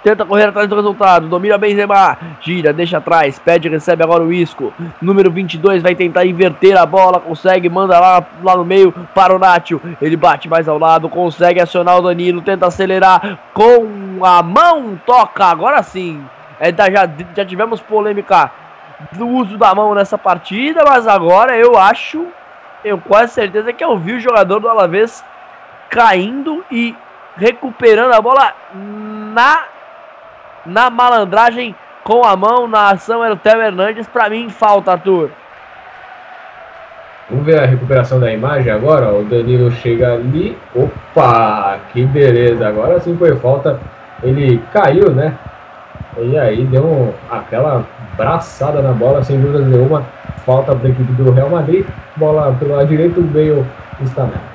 tenta 0.04 0.26
correr 0.26 0.48
atrás 0.48 0.68
do 0.68 0.76
resultado, 0.76 1.28
domina 1.28 1.56
Benzema, 1.56 2.18
gira, 2.42 2.70
deixa 2.70 2.98
atrás, 2.98 3.38
pede, 3.38 3.70
recebe 3.70 4.02
agora 4.04 4.22
o 4.22 4.30
Isco, 4.30 4.70
número 5.00 5.30
22 5.30 5.82
vai 5.82 5.94
tentar 5.94 6.26
inverter 6.26 6.76
a 6.76 6.84
bola, 6.84 7.20
consegue, 7.20 7.70
manda 7.70 7.98
lá, 7.98 8.22
lá 8.42 8.54
no 8.54 8.66
meio 8.66 8.92
para 9.14 9.34
o 9.34 9.38
Nacho, 9.38 9.80
ele 10.02 10.16
bate 10.16 10.46
mais 10.46 10.68
ao 10.68 10.78
lado, 10.78 11.08
consegue 11.08 11.58
acionar 11.58 11.96
o 11.98 12.02
Danilo, 12.02 12.42
tenta 12.42 12.66
acelerar 12.66 13.38
com 13.54 14.22
a 14.22 14.42
mão, 14.42 15.00
toca, 15.06 15.46
agora 15.46 15.82
sim, 15.82 16.22
é, 16.62 16.72
já, 16.92 17.10
já 17.34 17.44
tivemos 17.44 17.80
polêmica 17.80 18.52
do 19.10 19.26
uso 19.26 19.58
da 19.58 19.74
mão 19.74 19.92
nessa 19.96 20.16
partida, 20.16 20.84
mas 20.86 21.08
agora 21.08 21.56
eu 21.56 21.76
acho, 21.76 22.24
eu 22.84 22.98
quase 22.98 23.32
certeza 23.32 23.72
que 23.72 23.82
eu 23.82 23.98
vi 23.98 24.12
o 24.12 24.20
jogador 24.20 24.60
do 24.60 24.68
Alavés 24.68 25.24
caindo 25.90 26.64
e 26.70 26.94
recuperando 27.36 28.12
a 28.12 28.20
bola 28.20 28.52
na, 28.72 29.64
na 30.64 30.88
malandragem 30.88 31.74
com 32.04 32.24
a 32.24 32.36
mão 32.36 32.68
na 32.68 32.90
ação 32.90 33.24
era 33.24 33.34
o 33.34 33.36
Theo 33.36 33.60
Hernandes. 33.60 34.06
Para 34.06 34.30
mim, 34.30 34.48
falta, 34.48 34.92
Arthur. 34.92 35.30
Vamos 37.28 37.44
ver 37.44 37.60
a 37.60 37.66
recuperação 37.66 38.20
da 38.20 38.32
imagem 38.32 38.70
agora. 38.70 39.12
O 39.12 39.24
Danilo 39.24 39.70
chega 39.72 40.14
ali. 40.14 40.56
Opa, 40.74 41.78
que 41.92 42.04
beleza. 42.04 42.68
Agora 42.68 43.00
sim 43.00 43.16
foi 43.16 43.34
falta. 43.36 43.80
Ele 44.22 44.62
caiu, 44.72 45.10
né? 45.10 45.36
E 46.18 46.36
aí 46.36 46.66
deu 46.66 47.14
aquela 47.30 47.86
braçada 48.16 48.82
na 48.82 48.92
bola, 48.92 49.22
sem 49.22 49.40
dúvida 49.40 49.64
nenhuma. 49.64 50.06
Falta 50.44 50.74
para 50.74 50.88
a 50.88 50.90
equipe 50.90 51.12
do 51.12 51.30
Real 51.30 51.50
Madrid. 51.50 51.86
Bola 52.16 52.52
pelo 52.54 52.72
lado 52.72 52.88
direito, 52.88 53.20
o 53.20 53.24
Bale 53.24 53.64
está 54.02 54.26
nela 54.26 54.51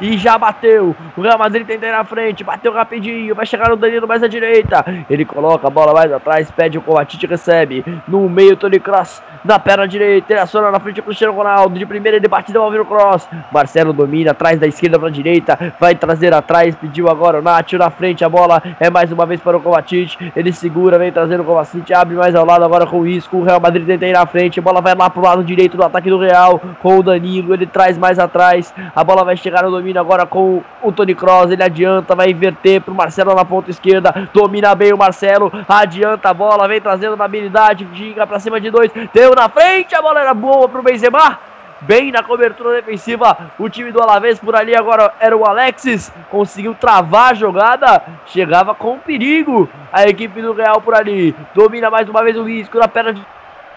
e 0.00 0.16
já 0.16 0.38
bateu. 0.38 0.94
O 1.16 1.20
Real 1.20 1.38
Madrid 1.38 1.66
tenta 1.66 1.86
ir 1.86 1.92
na 1.92 2.04
frente, 2.04 2.44
bateu 2.44 2.72
rapidinho, 2.72 3.34
vai 3.34 3.46
chegar 3.46 3.70
no 3.70 3.76
Danilo 3.76 4.06
mais 4.06 4.22
à 4.22 4.28
direita. 4.28 4.84
Ele 5.08 5.24
coloca 5.24 5.66
a 5.66 5.70
bola 5.70 5.92
mais 5.92 6.12
atrás, 6.12 6.50
pede 6.50 6.78
o 6.78 6.82
Kovacic 6.82 7.26
recebe. 7.26 7.84
No 8.06 8.28
meio, 8.28 8.56
Tony 8.56 8.78
Cross 8.78 9.22
na 9.44 9.58
perna 9.58 9.86
direita, 9.86 10.32
ele 10.32 10.40
aciona 10.40 10.70
na 10.70 10.80
frente 10.80 11.00
o 11.00 11.02
Cristiano 11.02 11.32
Ronaldo. 11.32 11.78
De 11.78 11.86
primeira 11.86 12.16
ele 12.16 12.28
bate, 12.28 12.52
devolve 12.52 12.78
o 12.78 12.84
Cross. 12.84 13.28
Marcelo 13.52 13.92
domina, 13.92 14.32
atrás 14.32 14.58
da 14.58 14.66
esquerda 14.66 14.98
para 14.98 15.08
a 15.08 15.10
direita, 15.10 15.74
vai 15.78 15.94
trazer 15.94 16.34
atrás, 16.34 16.74
pediu 16.74 17.08
agora 17.08 17.38
o 17.38 17.42
Nacho 17.42 17.78
na 17.78 17.90
frente. 17.90 18.24
A 18.24 18.28
bola 18.28 18.62
é 18.80 18.90
mais 18.90 19.10
uma 19.12 19.24
vez 19.24 19.40
para 19.40 19.56
o 19.56 19.60
Kovacic. 19.60 20.32
Ele 20.34 20.52
segura, 20.52 20.98
vem 20.98 21.12
trazendo 21.12 21.42
o 21.42 21.46
Kovacic, 21.46 21.92
abre 21.92 22.16
mais 22.16 22.34
ao 22.34 22.44
lado 22.44 22.64
agora 22.64 22.86
com 22.86 23.00
o 23.00 23.06
Isco. 23.06 23.38
O 23.38 23.44
Real 23.44 23.60
Madrid 23.60 23.86
tenta 23.86 24.06
ir 24.06 24.12
na 24.12 24.26
frente, 24.26 24.58
a 24.58 24.62
bola 24.62 24.80
vai 24.80 24.94
lá 24.94 25.08
pro 25.08 25.22
lado 25.22 25.44
direito 25.44 25.76
do 25.76 25.84
ataque 25.84 26.10
do 26.10 26.18
Real 26.18 26.60
com 26.82 26.98
o 26.98 27.02
Danilo. 27.02 27.54
Ele 27.54 27.66
traz 27.66 27.96
mais 27.96 28.18
atrás, 28.18 28.74
a 28.94 29.04
bola 29.04 29.24
vai 29.24 29.36
chegar 29.36 29.62
no 29.62 29.70
domínio 29.70 29.85
agora 29.94 30.26
com 30.26 30.62
o 30.82 30.90
Tony 30.92 31.14
Cross. 31.14 31.50
Ele 31.50 31.62
adianta, 31.62 32.14
vai 32.14 32.30
inverter 32.30 32.80
pro 32.80 32.94
Marcelo 32.94 33.34
na 33.34 33.44
ponta 33.44 33.70
esquerda. 33.70 34.28
Domina 34.32 34.74
bem 34.74 34.92
o 34.92 34.98
Marcelo, 34.98 35.52
adianta 35.68 36.30
a 36.30 36.34
bola, 36.34 36.66
vem 36.66 36.80
trazendo 36.80 37.16
na 37.16 37.24
habilidade, 37.24 37.86
giga 37.92 38.26
pra 38.26 38.40
cima 38.40 38.60
de 38.60 38.70
dois. 38.70 38.90
Deu 39.12 39.34
na 39.34 39.48
frente, 39.48 39.94
a 39.94 40.02
bola 40.02 40.20
era 40.20 40.34
boa 40.34 40.68
pro 40.68 40.82
Benzema. 40.82 41.38
Bem 41.82 42.10
na 42.10 42.22
cobertura 42.22 42.76
defensiva, 42.76 43.36
o 43.58 43.68
time 43.68 43.92
do 43.92 44.00
Alavés 44.00 44.38
por 44.38 44.56
ali 44.56 44.74
agora 44.74 45.12
era 45.20 45.36
o 45.36 45.44
Alexis, 45.44 46.10
conseguiu 46.30 46.74
travar 46.74 47.32
a 47.32 47.34
jogada, 47.34 48.02
chegava 48.24 48.74
com 48.74 48.98
perigo 48.98 49.68
a 49.92 50.08
equipe 50.08 50.40
do 50.40 50.54
Real 50.54 50.80
por 50.80 50.94
ali, 50.94 51.36
domina 51.54 51.90
mais 51.90 52.08
uma 52.08 52.24
vez 52.24 52.34
o 52.34 52.44
risco 52.44 52.78
na 52.78 52.88
perna 52.88 53.12
de 53.12 53.22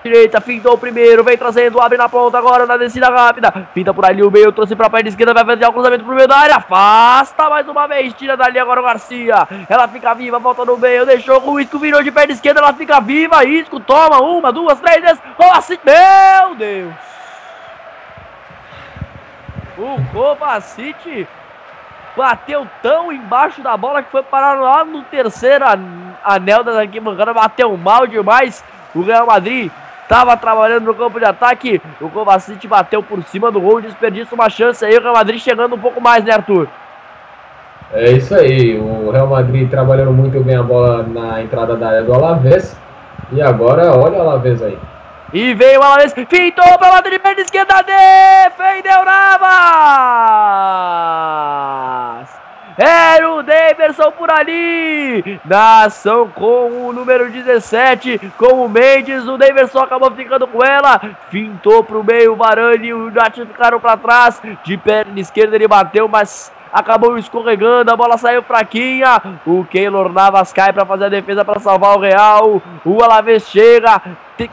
direita, 0.03 0.39
fintou 0.39 0.73
o 0.73 0.77
primeiro, 0.77 1.23
vem 1.23 1.37
trazendo, 1.37 1.79
abre 1.81 1.97
na 1.97 2.07
ponta 2.07 2.37
agora 2.37 2.65
na 2.65 2.77
descida 2.77 3.09
rápida. 3.09 3.51
Finta 3.73 3.93
por 3.93 4.05
ali 4.05 4.23
o 4.23 4.31
meio, 4.31 4.51
trouxe 4.51 4.75
pra 4.75 4.89
perna 4.89 5.09
esquerda, 5.09 5.33
vai 5.33 5.45
fazer 5.45 5.65
o 5.65 5.73
cruzamento 5.73 6.05
pro 6.05 6.15
meio 6.15 6.27
da 6.27 6.37
área. 6.37 6.55
Afasta 6.55 7.49
mais 7.49 7.67
uma 7.67 7.87
vez, 7.87 8.13
tira 8.13 8.37
dali 8.37 8.57
agora 8.57 8.79
o 8.79 8.83
Garcia. 8.83 9.47
Ela 9.67 9.87
fica 9.87 10.13
viva, 10.13 10.39
volta 10.39 10.63
no 10.65 10.77
meio, 10.77 11.05
deixou 11.05 11.41
o 11.43 11.59
Isco, 11.59 11.79
virou 11.79 12.01
de 12.01 12.11
perna 12.11 12.33
esquerda, 12.33 12.61
ela 12.61 12.73
fica 12.73 12.99
viva. 12.99 13.43
Isco 13.43 13.79
toma 13.79 14.21
uma, 14.21 14.51
duas, 14.51 14.79
três 14.79 15.01
vezes. 15.01 15.19
Kovacic, 15.35 15.81
meu 15.85 16.55
Deus! 16.55 16.93
O 19.77 19.97
Kovacic 20.11 21.27
bateu 22.15 22.67
tão 22.81 23.11
embaixo 23.11 23.61
da 23.61 23.77
bola 23.77 24.03
que 24.03 24.11
foi 24.11 24.23
parar 24.23 24.59
lá 24.59 24.83
no 24.83 25.03
terceiro 25.03 25.63
anel 26.23 26.63
da 26.63 26.79
arquibancada, 26.79 27.33
bateu 27.33 27.75
mal 27.77 28.05
demais. 28.05 28.63
O 28.93 29.01
Real 29.01 29.27
Madrid 29.27 29.71
Tava 30.09 30.35
trabalhando 30.35 30.85
no 30.85 30.95
campo 30.95 31.19
de 31.19 31.25
ataque. 31.25 31.79
O 32.01 32.09
Kovacic 32.09 32.67
bateu 32.67 33.03
por 33.03 33.21
cima 33.25 33.51
do 33.51 33.61
gol, 33.61 33.79
desperdiça 33.79 34.33
uma 34.33 34.49
chance 34.49 34.83
aí. 34.83 34.97
O 34.97 35.01
Real 35.01 35.13
Madrid 35.13 35.39
chegando 35.39 35.75
um 35.75 35.79
pouco 35.79 36.01
mais, 36.01 36.25
né, 36.25 36.33
Arthur? 36.33 36.67
É 37.93 38.13
isso 38.13 38.33
aí. 38.33 38.75
O 38.79 39.11
Real 39.11 39.27
Madrid 39.27 39.69
trabalhando 39.69 40.11
muito 40.11 40.43
bem 40.43 40.55
a 40.55 40.63
bola 40.63 41.03
na 41.03 41.43
entrada 41.43 41.75
da 41.75 41.89
área 41.89 42.01
do 42.01 42.11
Alavés. 42.11 42.75
E 43.31 43.39
agora, 43.39 43.95
olha 43.95 44.17
o 44.17 44.21
Alavés 44.21 44.63
aí. 44.63 44.79
E 45.31 45.53
veio 45.53 45.79
uma 45.79 45.97
vez, 45.97 46.11
fintou 46.11 46.79
para 46.79 46.91
Madrid, 46.91 47.21
perna 47.21 47.41
esquerda, 47.41 47.75
defendeu 47.83 49.05
Navas! 49.05 49.49
Era 52.79 53.29
o 53.33 53.43
Daverson 53.43 54.09
por 54.11 54.31
ali. 54.31 55.37
Na 55.43 55.83
ação 55.83 56.29
com 56.29 56.87
o 56.87 56.93
número 56.93 57.29
17, 57.29 58.31
com 58.37 58.65
o 58.65 58.69
Mendes. 58.69 59.27
O 59.27 59.37
Daverson 59.37 59.79
acabou 59.79 60.09
ficando 60.11 60.47
com 60.47 60.63
ela. 60.63 61.01
Fintou 61.29 61.85
o 61.85 62.03
meio. 62.05 62.31
O 62.31 62.35
Varane 62.37 62.87
e 62.87 62.93
o 62.93 63.11
Nath 63.11 63.35
ficaram 63.35 63.81
para 63.81 63.97
trás. 63.97 64.41
De 64.63 64.77
perna 64.77 65.19
esquerda 65.19 65.57
ele 65.57 65.67
bateu, 65.67 66.07
mas 66.07 66.53
acabou 66.71 67.17
escorregando, 67.17 67.91
a 67.91 67.97
bola 67.97 68.17
saiu 68.17 68.43
fraquinha. 68.43 69.21
O 69.45 69.65
Keylor 69.65 70.13
Navas 70.13 70.53
cai 70.53 70.71
para 70.71 70.85
fazer 70.85 71.05
a 71.05 71.09
defesa 71.09 71.43
para 71.43 71.59
salvar 71.59 71.97
o 71.97 71.99
Real. 71.99 72.61
O 72.85 73.03
Alavés 73.03 73.43
chega, 73.49 74.01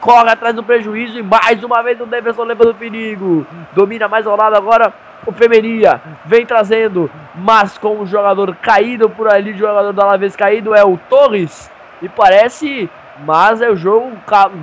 corre 0.01 0.29
atrás 0.29 0.53
do 0.53 0.63
prejuízo 0.63 1.17
e 1.17 1.23
mais 1.23 1.63
uma 1.63 1.81
vez 1.81 2.01
o 2.01 2.05
Davidson 2.05 2.43
levando 2.43 2.75
perigo. 2.75 3.47
Domina 3.73 4.09
mais 4.09 4.27
ao 4.27 4.35
lado 4.35 4.55
agora 4.55 4.93
o 5.27 5.31
Femeria. 5.33 6.01
Vem 6.25 6.45
trazendo, 6.45 7.11
mas 7.35 7.77
com 7.77 7.99
o 7.99 8.07
jogador 8.07 8.55
caído 8.55 9.09
por 9.09 9.27
ali, 9.27 9.51
o 9.51 9.57
jogador 9.57 9.91
do 9.91 10.01
Alavés 10.01 10.35
caído 10.35 10.73
é 10.73 10.83
o 10.83 10.97
Torres. 11.09 11.69
E 12.01 12.07
parece, 12.07 12.89
mas 13.25 13.61
é 13.61 13.69
o 13.69 13.75
jogo 13.75 14.11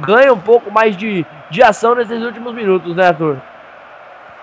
ganha 0.05 0.33
um 0.33 0.39
pouco 0.39 0.71
mais 0.71 0.97
de, 0.97 1.25
de 1.51 1.63
ação 1.63 1.95
nesses 1.95 2.23
últimos 2.23 2.55
minutos, 2.55 2.97
né, 2.97 3.09
Arthur? 3.09 3.37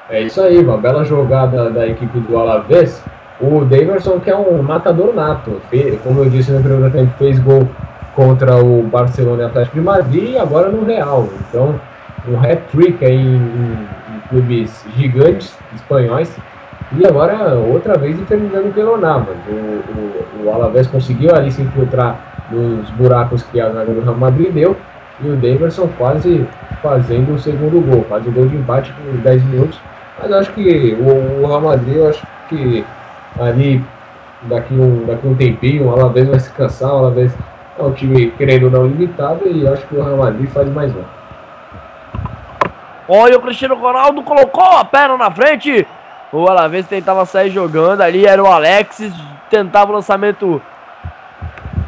É 0.09 0.21
isso 0.21 0.41
aí, 0.41 0.59
uma 0.59 0.77
bela 0.77 1.03
jogada 1.03 1.69
da 1.69 1.87
equipe 1.87 2.19
do 2.19 2.37
Alavés. 2.37 3.03
O 3.39 3.65
Daverson, 3.65 4.19
que 4.19 4.29
é 4.29 4.35
um 4.35 4.61
matador 4.61 5.15
nato, 5.15 5.59
como 6.03 6.19
eu 6.19 6.29
disse 6.29 6.51
no 6.51 6.61
primeiro 6.61 6.91
tempo, 6.91 7.11
fez 7.17 7.39
gol 7.39 7.67
contra 8.15 8.57
o 8.57 8.83
Barcelona 8.83 9.43
e 9.43 9.45
Atlético 9.45 9.75
de 9.77 9.81
Madrid 9.81 10.29
e 10.31 10.37
agora 10.37 10.69
no 10.69 10.85
Real. 10.85 11.27
Então, 11.49 11.79
um 12.27 12.37
hat-trick 12.39 13.03
aí 13.03 13.15
em, 13.15 13.87
clubes 14.31 14.83
gigantes 14.97 15.55
espanhóis. 15.75 16.35
E 16.97 17.05
agora, 17.05 17.53
outra 17.53 17.97
vez, 17.97 18.17
terminando 18.27 18.73
pelo 18.73 18.97
Navas. 18.97 19.37
O, 19.47 20.41
o, 20.41 20.45
o 20.45 20.53
Alavés 20.53 20.87
conseguiu 20.87 21.35
ali 21.35 21.51
se 21.51 21.61
infiltrar 21.61 22.47
nos 22.49 22.89
buracos 22.91 23.43
que 23.43 23.61
a 23.61 23.69
zaga 23.69 23.93
do 23.93 24.01
Real 24.01 24.17
Madrid 24.17 24.51
deu. 24.51 24.75
E 25.23 25.29
o 25.29 25.35
Daverson 25.35 25.87
quase 25.97 26.47
fazendo 26.81 27.35
o 27.35 27.39
segundo 27.39 27.79
gol, 27.79 28.03
faz 28.09 28.25
o 28.25 28.31
gol 28.31 28.47
de 28.47 28.55
empate 28.55 28.91
com 28.93 29.17
10 29.21 29.43
minutos. 29.43 29.79
Mas 30.19 30.31
acho 30.31 30.51
que 30.53 30.97
o, 30.99 31.43
o 31.43 31.47
Real 31.47 31.61
Madrid, 31.61 31.95
eu 31.95 32.09
acho 32.09 32.25
que 32.49 32.83
ali 33.39 33.83
daqui 34.43 34.73
um, 34.73 35.05
daqui 35.05 35.27
um 35.27 35.35
tempinho, 35.35 35.85
o 35.85 35.91
Alavés 35.91 36.27
vai 36.27 36.39
se 36.39 36.51
cansar, 36.51 36.91
o 36.93 36.97
Alavés 36.97 37.31
é 37.77 37.83
um 37.83 37.91
time 37.93 38.31
querendo 38.31 38.69
não 38.69 38.87
limitado 38.87 39.47
e 39.47 39.67
acho 39.67 39.85
que 39.87 39.95
o 39.95 40.03
Real 40.03 40.17
Madrid 40.17 40.49
faz 40.49 40.67
mais 40.69 40.91
um. 40.93 41.20
Olha 43.13 43.37
o 43.37 43.41
Cristiano 43.41 43.75
Ronaldo 43.75 44.23
colocou 44.23 44.63
a 44.63 44.85
perna 44.85 45.17
na 45.17 45.29
frente. 45.29 45.85
O 46.31 46.47
Alavés 46.47 46.87
tentava 46.87 47.25
sair 47.25 47.49
jogando 47.49 47.99
ali, 47.99 48.25
era 48.25 48.41
o 48.41 48.47
Alexis, 48.47 49.13
tentava 49.49 49.91
o 49.91 49.95
lançamento 49.95 50.61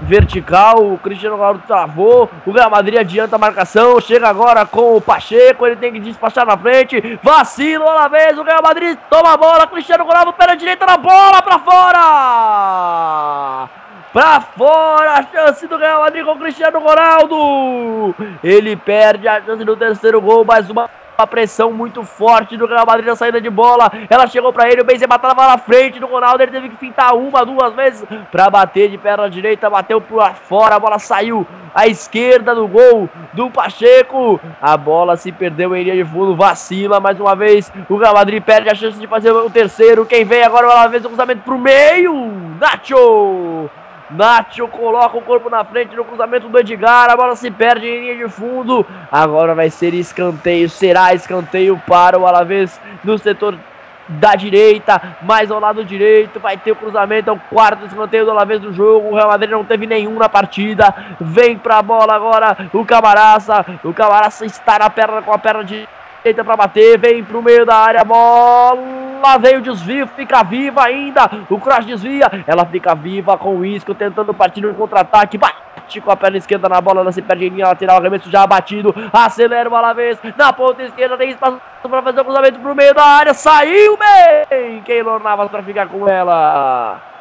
vertical, 0.01 0.83
o 0.83 0.97
Cristiano 0.97 1.37
Ronaldo 1.37 1.63
travou, 1.65 2.29
o 2.45 2.51
Real 2.51 2.69
Madrid 2.69 2.99
adianta 2.99 3.37
a 3.37 3.39
marcação, 3.39 4.01
chega 4.01 4.27
agora 4.27 4.65
com 4.65 4.97
o 4.97 5.01
Pacheco, 5.01 5.65
ele 5.65 5.77
tem 5.77 5.93
que 5.93 5.99
despachar 6.01 6.45
na 6.45 6.57
frente, 6.57 7.17
vacila 7.23 7.85
uma 7.85 8.09
vez, 8.09 8.37
o 8.37 8.43
Real 8.43 8.61
Madrid 8.61 8.99
toma 9.09 9.31
a 9.31 9.37
bola, 9.37 9.65
Cristiano 9.65 10.03
Ronaldo 10.03 10.33
pela 10.33 10.55
direita 10.55 10.85
na 10.85 10.97
bola, 10.97 11.41
pra 11.41 11.59
fora! 11.59 13.69
Pra 14.11 14.41
fora 14.41 15.13
a 15.13 15.23
chance 15.23 15.65
do 15.67 15.77
Real 15.77 16.01
Madrid 16.01 16.25
com 16.25 16.33
o 16.33 16.39
Cristiano 16.39 16.79
Ronaldo! 16.79 18.13
Ele 18.43 18.75
perde 18.75 19.25
a 19.25 19.41
chance 19.41 19.63
do 19.63 19.77
terceiro 19.77 20.19
gol, 20.19 20.43
mais 20.43 20.69
uma 20.69 20.89
a 21.23 21.27
pressão 21.27 21.71
muito 21.71 22.03
forte 22.03 22.57
do 22.57 22.65
Real 22.65 22.85
Madrid 22.85 23.07
na 23.07 23.15
saída 23.15 23.41
de 23.41 23.49
bola. 23.49 23.91
Ela 24.09 24.27
chegou 24.27 24.53
para 24.53 24.69
ele, 24.69 24.81
o 24.81 24.85
Benzema 24.85 25.17
tava 25.17 25.47
na 25.47 25.57
frente 25.57 25.99
do 25.99 26.07
Ronaldo. 26.07 26.43
Ele 26.43 26.51
teve 26.51 26.69
que 26.69 26.77
fintar 26.77 27.15
uma, 27.15 27.45
duas 27.45 27.73
vezes 27.73 28.03
para 28.31 28.49
bater 28.49 28.89
de 28.89 28.97
perna 28.97 29.29
direita. 29.29 29.69
Bateu 29.69 29.99
por 29.99 30.23
fora, 30.35 30.75
a 30.75 30.79
bola 30.79 30.99
saiu 30.99 31.45
à 31.73 31.87
esquerda 31.87 32.53
do 32.53 32.67
gol 32.67 33.09
do 33.33 33.49
Pacheco. 33.49 34.39
A 34.61 34.77
bola 34.77 35.17
se 35.17 35.31
perdeu 35.31 35.75
em 35.75 35.83
linha 35.83 35.95
de 35.95 36.05
fundo, 36.05 36.35
vacila 36.35 36.99
mais 36.99 37.19
uma 37.19 37.35
vez. 37.35 37.71
O 37.89 37.97
Real 37.97 38.13
Madrid 38.13 38.43
perde 38.43 38.69
a 38.69 38.75
chance 38.75 38.99
de 38.99 39.07
fazer 39.07 39.31
o 39.31 39.49
terceiro. 39.49 40.05
Quem 40.05 40.23
vem 40.23 40.43
agora, 40.43 40.67
uma 40.67 40.87
vez 40.87 41.03
o 41.03 41.07
cruzamento 41.07 41.41
pro 41.41 41.57
meio. 41.57 42.13
Nacho! 42.59 43.69
Nacho 44.13 44.67
coloca 44.67 45.17
o 45.17 45.21
corpo 45.21 45.49
na 45.49 45.63
frente 45.63 45.95
no 45.95 46.05
cruzamento 46.05 46.47
do 46.47 46.59
Edgar. 46.59 47.09
A 47.09 47.15
bola 47.15 47.35
se 47.35 47.49
perde 47.49 47.87
em 47.87 48.01
linha 48.01 48.15
de 48.15 48.31
fundo. 48.31 48.85
Agora 49.11 49.55
vai 49.55 49.69
ser 49.69 49.93
escanteio. 49.93 50.69
Será 50.69 51.13
escanteio 51.13 51.81
para 51.87 52.17
o 52.17 52.25
Alavés 52.25 52.79
no 53.03 53.17
setor 53.17 53.57
da 54.07 54.35
direita, 54.35 55.01
mais 55.21 55.49
ao 55.49 55.59
lado 55.59 55.83
direito, 55.83 56.39
vai 56.39 56.57
ter 56.57 56.71
o 56.71 56.75
cruzamento, 56.75 57.29
é 57.29 57.33
o 57.33 57.39
quarto 57.49 57.85
escanteio 57.85 58.25
do 58.25 58.31
Alavés 58.31 58.59
do 58.59 58.73
jogo, 58.73 59.09
o 59.09 59.15
Real 59.15 59.29
Madrid 59.29 59.49
não 59.49 59.63
teve 59.63 59.87
nenhum 59.87 60.15
na 60.15 60.27
partida, 60.27 60.93
vem 61.19 61.57
pra 61.57 61.81
bola 61.81 62.13
agora 62.13 62.69
o 62.73 62.85
Camaraça, 62.85 63.65
o 63.83 63.93
Camaraça 63.93 64.45
está 64.45 64.79
na 64.79 64.89
perna 64.89 65.21
com 65.21 65.31
a 65.31 65.37
perna 65.37 65.63
de 65.63 65.87
direita 66.23 66.43
para 66.43 66.55
bater, 66.55 66.97
vem 66.97 67.21
pro 67.21 67.41
meio 67.41 67.65
da 67.65 67.75
área, 67.75 68.03
bola 68.05 69.37
veio 69.41 69.59
o 69.59 69.61
desvio, 69.61 70.07
fica 70.07 70.41
viva 70.41 70.83
ainda, 70.83 71.29
o 71.49 71.59
cross 71.59 71.85
desvia, 71.85 72.29
ela 72.47 72.65
fica 72.65 72.95
viva 72.95 73.37
com 73.37 73.57
o 73.57 73.65
Isco 73.65 73.93
tentando 73.93 74.33
partir 74.33 74.61
no 74.61 74.73
contra-ataque, 74.73 75.37
bate 75.37 75.99
com 76.01 76.11
a 76.11 76.15
perna 76.15 76.37
esquerda 76.37 76.69
na 76.69 76.79
bola, 76.79 77.01
ela 77.01 77.11
se 77.11 77.21
perde 77.21 77.45
em 77.45 77.49
linha 77.49 77.67
lateral, 77.67 77.97
arremesso 77.97 78.31
já 78.31 78.47
batido, 78.47 78.95
acelera 79.11 79.69
o 79.69 79.75
Alavés, 79.75 80.17
na 80.37 80.53
ponta 80.53 80.81
esquerda 80.81 81.17
tem 81.17 81.31
espaço 81.31 81.59
para 81.81 82.01
fazer 82.01 82.21
o 82.21 82.25
cruzamento 82.25 82.59
pro 82.59 82.73
meio 82.73 82.93
da 82.93 83.03
área, 83.03 83.33
saiu 83.33 83.97
bem, 83.97 84.81
Keylor 84.81 85.21
Navas 85.21 85.49
para 85.49 85.61
ficar 85.61 85.87
com 85.87 86.07
ela. 86.07 87.12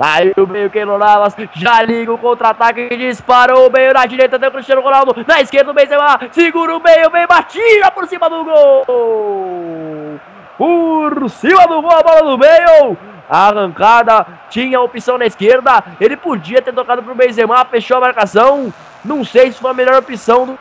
Saiu 0.00 0.46
meio 0.48 0.70
Keylor 0.70 0.98
Navas, 0.98 1.36
já 1.52 1.82
liga 1.82 2.10
o 2.10 2.16
contra-ataque, 2.16 2.88
disparou 2.96 3.68
o 3.68 3.70
meio 3.70 3.92
na 3.92 4.06
direita, 4.06 4.38
tem 4.38 4.48
o 4.48 4.52
Cristiano 4.52 4.80
Ronaldo, 4.80 5.14
na 5.28 5.42
esquerda 5.42 5.70
o 5.70 5.74
Benzema, 5.74 6.18
segura 6.32 6.74
o 6.74 6.82
meio, 6.82 7.10
vem 7.10 7.26
batida 7.26 7.90
por 7.90 8.06
cima 8.06 8.30
do 8.30 8.42
gol! 8.42 10.18
Por 10.56 11.28
cima 11.28 11.66
do 11.66 11.82
gol, 11.82 11.90
a 11.90 12.02
bola 12.02 12.22
do 12.22 12.38
meio, 12.38 12.96
arrancada, 13.28 14.26
tinha 14.48 14.78
a 14.78 14.82
opção 14.82 15.18
na 15.18 15.26
esquerda, 15.26 15.84
ele 16.00 16.16
podia 16.16 16.62
ter 16.62 16.72
tocado 16.72 17.02
pro 17.02 17.14
Benzema, 17.14 17.62
fechou 17.66 17.98
a 17.98 18.00
marcação, 18.00 18.72
não 19.04 19.22
sei 19.22 19.52
se 19.52 19.60
foi 19.60 19.70
a 19.70 19.74
melhor 19.74 19.98
opção 19.98 20.46
do, 20.46 20.58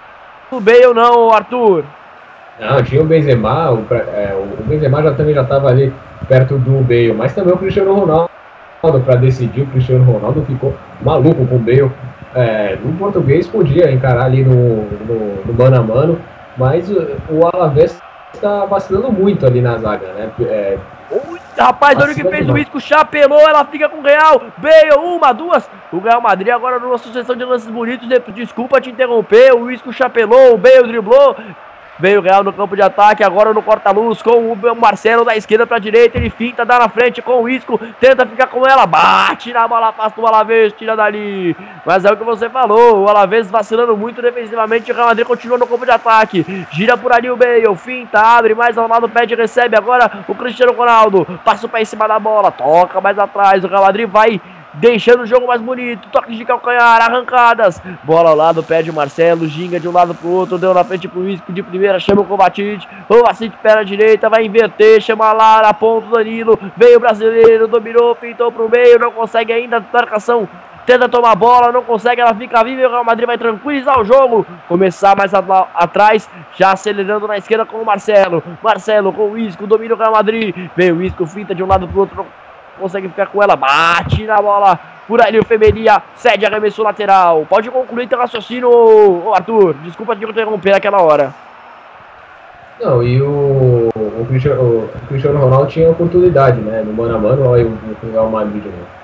do 0.52 0.60
Bale 0.60 0.94
não, 0.94 1.32
Arthur. 1.32 1.86
Não, 2.60 2.84
tinha 2.84 3.02
o 3.02 3.06
Benzema, 3.06 3.72
o, 3.72 3.88
é, 3.90 4.36
o 4.36 4.64
Benzema 4.66 5.02
já 5.02 5.14
também 5.14 5.34
já 5.34 5.44
estava 5.44 5.70
ali 5.70 5.94
perto 6.28 6.58
do 6.58 6.82
Bale, 6.82 7.14
mas 7.14 7.34
também 7.34 7.54
o 7.54 7.58
Cristiano 7.58 7.94
Ronaldo 7.94 8.39
para 8.82 9.16
decidir, 9.16 9.62
o 9.62 9.68
Cristiano 9.68 10.10
Ronaldo 10.10 10.44
ficou 10.46 10.74
maluco 11.02 11.46
com 11.46 11.56
o 11.56 11.60
Bale. 11.60 11.92
É, 12.36 12.78
no 12.84 12.94
português 12.94 13.48
podia 13.48 13.92
encarar 13.92 14.26
ali 14.26 14.44
no, 14.44 14.84
no, 14.84 15.46
no 15.46 15.54
mano 15.54 15.76
a 15.76 15.82
mano, 15.82 16.20
mas 16.58 16.90
o, 16.90 17.18
o 17.30 17.48
Alavés 17.48 18.00
está 18.34 18.66
vacilando 18.66 19.12
muito 19.12 19.46
ali 19.46 19.62
na 19.62 19.78
zaga, 19.78 20.14
né? 20.14 20.30
É, 20.42 20.78
Rapaz, 21.58 22.00
olha 22.00 22.14
o 22.14 22.16
que 22.16 22.24
fez 22.24 22.48
o 22.48 22.58
Isco, 22.58 22.80
chapelou, 22.80 23.40
ela 23.40 23.66
fica 23.66 23.90
com 23.90 23.98
o 23.98 24.04
Real, 24.04 24.44
veio 24.60 25.02
uma, 25.02 25.34
duas, 25.34 25.70
o 25.92 26.00
Real 26.00 26.22
Madrid 26.22 26.50
agora 26.50 26.80
numa 26.80 26.98
sucessão 26.98 27.36
de 27.36 27.44
lances 27.44 27.70
bonitos, 27.70 28.08
desculpa 28.34 28.80
te 28.80 28.90
interromper, 28.90 29.54
o 29.54 29.70
Isco 29.70 29.92
chapelou, 29.92 30.54
o 30.54 30.58
Bale 30.58 30.88
driblou, 30.88 31.36
Veio 32.00 32.22
o 32.22 32.24
Real 32.24 32.44
no 32.44 32.54
campo 32.54 32.76
de 32.76 32.82
ataque, 32.82 33.24
agora 33.24 33.54
no 33.54 33.62
corta-luz 33.62 34.22
com 34.22 34.54
o 34.54 34.76
Marcelo 34.76 35.26
da 35.26 35.36
esquerda 35.36 35.68
para 35.68 35.80
direita. 35.80 36.18
Ele 36.18 36.30
finta, 36.30 36.66
dá 36.66 36.80
na 36.80 36.88
frente 36.88 37.22
com 37.22 37.44
o 37.44 37.50
Isco, 37.50 37.78
tenta 38.00 38.26
ficar 38.26 38.48
com 38.48 38.66
ela, 38.66 38.86
bate 38.86 39.52
na 39.52 39.68
bola, 39.68 39.92
passa 39.92 40.20
o 40.20 40.26
Alavés, 40.26 40.72
tira 40.74 40.96
dali. 40.96 41.56
Mas 41.86 42.06
é 42.06 42.12
o 42.12 42.16
que 42.16 42.24
você 42.24 42.50
falou, 42.50 43.04
o 43.04 43.10
Alavés 43.10 43.52
vacilando 43.52 43.98
muito 43.98 44.22
defensivamente. 44.22 44.92
O 44.92 44.96
Real 44.96 45.08
Madrid 45.08 45.28
continua 45.28 45.58
no 45.58 45.68
campo 45.68 45.86
de 45.86 45.92
ataque, 45.92 46.66
gira 46.72 46.98
por 46.98 47.12
ali 47.12 47.30
o 47.30 47.36
Bale, 47.36 47.76
finta, 47.76 48.22
abre 48.22 48.56
mais 48.56 48.78
ao 48.78 48.88
lado, 48.88 49.10
pede, 49.10 49.36
recebe. 49.36 49.76
Agora 49.76 50.24
o 50.28 50.34
Cristiano 50.36 50.74
Ronaldo 50.74 51.28
passa 51.44 51.66
o 51.66 51.70
pé 51.70 51.82
em 51.82 51.86
cima 51.86 52.08
da 52.08 52.18
bola, 52.18 52.50
toca 52.50 53.02
mais 53.02 53.20
atrás. 53.20 53.64
O 53.64 53.68
Real 53.68 53.84
Madrid 53.84 54.08
vai 54.10 54.40
deixando 54.74 55.24
o 55.24 55.26
jogo 55.26 55.48
mais 55.48 55.62
bonito, 55.62 56.08
toque 56.12 56.36
de 56.36 56.46
calcanhar, 56.46 57.02
arrancadas, 57.02 57.82
bola 58.04 58.30
ao 58.30 58.36
lado, 58.36 58.64
pede 58.64 58.90
o 58.90 58.94
Marcelo, 58.94 59.48
ginga 59.48 59.80
de 59.80 59.88
um 59.88 59.92
lado 59.92 60.14
pro 60.14 60.30
outro, 60.30 60.58
deu 60.58 60.74
na 60.74 60.84
frente 60.84 61.08
pro 61.08 61.28
Isco 61.28 61.52
de 61.52 61.64
primeira, 61.64 62.00
chama 62.00 62.22
o 62.22 62.26
Covatite, 62.26 62.88
o 63.08 63.24
Vacite 63.24 63.56
pé 63.62 63.84
direita, 63.84 64.30
vai 64.30 64.46
inverter, 64.46 65.02
chama 65.02 65.32
lá, 65.34 65.60
aponta 65.60 66.08
o 66.08 66.12
Danilo, 66.12 66.60
veio 66.76 66.98
o 66.98 67.00
brasileiro, 67.00 67.68
dominou, 67.68 68.16
pintou 68.16 68.52
pro 68.52 68.70
meio, 68.70 69.00
não 69.00 69.12
consegue 69.12 69.54
ainda, 69.54 69.84
marcação 69.94 70.48
tenta 70.90 71.08
tomar 71.08 71.34
a 71.34 71.36
bola, 71.36 71.72
não 71.72 71.84
consegue, 71.84 72.20
ela 72.20 72.34
fica 72.34 72.64
viva 72.64 72.82
e 72.82 72.86
o 72.86 72.90
Real 72.90 73.04
Madrid 73.04 73.28
vai 73.28 73.38
tranquilizar 73.38 74.00
o 74.00 74.04
jogo. 74.04 74.44
Começar 74.68 75.16
mais 75.16 75.32
atrás, 75.76 76.28
já 76.58 76.72
acelerando 76.72 77.28
na 77.28 77.38
esquerda 77.38 77.64
com 77.64 77.78
o 77.78 77.86
Marcelo. 77.86 78.42
Marcelo 78.64 79.14
com 79.14 79.30
o 79.30 79.38
Isco, 79.38 79.68
domina 79.68 79.94
o 79.94 79.98
Real 79.98 80.14
Madrid. 80.14 80.56
Vem 80.76 80.92
o 80.92 81.04
Isco, 81.04 81.28
finta 81.28 81.54
de 81.54 81.62
um 81.62 81.68
lado 81.68 81.88
pro 81.88 82.00
outro, 82.00 82.26
consegue 82.80 83.08
ficar 83.10 83.28
com 83.28 83.44
ela, 83.44 83.56
bate 83.56 84.24
na 84.26 84.42
bola 84.42 84.80
por 85.08 85.22
ali 85.22 85.40
o 85.40 85.46
Femeria, 85.46 86.02
cede 86.16 86.46
arremesso 86.46 86.84
lateral. 86.84 87.46
Pode 87.50 87.70
concluir 87.72 88.08
teu 88.08 88.20
raciocínio, 88.20 89.34
Arthur. 89.34 89.74
Desculpa 89.84 90.16
te 90.16 90.24
interromper 90.24 90.74
naquela 90.74 91.02
hora. 91.02 91.34
Não, 92.80 93.04
e 93.04 93.22
o, 93.22 93.90
o, 93.94 94.26
Cristiano, 94.30 94.62
o 94.62 95.08
Cristiano 95.08 95.40
Ronaldo 95.40 95.68
tinha 95.68 95.90
oportunidade, 95.90 96.62
né? 96.62 96.82
No 96.82 96.94
mano 96.94 97.16
a 97.16 97.18
mano, 97.20 97.50
olha 97.50 97.66
o 97.66 98.12
Real 98.12 98.30
Madrid 98.30 98.64
novo. 98.64 99.00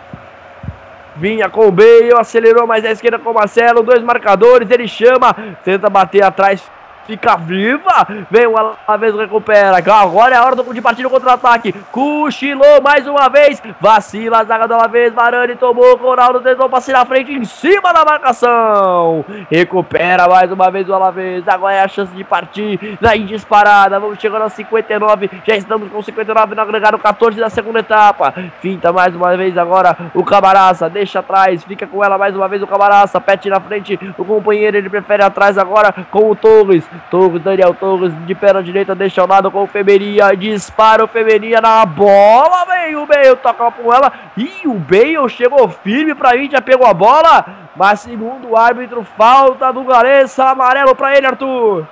Vinha 1.17 1.49
com 1.49 1.67
o 1.67 1.71
Bale, 1.71 2.13
acelerou 2.17 2.67
mais 2.67 2.85
à 2.85 2.91
esquerda 2.91 3.17
com 3.17 3.31
o 3.31 3.33
Marcelo, 3.33 3.83
dois 3.83 4.01
marcadores, 4.01 4.69
ele 4.69 4.87
chama, 4.87 5.35
tenta 5.63 5.89
bater 5.89 6.23
atrás, 6.23 6.61
fica 7.05 7.35
viva, 7.37 8.07
vem 8.29 8.47
o 8.47 8.55
Alavés, 8.57 9.15
recupera, 9.15 9.77
agora 9.77 10.35
é 10.35 10.37
a 10.37 10.43
hora 10.43 10.55
de 10.55 10.81
partir 10.81 11.03
no 11.03 11.09
contra-ataque, 11.09 11.73
cochilou 11.91 12.81
mais 12.81 13.07
uma 13.07 13.29
vez, 13.29 13.61
vacila 13.79 14.39
a 14.39 14.43
zaga 14.43 14.67
do 14.67 14.73
Alavés, 14.73 15.13
Varane 15.13 15.55
tomou, 15.55 15.95
Ronaldo 15.95 16.41
tentou 16.41 16.69
passar 16.69 16.93
na 16.93 17.05
frente, 17.05 17.31
em 17.31 17.45
cima 17.45 17.93
da 17.93 18.03
marcação, 18.03 19.23
recupera 19.49 20.27
mais 20.27 20.51
uma 20.51 20.71
vez 20.71 20.89
o 20.89 20.93
Alavés, 20.93 21.47
agora 21.47 21.75
é 21.75 21.81
a 21.81 21.87
chance 21.87 22.13
de 22.13 22.23
partir, 22.23 22.97
na 22.99 23.15
disparada, 23.15 23.99
vamos 23.99 24.19
chegando 24.19 24.43
aos 24.43 24.53
59, 24.53 25.29
já 25.45 25.55
estamos 25.55 25.89
com 25.91 26.01
59 26.01 26.55
no 26.55 26.61
agregado 26.61 26.97
14 26.97 27.39
da 27.39 27.49
segunda 27.49 27.79
etapa, 27.79 28.33
finta 28.61 28.91
mais 28.91 29.15
uma 29.15 29.35
vez 29.37 29.57
agora 29.57 29.95
o 30.13 30.23
Camaraça, 30.23 30.89
deixa 30.89 31.19
atrás, 31.19 31.63
fica 31.63 31.87
com 31.87 32.03
ela 32.03 32.17
mais 32.17 32.35
uma 32.35 32.47
vez 32.47 32.61
o 32.61 32.67
Camaraça, 32.67 33.21
pete 33.21 33.49
na 33.49 33.59
frente, 33.59 33.99
o 34.17 34.25
companheiro 34.25 34.77
ele 34.77 34.89
prefere 34.89 35.23
atrás 35.23 35.57
agora 35.57 35.93
com 36.11 36.29
o 36.29 36.35
Torres, 36.35 36.83
Torres, 37.09 37.41
Daniel 37.41 37.73
Torres 37.73 38.13
de 38.25 38.35
perna 38.35 38.63
direita, 38.63 38.95
deixa 38.95 39.21
ao 39.21 39.27
lado 39.27 39.51
com 39.51 39.63
o 39.63 39.67
Femeria, 39.67 40.35
dispara 40.35 41.03
o 41.03 41.07
Femeria 41.07 41.61
na 41.61 41.85
bola, 41.85 42.65
vem 42.65 42.95
o 42.95 43.05
Bale, 43.05 43.35
toca 43.35 43.71
com 43.71 43.93
ela, 43.93 44.11
e 44.35 44.67
o 44.67 44.73
Bale 44.73 45.29
chegou 45.29 45.67
firme 45.69 46.15
pra 46.15 46.35
já 46.49 46.61
pegou 46.61 46.87
a 46.87 46.93
bola, 46.93 47.45
mas 47.75 48.01
segundo 48.01 48.49
o 48.49 48.57
árbitro, 48.57 49.03
falta 49.03 49.71
do 49.71 49.83
Galeza, 49.83 50.45
amarelo 50.45 50.95
pra 50.95 51.17
ele, 51.17 51.27
Arthur. 51.27 51.85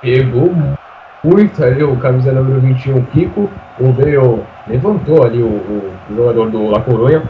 Pegou 0.00 0.54
muito 1.22 1.64
ali 1.64 1.82
o 1.82 1.96
camisa 1.96 2.32
número 2.32 2.60
21, 2.60 3.04
Kiko, 3.06 3.50
o 3.78 3.92
Bale 3.92 4.44
levantou 4.66 5.24
ali 5.24 5.42
o, 5.42 5.46
o 5.46 5.94
jogador 6.14 6.50
do 6.50 6.70
La 6.70 6.80
Coruña, 6.80 7.22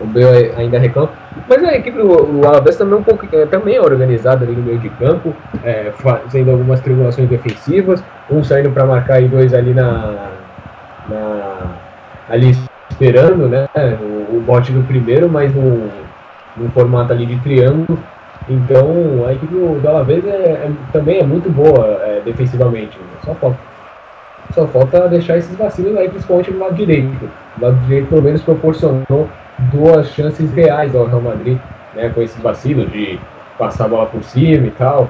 o 0.00 0.06
Bale 0.06 0.52
ainda 0.56 0.78
reclama. 0.78 1.25
Mas 1.48 1.62
a 1.62 1.76
equipe 1.76 1.98
do, 1.98 2.08
do 2.08 2.76
também 2.76 2.94
é 2.94 2.96
um 2.96 3.02
pouco 3.02 3.26
é, 3.36 3.46
também 3.46 3.76
é 3.76 3.80
organizada 3.80 4.44
ali 4.44 4.54
no 4.54 4.62
meio 4.62 4.78
de 4.78 4.88
campo, 4.90 5.34
é, 5.62 5.92
fazendo 5.98 6.50
algumas 6.50 6.80
triangulações 6.80 7.28
defensivas, 7.28 8.02
um 8.30 8.42
saindo 8.42 8.70
para 8.70 8.86
marcar 8.86 9.20
e 9.20 9.28
dois 9.28 9.54
ali 9.54 9.72
na, 9.72 10.30
na 11.08 11.76
ali 12.28 12.56
esperando, 12.90 13.48
né, 13.48 13.68
o, 14.00 14.36
o 14.36 14.42
bote 14.44 14.72
do 14.72 14.82
primeiro, 14.86 15.28
mas 15.28 15.54
no, 15.54 15.88
no 16.56 16.70
formato 16.70 17.12
ali 17.12 17.26
de 17.26 17.36
triângulo. 17.40 17.98
Então 18.48 19.26
a 19.26 19.32
equipe 19.32 19.52
do, 19.52 19.80
do 19.80 19.88
é, 20.28 20.32
é, 20.32 20.70
também 20.92 21.18
é 21.18 21.24
muito 21.24 21.50
boa 21.50 22.00
é, 22.02 22.22
defensivamente. 22.24 22.98
Só 23.24 23.34
falta, 23.34 23.58
só 24.52 24.66
falta 24.68 25.08
deixar 25.08 25.36
esses 25.36 25.54
vacilos 25.56 25.96
aí, 25.96 26.08
principalmente 26.08 26.50
no 26.50 26.60
lado 26.60 26.74
direito. 26.74 27.30
O 27.58 27.64
lado 27.64 27.76
direito 27.86 28.08
pelo 28.08 28.22
menos 28.22 28.42
proporcionou 28.42 29.28
duas 29.72 30.08
chances 30.08 30.52
reais 30.52 30.94
ao 30.94 31.06
Real 31.06 31.20
Madrid, 31.20 31.58
né, 31.94 32.10
com 32.10 32.22
esses 32.22 32.40
vacilos 32.42 32.90
de 32.90 33.18
passar 33.58 33.86
a 33.86 33.88
bola 33.88 34.06
por 34.06 34.22
cima 34.22 34.66
e 34.66 34.70
tal, 34.72 35.08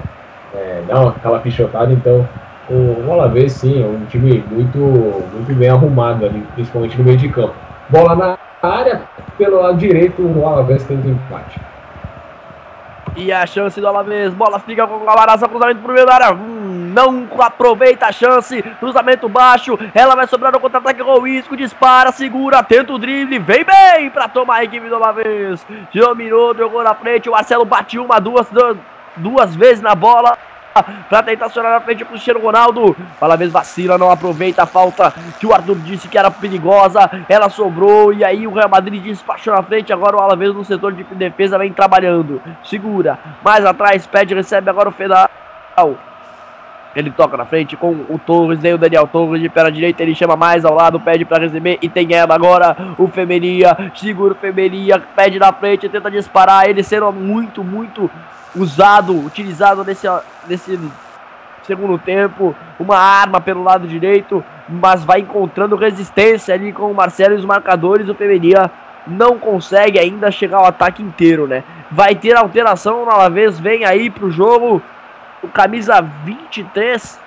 é, 0.55 0.82
dar 0.86 1.09
aquela 1.09 1.39
pichotada. 1.40 1.93
Então, 1.93 2.27
o 2.68 3.12
Alavés, 3.12 3.52
sim, 3.52 3.82
é 3.82 3.86
um 3.86 4.05
time 4.06 4.43
muito, 4.51 4.78
muito 4.78 5.55
bem 5.55 5.68
arrumado 5.68 6.27
ali, 6.27 6.44
principalmente 6.55 6.98
no 6.98 7.05
meio 7.05 7.16
de 7.16 7.28
campo. 7.28 7.55
Bola 7.89 8.16
na 8.16 8.39
área, 8.62 9.02
pelo 9.39 9.60
lado 9.60 9.78
direito, 9.78 10.23
o 10.23 10.47
Alavés 10.47 10.89
um 10.90 10.94
empate. 10.94 11.60
E 13.16 13.32
a 13.32 13.47
chance 13.47 13.81
do 13.81 13.86
Alavés, 13.86 14.35
bola 14.35 14.59
fica 14.59 14.86
com 14.86 14.97
o 14.97 15.01
Camaraça, 15.01 15.48
cruzamento 15.48 15.81
pro 15.81 15.94
meio 15.94 16.06
da 16.06 16.14
área. 16.14 16.36
Não 16.97 17.28
aproveita 17.43 18.06
a 18.06 18.12
chance, 18.12 18.62
cruzamento 18.81 19.28
baixo, 19.28 19.78
ela 19.93 20.14
vai 20.14 20.27
sobrar 20.27 20.51
no 20.51 20.59
contra-ataque 20.59 21.05
com 21.05 21.20
o 21.20 21.28
Isco, 21.28 21.55
dispara, 21.55 22.10
segura, 22.10 22.62
tenta 22.62 22.90
o 22.90 22.98
drible, 22.98 23.39
vem 23.39 23.66
bem 23.66 24.09
pra 24.09 24.27
tomar 24.28 24.56
a 24.56 24.64
equipe 24.64 24.89
do 24.89 24.94
Alavés. 24.94 25.66
Dominou, 25.93 26.56
jogou 26.56 26.82
na 26.82 26.94
frente, 26.94 27.28
o 27.28 27.32
Marcelo 27.32 27.66
bateu 27.66 28.02
uma, 28.02 28.18
duas, 28.18 28.48
duas 29.14 29.55
vezes 29.55 29.82
na 29.82 29.94
bola 29.94 30.39
para 31.10 31.23
tentar 31.23 31.47
acionar 31.47 31.73
na 31.73 31.81
frente 31.81 31.98
pro 31.98 32.14
Cristiano 32.14 32.40
Ronaldo. 32.40 32.97
Fala 33.20 33.36
vez 33.36 33.52
vacila, 33.52 33.98
não 33.98 34.10
aproveita 34.10 34.62
a 34.62 34.66
falta 34.66 35.12
que 35.39 35.47
o 35.47 35.52
Arthur 35.52 35.77
disse 35.81 36.09
que 36.09 36.16
era 36.16 36.31
perigosa. 36.31 37.10
Ela 37.28 37.51
sobrou 37.51 38.10
e 38.10 38.24
aí 38.24 38.47
o 38.47 38.55
Real 38.55 38.70
Madrid 38.70 39.02
despachou 39.02 39.55
na 39.55 39.62
frente. 39.62 39.93
Agora 39.93 40.16
o 40.16 40.20
Alavés 40.20 40.55
no 40.55 40.64
setor 40.64 40.94
de 40.94 41.05
defesa 41.05 41.59
vem 41.59 41.74
trabalhando. 41.74 42.40
Segura, 42.64 43.18
mais 43.44 43.66
atrás, 43.66 44.06
pede, 44.06 44.35
recebe 44.35 44.70
agora 44.70 44.89
o 44.89 44.93
Fedal. 44.93 45.28
Ele 46.97 47.10
toca 47.10 47.36
na 47.36 47.44
frente 47.44 47.77
com 47.77 47.90
o 48.09 48.18
Torres, 48.18 48.59
vem 48.59 48.73
o 48.73 48.78
Daniel 48.78 49.06
Torres 49.06 49.43
de 49.43 49.51
perna 49.51 49.70
direita, 49.70 50.02
ele 50.02 50.14
chama 50.14 50.35
mais 50.35 50.64
ao 50.64 50.74
lado, 50.74 50.98
pede 50.98 51.27
para 51.27 51.44
receber 51.44 51.78
e 51.82 51.90
tem 51.90 52.14
ela 52.14 52.35
agora, 52.35 52.74
o 52.97 53.06
Femeria, 53.06 53.77
segura 53.94 54.32
o 54.32 54.36
Femeria, 54.36 54.98
pede 55.14 55.39
na 55.39 55.52
frente, 55.52 55.90
tenta 55.90 56.10
disparar, 56.10 56.66
ele 56.66 56.82
sendo 56.82 57.12
muito, 57.12 57.62
muito 57.62 58.10
usado, 58.55 59.14
utilizado 59.14 59.85
nesse, 59.85 60.09
nesse 60.48 60.81
segundo 61.64 61.98
tempo, 61.98 62.56
uma 62.81 62.97
arma 62.97 63.43
pelo 63.43 63.62
lado 63.62 63.86
direito, 63.86 64.43
mas 64.66 65.05
vai 65.05 65.20
encontrando 65.20 65.77
resistência 65.77 66.55
ali 66.55 66.73
com 66.73 66.90
o 66.90 66.94
Marcelo 66.94 67.35
e 67.35 67.39
os 67.39 67.44
marcadores, 67.44 68.09
o 68.09 68.14
Femeria 68.14 68.70
não 69.06 69.39
consegue 69.39 69.98
ainda 69.98 70.31
chegar 70.31 70.59
ao 70.59 70.66
ataque 70.66 71.02
inteiro, 71.02 71.47
né? 71.47 71.62
Vai 71.90 72.14
ter 72.14 72.35
alteração 72.36 73.05
na 73.05 73.12
Alavés, 73.12 73.60
vem 73.60 73.85
aí 73.85 74.09
pro 74.09 74.31
jogo 74.31 74.82
o 75.47 75.48
camisa 75.48 76.01
23 76.24 77.20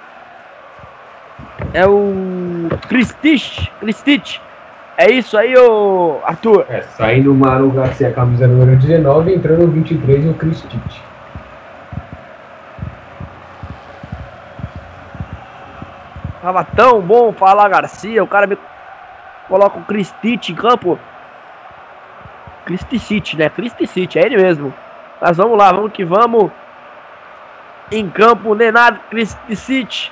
é 1.74 1.88
o 1.88 2.70
Cristich, 2.88 3.72
Cristich. 3.80 4.42
É 4.98 5.10
isso 5.10 5.38
aí, 5.38 5.58
ô 5.58 6.20
Arthur? 6.26 6.66
É, 6.70 6.82
saindo 6.82 7.32
o 7.32 7.36
Manu 7.36 7.72
Garcia, 7.72 8.12
camisa 8.12 8.48
número 8.48 8.78
19, 8.78 9.34
entrando 9.34 9.64
o 9.64 9.68
23 9.68 10.26
o 10.30 10.34
Cristich. 10.34 11.02
Tava 16.42 16.64
tão 16.64 17.02
bom 17.02 17.32
falar 17.32 17.70
Garcia, 17.70 18.24
o 18.24 18.28
cara 18.28 18.46
me 18.46 18.58
coloca 19.48 19.80
o 19.80 19.84
Cristich 19.84 20.52
em 20.52 20.56
campo. 20.56 21.00
Cristich, 22.66 23.38
né? 23.38 23.50
Cristich, 23.50 24.20
é 24.20 24.26
ele 24.26 24.38
mesmo. 24.38 24.74
Mas 25.22 25.38
vamos 25.38 25.58
lá, 25.58 25.72
vamos 25.72 25.92
que 25.92 26.04
vamos. 26.04 26.52
Em 27.92 28.08
campo, 28.08 28.54
Nenad 28.54 29.00
Kristicic. 29.10 30.12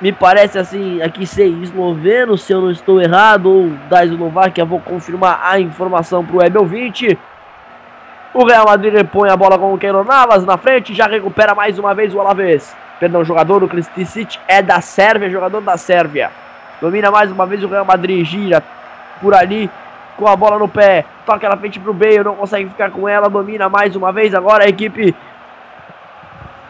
Me 0.00 0.12
parece 0.12 0.58
assim, 0.58 1.02
aqui 1.02 1.26
ser 1.26 1.46
esloveno, 1.46 2.36
se 2.36 2.52
eu 2.52 2.60
não 2.60 2.70
estou 2.70 3.00
errado, 3.00 3.46
ou 3.46 3.70
da 3.88 4.04
Eslováquia, 4.04 4.64
vou 4.64 4.80
confirmar 4.80 5.40
a 5.44 5.60
informação 5.60 6.24
para 6.24 6.36
o 6.36 6.38
Web 6.38 6.64
20. 6.64 7.18
O 8.34 8.44
Real 8.44 8.66
Madrid 8.66 8.94
repõe 8.94 9.30
a 9.30 9.36
bola 9.36 9.58
com 9.58 9.74
o 9.74 9.78
Keylor 9.78 10.04
Navas 10.04 10.44
na 10.44 10.56
frente, 10.56 10.94
já 10.94 11.06
recupera 11.06 11.54
mais 11.54 11.78
uma 11.78 11.94
vez 11.94 12.14
o 12.14 12.20
Alavés. 12.20 12.74
Perdão, 12.98 13.20
o 13.20 13.24
jogador 13.24 13.60
do 13.60 13.68
Kristicic 13.68 14.38
é 14.46 14.62
da 14.62 14.80
Sérvia, 14.80 15.28
jogador 15.28 15.60
da 15.60 15.76
Sérvia. 15.76 16.30
Domina 16.80 17.10
mais 17.10 17.30
uma 17.30 17.46
vez 17.46 17.62
o 17.62 17.68
Real 17.68 17.84
Madrid, 17.84 18.24
gira 18.24 18.62
por 19.20 19.34
ali 19.34 19.70
com 20.16 20.26
a 20.26 20.36
bola 20.36 20.58
no 20.58 20.68
pé, 20.68 21.04
toca 21.26 21.48
na 21.48 21.56
frente 21.56 21.80
pro 21.80 21.92
Bale, 21.92 22.24
não 22.24 22.34
consegue 22.34 22.68
ficar 22.68 22.90
com 22.90 23.08
ela, 23.08 23.28
domina 23.28 23.68
mais 23.68 23.96
uma 23.96 24.12
vez 24.12 24.34
agora 24.34 24.64
a 24.64 24.68
equipe 24.68 25.14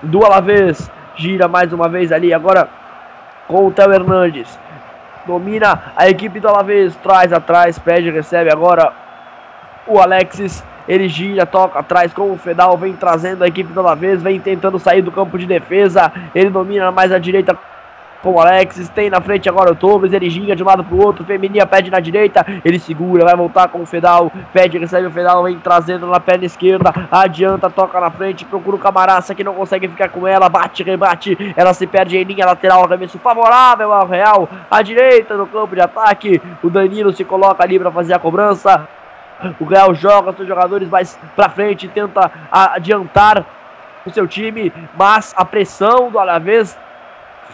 do 0.02 0.24
Alavés. 0.24 0.90
Gira 1.14 1.46
mais 1.46 1.72
uma 1.72 1.88
vez 1.88 2.10
ali 2.10 2.32
agora 2.32 2.68
com 3.46 3.66
o 3.66 3.70
Theo 3.70 3.92
Hernandes. 3.92 4.58
Domina 5.26 5.92
a 5.96 6.08
equipe 6.08 6.40
do 6.40 6.48
Alavés. 6.48 6.94
Traz 6.96 7.32
atrás, 7.32 7.78
pede, 7.78 8.10
recebe 8.10 8.50
agora 8.50 8.92
o 9.86 10.00
Alexis. 10.00 10.64
Ele 10.88 11.08
gira, 11.08 11.46
toca 11.46 11.78
atrás 11.78 12.12
com 12.12 12.32
o 12.32 12.38
Fedal. 12.38 12.76
Vem 12.76 12.94
trazendo 12.94 13.44
a 13.44 13.48
equipe 13.48 13.72
do 13.72 13.80
Alavés. 13.80 14.22
Vem 14.22 14.40
tentando 14.40 14.78
sair 14.78 15.02
do 15.02 15.12
campo 15.12 15.38
de 15.38 15.46
defesa. 15.46 16.12
Ele 16.34 16.50
domina 16.50 16.90
mais 16.90 17.12
a 17.12 17.18
direita 17.18 17.56
com 18.22 18.32
o 18.32 18.40
Alex, 18.40 18.88
tem 18.90 19.10
na 19.10 19.20
frente 19.20 19.48
agora 19.48 19.72
o 19.72 19.74
Torres, 19.74 20.12
ele 20.12 20.30
ginga 20.30 20.54
de 20.54 20.62
um 20.62 20.66
lado 20.66 20.84
pro 20.84 20.96
outro, 20.96 21.24
Femininha 21.24 21.66
pede 21.66 21.90
na 21.90 21.98
direita, 21.98 22.46
ele 22.64 22.78
segura, 22.78 23.24
vai 23.24 23.36
voltar 23.36 23.68
com 23.68 23.82
o 23.82 23.86
Fedal, 23.86 24.30
pede, 24.52 24.78
recebe 24.78 25.06
o 25.06 25.10
Fedal, 25.10 25.42
vem 25.42 25.58
trazendo 25.58 26.06
na 26.06 26.20
perna 26.20 26.44
esquerda, 26.44 26.92
adianta, 27.10 27.68
toca 27.68 28.00
na 28.00 28.10
frente, 28.10 28.44
procura 28.44 28.76
o 28.76 28.78
Camaraça 28.78 29.34
que 29.34 29.42
não 29.42 29.54
consegue 29.54 29.88
ficar 29.88 30.08
com 30.08 30.26
ela, 30.26 30.48
bate, 30.48 30.82
rebate, 30.82 31.36
ela 31.56 31.74
se 31.74 31.86
perde 31.86 32.16
em 32.16 32.22
linha 32.22 32.46
lateral, 32.46 32.84
arremesso 32.84 33.18
favorável 33.18 33.92
ao 33.92 34.06
Real, 34.06 34.48
à 34.70 34.80
direita 34.82 35.36
no 35.36 35.46
campo 35.46 35.74
de 35.74 35.80
ataque, 35.80 36.40
o 36.62 36.70
Danilo 36.70 37.12
se 37.12 37.24
coloca 37.24 37.62
ali 37.64 37.78
para 37.78 37.90
fazer 37.90 38.14
a 38.14 38.18
cobrança, 38.20 38.88
o 39.58 39.64
Real 39.64 39.92
joga 39.94 40.32
seus 40.32 40.46
jogadores 40.46 40.88
mais 40.88 41.18
para 41.34 41.48
frente, 41.48 41.88
tenta 41.88 42.30
adiantar 42.50 43.44
o 44.06 44.10
seu 44.10 44.26
time, 44.26 44.72
mas 44.96 45.34
a 45.36 45.44
pressão 45.44 46.10
do 46.10 46.18
Alavés 46.18 46.78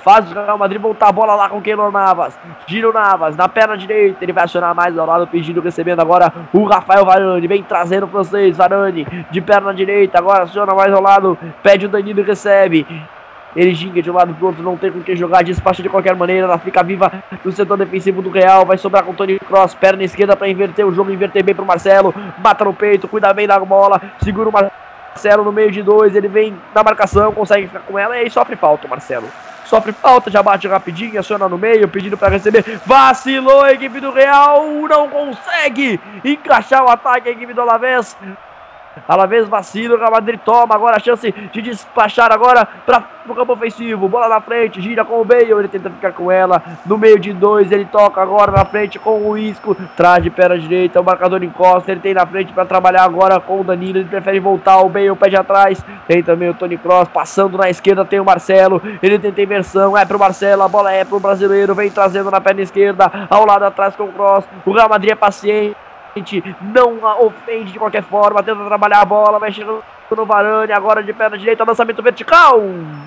Faz 0.09 0.33
o 0.33 0.35
Real 0.35 0.57
Madrid 0.57 0.81
voltar 0.81 1.09
a 1.09 1.13
bola 1.13 1.35
lá 1.35 1.51
com 1.51 1.59
o 1.59 1.61
Keylor 1.61 1.93
Navas. 1.93 2.41
Giro 2.67 2.95
Navas 2.95 3.37
na 3.37 3.47
perna 3.47 3.77
direita. 3.77 4.25
Ele 4.25 4.33
vai 4.33 4.45
acionar 4.45 4.75
mais 4.75 4.97
ao 4.97 5.05
lado, 5.05 5.27
pedindo, 5.27 5.61
recebendo 5.61 6.01
agora 6.01 6.33
o 6.51 6.65
Rafael 6.65 7.05
Varane. 7.05 7.47
Vem 7.47 7.63
trazendo 7.63 8.07
o 8.07 8.09
francês. 8.09 8.57
Varane 8.57 9.07
de 9.31 9.41
perna 9.43 9.75
direita. 9.75 10.17
Agora 10.17 10.45
aciona 10.45 10.75
mais 10.75 10.91
ao 10.95 11.03
lado. 11.03 11.37
Pede 11.63 11.85
o 11.85 11.91
Danilo 11.91 12.21
e 12.21 12.23
recebe. 12.23 12.87
Ele 13.55 13.75
ginga 13.75 14.01
de 14.01 14.11
um 14.11 14.15
lado 14.15 14.33
pro 14.33 14.47
outro, 14.47 14.63
não 14.63 14.79
tem 14.79 14.91
com 14.91 15.03
quem 15.03 15.15
jogar, 15.15 15.45
despacha 15.45 15.83
de 15.83 15.91
qualquer 15.91 16.17
maneira. 16.17 16.47
Ela 16.47 16.59
fica 16.59 16.83
viva 16.83 17.13
no 17.45 17.53
setor 17.53 17.77
defensivo 17.77 18.23
do 18.23 18.31
Real. 18.31 18.65
Vai 18.65 18.79
sobrar 18.79 19.05
com 19.05 19.11
o 19.11 19.15
Tony 19.15 19.39
Cross, 19.39 19.75
perna 19.75 20.05
esquerda 20.05 20.35
para 20.35 20.49
inverter 20.49 20.87
o 20.87 20.95
jogo, 20.95 21.13
inverter 21.13 21.45
bem 21.45 21.55
pro 21.55 21.67
Marcelo. 21.67 22.15
Bata 22.39 22.65
no 22.65 22.73
peito, 22.73 23.07
cuida 23.09 23.31
bem 23.35 23.47
da 23.47 23.61
bola, 23.61 24.01
segura 24.23 24.49
o 24.49 24.53
Marcelo 24.53 25.45
no 25.45 25.53
meio 25.53 25.71
de 25.71 25.83
dois. 25.83 26.17
Ele 26.17 26.29
vem 26.29 26.57
na 26.75 26.83
marcação, 26.83 27.31
consegue 27.31 27.67
ficar 27.67 27.81
com 27.81 27.99
ela 27.99 28.17
e 28.17 28.21
aí 28.21 28.31
sofre 28.31 28.57
falta 28.57 28.87
o 28.87 28.91
Marcelo. 28.91 29.29
Sofre 29.69 29.93
falta, 29.93 30.31
já 30.31 30.43
bate 30.43 30.67
rapidinho, 30.67 31.21
aciona 31.21 31.47
no 31.47 31.59
meio, 31.59 31.87
pedindo 31.89 32.17
para 32.17 32.31
receber. 32.31 32.81
Vacilou 32.87 33.63
a 33.63 33.73
equipe 33.73 34.01
do 34.01 34.11
Real, 34.11 34.65
não 34.89 35.11
consegue 35.11 36.01
encaixar 36.25 36.83
o 36.83 36.89
ataque 36.89 37.29
a 37.29 37.33
equipe 37.33 37.53
do 37.53 37.61
Alavés. 37.61 38.17
Alavés 39.07 39.49
vacila, 39.49 39.95
o 39.95 39.99
Real 39.99 40.11
Madrid 40.11 40.41
toma 40.45 40.75
agora 40.75 40.97
a 40.97 41.01
chance 41.01 41.31
de 41.53 41.63
despachar 41.63 42.33
agora 42.33 42.67
para 42.87 43.05
o 43.29 43.35
campo 43.35 43.53
ofensivo. 43.53 44.09
Bola 44.09 44.29
na 44.29 44.41
frente, 44.41 44.81
gira 44.81 45.05
com 45.05 45.21
o 45.21 45.25
Bale, 45.25 45.51
ele 45.51 45.69
tenta 45.69 45.91
ficar 45.91 46.13
com 46.13 46.31
ela. 46.31 46.63
No 46.87 46.97
meio 46.99 47.19
de 47.19 47.33
dois, 47.33 47.71
ele 47.71 47.85
toca 47.85 48.21
agora 48.21 48.53
na 48.53 48.65
frente 48.65 48.99
com 48.99 49.29
o 49.29 49.37
Isco. 49.37 49.77
Traz 49.97 50.23
de 50.23 50.31
perna 50.31 50.59
direita, 50.59 51.01
o 51.01 51.05
marcador 51.05 51.43
encosta. 51.43 51.91
Ele 51.91 52.01
tem 52.01 52.15
na 52.15 52.27
frente 52.27 52.53
para 52.53 52.65
trabalhar 52.65 53.05
agora 53.05 53.39
com 53.41 53.61
o 53.61 53.65
Danilo. 53.65 53.99
Ele 53.99 54.09
prefere 54.09 54.41
voltar, 54.41 54.79
o 54.79 54.89
Bale 54.89 55.15
pé 55.17 55.29
de 55.29 55.37
atrás. 55.37 55.85
Tem 56.07 56.23
também 56.23 56.49
o 56.49 56.55
Tony 56.55 56.79
Cross 56.79 57.09
passando 57.09 57.59
na 57.59 57.69
esquerda. 57.69 58.05
Tem 58.05 58.21
o 58.21 58.25
Marcelo, 58.25 58.81
ele 59.03 59.19
tenta 59.19 59.43
inversão. 59.43 59.97
É 59.97 60.05
pro 60.05 60.19
Marcelo, 60.19 60.63
a 60.63 60.69
bola 60.69 60.93
é 60.93 61.05
pro 61.05 61.21
brasileiro. 61.21 61.75
Vem 61.75 61.91
trazendo 61.91 62.31
na 62.31 62.41
perna 62.41 62.63
esquerda, 62.63 63.11
ao 63.29 63.47
lado 63.47 63.65
atrás 63.65 63.95
com 63.97 64.05
o 64.05 64.13
Cross. 64.13 64.45
O 64.65 64.73
Real 64.73 64.89
Madrid 64.89 65.13
é 65.13 65.15
paciente 65.15 65.77
não 66.61 67.07
a 67.07 67.21
ofende 67.21 67.73
de 67.73 67.79
qualquer 67.79 68.03
forma, 68.03 68.43
tenta 68.43 68.65
trabalhar 68.65 69.01
a 69.01 69.05
bola, 69.05 69.39
vai 69.39 69.53
chegando 69.53 69.83
no 70.11 70.25
Varane, 70.25 70.73
agora 70.73 71.03
de 71.03 71.13
perna 71.13 71.37
direita, 71.37 71.65
lançamento 71.65 72.03
vertical, 72.03 72.61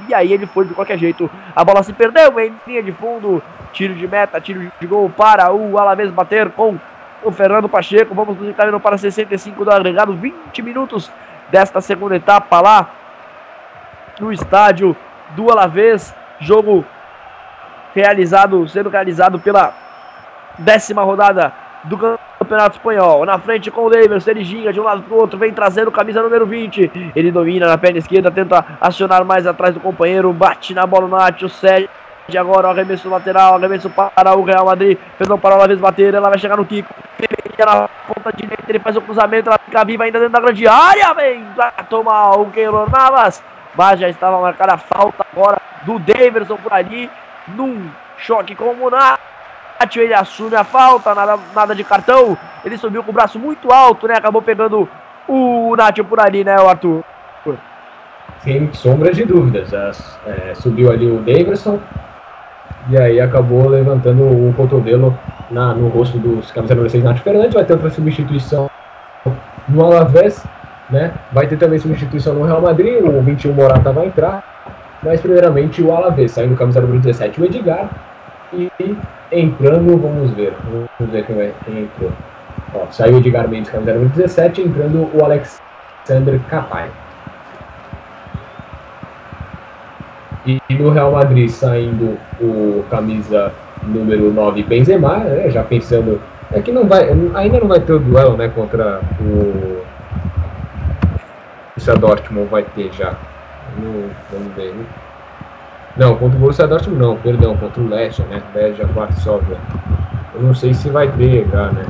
e 0.07 0.13
aí 0.13 0.31
ele 0.31 0.45
foi 0.45 0.65
de 0.65 0.73
qualquer 0.73 0.97
jeito, 0.97 1.29
a 1.55 1.63
bola 1.63 1.81
se 1.83 1.93
perdeu 1.93 2.39
em 2.39 2.53
linha 2.65 2.83
de 2.83 2.91
fundo, 2.91 3.41
tiro 3.73 3.93
de 3.95 4.07
meta, 4.07 4.39
tiro 4.39 4.71
de 4.79 4.87
gol 4.87 5.09
para 5.09 5.51
o 5.51 5.77
Alavés 5.77 6.11
bater 6.11 6.51
com 6.51 6.77
o 7.23 7.31
Fernando 7.31 7.67
Pacheco, 7.67 8.13
vamos 8.13 8.37
nos 8.37 8.49
encaminhando 8.49 8.79
para 8.79 8.97
65 8.97 9.65
do 9.65 9.71
agregado, 9.71 10.13
20 10.13 10.61
minutos 10.61 11.11
desta 11.49 11.81
segunda 11.81 12.15
etapa 12.15 12.61
lá 12.61 12.89
no 14.19 14.31
estádio 14.31 14.95
do 15.31 15.51
Alavés, 15.51 16.13
jogo 16.39 16.85
realizado, 17.93 18.67
sendo 18.67 18.89
realizado 18.89 19.39
pela 19.39 19.73
décima 20.59 21.03
rodada 21.03 21.53
do 21.83 21.97
Campeonato 21.97 22.30
Espanhol. 22.57 23.25
Na 23.25 23.39
frente 23.39 23.71
com 23.71 23.85
o 23.85 23.89
Davis, 23.89 24.27
ele 24.27 24.43
ginga 24.43 24.71
de 24.71 24.79
um 24.79 24.83
lado 24.83 25.01
para 25.03 25.13
o 25.13 25.19
outro, 25.19 25.37
vem 25.37 25.53
trazendo 25.53 25.91
camisa 25.91 26.21
número 26.21 26.45
20. 26.45 27.11
Ele 27.15 27.31
domina 27.31 27.67
na 27.67 27.77
perna 27.77 27.99
esquerda, 27.99 28.31
tenta 28.31 28.65
acionar 28.79 29.23
mais 29.25 29.47
atrás 29.47 29.73
do 29.73 29.79
companheiro, 29.79 30.31
bate 30.33 30.73
na 30.73 30.85
bola 30.85 31.07
no 31.07 31.17
Nacho, 31.17 31.49
cede 31.49 31.89
agora 32.37 32.67
o 32.67 32.71
arremesso 32.71 33.09
lateral, 33.09 33.55
arremesso 33.55 33.89
para 33.89 34.37
o 34.37 34.43
Real 34.43 34.65
Madrid, 34.65 34.97
perdão, 35.17 35.37
para 35.37 35.55
o 35.55 35.67
vez 35.67 35.79
bater, 35.79 36.13
ela 36.13 36.29
vai 36.29 36.39
chegar 36.39 36.55
no 36.55 36.65
Kiko, 36.65 36.93
na 37.65 37.89
ponta 38.07 38.31
direita, 38.35 38.63
ele 38.69 38.79
faz 38.79 38.95
o 38.95 39.01
cruzamento, 39.01 39.49
ela 39.49 39.59
fica 39.59 39.83
viva 39.83 40.03
ainda 40.03 40.19
dentro 40.19 40.33
da 40.33 40.39
grande 40.39 40.67
área, 40.67 41.13
vem 41.13 41.45
lá 41.55 41.71
tomar 41.89 42.31
o 42.39 42.45
Keylor 42.47 42.89
Navas, 42.89 43.43
mas 43.75 43.99
já 43.99 44.09
estava 44.09 44.39
marcada 44.39 44.73
a 44.73 44.77
falta 44.77 45.25
agora 45.31 45.61
do 45.83 45.99
Daverson 45.99 46.57
por 46.57 46.73
ali, 46.73 47.09
num 47.49 47.89
choque 48.17 48.55
com 48.55 48.71
o 48.71 48.89
Monaco 49.81 49.99
ele 49.99 50.13
assume 50.13 50.55
a 50.55 50.63
falta, 50.63 51.15
nada, 51.15 51.39
nada 51.55 51.75
de 51.75 51.83
cartão. 51.83 52.37
Ele 52.63 52.77
subiu 52.77 53.03
com 53.03 53.11
o 53.11 53.13
braço 53.13 53.39
muito 53.39 53.71
alto, 53.71 54.07
né? 54.07 54.13
Acabou 54.15 54.41
pegando 54.41 54.87
o 55.27 55.75
Nacho 55.75 56.03
por 56.03 56.19
ali, 56.19 56.43
né, 56.43 56.55
o 56.59 56.67
Arthur? 56.67 57.03
Sem 58.39 58.71
sombras 58.73 59.15
de 59.15 59.25
dúvidas. 59.25 59.71
É, 60.25 60.53
subiu 60.55 60.91
ali 60.91 61.09
o 61.09 61.19
Davidson 61.19 61.79
e 62.89 62.97
aí 62.97 63.19
acabou 63.19 63.67
levantando 63.67 64.23
o 64.23 64.53
cotovelo 64.55 65.17
na, 65.49 65.73
no 65.73 65.89
rosto 65.89 66.17
dos 66.17 66.51
camisas 66.51 66.75
número 66.75 66.89
6 66.89 67.03
Nacho 67.03 67.23
Fernandes. 67.23 67.53
Vai 67.53 67.65
ter 67.65 67.73
outra 67.73 67.89
substituição 67.89 68.69
no 69.67 69.85
Alavés, 69.85 70.45
né? 70.89 71.13
Vai 71.31 71.47
ter 71.47 71.57
também 71.57 71.79
substituição 71.79 72.33
no 72.33 72.43
Real 72.43 72.61
Madrid. 72.61 73.03
O 73.03 73.21
21 73.21 73.53
Morata 73.53 73.91
vai 73.91 74.07
entrar. 74.07 74.43
Mas 75.03 75.19
primeiramente 75.19 75.81
o 75.81 75.91
Alavés, 75.91 76.31
saindo 76.31 76.55
camisa 76.55 76.81
número 76.81 76.99
17, 76.99 77.41
o 77.41 77.45
Edgar. 77.45 77.89
E 78.53 78.69
entrando, 79.31 79.97
vamos 79.97 80.31
ver. 80.31 80.53
Vamos 80.65 81.13
ver 81.13 81.25
quem, 81.25 81.35
vai, 81.35 81.53
quem 81.65 81.83
entrou. 81.83 82.11
Ó, 82.73 82.85
saiu 82.91 83.15
o 83.15 83.17
Edgar 83.17 83.47
Mendes, 83.47 83.69
camisa 83.69 83.93
número 83.93 84.09
17, 84.09 84.61
entrando 84.61 85.09
o 85.13 85.23
Alexander 85.23 86.39
Capai. 86.49 86.89
E 90.45 90.59
no 90.71 90.89
Real 90.89 91.11
Madrid 91.11 91.49
saindo 91.49 92.17
o 92.39 92.83
camisa 92.89 93.51
número 93.83 94.31
9 94.33 94.63
Benzema, 94.63 95.17
né, 95.17 95.49
já 95.51 95.63
pensando 95.63 96.19
é 96.51 96.59
que 96.59 96.71
não 96.71 96.85
vai, 96.87 97.09
ainda 97.35 97.59
não 97.59 97.67
vai 97.67 97.79
ter 97.79 97.93
o 97.93 97.99
duelo, 97.99 98.35
né, 98.35 98.49
contra 98.49 98.99
o 99.21 99.81
Borussia 101.81 101.95
Dortmund 101.95 102.47
vai 102.49 102.63
ter 102.63 102.91
já. 102.93 103.15
No, 103.77 104.09
vamos 104.31 104.53
ver. 104.55 104.73
Não, 105.97 106.15
contra 106.15 106.37
o 106.37 106.39
Borussia 106.39 106.67
Dortmund 106.67 107.01
não, 107.01 107.17
perdão, 107.17 107.57
contra 107.57 107.81
o 107.81 107.87
Leicester, 107.87 108.25
né? 108.27 108.41
Leicester 108.55 108.87
Varsóvia. 108.87 109.57
Eu 110.33 110.41
não 110.41 110.53
sei 110.53 110.73
se 110.73 110.89
vai 110.89 111.09
ter 111.11 111.45
já, 111.51 111.69
né? 111.71 111.83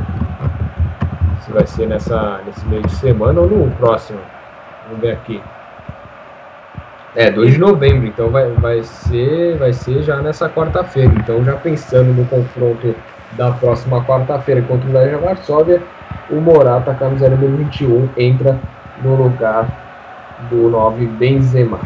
Se 1.42 1.52
vai 1.52 1.68
ser 1.68 1.88
nessa, 1.88 2.40
nesse 2.46 2.66
meio 2.66 2.82
de 2.82 2.96
semana 2.96 3.40
ou 3.40 3.48
no 3.48 3.70
próximo. 3.76 4.20
Vamos 4.88 5.02
ver 5.02 5.12
aqui. 5.12 5.42
É, 7.16 7.30
2 7.30 7.54
de 7.54 7.60
novembro, 7.60 8.08
então 8.08 8.30
vai, 8.30 8.50
vai, 8.54 8.84
ser, 8.84 9.58
vai 9.58 9.74
ser 9.74 10.02
já 10.02 10.22
nessa 10.22 10.50
quarta-feira. 10.50 11.14
Então 11.14 11.44
já 11.44 11.56
pensando 11.58 12.14
no 12.14 12.26
confronto 12.26 12.96
da 13.34 13.52
próxima 13.52 14.04
quarta-feira 14.04 14.62
contra 14.64 14.90
o 14.90 14.94
Legia 14.94 15.18
Varsóvia, 15.18 15.82
o 16.30 16.36
Morata, 16.36 16.94
camisa 16.96 17.30
número 17.30 17.58
21, 17.58 18.10
entra 18.18 18.58
no 19.04 19.16
lugar 19.16 19.68
do 20.50 20.70
9 20.70 21.06
Benzema. 21.06 21.80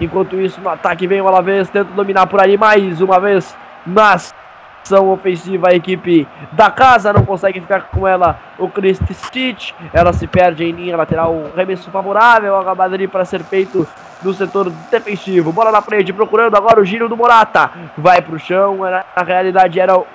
Enquanto 0.00 0.40
isso, 0.40 0.60
no 0.60 0.68
ataque 0.68 1.06
vem 1.06 1.20
o 1.20 1.28
Alavés, 1.28 1.68
tenta 1.70 1.92
dominar 1.92 2.26
por 2.26 2.40
ali 2.40 2.56
mais 2.56 3.00
uma 3.00 3.18
vez 3.18 3.56
na 3.84 4.14
ação 4.14 5.10
ofensiva. 5.10 5.68
A 5.68 5.74
equipe 5.74 6.26
da 6.52 6.70
casa 6.70 7.12
não 7.12 7.24
consegue 7.24 7.60
ficar 7.60 7.82
com 7.88 8.06
ela. 8.06 8.38
O 8.58 8.68
Chris 8.68 9.00
Stitch, 9.12 9.72
ela 9.92 10.12
se 10.12 10.26
perde 10.26 10.64
em 10.64 10.72
linha 10.72 10.96
lateral. 10.96 11.50
Remesso 11.56 11.90
favorável 11.90 12.54
ao 12.54 12.76
Madrid 12.76 13.10
para 13.10 13.24
ser 13.24 13.42
feito 13.42 13.86
no 14.22 14.32
setor 14.32 14.70
defensivo. 14.90 15.52
Bola 15.52 15.72
na 15.72 15.82
frente, 15.82 16.12
procurando 16.12 16.56
agora 16.56 16.80
o 16.80 16.84
giro 16.84 17.08
do 17.08 17.16
Morata. 17.16 17.70
Vai 17.96 18.20
para 18.22 18.34
o 18.34 18.38
chão, 18.38 18.78
na 18.78 19.22
realidade 19.22 19.80
era 19.80 19.96
o 19.96 20.06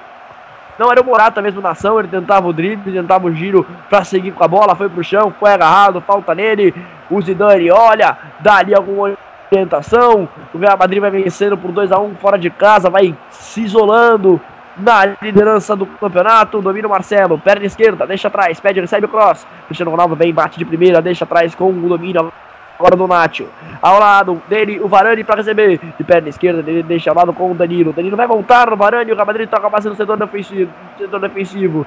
não 0.77 0.91
era 0.91 1.01
o 1.01 1.05
Morata 1.05 1.39
mesmo 1.39 1.61
na 1.61 1.69
ação, 1.69 1.99
ele 1.99 2.07
tentava 2.07 2.47
o 2.47 2.53
drible, 2.53 2.91
tentava 2.91 3.27
o 3.27 3.34
giro 3.34 3.65
para 3.89 4.03
seguir 4.03 4.31
com 4.31 4.43
a 4.43 4.47
bola, 4.47 4.76
foi 4.76 4.89
pro 4.89 5.03
chão, 5.03 5.31
foi 5.39 5.51
agarrado, 5.51 6.01
falta 6.01 6.34
nele. 6.34 6.73
O 7.11 7.22
Zidane 7.22 7.69
olha, 7.69 8.18
dá 8.39 8.57
ali 8.57 8.73
algum 8.73 9.14
tentação. 9.53 10.27
O 10.53 10.57
Real 10.57 10.77
Madrid 10.77 10.99
vai 10.99 11.11
vencendo 11.11 11.57
por 11.57 11.71
2 11.71 11.91
a 11.91 11.99
1 11.99 12.15
fora 12.15 12.38
de 12.38 12.49
casa, 12.49 12.89
vai 12.89 13.15
se 13.30 13.61
isolando 13.61 14.41
na 14.77 15.05
liderança 15.21 15.75
do 15.75 15.85
campeonato. 15.85 16.61
Domina 16.61 16.88
o 16.88 16.91
Marcelo, 16.91 17.38
perna 17.38 17.65
esquerda, 17.65 18.07
deixa 18.07 18.27
atrás, 18.27 18.59
pede, 18.59 18.81
recebe 18.81 19.05
o 19.05 19.09
cross. 19.09 19.45
Cristiano 19.67 19.91
Ronaldo 19.91 20.15
vem, 20.15 20.34
bate 20.34 20.57
de 20.57 20.65
primeira, 20.65 21.01
deixa 21.01 21.23
atrás 21.25 21.53
com 21.53 21.69
o 21.69 21.89
domínio 21.89 22.31
agora 22.80 22.95
do 22.95 23.07
Nacho. 23.07 23.47
Ao 23.81 23.99
lado 23.99 24.41
dele, 24.49 24.80
o 24.80 24.88
Varane 24.88 25.23
para 25.23 25.38
receber. 25.38 25.80
De 25.97 26.03
perna 26.03 26.30
esquerda, 26.30 26.69
ele 26.69 26.84
deixa 26.84 27.11
ao 27.11 27.15
lado 27.15 27.31
com 27.34 27.51
o 27.51 27.55
Danilo. 27.55 27.91
O 27.91 27.93
Danilo 27.93 28.17
vai 28.17 28.27
voltar 28.27 28.69
no 28.69 28.75
Varane. 28.75 29.11
O 29.11 29.15
Real 29.15 29.27
Madrid 29.27 29.49
toca 29.49 29.67
a 29.67 29.81
no 29.81 29.95
setor 29.95 30.17
defensivo. 30.17 30.71
Setor 30.97 31.19
defensivo. 31.19 31.85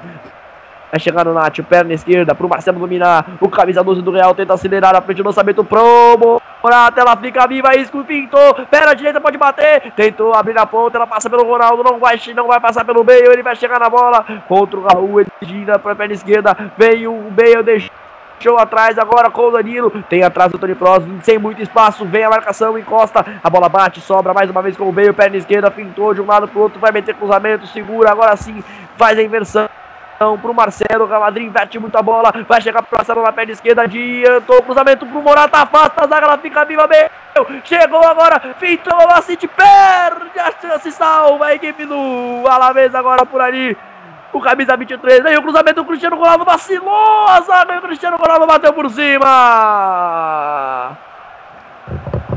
Vai 0.97 1.01
chegar 1.01 1.27
no 1.27 1.35
Nacho, 1.35 1.63
perna 1.63 1.93
esquerda, 1.93 2.35
pro 2.35 2.49
Marcelo 2.49 2.79
dominar. 2.79 3.37
O 3.39 3.51
camisa 3.51 3.85
12 3.85 4.01
do 4.01 4.11
Real 4.11 4.35
tenta 4.35 4.55
acelerar 4.55 4.95
na 4.95 5.03
frente 5.03 5.19
do 5.19 5.27
lançamento 5.27 5.63
pro 5.63 6.41
Morata. 6.63 6.99
Ela 6.99 7.15
fica 7.19 7.47
viva, 7.47 7.77
Isco 7.77 8.03
pintou. 8.03 8.55
Perna 8.71 8.95
direita 8.95 9.21
pode 9.21 9.37
bater. 9.37 9.93
Tentou 9.93 10.35
abrir 10.35 10.55
na 10.55 10.65
ponta, 10.65 10.97
ela 10.97 11.07
passa 11.07 11.29
pelo 11.29 11.45
Ronaldo. 11.45 11.85
Não 11.85 11.99
vai, 11.99 12.19
não 12.35 12.47
vai 12.47 12.59
passar 12.61 12.83
pelo 12.83 13.05
meio. 13.05 13.31
Ele 13.31 13.43
vai 13.43 13.55
chegar 13.55 13.79
na 13.79 13.91
bola 13.91 14.25
contra 14.49 14.81
o 14.81 14.85
Raul. 14.85 15.21
Ele 15.21 15.31
gira 15.43 15.79
pra 15.79 15.95
perna 15.95 16.15
esquerda. 16.15 16.57
Veio 16.79 17.13
o 17.13 17.31
Bale, 17.31 17.63
deixou. 17.63 17.91
Show 18.39 18.59
atrás 18.59 18.99
agora 18.99 19.31
com 19.31 19.49
o 19.49 19.51
Danilo. 19.51 19.91
Tem 20.09 20.23
atrás 20.23 20.53
do 20.53 20.59
Tony 20.59 20.75
Cross, 20.75 21.05
sem 21.23 21.39
muito 21.39 21.61
espaço. 21.63 22.05
Vem 22.05 22.23
a 22.23 22.31
marcação, 22.31 22.79
encosta. 22.79 23.25
A 23.43 23.51
bola 23.51 23.69
bate, 23.69 24.01
sobra 24.01 24.35
mais 24.35 24.51
uma 24.51 24.63
vez 24.63 24.77
com 24.77 24.89
o 24.89 24.93
Bale. 24.93 25.13
Perna 25.13 25.37
esquerda, 25.37 25.71
pintou 25.71 26.15
de 26.15 26.23
um 26.23 26.27
lado 26.27 26.49
pro 26.49 26.61
outro. 26.61 26.81
Vai 26.81 26.93
meter 26.93 27.15
cruzamento, 27.15 27.67
segura. 27.67 28.11
Agora 28.11 28.35
sim 28.37 28.63
faz 28.97 29.19
a 29.19 29.23
inversão 29.23 29.69
pro 30.41 30.55
Marcelo, 30.55 31.07
Real 31.07 31.21
Madrid 31.21 31.47
inverte 31.47 31.79
muito 31.79 31.97
a 31.97 32.03
bola, 32.03 32.33
vai 32.49 32.61
chegar 32.61 32.83
pro 32.83 32.97
Marcelo 32.97 33.23
na 33.23 33.33
perna 33.33 33.53
esquerda, 33.53 33.83
adiantou 33.83 34.59
o 34.59 34.63
cruzamento 34.63 35.07
pro 35.07 35.23
Morata, 35.23 35.59
afasta 35.59 36.05
a 36.05 36.07
zaga, 36.07 36.27
ela 36.27 36.39
fica 36.39 36.65
viva, 36.65 36.87
meu, 36.87 37.47
chegou 37.65 38.05
agora, 38.05 38.41
pintou 38.59 38.97
o 38.97 39.23
City, 39.23 39.47
perde 39.47 40.39
a 40.39 40.53
chance, 40.53 40.91
salva 40.93 41.47
a 41.47 41.55
equipe 41.55 41.85
do 41.85 42.47
Alavés 42.49 42.95
agora 42.95 43.27
por 43.27 43.41
ali, 43.41 43.77
O 44.33 44.41
camisa 44.41 44.77
23, 44.77 45.27
aí 45.27 45.37
o 45.37 45.43
cruzamento 45.43 45.83
do 45.83 45.87
Cristiano 45.87 46.17
Ronaldo 46.17 46.45
vacilou, 46.45 47.29
a 47.29 47.41
zaga 47.43 47.79
o 47.79 47.83
Cristiano 47.83 48.17
Ronaldo 48.17 48.47
bateu 48.47 48.73
por 48.73 48.91
cima. 48.91 50.97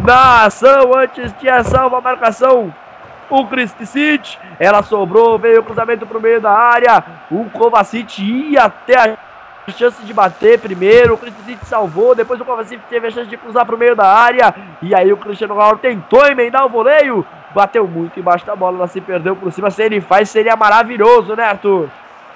Na 0.05 0.45
ação, 0.45 0.93
antes 0.95 1.33
de 1.39 1.49
ação, 1.49 1.93
a 1.93 2.01
marcação 2.01 2.73
o 3.29 3.85
City, 3.85 4.39
ela 4.59 4.81
sobrou, 4.83 5.37
veio 5.37 5.61
o 5.61 5.63
cruzamento 5.63 6.05
para 6.05 6.17
o 6.17 6.21
meio 6.21 6.41
da 6.41 6.51
área, 6.51 7.03
o 7.29 7.45
Kovacic 7.45 8.19
ia 8.21 8.63
até 8.63 8.97
a 8.97 9.17
chance 9.71 10.03
de 10.03 10.13
bater 10.13 10.59
primeiro, 10.59 11.13
o 11.13 11.45
City 11.45 11.65
salvou, 11.65 12.15
depois 12.15 12.41
o 12.41 12.45
Kovacic 12.45 12.81
teve 12.89 13.07
a 13.07 13.11
chance 13.11 13.29
de 13.29 13.37
cruzar 13.37 13.65
para 13.65 13.75
o 13.75 13.79
meio 13.79 13.95
da 13.95 14.07
área, 14.07 14.53
e 14.81 14.95
aí 14.95 15.13
o 15.13 15.17
Cristiano 15.17 15.53
Ronaldo 15.53 15.79
tentou 15.79 16.25
emendar 16.25 16.65
o 16.65 16.69
voleio, 16.69 17.25
bateu 17.53 17.87
muito 17.87 18.19
embaixo 18.19 18.45
da 18.45 18.55
bola, 18.55 18.77
ela 18.77 18.87
se 18.87 18.99
perdeu 18.99 19.35
por 19.35 19.51
cima, 19.51 19.69
se 19.69 19.83
ele 19.83 20.01
faz 20.01 20.29
seria 20.29 20.55
maravilhoso, 20.55 21.35
né 21.35 21.43
Arthur? 21.43 21.87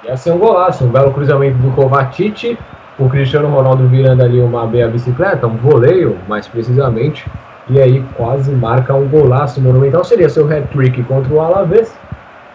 Ia 0.03 0.17
ser 0.17 0.31
um 0.31 0.37
golaço, 0.37 0.85
um 0.85 0.89
belo 0.89 1.13
cruzamento 1.13 1.57
do 1.57 1.71
Kovacic, 1.71 2.57
o 2.99 3.09
Cristiano 3.09 3.49
Ronaldo 3.49 3.87
virando 3.87 4.21
ali 4.21 4.39
uma 4.39 4.67
meia 4.67 4.87
bicicleta, 4.87 5.47
um 5.47 5.57
voleio, 5.57 6.19
mais 6.27 6.47
precisamente, 6.47 7.25
e 7.69 7.81
aí 7.81 8.03
quase 8.15 8.51
marca 8.51 8.93
um 8.93 9.07
golaço 9.07 9.61
monumental. 9.61 10.03
Seria 10.03 10.29
seu 10.29 10.45
hat-trick 10.51 11.03
contra 11.03 11.33
o 11.33 11.41
Alavés. 11.41 11.95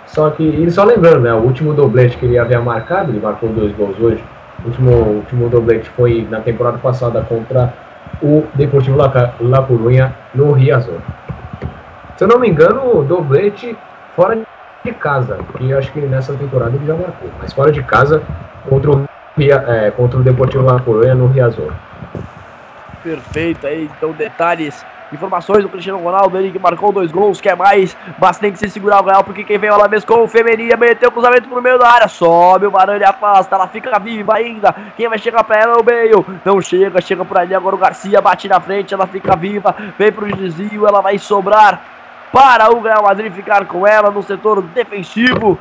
Só 0.07 0.31
que, 0.31 0.43
e 0.43 0.71
só 0.71 0.85
lembrando, 0.85 1.21
né, 1.21 1.35
o 1.35 1.39
último 1.39 1.75
doblete 1.75 2.17
que 2.17 2.25
ele 2.25 2.39
havia 2.39 2.61
marcado, 2.61 3.13
ele 3.13 3.21
marcou 3.21 3.51
dois 3.51 3.75
gols 3.77 3.99
hoje. 4.01 4.25
O 4.65 4.69
último, 4.69 4.91
último 4.91 5.49
doblete 5.49 5.89
foi 5.91 6.27
na 6.31 6.41
temporada 6.41 6.79
passada 6.79 7.21
contra 7.23 7.73
o 8.23 8.45
Deportivo 8.55 8.97
La, 8.97 9.35
La 9.41 9.63
Coruña 9.63 10.15
no 10.35 10.53
Riazor. 10.53 10.99
Se 12.17 12.25
eu 12.25 12.29
não 12.29 12.39
me 12.39 12.49
engano, 12.49 12.99
o 12.99 13.05
doblete 13.05 13.77
fora 14.17 14.39
de 14.85 14.93
casa, 14.93 15.39
que 15.57 15.73
acho 15.73 15.93
que 15.93 16.01
nessa 16.01 16.33
temporada 16.35 16.75
ele 16.75 16.87
já 16.87 16.95
marcou, 16.95 17.29
mas 17.39 17.53
fora 17.53 17.71
de 17.71 17.83
casa 17.83 18.23
contra 18.69 18.91
o, 18.91 19.09
é, 19.39 19.91
contra 19.91 20.19
o 20.19 20.23
Deportivo 20.23 20.65
La 20.65 20.81
Coruña 20.81 21.15
no 21.15 21.29
Riazor. 21.29 21.73
Perfeito 23.03 23.67
aí, 23.67 23.89
então 23.97 24.13
detalhes 24.13 24.85
Informações 25.13 25.63
do 25.63 25.69
Cristiano 25.69 25.99
Ronaldo, 25.99 26.37
ele 26.37 26.51
que 26.51 26.59
marcou 26.59 26.93
dois 26.93 27.11
gols, 27.11 27.41
quer 27.41 27.57
mais, 27.57 27.97
mas 28.19 28.39
tem 28.39 28.53
que 28.53 28.59
se 28.59 28.69
segurar 28.69 29.03
o 29.03 29.07
Real, 29.07 29.25
porque 29.25 29.43
quem 29.43 29.59
vem 29.59 29.71
lá 29.71 29.89
mesmo 29.89 30.07
com 30.07 30.23
o 30.23 30.29
Femeninha, 30.29 30.77
meteu 30.77 31.09
o 31.09 31.13
cruzamento 31.13 31.49
pro 31.49 31.63
meio 31.63 31.79
da 31.79 31.89
área, 31.89 32.09
sobe 32.09 32.67
o 32.67 32.71
Barão 32.71 32.97
e 32.97 33.05
afasta, 33.05 33.55
ela 33.55 33.67
fica 33.69 33.99
viva 33.99 34.35
ainda, 34.35 34.75
quem 34.97 35.09
vai 35.09 35.19
chegar 35.19 35.43
pra 35.45 35.57
ela 35.57 35.77
é 35.77 35.81
o 35.81 35.85
meio, 35.85 36.27
não 36.45 36.61
chega, 36.61 37.01
chega 37.01 37.25
por 37.25 37.39
ali, 37.39 37.55
agora 37.55 37.75
o 37.75 37.79
Garcia 37.79 38.21
bate 38.21 38.49
na 38.49 38.61
frente, 38.61 38.93
ela 38.93 39.07
fica 39.07 39.35
viva, 39.35 39.75
vem 39.99 40.13
pro 40.13 40.27
desvio, 40.37 40.87
ela 40.87 41.01
vai 41.01 41.19
sobrar 41.19 41.81
para 42.31 42.71
o 42.71 42.83
Real 42.83 43.03
Madrid 43.03 43.33
ficar 43.33 43.65
com 43.65 43.87
ela 43.87 44.11
no 44.11 44.23
setor 44.23 44.61
defensivo, 44.61 45.59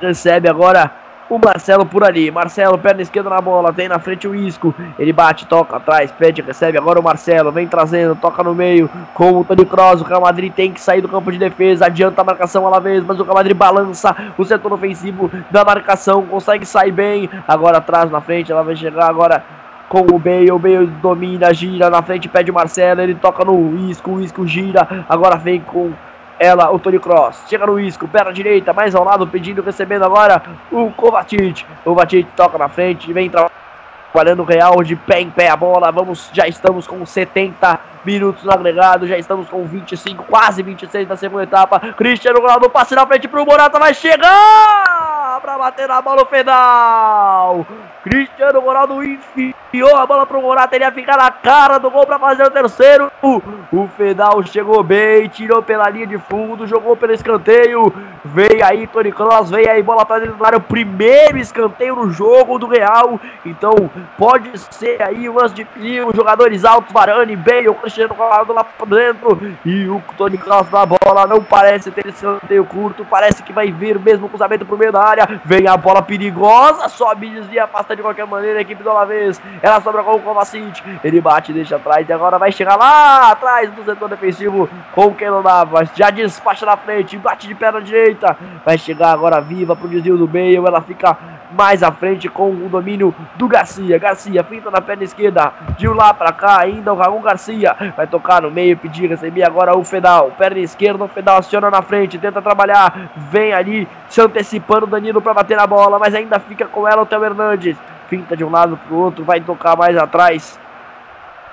recebe 0.00 0.48
agora 0.48 0.90
o 1.28 1.38
Marcelo 1.38 1.84
por 1.84 2.04
ali. 2.04 2.30
Marcelo, 2.30 2.78
perna 2.78 3.02
esquerda 3.02 3.30
na 3.30 3.40
bola, 3.40 3.72
tem 3.72 3.88
na 3.88 3.98
frente 3.98 4.26
o 4.26 4.34
Isco. 4.34 4.74
Ele 4.98 5.12
bate, 5.12 5.46
toca 5.46 5.76
atrás, 5.76 6.10
pede, 6.10 6.42
recebe. 6.42 6.78
Agora 6.78 6.98
o 6.98 7.02
Marcelo 7.02 7.52
vem 7.52 7.66
trazendo, 7.66 8.16
toca 8.16 8.42
no 8.42 8.54
meio 8.54 8.88
com 9.14 9.40
o 9.40 9.44
Tony 9.44 9.64
Kroos. 9.64 10.00
O 10.00 10.04
Real 10.04 10.20
Madrid 10.20 10.52
tem 10.52 10.72
que 10.72 10.80
sair 10.80 11.00
do 11.00 11.08
campo 11.08 11.30
de 11.30 11.38
defesa. 11.38 11.86
Adianta 11.86 12.20
a 12.20 12.24
marcação 12.24 12.72
à 12.72 12.80
vez, 12.80 13.04
mas 13.04 13.20
o 13.20 13.22
Real 13.22 13.34
Madrid 13.34 13.56
balança 13.56 14.16
o 14.36 14.44
setor 14.44 14.72
ofensivo 14.72 15.30
da 15.50 15.64
marcação. 15.64 16.24
Consegue 16.26 16.64
sair 16.64 16.92
bem. 16.92 17.28
Agora 17.46 17.78
atrás, 17.78 18.10
na 18.10 18.20
frente, 18.20 18.50
ela 18.50 18.62
vai 18.62 18.76
chegar 18.76 19.08
agora 19.08 19.44
com 19.88 20.00
o 20.00 20.18
Bale, 20.18 20.52
o 20.52 20.58
Bale 20.58 20.86
domina, 20.86 21.52
gira 21.54 21.88
na 21.88 22.02
frente, 22.02 22.28
pede 22.28 22.50
o 22.50 22.54
Marcelo, 22.54 23.00
ele 23.00 23.14
toca 23.14 23.42
no 23.42 23.74
Isco, 23.88 24.12
o 24.12 24.20
Isco 24.20 24.46
gira, 24.46 24.86
agora 25.08 25.36
vem 25.36 25.60
com 25.60 25.92
ela, 26.38 26.70
o 26.70 26.78
Tony 26.78 26.98
Cross. 26.98 27.44
Chega 27.48 27.66
no 27.66 27.78
Isco, 27.78 28.06
perna 28.06 28.32
direita, 28.32 28.72
mais 28.72 28.94
ao 28.94 29.04
lado, 29.04 29.26
pedindo, 29.26 29.62
recebendo 29.62 30.04
agora 30.04 30.42
o 30.70 30.90
Kovacic. 30.92 31.64
O 31.80 31.90
Kovacic 31.90 32.28
toca 32.36 32.56
na 32.58 32.68
frente, 32.68 33.12
vem 33.12 33.28
trabalhando 33.28 33.67
o 34.14 34.44
Real 34.44 34.82
de 34.82 34.96
pé 34.96 35.20
em 35.20 35.30
pé 35.30 35.48
a 35.48 35.56
bola. 35.56 35.92
Vamos, 35.92 36.30
já 36.32 36.46
estamos 36.46 36.86
com 36.86 37.04
70 37.04 37.78
minutos 38.04 38.42
no 38.42 38.52
agregado, 38.52 39.06
já 39.06 39.18
estamos 39.18 39.48
com 39.48 39.64
25, 39.64 40.24
quase 40.24 40.62
26 40.62 41.06
da 41.06 41.16
segunda 41.16 41.42
etapa. 41.42 41.78
Cristiano 41.94 42.40
Ronaldo 42.40 42.70
passe 42.70 42.94
na 42.94 43.06
frente 43.06 43.28
pro 43.28 43.44
Morata, 43.44 43.78
vai 43.78 43.92
chegar 43.92 45.38
para 45.40 45.58
bater 45.58 45.88
na 45.88 46.00
bola 46.00 46.22
o 46.22 46.26
pedal. 46.26 47.66
Cristiano 48.02 48.60
Ronaldo 48.60 49.02
enfiou 49.04 49.96
a 49.96 50.06
bola 50.06 50.24
pro 50.24 50.40
Morata, 50.40 50.74
ele 50.74 50.84
ia 50.84 50.92
ficar 50.92 51.16
na 51.16 51.30
cara 51.30 51.78
do 51.78 51.90
gol 51.90 52.06
para 52.06 52.18
fazer 52.18 52.44
o 52.44 52.50
terceiro. 52.50 53.10
O 53.22 53.88
Fedal 53.96 54.42
chegou 54.44 54.82
bem, 54.82 55.28
tirou 55.28 55.62
pela 55.62 55.90
linha 55.90 56.06
de 56.06 56.18
fundo, 56.18 56.66
jogou 56.66 56.96
pelo 56.96 57.12
escanteio. 57.12 57.92
Veio 58.24 58.64
aí 58.64 58.86
Tony 58.86 59.12
Kroos, 59.12 59.50
veio 59.50 59.70
aí 59.70 59.82
bola 59.82 60.04
para 60.04 60.20
dentro 60.20 60.36
do 60.36 60.44
área, 60.44 60.58
o 60.58 60.62
primeiro 60.62 61.38
escanteio 61.38 61.94
no 61.94 62.10
jogo 62.10 62.58
do 62.58 62.66
Real. 62.66 63.20
Então 63.44 63.90
pode 64.16 64.50
ser 64.74 65.02
aí 65.02 65.28
o 65.28 65.34
lance 65.34 65.54
de 65.54 65.64
perigo, 65.64 66.14
jogadores 66.14 66.64
altos, 66.64 66.92
Varane, 66.92 67.36
Bale, 67.36 67.72
Cristiano 67.74 68.14
Ronaldo 68.14 68.52
lá 68.52 68.64
para 68.64 68.86
dentro. 68.86 69.56
E 69.64 69.88
o 69.88 70.02
Tony 70.16 70.38
Kroos 70.38 70.70
na 70.70 70.86
bola, 70.86 71.26
não 71.26 71.42
parece 71.42 71.90
ter 71.90 72.06
escanteio 72.06 72.64
curto, 72.64 73.04
parece 73.04 73.42
que 73.42 73.52
vai 73.52 73.70
vir 73.70 73.98
mesmo 73.98 74.28
cruzamento 74.28 74.66
pro 74.66 74.78
meio 74.78 74.92
da 74.92 75.02
área. 75.02 75.40
Vem 75.44 75.66
a 75.66 75.76
bola 75.76 76.02
perigosa, 76.02 76.88
sobe, 76.88 77.30
desvia, 77.30 77.64
afasta 77.64 77.94
de 77.94 78.02
qualquer 78.02 78.26
maneira 78.26 78.58
a 78.58 78.62
equipe 78.62 78.82
do 78.82 78.90
Alavés. 78.90 79.40
Ela 79.62 79.80
sobra 79.80 80.02
com 80.02 80.16
o 80.16 80.20
Kovacic. 80.20 80.82
Ele 81.02 81.20
bate, 81.20 81.52
deixa 81.52 81.76
atrás 81.76 82.08
e 82.08 82.12
agora 82.12 82.38
vai 82.38 82.52
chegar 82.52 82.76
lá 82.76 83.30
atrás 83.30 83.70
do 83.70 83.84
setor 83.84 84.08
defensivo 84.08 84.68
com 84.92 85.06
o 85.06 85.14
Kenan 85.14 85.42
Navas. 85.42 85.88
Já 85.94 86.10
despacha 86.10 86.66
na 86.66 86.76
frente, 86.76 87.16
bate 87.16 87.46
de 87.46 87.54
perna 87.54 87.80
direita. 87.80 88.36
Vai 88.64 88.78
chegar 88.78 89.12
agora 89.12 89.40
viva 89.40 89.74
pro 89.74 89.88
desvio 89.88 90.16
do 90.16 90.28
meio. 90.28 90.66
Ela 90.66 90.80
fica 90.80 91.16
mais 91.50 91.82
à 91.82 91.90
frente 91.90 92.28
com 92.28 92.50
o 92.50 92.68
domínio 92.68 93.14
do 93.36 93.48
Garcia. 93.48 93.87
Garcia 93.96 94.42
finta 94.42 94.72
na 94.72 94.80
perna 94.80 95.04
esquerda. 95.04 95.52
De 95.78 95.86
lá 95.86 96.12
para 96.12 96.32
cá 96.32 96.58
ainda 96.58 96.92
o 96.92 96.96
Raul 96.96 97.22
Garcia. 97.22 97.76
Vai 97.96 98.08
tocar 98.08 98.42
no 98.42 98.50
meio, 98.50 98.76
pedir, 98.76 99.08
receber 99.08 99.44
agora 99.44 99.78
o 99.78 99.84
Fedal. 99.84 100.32
Perna 100.36 100.58
esquerda, 100.58 101.04
o 101.04 101.08
Fedal 101.08 101.38
aciona 101.38 101.70
na 101.70 101.80
frente, 101.80 102.18
tenta 102.18 102.42
trabalhar. 102.42 103.12
Vem 103.16 103.52
ali 103.52 103.88
se 104.08 104.20
antecipando 104.20 104.86
o 104.86 104.90
Danilo 104.90 105.22
para 105.22 105.34
bater 105.34 105.56
na 105.56 105.66
bola, 105.68 105.96
mas 106.00 106.12
ainda 106.12 106.40
fica 106.40 106.66
com 106.66 106.88
ela 106.88 107.02
o 107.02 107.06
Theo 107.06 107.24
Hernandes 107.24 107.76
finta 108.08 108.36
de 108.36 108.42
um 108.42 108.50
lado 108.50 108.76
para 108.76 108.94
o 108.94 108.98
outro, 108.98 109.24
vai 109.24 109.40
tocar 109.40 109.76
mais 109.76 109.96
atrás. 109.96 110.58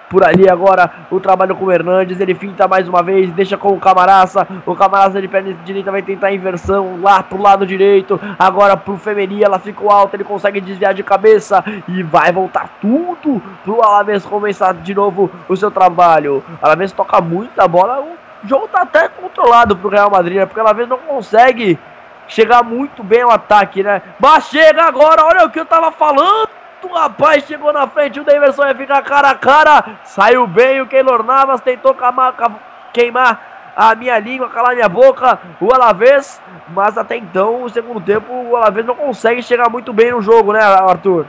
Por 0.09 0.23
ali 0.23 0.49
agora 0.49 0.89
o 1.09 1.19
trabalho 1.19 1.55
com 1.55 1.65
o 1.65 1.71
Hernandes, 1.71 2.19
ele 2.19 2.35
finta 2.35 2.67
mais 2.67 2.87
uma 2.87 3.01
vez, 3.01 3.31
deixa 3.31 3.57
com 3.57 3.69
o 3.69 3.79
Camaraça. 3.79 4.47
O 4.65 4.75
Camaraça 4.75 5.21
de 5.21 5.27
perna 5.27 5.53
direita 5.65 5.91
vai 5.91 6.01
tentar 6.01 6.27
a 6.27 6.33
inversão 6.33 7.01
lá 7.01 7.23
pro 7.23 7.41
lado 7.41 7.65
direito. 7.65 8.19
Agora 8.37 8.77
pro 8.77 8.97
Femeni, 8.97 9.43
ela 9.43 9.59
ficou 9.59 9.89
alta, 9.89 10.15
ele 10.15 10.23
consegue 10.23 10.61
desviar 10.61 10.93
de 10.93 11.03
cabeça 11.03 11.63
e 11.87 12.03
vai 12.03 12.31
voltar 12.31 12.69
tudo 12.79 13.41
pro 13.63 13.81
Alavés 13.81 14.25
começar 14.25 14.73
de 14.73 14.93
novo 14.93 15.29
o 15.47 15.55
seu 15.55 15.71
trabalho. 15.71 16.43
O 16.61 16.65
Alavés 16.65 16.91
toca 16.91 17.19
muita 17.21 17.67
bola, 17.67 18.01
o 18.01 18.47
jogo 18.47 18.67
tá 18.67 18.81
até 18.81 19.07
controlado 19.07 19.75
pro 19.75 19.89
Real 19.89 20.09
Madrid, 20.09 20.37
né? 20.37 20.45
porque 20.45 20.59
o 20.59 20.63
Alavés 20.63 20.87
não 20.87 20.97
consegue 20.97 21.79
chegar 22.27 22.63
muito 22.63 23.03
bem 23.03 23.21
ao 23.21 23.31
ataque, 23.31 23.83
né? 23.83 24.01
Mas 24.19 24.47
chega 24.47 24.83
agora, 24.83 25.25
olha 25.25 25.45
o 25.45 25.49
que 25.49 25.59
eu 25.59 25.65
tava 25.65 25.91
falando, 25.91 26.49
rapaz, 26.87 27.45
chegou 27.45 27.71
na 27.71 27.87
frente, 27.87 28.19
o 28.19 28.23
Davidson 28.23 28.65
ia 28.65 28.75
ficar 28.75 29.01
cara 29.01 29.29
a 29.29 29.35
cara, 29.35 29.97
saiu 30.03 30.47
bem, 30.47 30.81
o 30.81 30.87
Keylor 30.87 31.23
Navas 31.23 31.61
tentou 31.61 31.95
queimar 32.93 33.73
a 33.75 33.93
minha 33.95 34.17
língua, 34.19 34.49
calar 34.49 34.73
minha 34.73 34.87
boca, 34.87 35.37
o 35.59 35.73
Alavés, 35.73 36.41
mas 36.69 36.97
até 36.97 37.17
então, 37.17 37.63
o 37.63 37.69
segundo 37.69 37.99
tempo, 37.99 38.31
o 38.31 38.55
Alavés 38.55 38.85
não 38.85 38.95
consegue 38.95 39.43
chegar 39.43 39.69
muito 39.69 39.91
bem 39.91 40.11
no 40.11 40.21
jogo, 40.21 40.53
né, 40.53 40.61
Arthur? 40.61 41.25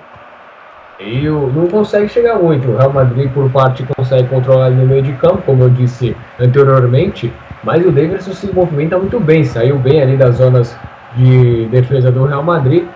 E 0.99 1.29
não 1.29 1.67
consegue 1.67 2.09
chegar 2.09 2.37
muito. 2.37 2.71
O 2.71 2.77
Real 2.77 2.93
Madrid, 2.93 3.31
por 3.33 3.51
parte, 3.51 3.85
consegue 3.97 4.29
controlar 4.29 4.71
no 4.71 4.87
meio 4.87 5.03
de 5.03 5.13
campo, 5.15 5.43
como 5.43 5.65
eu 5.65 5.71
disse 5.71 6.17
anteriormente, 6.41 7.33
mas 7.63 7.85
o 7.85 7.91
Davidson 7.91 8.33
se 8.33 8.51
movimenta 8.53 8.97
muito 8.97 9.21
bem, 9.21 9.45
saiu 9.45 9.79
bem 9.79 10.01
ali 10.01 10.17
das 10.17 10.37
zonas 10.37 10.75
de 11.15 11.67
defesa 11.67 12.11
do 12.11 12.25
Real 12.25 12.43
Madrid 12.43 12.87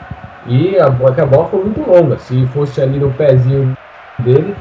e 0.50 0.76
a, 0.80 0.86
a 0.86 1.26
bola 1.26 1.48
foi 1.48 1.62
muito 1.62 1.88
longa. 1.88 2.18
Se 2.18 2.44
fosse 2.48 2.82
ali 2.82 2.98
no 2.98 3.12
pezinho 3.12 3.76
dele, 4.18 4.56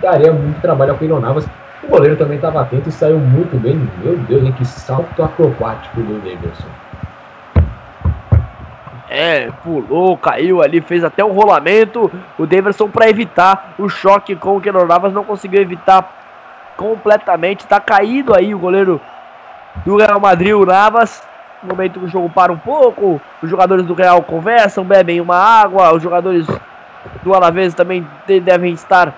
daria 0.00 0.32
muito 0.32 0.58
trabalho 0.62 0.92
ao 0.92 0.98
Keylor. 0.98 1.22
O 1.82 1.86
goleiro 1.86 2.16
também 2.16 2.36
estava 2.36 2.62
atento 2.62 2.88
e 2.88 2.92
saiu 2.92 3.18
muito 3.18 3.60
bem. 3.60 3.76
Meu 4.02 4.16
Deus, 4.16 4.42
hein, 4.42 4.54
que 4.56 4.64
salto 4.64 5.22
acrobático 5.22 6.00
do 6.00 6.18
Davidson. 6.24 6.66
É, 9.06 9.50
pulou, 9.62 10.16
caiu 10.16 10.62
ali, 10.62 10.80
fez 10.80 11.04
até 11.04 11.22
um 11.22 11.32
rolamento. 11.32 12.10
O 12.38 12.46
Davidson 12.46 12.88
para 12.88 13.10
evitar 13.10 13.74
o 13.78 13.86
choque 13.86 14.34
com 14.34 14.56
o 14.56 14.60
Keylor 14.62 14.86
Navas 14.86 15.12
não 15.12 15.24
conseguiu 15.24 15.60
evitar 15.60 16.72
completamente. 16.74 17.66
Tá 17.66 17.78
caído 17.78 18.34
aí 18.34 18.54
o 18.54 18.58
goleiro 18.58 18.98
do 19.84 19.98
Real 19.98 20.18
Madrid, 20.18 20.54
o 20.54 20.64
Navas. 20.64 21.22
Momento 21.64 21.98
que 21.98 22.06
o 22.06 22.08
jogo 22.08 22.28
para 22.28 22.52
um 22.52 22.58
pouco, 22.58 23.20
os 23.42 23.48
jogadores 23.48 23.86
do 23.86 23.94
Real 23.94 24.22
conversam, 24.22 24.84
bebem 24.84 25.20
uma 25.20 25.36
água, 25.36 25.94
os 25.94 26.02
jogadores 26.02 26.46
do 27.22 27.34
Alavés 27.34 27.74
também 27.74 28.06
devem 28.26 28.74
estar 28.74 29.14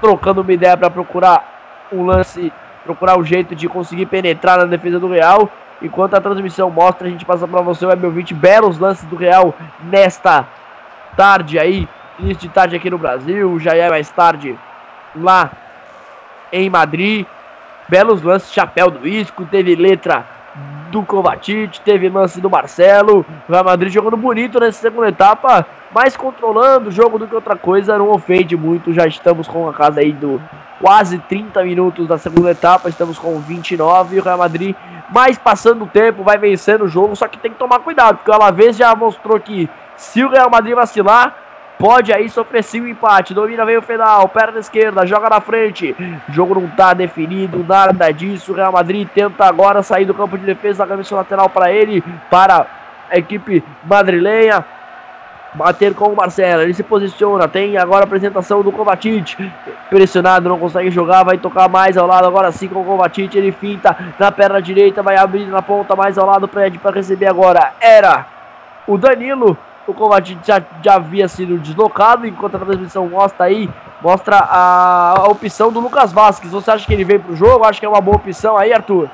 trocando 0.00 0.40
uma 0.40 0.52
ideia 0.52 0.76
para 0.76 0.90
procurar 0.90 1.88
um 1.92 2.04
lance, 2.04 2.52
procurar 2.84 3.18
um 3.18 3.24
jeito 3.24 3.54
de 3.54 3.68
conseguir 3.68 4.06
penetrar 4.06 4.58
na 4.58 4.64
defesa 4.64 4.98
do 4.98 5.08
Real. 5.08 5.50
enquanto 5.82 6.14
a 6.14 6.20
transmissão 6.20 6.70
mostra, 6.70 7.06
a 7.08 7.10
gente 7.10 7.24
passa 7.24 7.46
para 7.46 7.60
você, 7.62 7.86
web 7.86 8.06
ouvinte, 8.06 8.34
belos 8.34 8.78
lances 8.78 9.04
do 9.04 9.16
Real 9.16 9.54
nesta 9.84 10.46
tarde 11.16 11.58
aí, 11.58 11.88
início 12.18 12.42
de 12.42 12.48
tarde 12.48 12.76
aqui 12.76 12.90
no 12.90 12.98
Brasil, 12.98 13.58
já 13.58 13.74
é 13.74 13.88
mais 13.88 14.10
tarde 14.10 14.58
lá 15.14 15.50
em 16.52 16.68
Madrid. 16.70 17.26
Belos 17.88 18.22
lances, 18.22 18.52
chapéu 18.52 18.90
do 18.90 19.06
Isco, 19.06 19.44
teve 19.44 19.74
letra 19.74 20.24
do 20.90 21.02
Kovacic, 21.02 21.80
teve 21.80 22.08
lance 22.08 22.40
do 22.40 22.50
Marcelo. 22.50 23.24
O 23.48 23.52
Real 23.52 23.64
Madrid 23.64 23.92
jogando 23.92 24.16
bonito 24.16 24.60
nessa 24.60 24.80
segunda 24.80 25.08
etapa, 25.08 25.66
mais 25.94 26.16
controlando 26.16 26.88
o 26.88 26.92
jogo 26.92 27.18
do 27.18 27.26
que 27.26 27.34
outra 27.34 27.56
coisa, 27.56 27.98
não 27.98 28.10
ofende 28.10 28.56
muito. 28.56 28.92
Já 28.92 29.06
estamos 29.06 29.48
com 29.48 29.68
a 29.68 29.72
casa 29.72 30.00
aí 30.00 30.12
do 30.12 30.40
quase 30.80 31.18
30 31.18 31.62
minutos 31.62 32.08
da 32.08 32.18
segunda 32.18 32.50
etapa, 32.50 32.88
estamos 32.88 33.18
com 33.18 33.38
29 33.38 34.16
e 34.16 34.20
o 34.20 34.22
Real 34.22 34.38
Madrid 34.38 34.74
mais 35.10 35.36
passando 35.36 35.84
o 35.84 35.88
tempo, 35.88 36.22
vai 36.22 36.38
vencendo 36.38 36.84
o 36.84 36.88
jogo, 36.88 37.14
só 37.16 37.26
que 37.28 37.38
tem 37.38 37.50
que 37.50 37.58
tomar 37.58 37.80
cuidado, 37.80 38.18
porque 38.18 38.30
o 38.30 38.34
Alavés 38.34 38.76
já 38.76 38.94
mostrou 38.94 39.38
que 39.38 39.68
se 39.96 40.24
o 40.24 40.30
Real 40.30 40.48
Madrid 40.48 40.74
vacilar, 40.74 41.36
pode 41.80 42.12
aí 42.12 42.28
sofrer 42.28 42.62
sim 42.62 42.82
o 42.82 42.86
empate. 42.86 43.32
Domina, 43.32 43.64
vem 43.64 43.78
o 43.78 43.82
final, 43.82 44.28
perna 44.28 44.60
esquerda, 44.60 45.06
joga 45.06 45.30
na 45.30 45.40
frente. 45.40 45.96
O 46.28 46.32
jogo 46.32 46.54
não 46.54 46.68
tá 46.68 46.92
definido, 46.92 47.64
nada 47.66 48.12
disso. 48.12 48.52
O 48.52 48.54
Real 48.54 48.70
Madrid 48.70 49.08
tenta 49.08 49.46
agora 49.46 49.82
sair 49.82 50.04
do 50.04 50.14
campo 50.14 50.36
de 50.36 50.44
defesa, 50.44 50.86
camisa 50.86 51.16
lateral 51.16 51.48
para 51.48 51.72
ele, 51.72 52.04
para 52.30 52.66
a 53.10 53.16
equipe 53.16 53.64
madrilenha. 53.82 54.64
Bater 55.52 55.94
com 55.94 56.04
o 56.04 56.14
Marcelo, 56.14 56.62
ele 56.62 56.72
se 56.72 56.84
posiciona, 56.84 57.48
tem 57.48 57.76
agora 57.76 58.02
a 58.02 58.06
apresentação 58.06 58.62
do 58.62 58.70
Kovacic, 58.70 59.36
pressionado, 59.88 60.48
não 60.48 60.60
consegue 60.60 60.92
jogar, 60.92 61.24
vai 61.24 61.38
tocar 61.38 61.68
mais 61.68 61.96
ao 61.96 62.06
lado, 62.06 62.24
agora 62.24 62.52
sim 62.52 62.68
com 62.68 62.82
o 62.82 62.84
Kovacic, 62.84 63.36
ele 63.36 63.50
finta 63.50 63.96
na 64.16 64.30
perna 64.30 64.62
direita, 64.62 65.02
vai 65.02 65.16
abrir 65.16 65.46
na 65.46 65.60
ponta 65.60 65.96
mais 65.96 66.16
ao 66.16 66.24
lado, 66.24 66.46
para 66.46 66.94
receber 66.94 67.26
agora, 67.26 67.72
era 67.80 68.26
o 68.86 68.96
Danilo, 68.96 69.58
o 69.90 69.94
Kovacic 69.94 70.38
já, 70.46 70.62
já 70.82 70.94
havia 70.94 71.28
sido 71.28 71.58
deslocado, 71.58 72.26
enquanto 72.26 72.56
a 72.56 72.60
transmissão 72.60 73.08
mostra 73.08 73.46
aí, 73.46 73.68
mostra 74.02 74.36
a, 74.36 75.14
a 75.18 75.24
opção 75.28 75.72
do 75.72 75.80
Lucas 75.80 76.12
Vasquez. 76.12 76.52
Você 76.52 76.70
acha 76.70 76.86
que 76.86 76.92
ele 76.92 77.04
veio 77.04 77.20
pro 77.20 77.36
jogo? 77.36 77.64
Acho 77.64 77.80
que 77.80 77.86
é 77.86 77.88
uma 77.88 78.00
boa 78.00 78.16
opção 78.16 78.56
aí, 78.56 78.72
Arthur? 78.72 79.08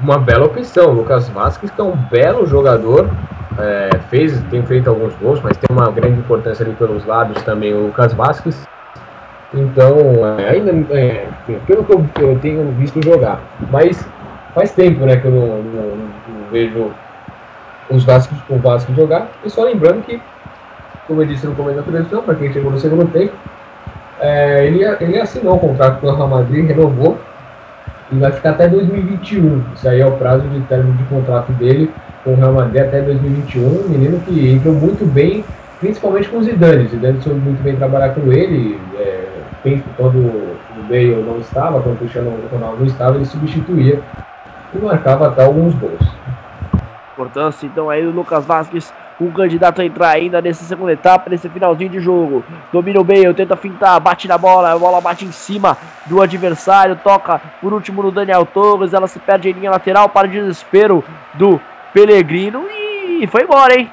Uma 0.00 0.18
bela 0.18 0.46
opção. 0.46 0.90
O 0.90 0.94
Lucas 0.94 1.28
Vasquez, 1.28 1.72
que 1.72 1.80
é 1.80 1.84
um 1.84 1.96
belo 1.96 2.46
jogador, 2.46 3.10
é, 3.58 3.90
fez, 4.08 4.40
tem 4.50 4.64
feito 4.64 4.88
alguns 4.88 5.14
gols, 5.16 5.40
mas 5.42 5.56
tem 5.56 5.76
uma 5.76 5.90
grande 5.90 6.20
importância 6.20 6.64
ali 6.64 6.74
pelos 6.74 7.04
lados 7.04 7.42
também 7.42 7.74
o 7.74 7.86
Lucas 7.86 8.12
Vasquez. 8.12 8.66
Então, 9.52 9.96
é, 10.38 10.50
ainda, 10.50 10.72
é, 10.94 11.26
pelo 11.66 11.84
que 11.84 11.92
eu, 11.92 12.06
eu, 12.20 12.38
tenho 12.38 12.70
visto 12.72 13.02
jogar, 13.02 13.40
mas 13.70 14.06
faz 14.54 14.72
tempo 14.72 15.06
né, 15.06 15.16
que 15.16 15.26
eu 15.26 15.30
não, 15.30 15.62
não, 15.62 15.96
não 15.96 16.50
vejo 16.50 16.92
os 17.90 18.04
Vasco, 18.04 18.34
o 18.48 18.58
Vasco 18.58 18.94
jogar. 18.94 19.28
E 19.44 19.50
só 19.50 19.64
lembrando 19.64 20.02
que, 20.02 20.20
como 21.06 21.22
eu 21.22 21.26
disse 21.26 21.46
no 21.46 21.54
começo 21.54 21.76
da 21.76 21.82
televisão, 21.82 22.22
para 22.22 22.34
quem 22.34 22.52
chegou 22.52 22.70
no 22.70 22.78
segundo 22.78 23.10
tempo, 23.10 23.32
é, 24.20 24.66
ele, 24.66 24.84
ele 25.00 25.18
assinou 25.18 25.56
o 25.56 25.58
contrato 25.58 26.00
com 26.00 26.08
o 26.08 26.14
Real 26.14 26.28
Madrid, 26.28 26.66
renovou 26.66 27.18
e 28.10 28.16
vai 28.16 28.32
ficar 28.32 28.50
até 28.50 28.68
2021. 28.68 29.64
Isso 29.74 29.88
aí 29.88 30.00
é 30.00 30.06
o 30.06 30.12
prazo 30.12 30.46
de 30.48 30.60
término 30.62 30.96
de 30.96 31.04
contrato 31.04 31.52
dele 31.52 31.90
com 32.24 32.32
o 32.32 32.36
Real 32.36 32.52
Madrid 32.52 32.82
até 32.82 33.00
2021. 33.00 33.62
Um 33.62 33.88
menino 33.88 34.20
que 34.20 34.52
entrou 34.52 34.74
muito 34.74 35.06
bem, 35.06 35.44
principalmente 35.80 36.28
com 36.28 36.38
o 36.38 36.42
Zidane. 36.42 36.86
O 36.86 36.88
Zidane 36.88 37.22
soube 37.22 37.40
muito 37.40 37.62
bem 37.62 37.76
trabalhar 37.76 38.10
com 38.10 38.32
ele. 38.32 38.80
É, 38.98 39.24
quando 39.96 40.18
o 40.18 40.56
Bale 40.88 41.22
não 41.26 41.38
estava, 41.38 41.80
quando 41.82 41.96
o 41.96 41.98
Cristiano 41.98 42.32
Ronaldo 42.50 42.78
não 42.78 42.86
estava, 42.86 43.16
ele 43.16 43.26
substituía 43.26 44.00
e 44.74 44.78
marcava 44.78 45.28
até 45.28 45.44
alguns 45.44 45.74
gols 45.74 46.17
importância. 47.18 47.66
Então 47.66 47.90
aí 47.90 48.06
o 48.06 48.12
Lucas 48.12 48.46
Vasquez, 48.46 48.92
um 49.20 49.32
candidato 49.32 49.80
a 49.80 49.84
entrar 49.84 50.10
ainda 50.10 50.40
nessa 50.40 50.64
segunda 50.64 50.92
etapa, 50.92 51.28
nesse 51.28 51.48
finalzinho 51.48 51.90
de 51.90 51.98
jogo. 51.98 52.44
Domina 52.72 53.00
o 53.00 53.04
meio, 53.04 53.34
tenta 53.34 53.56
fintar, 53.56 53.98
bate 53.98 54.28
na 54.28 54.38
bola, 54.38 54.72
a 54.72 54.78
bola 54.78 55.00
bate 55.00 55.24
em 55.24 55.32
cima 55.32 55.76
do 56.06 56.22
adversário, 56.22 56.96
toca 57.02 57.40
por 57.60 57.72
último 57.72 58.02
no 58.02 58.12
Daniel 58.12 58.46
Torres, 58.46 58.94
ela 58.94 59.08
se 59.08 59.18
perde 59.18 59.50
em 59.50 59.52
linha 59.52 59.70
lateral 59.70 60.08
para 60.08 60.28
o 60.28 60.30
desespero 60.30 61.04
do 61.34 61.60
Pelegrino 61.92 62.68
e 62.70 63.26
foi 63.26 63.42
embora, 63.42 63.78
hein? 63.78 63.90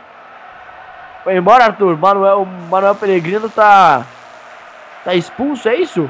Foi 1.24 1.36
embora, 1.36 1.66
Arthur. 1.66 1.98
Manuel, 1.98 2.48
Manuel 2.70 2.94
Pelegrino 2.94 3.50
tá 3.50 4.06
tá 5.04 5.16
expulso, 5.16 5.68
é 5.68 5.76
isso? 5.76 6.10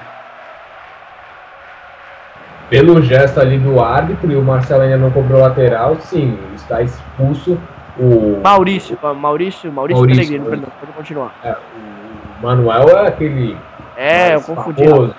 Pelo 2.69 3.01
gesto 3.01 3.39
ali 3.39 3.57
do 3.57 3.81
árbitro 3.81 4.31
e 4.31 4.35
o 4.35 4.43
Marcelo 4.43 4.83
ainda 4.83 4.97
não 4.97 5.11
cobrou 5.11 5.41
lateral, 5.41 5.97
sim, 5.99 6.37
está 6.55 6.81
expulso 6.81 7.59
o. 7.97 8.39
Maurício, 8.43 8.97
Maurício, 9.01 9.71
Maurício, 9.71 9.71
Maurício 9.71 10.07
Pellegrino, 10.07 10.45
perdão, 10.45 10.69
pode 10.79 10.91
continuar. 10.93 11.35
É, 11.43 11.55
o 12.39 12.43
Manuel 12.43 12.89
é 12.89 13.07
aquele. 13.07 13.57
É, 13.95 14.35
eu 14.35 14.41
confundi. 14.41 14.83
o 14.87 15.13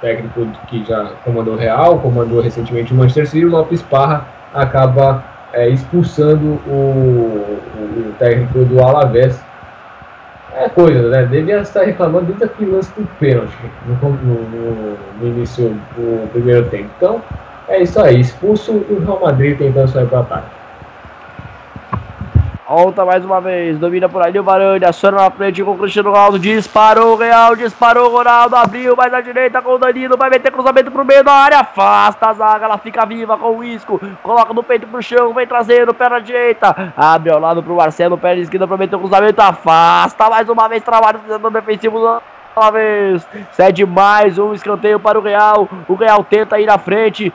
técnico 0.00 0.46
que 0.68 0.84
já 0.84 1.12
comandou 1.24 1.54
o 1.54 1.56
Real, 1.56 1.98
comandou 1.98 2.40
recentemente 2.40 2.92
o 2.92 2.96
Manchester 2.96 3.28
City, 3.28 3.44
o 3.44 3.50
Lopes 3.50 3.82
Parra 3.82 4.26
acaba 4.54 5.22
é, 5.52 5.68
expulsando 5.68 6.60
o, 6.66 6.70
o, 6.70 8.08
o 8.08 8.14
técnico 8.18 8.64
do 8.64 8.82
Alavés 8.82 9.40
é 10.56 10.68
coisa, 10.68 11.08
né? 11.08 11.24
Devia 11.24 11.60
estar 11.60 11.82
reclamando 11.82 12.26
desde 12.26 12.44
aquele 12.44 12.72
lance 12.72 12.92
do 12.98 13.06
pênalti 13.18 13.56
no, 13.86 14.10
no, 14.10 14.96
no, 15.20 15.26
início 15.26 15.68
do 15.96 16.28
primeiro 16.32 16.68
tempo. 16.68 16.90
Então, 16.96 17.22
é 17.68 17.82
isso 17.82 18.00
aí. 18.00 18.20
Expulso 18.20 18.72
o 18.72 19.02
Real 19.04 19.20
Madrid 19.20 19.58
tentando 19.58 19.88
sair 19.88 20.06
para 20.06 20.20
ataque. 20.20 20.61
Volta 22.72 23.04
mais 23.04 23.22
uma 23.22 23.38
vez, 23.38 23.78
domina 23.78 24.08
por 24.08 24.22
ali 24.22 24.38
o 24.38 24.42
Varane, 24.42 24.82
aciona 24.82 25.18
na 25.18 25.30
frente 25.30 25.62
com 25.62 25.72
o 25.72 25.76
Cristiano 25.76 26.08
Ronaldo, 26.08 26.38
disparou 26.38 27.12
o 27.12 27.16
Real, 27.16 27.54
disparou 27.54 28.08
o 28.08 28.16
Ronaldo, 28.16 28.56
abriu 28.56 28.96
mais 28.96 29.12
à 29.12 29.20
direita 29.20 29.60
com 29.60 29.74
o 29.74 29.78
Danilo, 29.78 30.16
vai 30.16 30.30
meter 30.30 30.50
cruzamento 30.50 30.90
pro 30.90 31.04
meio 31.04 31.22
da 31.22 31.34
área, 31.34 31.58
afasta 31.58 32.30
a 32.30 32.32
zaga, 32.32 32.64
ela 32.64 32.78
fica 32.78 33.04
viva 33.04 33.36
com 33.36 33.58
o 33.58 33.62
Isco, 33.62 34.00
coloca 34.22 34.54
no 34.54 34.62
peito 34.62 34.86
pro 34.86 35.02
chão, 35.02 35.34
vem 35.34 35.46
trazendo, 35.46 35.92
perna 35.92 36.18
direita, 36.18 36.94
abre 36.96 37.30
ao 37.30 37.38
lado 37.38 37.62
pro 37.62 37.76
Marcelo, 37.76 38.16
perna 38.16 38.40
esquerda 38.40 38.66
pra 38.66 38.78
meter 38.78 38.96
o 38.96 39.00
cruzamento, 39.00 39.42
afasta 39.42 40.30
mais 40.30 40.48
uma 40.48 40.66
vez, 40.66 40.82
trabalho 40.82 41.20
no 41.42 41.50
defensivo 41.50 42.22
uma 42.56 42.70
vez, 42.70 43.28
cede 43.50 43.84
mais 43.84 44.38
um 44.38 44.54
escanteio 44.54 44.98
para 44.98 45.18
o 45.18 45.22
Real, 45.22 45.68
o 45.86 45.94
Real 45.94 46.24
tenta 46.24 46.58
ir 46.58 46.64
na 46.64 46.78
frente, 46.78 47.30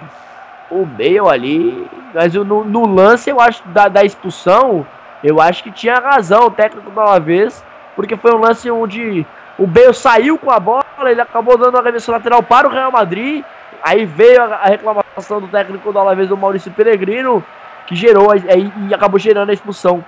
o 0.72 0.84
meio 0.84 1.30
ali, 1.30 1.88
mas 2.12 2.34
no, 2.34 2.64
no 2.64 2.88
lance 2.88 3.30
eu 3.30 3.40
acho 3.40 3.62
da, 3.68 3.88
da 3.88 4.04
expulsão 4.04 4.84
eu 5.28 5.42
acho 5.42 5.62
que 5.62 5.72
tinha 5.72 5.96
razão 5.96 6.46
o 6.46 6.52
técnico 6.52 6.90
uma 6.90 7.20
vez, 7.20 7.62
porque 7.98 8.16
foi 8.16 8.34
um 8.34 8.38
lance 8.38 8.72
onde 8.72 9.26
o 9.60 9.68
Bale 9.68 9.94
saiu 9.94 10.38
com 10.38 10.50
a 10.50 10.58
bola, 10.58 10.86
ele 11.02 11.20
acabou 11.20 11.58
dando 11.58 11.76
a 11.76 11.82
arremesso 11.82 12.10
lateral 12.12 12.42
para 12.42 12.66
o 12.66 12.72
Real 12.72 12.92
Madrid. 12.92 13.44
Aí 13.84 14.06
veio 14.06 14.42
a, 14.42 14.64
reclamação 14.64 15.42
do 15.42 15.50
técnico 15.50 15.92
da 15.92 16.14
vez 16.14 16.30
do 16.30 16.38
Maurício 16.38 16.72
Peregrino, 16.72 17.44
que 17.86 17.94
gerou 17.94 18.30
e 18.34 18.94
acabou 18.94 19.20
gerando 19.20 19.50
a 19.50 19.54
expulsão 19.54 20.02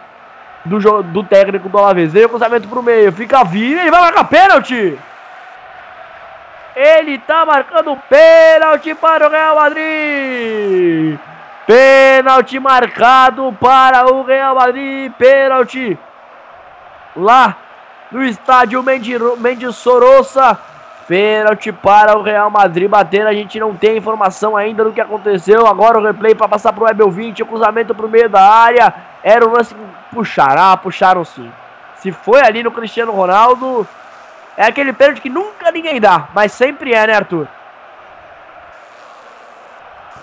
do, 0.63 0.79
do 1.03 1.23
técnico 1.25 1.67
do 1.67 1.77
Alavés. 1.77 2.13
Veio 2.13 2.27
o 2.27 2.29
cruzamento 2.29 2.69
para 2.69 2.79
o 2.79 2.83
meio, 2.83 3.11
fica 3.11 3.43
vivo 3.43 3.81
e 3.81 3.91
vai 3.91 3.99
marcar 3.99 4.23
pênalti! 4.23 4.97
Ele 6.73 7.17
tá 7.19 7.45
marcando 7.45 7.97
pênalti 8.07 8.95
para 8.95 9.27
o 9.27 9.29
Real 9.29 9.55
Madrid! 9.55 11.19
Pênalti 11.69 12.59
marcado 12.59 13.55
para 13.61 14.11
o 14.11 14.23
Real 14.23 14.55
Madrid. 14.55 15.11
Pênalti 15.19 15.99
lá 17.15 17.55
no 18.11 18.23
estádio 18.23 18.81
Mendes 18.81 19.75
Sorossa. 19.75 20.57
Pênalti 21.07 21.71
para 21.71 22.17
o 22.17 22.23
Real 22.23 22.49
Madrid 22.49 22.89
bater. 22.89 23.27
A 23.27 23.33
gente 23.33 23.59
não 23.59 23.75
tem 23.75 23.97
informação 23.97 24.57
ainda 24.57 24.83
do 24.83 24.91
que 24.91 24.99
aconteceu. 24.99 25.67
Agora 25.67 25.99
o 25.99 26.03
replay 26.03 26.33
para 26.33 26.47
passar 26.47 26.73
para 26.73 26.85
o 26.85 26.89
Ebel 26.89 27.11
20. 27.11 27.43
O 27.43 27.45
cruzamento 27.45 27.93
para 27.93 28.07
o 28.07 28.09
meio 28.09 28.27
da 28.27 28.41
área. 28.41 28.91
Era 29.21 29.47
o 29.47 29.51
lance. 29.51 29.75
Puxará, 30.11 30.75
puxaram 30.75 31.23
sim. 31.23 31.51
Se 31.97 32.11
foi 32.11 32.41
ali 32.41 32.63
no 32.63 32.71
Cristiano 32.71 33.11
Ronaldo. 33.11 33.87
É 34.57 34.65
aquele 34.65 34.91
pênalti 34.91 35.21
que 35.21 35.29
nunca 35.29 35.71
ninguém 35.71 36.01
dá. 36.01 36.29
Mas 36.33 36.51
sempre 36.51 36.95
é, 36.95 37.05
né, 37.05 37.13
Arthur? 37.13 37.47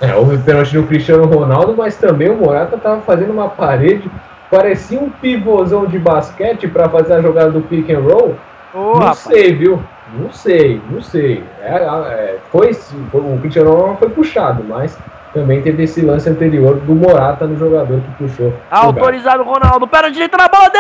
É, 0.01 0.15
houve 0.15 0.37
pênalti 0.39 0.77
no 0.77 0.87
Cristiano 0.87 1.25
Ronaldo, 1.25 1.75
mas 1.77 1.97
também 1.97 2.29
o 2.29 2.37
Morata 2.37 2.77
estava 2.77 3.01
fazendo 3.01 3.33
uma 3.33 3.49
parede, 3.49 4.11
parecia 4.51 5.01
um 5.01 5.09
pivôzão 5.09 5.87
de 5.87 5.99
basquete 5.99 6.69
para 6.69 6.89
fazer 6.89 7.15
a 7.15 7.23
jogada 7.23 7.51
do 7.51 7.63
pick 7.63 7.89
and 7.91 8.01
roll. 8.01 8.37
Oh, 8.75 8.79
não 8.79 8.93
rapaz. 8.95 9.19
sei, 9.19 9.55
viu? 9.55 9.83
Não 10.19 10.31
sei, 10.33 10.81
não 10.91 11.01
sei. 11.03 11.43
É, 11.63 11.77
é, 11.77 12.39
foi, 12.53 12.77
o 13.13 13.39
Cristiano 13.41 13.73
Ronaldo 13.73 13.99
foi 13.99 14.11
puxado, 14.11 14.63
mas 14.65 14.97
também 15.33 15.63
teve 15.63 15.83
esse 15.85 16.03
lance 16.03 16.29
anterior 16.29 16.77
do 16.77 16.95
Morata 16.95 17.47
no 17.47 17.59
jogador 17.59 18.01
que 18.01 18.25
puxou. 18.25 18.53
Autorizado 18.71 19.43
o 19.43 19.47
Ronaldo, 19.47 19.87
perna 19.87 20.11
direita 20.11 20.37
na 20.37 20.49
bola, 20.49 20.71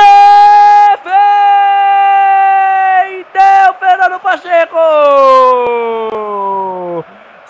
Deu 3.33 3.75
Fernando 3.79 4.21
Pacheco! 4.21 4.77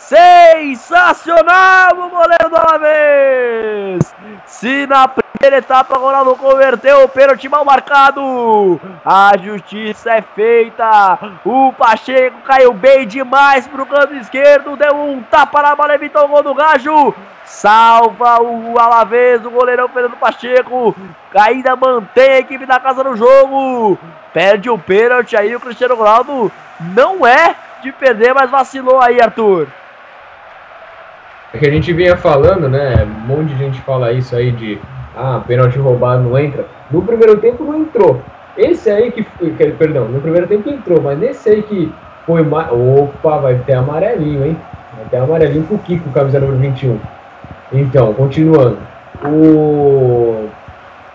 Sensacional 0.08 1.90
o 1.98 2.08
goleiro 2.08 2.48
do 2.48 2.56
Alavés! 2.56 4.14
Se 4.44 4.86
na 4.86 5.08
primeira 5.08 5.58
etapa 5.58 5.98
Ronaldo 5.98 6.36
converteu 6.36 7.02
o 7.02 7.08
pênalti 7.08 7.48
mal 7.48 7.64
marcado, 7.64 8.80
a 9.04 9.32
justiça 9.36 10.12
é 10.12 10.22
feita. 10.22 11.18
O 11.44 11.72
Pacheco 11.72 12.40
caiu 12.42 12.72
bem 12.72 13.04
demais 13.04 13.66
pro 13.66 13.84
canto 13.84 14.14
esquerdo, 14.14 14.76
deu 14.76 14.94
um 14.94 15.20
tapa 15.22 15.60
na 15.60 15.74
bola, 15.74 15.96
evitou 15.96 16.24
o 16.24 16.28
gol 16.28 16.44
do 16.44 16.54
Gajo. 16.54 17.12
Salva 17.44 18.40
o 18.40 18.78
Alavés, 18.78 19.44
o 19.44 19.50
goleirão 19.50 19.88
Fernando 19.88 20.16
Pacheco. 20.18 20.94
Ainda 21.34 21.74
mantém 21.74 22.30
a 22.30 22.38
equipe 22.38 22.64
da 22.64 22.78
casa 22.78 23.02
no 23.02 23.16
jogo. 23.16 23.98
Perde 24.32 24.70
o 24.70 24.78
pênalti 24.78 25.36
aí, 25.36 25.56
o 25.56 25.60
Cristiano 25.60 25.96
Ronaldo 25.96 26.52
não 26.94 27.26
é 27.26 27.56
de 27.82 27.90
perder, 27.90 28.32
mas 28.32 28.48
vacilou 28.48 29.02
aí, 29.02 29.20
Arthur. 29.20 29.66
É 31.56 31.58
que 31.58 31.66
a 31.66 31.70
gente 31.70 31.90
vinha 31.90 32.14
falando, 32.18 32.68
né? 32.68 33.02
Um 33.02 33.28
monte 33.28 33.54
de 33.54 33.56
gente 33.56 33.80
fala 33.80 34.12
isso 34.12 34.36
aí 34.36 34.52
de 34.52 34.78
ah, 35.16 35.40
pênalti 35.46 35.78
roubado 35.78 36.22
não 36.22 36.38
entra. 36.38 36.66
No 36.90 37.00
primeiro 37.00 37.38
tempo 37.38 37.64
não 37.64 37.78
entrou. 37.78 38.20
Esse 38.58 38.90
aí 38.90 39.10
que 39.10 39.22
foi, 39.22 39.50
perdão, 39.70 40.06
no 40.06 40.20
primeiro 40.20 40.46
tempo 40.46 40.68
entrou, 40.68 41.00
mas 41.00 41.18
nesse 41.18 41.48
aí 41.48 41.62
que 41.62 41.90
foi 42.26 42.42
mais. 42.42 42.68
Opa, 42.70 43.38
vai 43.38 43.54
ter 43.54 43.72
amarelinho, 43.72 44.44
hein? 44.44 44.56
Vai 44.98 45.06
ter 45.06 45.16
amarelinho 45.16 45.64
pro 45.64 45.78
Kiko, 45.78 46.10
camisa 46.10 46.38
número 46.38 46.58
21. 46.58 47.00
Então, 47.72 48.12
continuando. 48.12 48.76
O. 49.24 50.48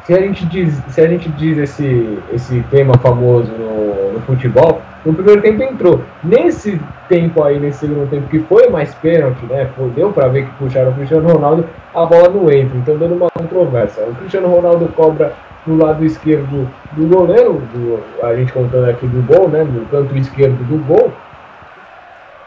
Se 0.03 0.13
a 0.13 0.19
gente 0.21 0.45
diz, 0.47 0.73
se 0.89 0.99
a 0.99 1.07
gente 1.07 1.29
diz 1.29 1.57
esse, 1.57 2.17
esse 2.33 2.61
tema 2.71 2.97
famoso 2.97 3.51
no, 3.51 4.13
no 4.13 4.19
futebol, 4.21 4.81
no 5.05 5.13
primeiro 5.13 5.41
tempo 5.41 5.61
entrou. 5.63 6.01
Nesse 6.23 6.81
tempo 7.07 7.43
aí, 7.43 7.59
nesse 7.59 7.79
segundo 7.79 8.09
tempo, 8.09 8.27
que 8.27 8.39
foi 8.39 8.67
mais 8.69 8.93
pênalti, 8.95 9.45
né? 9.45 9.69
Deu 9.95 10.11
pra 10.11 10.27
ver 10.27 10.45
que 10.45 10.51
puxaram 10.53 10.91
o 10.91 10.95
Cristiano 10.95 11.31
Ronaldo, 11.31 11.65
a 11.93 12.05
bola 12.05 12.29
não 12.29 12.49
entra. 12.51 12.77
Então, 12.77 12.97
dando 12.97 13.13
uma 13.15 13.29
controvérsia. 13.29 14.03
O 14.05 14.15
Cristiano 14.15 14.47
Ronaldo 14.47 14.87
cobra 14.95 15.33
no 15.67 15.77
lado 15.77 16.03
esquerdo 16.03 16.67
do 16.93 17.07
goleiro, 17.07 17.61
do- 17.73 18.03
a 18.25 18.35
gente 18.35 18.51
contando 18.51 18.89
aqui 18.89 19.05
do 19.05 19.21
gol, 19.21 19.47
né? 19.49 19.63
No 19.63 19.85
canto 19.85 20.17
esquerdo 20.17 20.57
do 20.67 20.83
gol, 20.83 21.11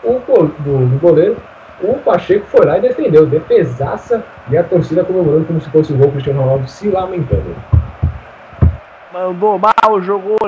o 0.03 0.19
do, 0.19 0.87
do 0.87 0.99
goleiro. 1.01 1.37
O 1.81 1.95
Pacheco 1.99 2.47
foi 2.47 2.65
lá 2.65 2.79
e 2.79 2.83
defendeu, 2.83 3.27
defesaça, 3.27 4.25
e 4.51 4.57
a 4.57 4.63
torcida 4.63 5.05
comemorando 5.05 5.47
como 5.47 5.61
se 5.61 5.69
fosse 5.71 5.93
o 5.93 5.97
gol, 5.97 6.11
Cristiano 6.11 6.41
Ronaldo 6.41 6.69
se 6.69 6.89
lamentando. 6.89 7.55
Mandou 9.13 9.59
mal, 9.59 10.01
jogou 10.01 10.39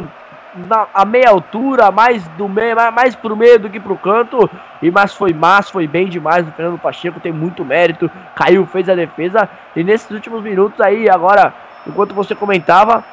na, 0.68 0.86
a 0.94 1.04
meia 1.04 1.30
altura, 1.30 1.90
mais 1.90 2.26
do 2.30 2.48
meio, 2.48 2.74
mais 2.92 3.14
pro 3.14 3.36
meio 3.36 3.58
do 3.58 3.68
que 3.68 3.78
pro 3.78 3.96
canto. 3.96 4.48
E 4.80 4.90
mas 4.90 5.14
foi 5.14 5.32
massa, 5.32 5.72
foi 5.72 5.86
bem 5.86 6.08
demais. 6.08 6.46
O 6.46 6.52
Fernando 6.52 6.78
Pacheco 6.78 7.20
tem 7.20 7.32
muito 7.32 7.64
mérito. 7.64 8.10
Caiu, 8.34 8.66
fez 8.66 8.88
a 8.88 8.94
defesa. 8.94 9.48
E 9.74 9.84
nesses 9.84 10.10
últimos 10.10 10.42
minutos 10.42 10.80
aí, 10.80 11.08
agora, 11.08 11.52
enquanto 11.86 12.14
você 12.14 12.34
comentava, 12.34 13.04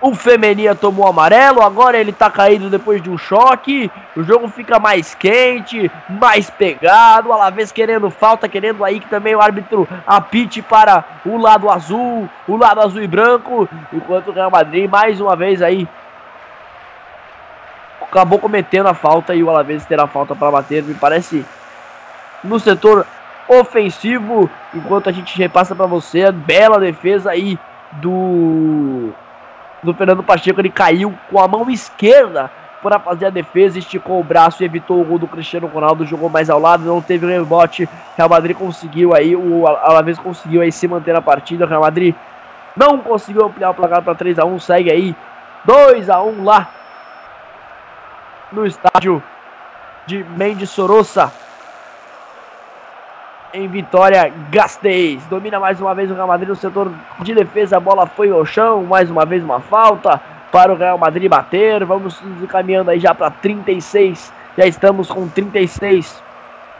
o 0.00 0.14
Femeninha 0.14 0.74
tomou 0.74 1.08
amarelo, 1.08 1.60
agora 1.60 1.98
ele 1.98 2.12
tá 2.12 2.30
caído 2.30 2.70
depois 2.70 3.02
de 3.02 3.10
um 3.10 3.18
choque. 3.18 3.90
O 4.16 4.22
jogo 4.22 4.48
fica 4.48 4.78
mais 4.78 5.14
quente, 5.14 5.90
mais 6.08 6.48
pegado. 6.48 7.28
O 7.28 7.32
Alavés 7.32 7.72
querendo 7.72 8.08
falta, 8.08 8.48
querendo 8.48 8.84
aí 8.84 9.00
que 9.00 9.08
também 9.08 9.34
o 9.34 9.40
árbitro 9.40 9.88
apite 10.06 10.62
para 10.62 11.04
o 11.26 11.36
lado 11.36 11.68
azul, 11.68 12.28
o 12.46 12.56
lado 12.56 12.80
azul 12.80 13.02
e 13.02 13.08
branco. 13.08 13.68
Enquanto 13.92 14.28
o 14.28 14.32
Real 14.32 14.50
Madrid, 14.50 14.88
mais 14.88 15.20
uma 15.20 15.34
vez 15.34 15.60
aí, 15.60 15.88
acabou 18.00 18.38
cometendo 18.38 18.86
a 18.86 18.94
falta 18.94 19.34
e 19.34 19.42
o 19.42 19.50
Alavés 19.50 19.84
terá 19.84 20.06
falta 20.06 20.34
para 20.34 20.50
bater. 20.50 20.84
Me 20.84 20.94
parece 20.94 21.44
no 22.44 22.60
setor 22.60 23.04
ofensivo. 23.48 24.48
Enquanto 24.72 25.08
a 25.08 25.12
gente 25.12 25.36
repassa 25.36 25.74
para 25.74 25.86
você 25.86 26.24
a 26.24 26.32
bela 26.32 26.78
defesa 26.78 27.32
aí 27.32 27.58
do 27.92 29.12
do 29.82 29.94
Fernando 29.94 30.22
Pacheco, 30.22 30.60
ele 30.60 30.70
caiu 30.70 31.14
com 31.30 31.40
a 31.40 31.48
mão 31.48 31.68
esquerda 31.70 32.50
para 32.82 32.98
fazer 32.98 33.26
a 33.26 33.30
defesa, 33.30 33.78
esticou 33.78 34.20
o 34.20 34.24
braço 34.24 34.62
e 34.62 34.66
evitou 34.66 35.00
o 35.00 35.04
gol 35.04 35.18
do 35.18 35.26
Cristiano 35.26 35.66
Ronaldo, 35.66 36.06
jogou 36.06 36.28
mais 36.28 36.48
ao 36.48 36.60
lado, 36.60 36.84
não 36.84 37.00
teve 37.00 37.26
rebote. 37.26 37.88
Real 38.16 38.28
Madrid 38.28 38.56
conseguiu 38.56 39.14
aí, 39.14 39.34
o 39.34 39.66
Alavés 39.66 40.18
conseguiu 40.18 40.60
aí 40.60 40.70
se 40.70 40.86
manter 40.86 41.12
na 41.12 41.20
partida. 41.20 41.66
Real 41.66 41.80
Madrid 41.80 42.14
não 42.76 42.98
conseguiu 42.98 43.44
ampliar 43.44 43.70
o 43.70 43.74
placar 43.74 44.02
para 44.02 44.14
3 44.14 44.38
a 44.38 44.44
1, 44.44 44.60
segue 44.60 44.90
aí 44.90 45.16
2 45.64 46.08
a 46.08 46.22
1 46.22 46.44
lá 46.44 46.68
no 48.52 48.64
estádio 48.64 49.22
de 50.06 50.24
Mendes 50.24 50.70
Sorossa. 50.70 51.32
Em 53.58 53.66
Vitória, 53.66 54.32
Gasteiz. 54.52 55.20
Domina 55.26 55.58
mais 55.58 55.80
uma 55.80 55.92
vez 55.92 56.08
o 56.08 56.14
Real 56.14 56.28
Madrid 56.28 56.48
no 56.48 56.54
setor 56.54 56.92
de 57.18 57.34
defesa. 57.34 57.76
A 57.76 57.80
bola 57.80 58.06
foi 58.06 58.30
ao 58.30 58.46
chão. 58.46 58.84
Mais 58.84 59.10
uma 59.10 59.26
vez 59.26 59.42
uma 59.42 59.58
falta 59.58 60.20
para 60.52 60.72
o 60.72 60.76
Real 60.76 60.96
Madrid 60.96 61.28
bater. 61.28 61.84
Vamos 61.84 62.20
nos 62.20 62.40
encaminhando 62.40 62.92
aí 62.92 63.00
já 63.00 63.12
para 63.12 63.32
36. 63.32 64.32
Já 64.56 64.64
estamos 64.64 65.08
com 65.08 65.26
36 65.26 66.22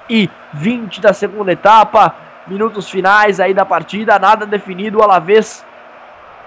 e 0.08 0.30
20 0.52 1.00
da 1.00 1.12
segunda 1.12 1.50
etapa. 1.50 2.14
Minutos 2.46 2.88
finais 2.88 3.40
aí 3.40 3.52
da 3.52 3.64
partida. 3.64 4.16
Nada 4.16 4.46
definido. 4.46 4.98
O 4.98 5.02
Alavés 5.02 5.66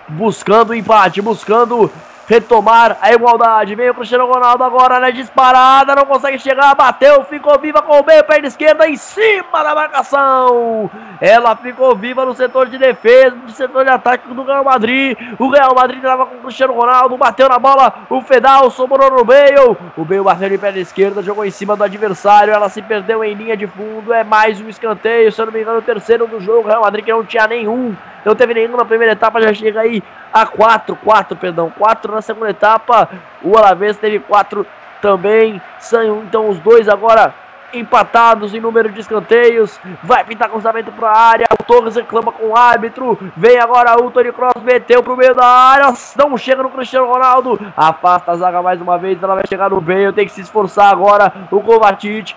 buscando 0.07 0.69
o 0.69 0.73
empate, 0.73 1.21
buscando 1.21 1.91
retomar 2.31 2.97
a 3.01 3.11
igualdade. 3.11 3.75
Veio 3.75 3.91
o 3.91 3.95
Cristiano 3.95 4.25
Ronaldo 4.25 4.63
agora 4.63 5.01
na 5.01 5.09
disparada, 5.09 5.93
não 5.93 6.05
consegue 6.05 6.39
chegar, 6.39 6.73
bateu, 6.75 7.25
ficou 7.25 7.59
viva 7.59 7.81
com 7.81 7.99
o 7.99 8.05
meio, 8.05 8.23
perna 8.23 8.47
esquerda 8.47 8.87
em 8.87 8.95
cima 8.95 9.61
da 9.61 9.75
marcação. 9.75 10.89
Ela 11.19 11.57
ficou 11.57 11.93
viva 11.93 12.25
no 12.25 12.33
setor 12.33 12.69
de 12.69 12.77
defesa, 12.77 13.35
no 13.35 13.49
setor 13.49 13.83
de 13.83 13.91
ataque 13.91 14.33
do 14.33 14.43
Real 14.43 14.63
Madrid. 14.63 15.17
O 15.37 15.49
Real 15.49 15.75
Madrid 15.75 15.97
estava 15.97 16.25
com 16.25 16.37
o 16.37 16.39
Cristiano 16.39 16.73
Ronaldo, 16.73 17.17
bateu 17.17 17.49
na 17.49 17.59
bola, 17.59 17.93
o 18.09 18.21
Fedal 18.21 18.71
sobrou 18.71 19.11
no 19.11 19.25
meio. 19.25 19.75
O 19.97 20.05
meio 20.05 20.23
bateu 20.23 20.47
de 20.47 20.57
perna 20.57 20.79
esquerda, 20.79 21.21
jogou 21.21 21.43
em 21.43 21.51
cima 21.51 21.75
do 21.75 21.83
adversário, 21.83 22.53
ela 22.53 22.69
se 22.69 22.81
perdeu 22.81 23.21
em 23.25 23.33
linha 23.33 23.57
de 23.57 23.67
fundo. 23.67 24.13
É 24.13 24.23
mais 24.23 24.61
um 24.61 24.69
escanteio, 24.69 25.29
se 25.33 25.41
eu 25.41 25.47
não 25.47 25.53
me 25.53 25.61
engano, 25.61 25.79
o 25.79 25.81
terceiro 25.81 26.25
do 26.27 26.39
jogo. 26.39 26.61
O 26.61 26.67
Real 26.67 26.81
Madrid 26.81 27.03
que 27.03 27.11
não 27.11 27.25
tinha 27.25 27.45
nenhum 27.45 27.93
não 28.25 28.35
teve 28.35 28.53
nenhum 28.53 28.77
na 28.77 28.85
primeira 28.85 29.13
etapa, 29.13 29.41
já 29.41 29.53
chega 29.53 29.81
aí 29.81 30.03
a 30.31 30.45
4, 30.45 30.95
4, 30.95 31.35
perdão, 31.35 31.71
4 31.77 32.11
na 32.11 32.21
segunda 32.21 32.49
etapa. 32.49 33.09
O 33.41 33.57
Alavés 33.57 33.97
teve 33.97 34.19
4 34.19 34.65
também. 35.01 35.61
São 35.79 36.23
então 36.23 36.49
os 36.49 36.59
dois 36.59 36.87
agora 36.87 37.33
empatados 37.73 38.53
em 38.53 38.59
número 38.59 38.89
de 38.89 38.99
escanteios. 38.99 39.79
Vai 40.03 40.23
pintar 40.23 40.49
cruzamento 40.49 40.91
para 40.91 41.09
a 41.09 41.17
área. 41.17 41.45
O 41.59 41.63
Torres 41.63 41.95
reclama 41.95 42.31
com 42.31 42.49
o 42.49 42.55
árbitro. 42.55 43.17
Vem 43.35 43.59
agora 43.59 44.01
o 44.01 44.11
Tony 44.11 44.31
Cross, 44.31 44.61
meteu 44.63 45.01
pro 45.01 45.17
meio 45.17 45.33
da 45.33 45.45
área. 45.45 45.93
Não 46.17 46.37
chega 46.37 46.63
no 46.63 46.69
Cristiano 46.69 47.07
Ronaldo. 47.07 47.59
Afasta 47.75 48.31
a 48.31 48.35
zaga 48.35 48.61
mais 48.61 48.81
uma 48.81 48.97
vez. 48.97 49.21
Ela 49.21 49.35
vai 49.35 49.47
chegar 49.47 49.69
no 49.69 49.81
meio. 49.81 50.13
Tem 50.13 50.25
que 50.25 50.31
se 50.33 50.41
esforçar 50.41 50.91
agora. 50.91 51.31
O 51.49 51.61
Kovacic 51.61 52.35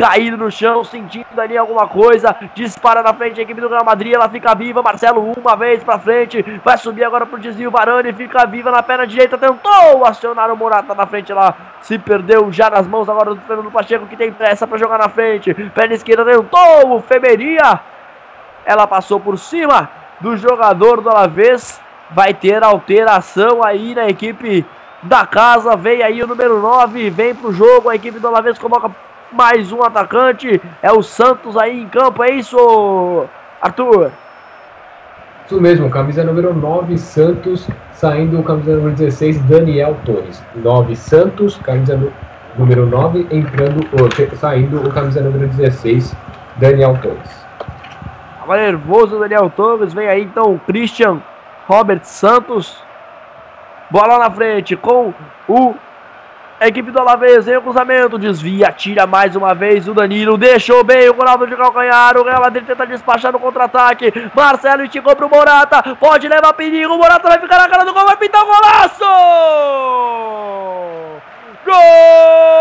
caído 0.00 0.38
no 0.38 0.50
chão, 0.50 0.82
sentindo 0.82 1.38
ali 1.38 1.58
alguma 1.58 1.86
coisa, 1.86 2.34
dispara 2.54 3.02
na 3.02 3.12
frente 3.12 3.38
a 3.38 3.42
equipe 3.42 3.60
do 3.60 3.68
Real 3.68 3.84
Madrid, 3.84 4.14
ela 4.14 4.30
fica 4.30 4.54
viva, 4.54 4.80
Marcelo 4.80 5.30
uma 5.36 5.54
vez 5.54 5.84
pra 5.84 5.98
frente, 5.98 6.42
vai 6.64 6.78
subir 6.78 7.04
agora 7.04 7.26
pro 7.26 7.38
desvio, 7.38 7.70
Varane 7.70 8.10
fica 8.14 8.46
viva 8.46 8.70
na 8.70 8.82
perna 8.82 9.06
direita, 9.06 9.36
tentou 9.36 10.06
acionar 10.06 10.50
o 10.50 10.56
Morata 10.56 10.94
na 10.94 11.06
frente 11.06 11.30
lá, 11.34 11.54
se 11.82 11.98
perdeu 11.98 12.50
já 12.50 12.70
nas 12.70 12.86
mãos 12.86 13.10
agora 13.10 13.34
do 13.34 13.40
Fernando 13.42 13.70
Pacheco, 13.70 14.06
que 14.06 14.16
tem 14.16 14.32
pressa 14.32 14.66
pra 14.66 14.78
jogar 14.78 14.96
na 14.96 15.10
frente, 15.10 15.52
perna 15.52 15.94
esquerda 15.94 16.24
tentou 16.24 16.96
o 16.96 17.02
Femeria, 17.02 17.78
ela 18.64 18.86
passou 18.86 19.20
por 19.20 19.38
cima 19.38 19.90
do 20.18 20.34
jogador 20.34 21.02
do 21.02 21.10
Alavés, 21.10 21.78
vai 22.10 22.32
ter 22.32 22.64
alteração 22.64 23.62
aí 23.62 23.94
na 23.94 24.08
equipe 24.08 24.64
da 25.02 25.26
casa, 25.26 25.76
vem 25.76 26.02
aí 26.02 26.22
o 26.22 26.26
número 26.26 26.58
9, 26.58 27.10
vem 27.10 27.34
pro 27.34 27.52
jogo, 27.52 27.90
a 27.90 27.94
equipe 27.94 28.18
do 28.18 28.28
Alavés 28.28 28.58
coloca 28.58 28.90
mais 29.32 29.72
um 29.72 29.82
atacante, 29.82 30.60
é 30.82 30.92
o 30.92 31.02
Santos 31.02 31.56
aí 31.56 31.82
em 31.82 31.88
campo, 31.88 32.22
é 32.22 32.32
isso, 32.32 33.26
Arthur? 33.60 34.10
Isso 35.46 35.60
mesmo, 35.60 35.90
camisa 35.90 36.22
número 36.24 36.54
9, 36.54 36.96
Santos, 36.98 37.68
saindo 37.92 38.42
camisa 38.42 38.76
número 38.76 38.94
16, 38.94 39.40
Daniel 39.42 39.96
Torres. 40.04 40.42
9, 40.54 40.96
Santos, 40.96 41.56
camisa 41.58 42.00
número 42.56 42.86
9, 42.86 43.26
entrando, 43.30 43.86
saindo 44.36 44.80
o 44.86 44.90
camisa 44.90 45.20
número 45.20 45.48
16, 45.48 46.14
Daniel 46.56 46.96
Torres. 47.02 47.46
Tava 48.38 48.56
nervoso 48.56 49.16
o 49.16 49.20
Daniel 49.20 49.50
Torres, 49.50 49.92
vem 49.92 50.08
aí 50.08 50.22
então 50.22 50.54
o 50.54 50.58
Christian 50.60 51.20
Robert 51.66 52.00
Santos, 52.04 52.82
bola 53.90 54.18
na 54.18 54.30
frente 54.30 54.76
com 54.76 55.12
o 55.48 55.74
a 56.60 56.68
equipe 56.68 56.90
do 56.90 57.00
Alavés, 57.00 57.46
vem 57.46 57.56
o 57.56 57.62
cruzamento, 57.62 58.18
desvia, 58.18 58.70
tira 58.70 59.06
mais 59.06 59.34
uma 59.34 59.54
vez 59.54 59.88
o 59.88 59.94
Danilo, 59.94 60.36
deixou 60.36 60.84
bem 60.84 61.08
o 61.08 61.14
Ronaldo 61.14 61.46
de 61.46 61.56
calcanhar, 61.56 62.18
o 62.18 62.22
Real 62.22 62.42
Madrid 62.42 62.66
tenta 62.66 62.86
despachar 62.86 63.32
no 63.32 63.40
contra-ataque, 63.40 64.12
Marcelo 64.36 64.84
esticou 64.84 65.16
pro 65.16 65.30
Morata, 65.30 65.96
pode 65.98 66.28
levar 66.28 66.52
perigo, 66.52 66.92
o 66.92 66.98
Morata 66.98 67.26
vai 67.30 67.40
ficar 67.40 67.56
na 67.56 67.68
cara 67.68 67.84
do 67.84 67.94
gol, 67.94 68.04
vai 68.04 68.18
pintar 68.18 68.42
o 68.42 68.46
golaço! 68.46 69.06
Gol! 71.64 72.60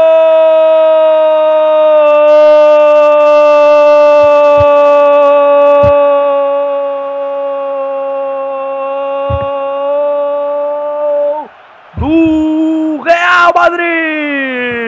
Madrid! 13.69 14.79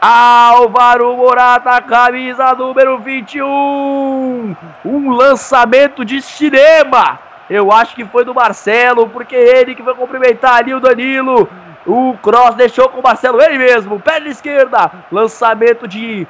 Álvaro 0.00 1.16
Morata, 1.16 1.80
camisa 1.80 2.52
número 2.54 2.98
21. 2.98 4.56
Um 4.84 5.10
lançamento 5.10 6.04
de 6.04 6.20
cinema. 6.20 7.18
Eu 7.48 7.72
acho 7.72 7.94
que 7.94 8.04
foi 8.04 8.24
do 8.24 8.34
Marcelo, 8.34 9.08
porque 9.08 9.36
ele 9.36 9.74
que 9.74 9.82
foi 9.82 9.94
cumprimentar 9.94 10.56
ali 10.56 10.74
o 10.74 10.80
Danilo. 10.80 11.48
O 11.86 12.14
cross 12.22 12.54
deixou 12.56 12.88
com 12.88 13.00
o 13.00 13.02
Marcelo 13.02 13.40
ele 13.42 13.58
mesmo, 13.58 13.98
perna 13.98 14.28
esquerda, 14.28 14.90
lançamento 15.10 15.88
de 15.88 16.26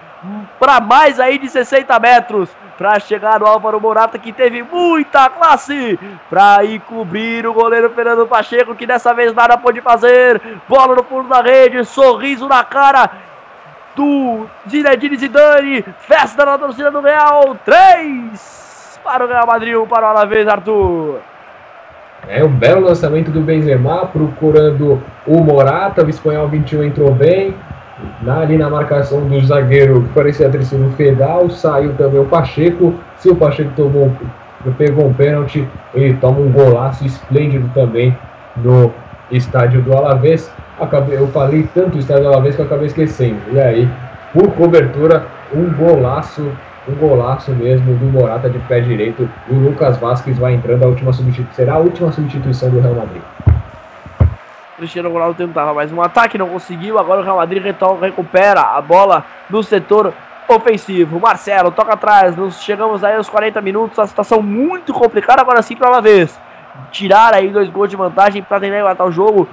para 0.59 0.81
mais 0.81 1.21
aí 1.21 1.39
de 1.39 1.49
60 1.49 1.99
metros 1.99 2.49
para 2.83 2.99
chegar 2.99 3.39
no 3.39 3.47
Álvaro 3.47 3.81
Morata 3.81 4.19
que 4.19 4.33
teve 4.33 4.61
muita 4.61 5.31
classe 5.31 5.97
para 6.29 6.65
ir 6.65 6.81
cobrir 6.81 7.47
o 7.47 7.55
goleiro 7.55 7.89
Fernando 7.91 8.27
Pacheco 8.27 8.75
que 8.75 8.85
dessa 8.85 9.15
vez 9.15 9.33
nada 9.33 9.57
pôde 9.57 9.81
fazer. 9.81 10.43
Bola 10.69 10.97
no 10.97 11.05
fundo 11.05 11.29
da 11.29 11.41
rede, 11.41 11.85
sorriso 11.85 12.49
na 12.49 12.65
cara 12.65 13.09
do 13.95 14.47
Zinedine 14.69 15.17
Zidane, 15.17 15.85
festa 16.01 16.45
na 16.45 16.59
torcida 16.59 16.91
do 16.91 17.01
Real, 17.01 17.57
3 17.65 19.01
para 19.05 19.27
o 19.27 19.29
Real 19.29 19.47
Madrid, 19.47 19.77
1 19.77 19.87
para 19.87 20.07
o 20.07 20.11
Alavés, 20.11 20.49
Arthur. 20.49 21.21
É 22.27 22.43
um 22.43 22.49
belo 22.49 22.87
lançamento 22.87 23.31
do 23.31 23.43
Benzema, 23.43 24.07
procurando 24.07 25.01
o 25.25 25.41
Morata, 25.41 26.05
o 26.05 26.11
espanhol 26.11 26.49
21 26.49 26.83
entrou 26.83 27.13
bem, 27.13 27.55
na, 28.23 28.41
ali 28.41 28.57
na 28.57 28.69
marcação 28.71 29.27
do 29.27 29.41
zagueiro 29.45 30.03
que 30.03 30.09
parecia 30.11 30.49
ter 30.49 30.63
sido 30.65 30.87
o 30.87 30.93
Fedal, 30.93 31.51
saiu 31.51 31.93
também 31.95 32.21
o 32.21 32.25
Pacheco, 32.25 32.95
se 33.17 33.29
o 33.29 33.37
Pacheco 33.37 33.71
tomou, 33.77 34.13
pegou 34.77 35.09
um 35.09 35.15
pênalti, 35.15 35.67
ele 35.95 36.15
toma 36.15 36.41
um 36.41 36.51
golaço 36.51 37.05
esplêndido 37.05 37.69
também 37.75 38.17
no 38.57 38.93
estádio 39.31 39.83
do 39.83 39.97
Alavés, 39.97 40.51
acabei, 40.79 41.19
eu 41.19 41.29
falei 41.29 41.69
tanto 41.75 41.99
estádio 41.99 42.25
do 42.25 42.29
Alavés 42.29 42.57
que 42.57 42.63
eu 42.63 42.67
acabei 42.67 42.87
esquecendo, 42.87 43.39
e 43.53 43.61
aí, 43.61 43.89
por 44.33 44.51
cobertura, 44.53 45.27
um 45.55 45.73
golaço 45.73 46.51
um 46.89 46.95
golaço 46.95 47.53
mesmo 47.53 47.95
do 47.95 48.07
Morata 48.07 48.51
de 48.51 48.59
pé 48.61 48.81
direito. 48.81 49.29
E 49.49 49.55
o 49.55 49.59
Lucas 49.59 49.99
Vasquez 49.99 50.37
vai 50.39 50.55
entrando 50.55 50.83
a 50.83 50.89
última 50.89 51.13
substituição. 51.13 51.55
Será 51.55 51.75
a 51.75 51.79
última 51.79 52.11
substituição 52.11 52.71
do 52.71 52.81
Real 52.81 52.95
Madrid. 52.95 53.23
Cristiano 54.83 55.13
Ronaldo 55.13 55.37
tentava 55.37 55.73
mais 55.73 55.93
um 55.93 56.03
ataque, 56.03 56.37
não 56.37 56.49
conseguiu. 56.49 56.99
Agora 56.99 57.21
o 57.21 57.23
Real 57.23 57.37
Madrid 57.37 57.63
recupera 58.01 58.63
a 58.63 58.81
bola 58.81 59.25
no 59.49 59.63
setor 59.63 60.13
ofensivo. 60.49 61.21
Marcelo 61.21 61.71
toca 61.71 61.93
atrás. 61.93 62.37
Nós 62.37 62.61
chegamos 62.61 63.05
aí 63.05 63.15
aos 63.15 63.29
40 63.29 63.61
minutos. 63.61 63.97
A 64.01 64.09
situação 64.09 64.43
muito 64.43 64.93
complicada. 64.93 65.41
Agora 65.41 65.63
sim 65.63 65.77
para 65.77 65.89
uma 65.89 66.01
vez. 66.01 66.37
Tirar 66.91 67.33
aí 67.33 67.49
dois 67.51 67.69
gols 67.69 67.91
de 67.91 67.97
vantagem 67.97 68.43
para 68.43 68.59
tentar 68.59 68.83
matar 68.83 69.05
o 69.05 69.13
jogo. 69.13 69.49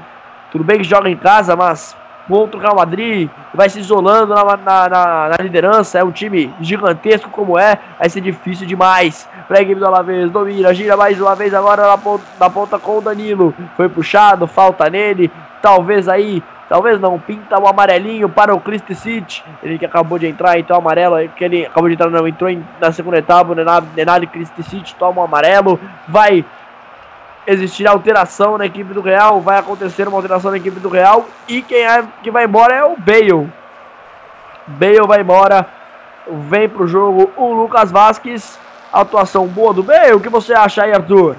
Tudo 0.51 0.63
bem 0.63 0.79
que 0.79 0.83
joga 0.83 1.07
em 1.07 1.15
casa, 1.15 1.55
mas 1.55 1.95
contra 2.29 2.57
o 2.57 2.61
Real 2.61 2.75
Madrid, 2.75 3.27
vai 3.53 3.67
se 3.67 3.79
isolando 3.79 4.35
na, 4.35 4.43
na, 4.43 4.89
na, 4.89 5.29
na, 5.29 5.35
liderança, 5.41 5.97
é 5.97 6.03
um 6.03 6.11
time 6.11 6.53
gigantesco 6.61 7.27
como 7.31 7.57
é, 7.57 7.79
vai 7.97 8.07
ser 8.07 8.21
difícil 8.21 8.67
demais 8.67 9.27
para 9.47 9.57
a 9.57 9.61
equipe 9.63 9.79
do 9.79 9.87
Alavés, 9.87 10.29
domina, 10.29 10.71
gira 10.71 10.95
mais 10.95 11.19
uma 11.19 11.35
vez 11.35 11.55
agora 11.55 11.87
na 11.87 11.97
ponta, 11.97 12.23
na 12.39 12.49
ponta 12.49 12.77
com 12.77 12.99
o 12.99 13.01
Danilo, 13.01 13.53
foi 13.75 13.89
puxado, 13.89 14.45
falta 14.45 14.87
nele, 14.91 15.31
talvez 15.59 16.07
aí, 16.07 16.43
talvez 16.69 16.99
não, 16.99 17.17
pinta 17.19 17.59
o 17.59 17.67
amarelinho 17.67 18.29
para 18.29 18.55
o 18.55 18.61
City, 18.93 19.43
ele 19.63 19.79
que 19.79 19.85
acabou 19.85 20.19
de 20.19 20.27
entrar, 20.27 20.59
então 20.59 20.77
amarelo, 20.77 21.15
que 21.29 21.43
ele 21.43 21.65
acabou 21.65 21.89
de 21.89 21.95
entrar, 21.95 22.11
não, 22.11 22.27
entrou 22.27 22.55
na 22.79 22.91
segunda 22.91 23.17
etapa, 23.17 23.51
o 23.51 23.55
Nenad 23.55 24.29
City 24.61 24.95
toma 24.99 25.21
o 25.21 25.25
amarelo, 25.25 25.79
vai 26.07 26.45
existirá 27.49 27.91
alteração 27.91 28.57
na 28.57 28.65
equipe 28.67 28.93
do 28.93 29.01
Real, 29.01 29.41
vai 29.41 29.57
acontecer 29.57 30.07
uma 30.07 30.17
alteração 30.17 30.51
na 30.51 30.57
equipe 30.57 30.79
do 30.79 30.87
Real 30.87 31.25
e 31.47 31.61
quem 31.63 31.83
é 31.83 32.03
que 32.21 32.29
vai 32.29 32.45
embora 32.45 32.75
é 32.75 32.83
o 32.83 32.95
Bale. 32.95 33.49
Bale 34.67 35.07
vai 35.07 35.21
embora, 35.21 35.65
vem 36.47 36.69
pro 36.69 36.87
jogo 36.87 37.31
o 37.35 37.51
Lucas 37.51 37.91
Vasquez, 37.91 38.59
atuação 38.93 39.47
boa 39.47 39.73
do 39.73 39.81
Bale, 39.81 40.13
o 40.13 40.19
que 40.19 40.29
você 40.29 40.53
acha 40.53 40.83
aí, 40.83 40.93
Arthur? 40.93 41.35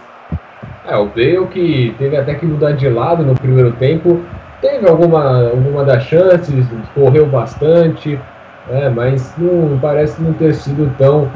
É, 0.85 0.97
o 0.97 1.07
Bale 1.07 1.47
que 1.47 1.95
teve 1.97 2.17
até 2.17 2.35
que 2.35 2.45
mudar 2.45 2.73
de 2.73 2.89
lado 2.89 3.23
no 3.23 3.35
primeiro 3.35 3.71
tempo, 3.73 4.21
teve 4.61 4.89
alguma, 4.89 5.49
alguma 5.49 5.85
das 5.85 6.03
chances, 6.03 6.67
correu 6.93 7.27
bastante, 7.27 8.19
é, 8.69 8.89
mas 8.89 9.33
não 9.39 9.79
parece 9.79 10.21
não 10.21 10.33
ter 10.33 10.55
sido 10.55 10.93
tão 10.99 11.31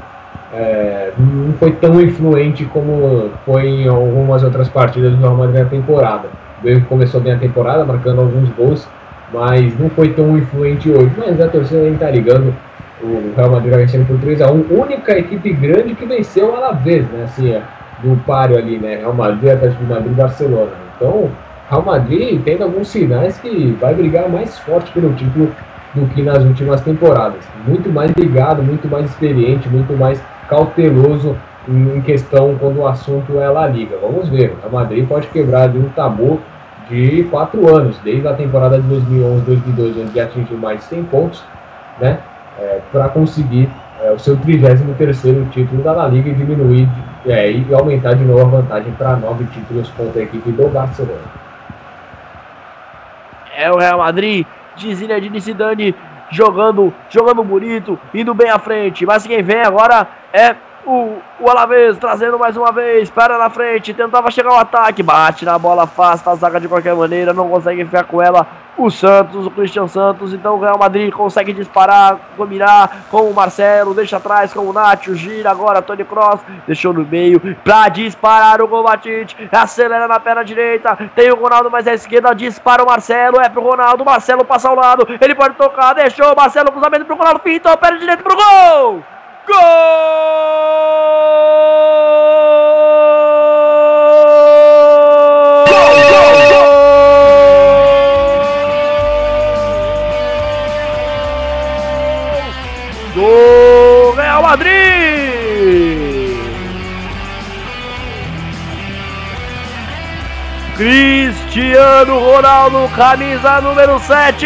é, 0.57 1.13
não 1.19 1.53
foi 1.55 1.73
tão 1.73 2.01
influente 2.01 2.65
como 2.67 3.31
foi 3.45 3.67
em 3.67 3.89
algumas 3.89 4.43
outras 4.45 4.69
partidas 4.69 5.13
do 5.13 5.21
Real 5.21 5.37
Madrid 5.37 5.65
na 5.65 5.69
temporada. 5.69 6.29
O 6.63 6.81
começou 6.87 7.21
bem 7.21 7.33
a 7.33 7.39
temporada, 7.39 7.85
marcando 7.85 8.21
alguns 8.21 8.49
gols, 8.51 8.87
mas 9.33 9.79
não 9.79 9.91
foi 9.91 10.11
tão 10.11 10.39
influente 10.39 10.91
hoje. 10.91 11.11
Mas 11.19 11.41
a 11.41 11.49
torcida 11.49 11.83
nem 11.83 11.95
tá 11.95 12.11
ligando. 12.11 12.55
O 13.03 13.35
Real 13.37 13.51
Madrid 13.51 13.71
vai 13.71 13.81
vencendo 13.81 14.07
por 14.07 14.17
3x1. 14.19 14.65
Única 14.71 15.19
equipe 15.19 15.53
grande 15.53 15.95
que 15.95 16.07
venceu 16.07 16.53
la 16.59 16.73
vez, 16.73 17.05
né? 17.11 17.25
Assim, 17.25 17.51
é, 17.51 17.61
do 18.03 18.17
páreo 18.25 18.57
ali, 18.57 18.79
né? 18.79 18.97
Real 18.97 19.13
Madrid, 19.13 19.51
Atlético 19.51 19.83
de 19.83 19.91
Madrid 19.91 20.13
e 20.13 20.15
Barcelona. 20.15 20.73
Então, 20.97 21.31
Real 21.69 21.83
Madrid 21.83 22.43
tem 22.45 22.63
alguns 22.63 22.89
sinais 22.89 23.39
que 23.39 23.77
vai 23.81 23.95
brigar 23.95 24.29
mais 24.29 24.59
forte 24.59 24.91
pelo 24.93 25.13
título 25.15 25.51
do 25.95 26.07
que 26.09 26.23
nas 26.23 26.43
últimas 26.43 26.81
temporadas. 26.81 27.45
Muito 27.67 27.91
mais 27.91 28.11
ligado, 28.13 28.63
muito 28.63 28.89
mais 28.89 29.07
experiente, 29.07 29.69
muito 29.69 29.97
mais 29.97 30.23
cauteloso 30.49 31.37
em 31.69 32.01
questão 32.03 32.57
quando 32.59 32.81
o 32.81 32.87
assunto 32.87 33.39
é 33.39 33.49
La 33.49 33.67
Liga. 33.67 33.97
Vamos 34.01 34.29
ver, 34.29 34.55
a 34.65 34.69
Madrid 34.69 35.07
pode 35.07 35.27
quebrar 35.29 35.69
de 35.69 35.79
um 35.79 35.89
tabu 35.91 36.41
de 36.89 37.25
quatro 37.31 37.75
anos, 37.75 37.99
desde 38.05 38.27
a 38.29 38.35
temporada 38.35 38.79
de 38.79 38.87
2011-2012, 38.89 40.07
onde 40.07 40.21
atingiu 40.21 40.59
mais 40.59 40.81
de 40.81 40.85
100 40.85 41.05
pontos, 41.05 41.43
né, 41.99 42.19
é, 42.59 42.81
para 42.93 43.09
conseguir 43.09 43.69
é, 44.03 44.11
o 44.11 44.19
seu 44.19 44.37
33 44.37 45.23
título 45.51 45.83
da 45.83 45.93
La 45.93 46.09
Liga 46.09 46.29
e 46.29 46.35
diminuir 46.35 46.89
é, 47.27 47.51
e 47.51 47.67
aumentar 47.73 48.15
de 48.15 48.25
novo 48.25 48.43
a 48.43 48.61
vantagem 48.61 48.93
para 48.93 49.17
nove 49.17 49.45
títulos 49.47 49.89
contra 49.97 50.21
a 50.21 50.25
equipe 50.25 50.53
do 50.53 50.69
Barcelona. 50.69 51.45
É 53.57 53.71
o 53.71 53.79
Real 53.79 53.99
Madrid 53.99 54.45
de 54.77 54.95
Zinedine 54.95 55.41
Zidane 55.41 55.95
jogando, 56.31 56.93
jogando 57.11 57.43
bonito, 57.45 57.99
indo 58.13 58.35
bem 58.35 58.51
à 58.51 58.59
frente. 58.59 59.07
Mas 59.07 59.27
quem 59.27 59.43
vem 59.43 59.61
agora 59.61 60.07
é 60.33 60.57
o, 60.87 61.17
o 61.41 61.49
Alavés 61.49 61.97
trazendo 61.99 62.39
mais 62.39 62.57
uma 62.57 62.71
vez, 62.73 63.11
para 63.11 63.39
na 63.39 63.49
frente, 63.49 63.95
tentava 63.95 64.31
chegar 64.31 64.51
ao 64.51 64.59
ataque, 64.59 65.03
bate 65.03 65.45
na 65.45 65.59
bola, 65.59 65.85
afasta 65.85 66.31
a 66.31 66.35
zaga 66.35 66.61
de 66.61 66.69
qualquer 66.69 66.95
maneira, 66.95 67.33
não 67.33 67.49
consegue 67.49 67.85
ficar 67.85 68.05
com 68.05 68.21
ela. 68.21 68.47
O 68.77 68.91
Santos, 68.91 69.47
o 69.47 69.51
Cristian 69.53 69.87
Santos, 69.87 70.33
então 70.33 70.57
o 70.57 70.61
Real 70.61 70.77
Madrid 70.77 71.13
consegue 71.13 71.53
disparar, 71.53 72.19
combinar 72.37 73.05
com 73.09 73.31
o 73.31 73.35
Marcelo, 73.35 73.95
deixa 73.95 74.17
atrás 74.17 74.53
com 74.53 74.63
o 74.63 74.73
Nacho, 74.73 75.15
gira 75.15 75.49
agora, 75.51 75.81
Tony 75.81 76.05
Cross, 76.05 76.41
deixou 76.67 76.93
no 76.93 77.05
meio 77.07 77.41
para 77.63 77.89
disparar 77.89 78.61
o 78.61 78.67
Gomatite, 78.67 79.37
acelera 79.53 80.09
na 80.09 80.19
perna 80.19 80.45
direita, 80.45 80.99
tem 81.15 81.31
o 81.31 81.37
Ronaldo 81.37 81.71
mais 81.71 81.87
à 81.87 81.95
esquerda, 81.95 82.35
dispara 82.35 82.83
o 82.83 82.87
Marcelo, 82.87 83.41
é 83.41 83.49
pro 83.49 83.63
Ronaldo, 83.63 84.05
Marcelo 84.05 84.45
passa 84.45 84.69
ao 84.69 84.75
lado, 84.75 85.07
ele 85.21 85.37
pode 85.37 85.55
tocar, 85.55 85.95
deixou 85.95 86.33
o 86.33 86.37
Marcelo, 86.37 86.73
cruzamento 86.73 87.05
pro 87.05 87.17
Ronaldo, 87.17 87.39
pintou, 87.41 87.77
perna 87.77 87.99
direita 87.99 88.25
pro 88.25 88.35
gol! 88.35 89.05
Gol! 89.47 89.55
Cristiano 111.55 112.19
Ronaldo, 112.19 112.91
camisa 112.97 113.61
número 113.61 113.97
7. 114.01 114.45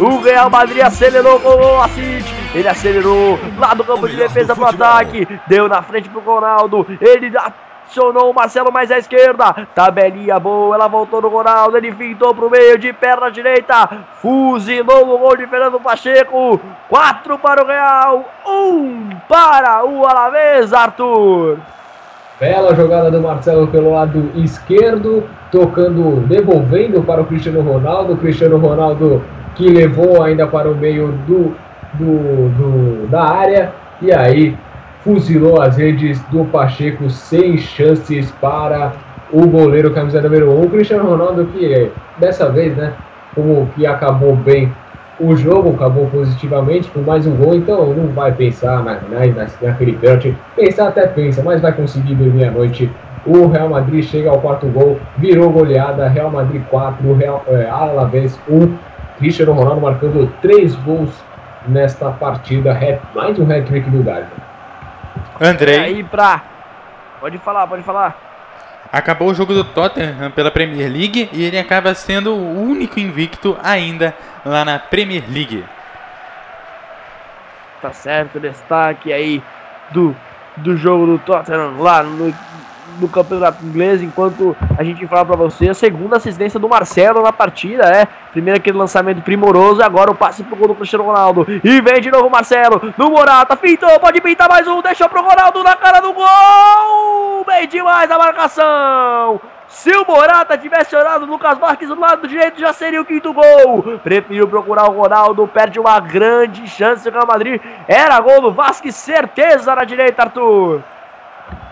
O 0.00 0.22
Real 0.22 0.48
Madrid 0.48 0.80
acelerou 0.80 1.38
com 1.38 1.50
o 1.50 1.82
Assist 1.82 2.32
ele 2.54 2.66
acelerou 2.66 3.38
lá 3.58 3.74
do 3.74 3.84
campo 3.84 4.08
de 4.08 4.16
defesa 4.16 4.54
pro 4.54 4.64
ataque. 4.64 5.28
Deu 5.46 5.68
na 5.68 5.82
frente 5.82 6.08
pro 6.08 6.20
Ronaldo. 6.20 6.86
Ele 6.98 7.30
acionou 7.36 8.30
o 8.30 8.34
Marcelo 8.34 8.72
mais 8.72 8.90
à 8.90 8.96
esquerda. 8.96 9.66
Tabelinha 9.74 10.40
boa, 10.40 10.74
ela 10.74 10.88
voltou 10.88 11.20
no 11.20 11.28
Ronaldo. 11.28 11.76
Ele 11.76 11.92
fintou 11.92 12.34
pro 12.34 12.48
meio 12.48 12.78
de 12.78 12.90
perna 12.94 13.30
direita. 13.30 14.06
Fuzilou 14.22 15.14
o 15.14 15.18
gol 15.18 15.36
de 15.36 15.46
Fernando 15.46 15.78
Pacheco. 15.78 16.58
4 16.88 17.38
para 17.38 17.62
o 17.62 17.66
Real, 17.66 18.24
1 18.46 18.50
um 18.50 19.10
para 19.28 19.84
o 19.84 20.06
Alavés, 20.06 20.72
Arthur. 20.72 21.58
Bela 22.40 22.74
jogada 22.74 23.10
do 23.10 23.20
Marcelo 23.20 23.68
pelo 23.68 23.92
lado 23.92 24.30
esquerdo, 24.34 25.24
tocando, 25.52 26.26
devolvendo 26.26 27.02
para 27.02 27.22
o 27.22 27.26
Cristiano 27.26 27.60
Ronaldo. 27.60 28.16
Cristiano 28.16 28.58
Ronaldo 28.58 29.22
que 29.54 29.68
levou 29.68 30.22
ainda 30.22 30.46
para 30.46 30.68
o 30.68 30.74
meio 30.74 31.12
do 31.28 31.54
do, 31.98 32.48
do, 32.50 33.06
da 33.08 33.22
área 33.22 33.72
e 34.00 34.12
aí 34.12 34.56
fuzilou 35.02 35.60
as 35.60 35.76
redes 35.76 36.20
do 36.24 36.44
Pacheco 36.46 37.08
sem 37.10 37.58
chances 37.58 38.30
para 38.32 38.92
o 39.32 39.46
goleiro 39.46 39.92
camisa 39.92 40.20
número 40.20 40.50
1, 40.52 40.60
um, 40.60 40.68
Cristiano 40.68 41.08
Ronaldo, 41.08 41.46
que 41.46 41.90
dessa 42.18 42.48
vez, 42.50 42.76
né, 42.76 42.92
como 43.34 43.68
que 43.74 43.86
acabou 43.86 44.34
bem 44.36 44.72
o 45.18 45.36
jogo 45.36 45.74
acabou 45.74 46.08
positivamente 46.08 46.90
por 46.90 47.04
mais 47.04 47.26
um 47.26 47.36
gol, 47.36 47.54
então 47.54 47.94
não 47.94 48.08
vai 48.08 48.32
pensar 48.32 48.82
na, 48.82 48.94
na, 48.94 49.46
naquele 49.62 49.92
pênalti. 49.92 50.36
Pensar 50.56 50.88
até 50.88 51.06
pensa, 51.06 51.42
mas 51.42 51.60
vai 51.60 51.72
conseguir 51.72 52.14
dormir 52.14 52.46
à 52.46 52.50
noite. 52.50 52.90
O 53.24 53.46
Real 53.46 53.68
Madrid 53.68 54.04
chega 54.04 54.28
ao 54.30 54.40
quarto 54.40 54.66
gol, 54.66 55.00
virou 55.16 55.50
goleada, 55.50 56.08
Real 56.08 56.30
Madrid 56.30 56.62
4, 56.68 57.14
Real, 57.14 57.44
é, 57.48 57.68
Alavés 57.68 58.38
1. 58.48 58.76
Cristiano 59.18 59.52
Ronaldo 59.52 59.80
marcando 59.80 60.30
3 60.42 60.74
gols 60.76 61.10
nesta 61.68 62.10
partida, 62.10 62.76
mais 63.14 63.38
um 63.38 63.44
hat-trick 63.44 63.88
do 63.88 64.02
Galo. 64.02 64.26
Andrei. 65.40 65.78
aí 65.78 66.04
pra. 66.04 66.42
Pode 67.20 67.38
falar, 67.38 67.66
pode 67.66 67.82
falar. 67.82 68.33
Acabou 68.94 69.28
o 69.28 69.34
jogo 69.34 69.52
do 69.52 69.64
Tottenham 69.64 70.30
pela 70.30 70.52
Premier 70.52 70.88
League 70.88 71.28
e 71.32 71.42
ele 71.42 71.58
acaba 71.58 71.92
sendo 71.96 72.32
o 72.32 72.62
único 72.62 73.00
invicto 73.00 73.58
ainda 73.60 74.14
lá 74.44 74.64
na 74.64 74.78
Premier 74.78 75.24
League. 75.28 75.64
Tá 77.82 77.92
certo, 77.92 78.38
destaque 78.38 79.12
aí 79.12 79.42
do, 79.90 80.14
do 80.58 80.76
jogo 80.76 81.06
do 81.06 81.18
Tottenham 81.18 81.76
lá 81.80 82.04
no, 82.04 82.32
no 83.00 83.08
campeonato 83.08 83.64
inglês, 83.64 84.02
enquanto 84.02 84.56
a 84.78 84.84
gente 84.84 85.06
fala 85.06 85.24
para 85.24 85.36
você 85.36 85.68
a 85.68 85.74
segunda 85.74 86.16
assistência 86.16 86.60
do 86.60 86.68
Marcelo 86.68 87.22
na 87.22 87.32
partida, 87.32 87.84
é. 87.84 88.06
Primeiro 88.32 88.58
aquele 88.58 88.78
lançamento 88.78 89.22
primoroso, 89.22 89.82
agora 89.82 90.10
o 90.10 90.14
passe 90.14 90.42
pro 90.42 90.56
gol 90.56 90.68
do 90.68 90.74
Cristiano 90.74 91.04
Ronaldo. 91.04 91.46
E 91.62 91.80
vem 91.80 92.00
de 92.00 92.10
novo 92.10 92.26
o 92.26 92.30
Marcelo, 92.30 92.80
no 92.96 93.10
Morata, 93.10 93.56
pintou, 93.56 93.98
pode 94.00 94.20
pintar 94.20 94.48
mais 94.48 94.66
um, 94.66 94.82
deixou 94.82 95.08
pro 95.08 95.22
Ronaldo 95.22 95.62
na 95.62 95.76
cara 95.76 96.00
do 96.00 96.12
gol! 96.12 97.44
Bem 97.46 97.68
demais 97.68 98.10
a 98.10 98.18
marcação! 98.18 99.40
Se 99.68 99.90
o 99.90 100.06
Morata 100.06 100.56
tivesse 100.56 100.94
olhado 100.94 101.24
o 101.24 101.26
Lucas 101.26 101.58
Marques 101.58 101.88
do 101.88 101.98
lado 101.98 102.28
direito, 102.28 102.60
já 102.60 102.72
seria 102.72 103.00
o 103.00 103.04
quinto 103.04 103.32
gol. 103.32 103.82
Preferiu 104.02 104.46
procurar 104.46 104.88
o 104.88 104.92
Ronaldo, 104.92 105.48
perde 105.48 105.80
uma 105.80 105.98
grande 105.98 106.66
chance 106.68 107.06
o 107.08 107.12
Real 107.12 107.26
Madrid. 107.26 107.60
Era 107.88 108.20
gol 108.20 108.40
do 108.40 108.52
Vasquez, 108.52 108.94
certeza 108.94 109.74
na 109.74 109.84
direita, 109.84 110.22
Arthur. 110.22 110.82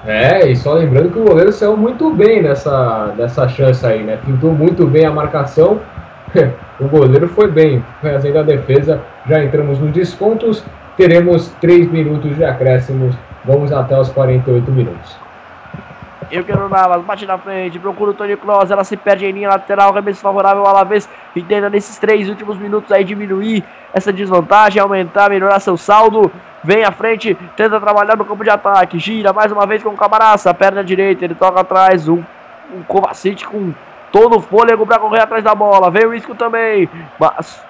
É, 0.04 0.48
e 0.48 0.56
só 0.56 0.74
lembrando 0.74 1.10
que 1.10 1.18
o 1.18 1.24
goleiro 1.24 1.52
saiu 1.52 1.76
muito 1.76 2.12
bem 2.12 2.42
nessa, 2.42 3.14
nessa 3.16 3.48
chance 3.48 3.86
aí, 3.86 4.02
né? 4.02 4.18
Pintou 4.24 4.52
muito 4.52 4.86
bem 4.86 5.06
a 5.06 5.12
marcação. 5.12 5.80
o 6.80 6.88
goleiro 6.88 7.28
foi 7.28 7.50
bem, 7.50 7.84
fazendo 8.00 8.38
a 8.38 8.42
defesa. 8.42 9.00
Já 9.28 9.42
entramos 9.42 9.78
nos 9.78 9.92
descontos. 9.92 10.64
Teremos 10.96 11.48
3 11.60 11.90
minutos 11.90 12.34
de 12.36 12.44
acréscimos. 12.44 13.14
Vamos 13.44 13.72
até 13.72 13.98
os 13.98 14.08
48 14.08 14.70
minutos. 14.72 15.21
Eu 16.30 16.44
quero 16.44 16.68
Navas, 16.68 17.02
bate 17.02 17.26
na 17.26 17.36
frente, 17.36 17.78
procura 17.78 18.12
o 18.12 18.14
Tony 18.14 18.36
Kroos, 18.36 18.70
ela 18.70 18.84
se 18.84 18.96
perde 18.96 19.26
em 19.26 19.32
linha 19.32 19.48
lateral, 19.48 19.92
remesso 19.92 20.20
favorável 20.20 20.62
ao 20.62 20.68
Alavés, 20.68 21.08
e 21.34 21.42
tenta 21.42 21.68
nesses 21.68 21.98
três 21.98 22.28
últimos 22.28 22.56
minutos 22.58 22.90
aí 22.92 23.04
diminuir 23.04 23.64
essa 23.92 24.12
desvantagem, 24.12 24.80
aumentar, 24.80 25.28
melhorar 25.28 25.60
seu 25.60 25.76
saldo. 25.76 26.30
Vem 26.64 26.84
à 26.84 26.92
frente, 26.92 27.34
tenta 27.56 27.80
trabalhar 27.80 28.16
no 28.16 28.24
campo 28.24 28.44
de 28.44 28.50
ataque, 28.50 28.98
gira 28.98 29.32
mais 29.32 29.50
uma 29.50 29.66
vez 29.66 29.82
com 29.82 29.90
o 29.90 29.96
Camaraça, 29.96 30.54
perna 30.54 30.82
direita, 30.82 31.24
ele 31.24 31.34
toca 31.34 31.60
atrás, 31.60 32.08
um, 32.08 32.22
um 32.72 32.82
Kovacic 32.86 33.44
com 33.44 33.74
todo 34.12 34.36
o 34.36 34.40
fôlego 34.40 34.86
para 34.86 34.98
correr 34.98 35.20
atrás 35.20 35.42
da 35.42 35.54
bola. 35.54 35.90
Vem 35.90 36.06
o 36.06 36.14
Isco 36.14 36.34
também, 36.34 36.88
mas 37.18 37.62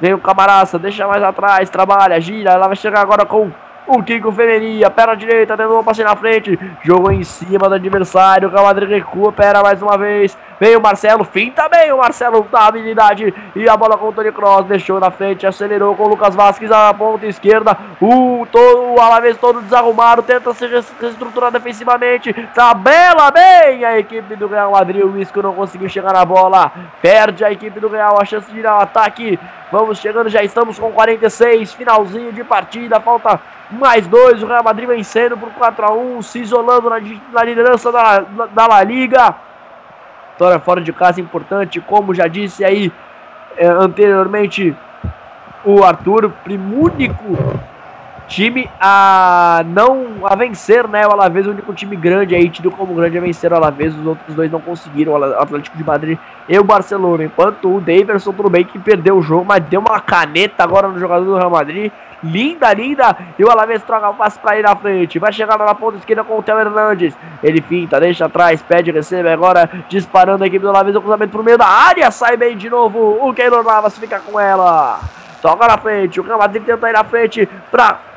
vem 0.00 0.14
o 0.14 0.18
Camaraça, 0.18 0.78
deixa 0.78 1.06
mais 1.06 1.22
atrás, 1.22 1.68
trabalha, 1.68 2.20
gira, 2.20 2.52
ela 2.52 2.66
vai 2.66 2.76
chegar 2.76 3.00
agora 3.00 3.26
com 3.26 3.50
o 3.88 4.02
Kiko 4.02 4.30
Femeria, 4.30 4.90
perna 4.90 5.16
direita, 5.16 5.56
tentou 5.56 5.80
um 5.80 5.84
passe 5.84 6.04
na 6.04 6.14
frente. 6.14 6.58
Jogou 6.82 7.10
em 7.10 7.24
cima 7.24 7.68
do 7.68 7.74
adversário. 7.74 8.48
O 8.48 8.50
Real 8.50 8.64
Madrid 8.64 8.90
recua, 8.90 9.32
pera 9.32 9.62
mais 9.62 9.80
uma 9.80 9.96
vez. 9.96 10.36
Vem 10.60 10.76
o 10.76 10.80
Marcelo, 10.80 11.24
fim 11.24 11.50
também. 11.50 11.90
O 11.90 11.96
Marcelo 11.96 12.46
dá 12.52 12.66
habilidade. 12.66 13.32
E 13.56 13.66
a 13.66 13.76
bola 13.76 13.96
com 13.96 14.08
o 14.08 14.12
Tony 14.12 14.30
Cross. 14.30 14.66
Deixou 14.66 15.00
na 15.00 15.10
frente, 15.10 15.46
acelerou 15.46 15.96
com 15.96 16.04
o 16.04 16.08
Lucas 16.08 16.34
Vasquez 16.34 16.70
na 16.70 16.92
ponta 16.92 17.26
esquerda. 17.26 17.76
O, 18.00 18.46
todo, 18.52 18.94
o 18.94 19.00
Alavés 19.00 19.38
todo 19.38 19.62
desarrumado. 19.62 20.22
Tenta 20.22 20.52
se 20.52 20.66
reestruturar 20.66 21.50
defensivamente. 21.50 22.32
Tabela 22.54 23.30
bem 23.30 23.86
a 23.86 23.98
equipe 23.98 24.36
do 24.36 24.48
Real 24.48 24.72
Madrid. 24.72 25.02
O 25.02 25.16
Isco 25.16 25.40
não 25.40 25.54
conseguiu 25.54 25.88
chegar 25.88 26.12
na 26.12 26.24
bola. 26.26 26.70
Perde 27.00 27.42
a 27.42 27.50
equipe 27.50 27.80
do 27.80 27.88
Real 27.88 28.20
a 28.20 28.24
chance 28.26 28.50
de 28.52 28.58
ir 28.58 28.66
ao 28.66 28.80
ataque. 28.80 29.38
Vamos 29.70 29.98
chegando, 29.98 30.28
já 30.28 30.42
estamos 30.42 30.78
com 30.78 30.90
46. 30.92 31.74
Finalzinho 31.74 32.32
de 32.32 32.42
partida. 32.42 33.00
Falta 33.00 33.40
mais 33.70 34.06
dois. 34.06 34.42
O 34.42 34.46
Real 34.46 34.64
Madrid 34.64 34.88
vencendo 34.88 35.36
por 35.36 35.50
4 35.50 35.84
a 35.84 35.92
1 35.92 36.22
se 36.22 36.40
isolando 36.40 36.88
na, 36.88 36.98
na 37.32 37.44
liderança 37.44 37.92
da, 37.92 38.20
da 38.20 38.66
La 38.66 38.82
Liga. 38.82 39.34
Vitória 40.32 40.58
fora 40.60 40.80
de 40.80 40.92
casa 40.92 41.20
importante, 41.20 41.80
como 41.80 42.14
já 42.14 42.28
disse 42.28 42.64
aí 42.64 42.92
é, 43.56 43.66
anteriormente 43.66 44.74
o 45.64 45.82
Arthur, 45.82 46.32
único 46.48 47.36
time 48.28 48.70
a 48.80 49.62
não 49.66 50.20
a 50.24 50.36
vencer, 50.36 50.86
né? 50.86 51.06
O 51.06 51.10
Alavés 51.10 51.46
o 51.46 51.50
único 51.50 51.72
time 51.72 51.96
grande 51.96 52.34
aí, 52.34 52.48
tido 52.48 52.70
como 52.70 52.94
grande 52.94 53.18
a 53.18 53.20
vencer 53.20 53.52
o 53.52 53.56
Alavés, 53.56 53.94
os 53.96 54.06
outros 54.06 54.34
dois 54.36 54.50
não 54.50 54.60
conseguiram, 54.60 55.14
o 55.14 55.24
Atlético 55.24 55.76
de 55.76 55.84
Madrid 55.84 56.18
e 56.48 56.58
o 56.58 56.64
Barcelona. 56.64 57.24
Enquanto 57.24 57.74
o 57.74 57.80
Daverson, 57.80 58.32
tudo 58.32 58.50
bem 58.50 58.64
que 58.64 58.78
perdeu 58.78 59.16
o 59.16 59.22
jogo, 59.22 59.44
mas 59.44 59.64
deu 59.64 59.80
uma 59.80 59.98
caneta 60.00 60.62
agora 60.62 60.88
no 60.88 60.98
jogador 60.98 61.24
do 61.24 61.36
Real 61.36 61.50
Madrid 61.50 61.90
linda, 62.22 62.72
linda. 62.72 63.16
E 63.38 63.44
o 63.44 63.50
Alavés 63.50 63.82
troca 63.82 64.10
o 64.10 64.14
passe 64.14 64.38
para 64.38 64.58
ir 64.58 64.62
na 64.62 64.74
frente. 64.76 65.18
Vai 65.18 65.32
chegar 65.32 65.58
na 65.58 65.74
ponta 65.74 65.98
esquerda 65.98 66.24
com 66.24 66.38
o 66.38 66.42
Theo 66.42 66.58
Hernandes. 66.58 67.16
Ele 67.42 67.60
finta, 67.60 68.00
deixa 68.00 68.26
atrás, 68.26 68.62
pede, 68.62 68.90
recebe 68.90 69.28
agora. 69.28 69.68
Disparando 69.88 70.44
a 70.44 70.46
equipe 70.46 70.62
do 70.62 70.68
Alavés. 70.68 70.96
O 70.96 71.00
cruzamento 71.00 71.32
pro 71.32 71.44
meio 71.44 71.58
da 71.58 71.66
área. 71.66 72.10
Sai 72.10 72.36
bem 72.36 72.56
de 72.56 72.68
novo. 72.68 73.18
O 73.20 73.32
Keylor 73.32 73.64
Navas 73.64 73.98
fica 73.98 74.18
com 74.20 74.38
ela. 74.38 75.00
Toca 75.40 75.66
na 75.66 75.78
frente. 75.78 76.20
O 76.20 76.24
Real 76.24 76.38
Madrid 76.38 76.62
tenta 76.64 76.88
ir 76.88 76.92
na 76.92 77.04
frente 77.04 77.48
para 77.70 78.07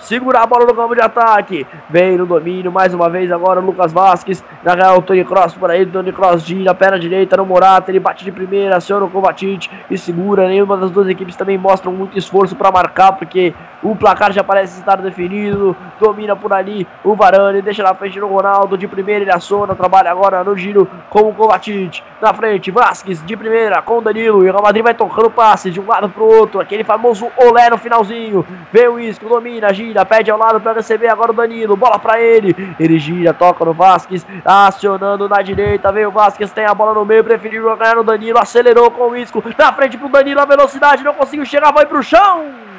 Segura 0.00 0.40
a 0.40 0.46
bola 0.46 0.64
no 0.64 0.74
campo 0.74 0.94
de 0.94 1.00
ataque. 1.02 1.66
Vem 1.88 2.16
no 2.16 2.24
domínio 2.24 2.72
mais 2.72 2.94
uma 2.94 3.08
vez 3.10 3.30
agora 3.30 3.60
o 3.60 3.64
Lucas 3.64 3.92
Vasquez. 3.92 4.42
Na 4.64 4.74
real, 4.74 4.98
o 4.98 5.02
Tony 5.02 5.24
Cross 5.24 5.54
por 5.54 5.70
aí. 5.70 5.84
Tony 5.84 6.10
Cross 6.10 6.42
gira, 6.42 6.74
perna 6.74 6.98
direita 6.98 7.36
no 7.36 7.44
Morata. 7.44 7.90
Ele 7.90 8.00
bate 8.00 8.24
de 8.24 8.32
primeira, 8.32 8.78
aciona 8.78 9.04
o 9.04 9.10
Kovacic 9.10 9.68
e 9.90 9.98
segura. 9.98 10.48
Nenhuma 10.48 10.76
das 10.78 10.90
duas 10.90 11.06
equipes 11.06 11.36
também 11.36 11.58
mostram 11.58 11.92
muito 11.92 12.18
esforço 12.18 12.56
para 12.56 12.72
marcar, 12.72 13.12
porque 13.12 13.54
o 13.82 13.94
placar 13.94 14.32
já 14.32 14.42
parece 14.42 14.80
estar 14.80 14.96
definido. 14.96 15.76
Domina 16.00 16.34
por 16.34 16.52
ali 16.52 16.88
o 17.04 17.14
Varane. 17.14 17.60
Deixa 17.60 17.82
na 17.82 17.94
frente 17.94 18.18
do 18.18 18.26
Ronaldo. 18.26 18.78
De 18.78 18.88
primeira 18.88 19.22
ele 19.22 19.30
aciona. 19.30 19.74
Trabalha 19.74 20.10
agora 20.10 20.42
no 20.42 20.56
giro 20.56 20.88
com 21.10 21.28
o 21.28 21.34
Kovacic. 21.34 22.02
Na 22.22 22.32
frente, 22.32 22.70
Vasquez 22.70 23.24
de 23.24 23.36
primeira 23.36 23.82
com 23.82 23.98
o 23.98 24.00
Danilo. 24.00 24.44
E 24.46 24.48
o 24.48 24.52
Real 24.52 24.62
Madrid 24.62 24.82
vai 24.82 24.94
tocando 24.94 25.30
passe 25.30 25.70
de 25.70 25.78
um 25.78 25.86
lado 25.86 26.08
pro 26.08 26.24
outro. 26.24 26.58
Aquele 26.58 26.84
famoso 26.84 27.30
olé 27.36 27.68
no 27.68 27.76
finalzinho. 27.76 28.46
Vem 28.72 28.88
o 28.88 28.98
Isco, 28.98 29.28
domina, 29.28 29.72
gira 29.74 29.89
gira, 29.90 30.06
pede 30.06 30.30
ao 30.30 30.38
lado 30.38 30.60
para 30.60 30.74
receber 30.74 31.08
agora 31.08 31.32
o 31.32 31.34
Danilo, 31.34 31.76
bola 31.76 31.98
para 31.98 32.20
ele, 32.20 32.54
ele 32.78 32.98
gira, 32.98 33.34
toca 33.34 33.64
no 33.64 33.74
Vasquez, 33.74 34.24
acionando 34.44 35.28
na 35.28 35.42
direita, 35.42 35.92
veio 35.92 36.08
o 36.08 36.12
Vasquez, 36.12 36.52
tem 36.52 36.64
a 36.64 36.74
bola 36.74 36.94
no 36.94 37.04
meio, 37.04 37.24
preferiu 37.24 37.76
ganhar 37.76 37.96
no 37.96 38.04
Danilo, 38.04 38.38
acelerou 38.38 38.90
com 38.90 39.10
o 39.10 39.16
Isco, 39.16 39.42
na 39.58 39.72
frente 39.72 39.98
pro 39.98 40.08
Danilo, 40.08 40.40
a 40.40 40.44
velocidade, 40.44 41.02
não 41.04 41.14
conseguiu 41.14 41.44
chegar, 41.44 41.72
vai 41.72 41.86
pro 41.86 42.02
chão! 42.02 42.70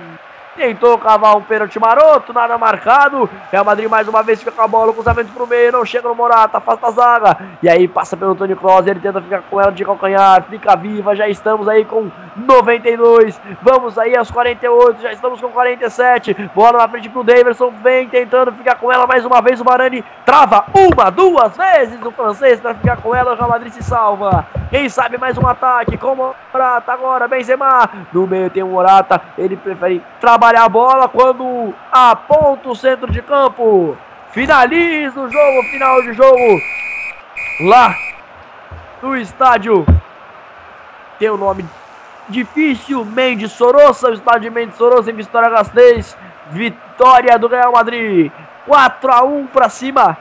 Tentou 0.56 0.98
cavar 0.98 1.38
um 1.38 1.42
pênalti 1.42 1.80
maroto, 1.80 2.34
nada 2.34 2.58
marcado. 2.58 3.30
Real 3.50 3.64
Madrid 3.64 3.90
mais 3.90 4.06
uma 4.08 4.22
vez 4.22 4.40
fica 4.40 4.52
com 4.52 4.62
a 4.62 4.68
bola, 4.68 4.92
cruzamento 4.92 5.32
pro 5.32 5.48
meio, 5.48 5.72
não 5.72 5.86
chega 5.86 6.10
no 6.10 6.14
Morata, 6.16 6.58
afasta 6.58 6.88
a 6.88 6.92
zaga. 6.92 7.38
E 7.64 7.70
aí 7.70 7.88
passa 7.88 8.18
pelo 8.18 8.36
Tony 8.36 8.54
Kroos, 8.54 8.86
ele 8.86 9.00
tenta 9.00 9.22
ficar 9.22 9.44
com 9.44 9.62
ela 9.62 9.72
de 9.72 9.86
calcanhar, 9.86 10.44
fica 10.50 10.76
viva, 10.76 11.16
já 11.16 11.30
estamos 11.30 11.70
aí 11.70 11.86
com 11.86 12.12
92. 12.36 13.40
Vamos 13.62 13.98
aí 13.98 14.16
aos 14.16 14.30
48, 14.30 15.02
já 15.02 15.14
estamos 15.14 15.40
com 15.40 15.50
47. 15.50 16.34
Bola 16.54 16.80
na 16.80 16.88
frente 16.90 17.08
pro 17.08 17.24
Davidson, 17.24 17.72
vem 17.82 18.10
tentando 18.10 18.52
ficar 18.52 18.76
com 18.76 18.92
ela 18.92 19.08
mais 19.08 19.26
uma 19.26 19.42
vez. 19.42 19.62
O 19.62 19.64
Varane 19.64 20.04
trava 20.26 20.66
uma, 20.74 21.10
duas 21.10 21.56
vezes 21.56 21.98
o 22.04 22.12
francês 22.12 22.60
para 22.60 22.76
ficar 22.76 22.98
com 22.98 23.16
ela. 23.16 23.32
O 23.32 23.36
Real 23.36 23.50
Madrid 23.50 23.72
se 23.72 23.84
salva. 23.84 24.46
Quem 24.70 24.90
sabe 24.90 25.18
mais 25.18 25.38
um 25.38 25.48
ataque 25.48 25.98
com 25.98 26.14
o 26.14 26.36
Morata 26.54 26.92
agora, 26.92 27.28
Benzema. 27.28 27.90
No 28.12 28.28
meio 28.28 28.50
tem 28.50 28.64
o 28.64 28.68
Morata, 28.68 29.22
ele 29.38 29.56
prefere 29.56 30.04
trabalhar 30.20 30.41
a 30.44 30.68
bola 30.68 31.08
quando 31.08 31.74
aponta 31.92 32.70
o 32.70 32.76
centro 32.76 33.12
de 33.12 33.22
campo. 33.22 33.96
Finaliza 34.32 35.20
o 35.20 35.30
jogo, 35.30 35.64
final 35.72 36.02
de 36.02 36.14
jogo. 36.14 36.62
Lá 37.62 37.96
no 39.02 39.16
estádio. 39.16 39.86
Tem 41.20 41.30
o 41.30 41.38
nome 41.38 41.64
difícil, 42.28 43.06
Mendes 43.06 43.52
Sorossa, 43.52 44.10
o 44.10 44.14
estádio 44.14 44.52
Mendes 44.52 44.78
Sorossa 44.78 45.12
em 45.12 45.16
Vitória 45.16 45.50
Gasteiz. 45.50 46.18
Vitória 46.50 47.38
do 47.38 47.48
Real 47.48 47.72
Madrid. 47.72 48.32
4 48.66 49.12
a 49.12 49.24
1 49.24 49.48
para 49.48 49.70
cima 49.70 50.18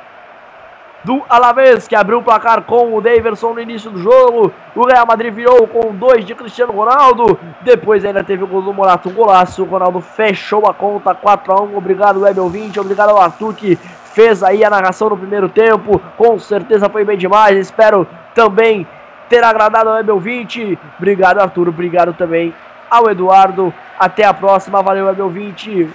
do 1.04 1.22
Alavés, 1.28 1.88
que 1.88 1.94
abriu 1.94 2.18
o 2.18 2.22
placar 2.22 2.62
com 2.62 2.94
o 2.94 3.00
Daverson 3.00 3.54
no 3.54 3.60
início 3.60 3.90
do 3.90 3.98
jogo. 3.98 4.52
O 4.74 4.86
Real 4.86 5.06
Madrid 5.06 5.32
virou 5.32 5.66
com 5.66 5.94
dois 5.94 6.24
de 6.24 6.34
Cristiano 6.34 6.72
Ronaldo. 6.72 7.38
Depois 7.62 8.04
ainda 8.04 8.22
teve 8.22 8.44
o 8.44 8.46
gol 8.46 8.62
do 8.62 8.72
Morato, 8.72 9.08
um 9.08 9.12
golaço. 9.12 9.62
O 9.62 9.66
Ronaldo 9.66 10.00
fechou 10.00 10.66
a 10.66 10.74
conta 10.74 11.14
4 11.14 11.52
a 11.52 11.62
1 11.62 11.76
Obrigado, 11.76 12.20
Webel 12.20 12.48
20. 12.48 12.80
Obrigado 12.80 13.10
ao 13.10 13.20
Arthur 13.20 13.54
que 13.54 13.76
fez 13.76 14.42
aí 14.42 14.64
a 14.64 14.70
narração 14.70 15.08
no 15.08 15.16
primeiro 15.16 15.48
tempo. 15.48 16.00
Com 16.16 16.38
certeza 16.38 16.88
foi 16.88 17.04
bem 17.04 17.16
demais. 17.16 17.56
Espero 17.56 18.06
também 18.34 18.86
ter 19.28 19.42
agradado 19.42 19.88
ao 19.88 19.96
Webel 19.96 20.20
20. 20.20 20.78
Obrigado, 20.98 21.40
Arthur. 21.40 21.68
Obrigado 21.68 22.12
também 22.12 22.54
ao 22.90 23.10
Eduardo. 23.10 23.72
Até 23.98 24.24
a 24.24 24.34
próxima, 24.34 24.82
valeu, 24.82 25.06
web 25.06 25.22
ouvinte. 25.22 25.88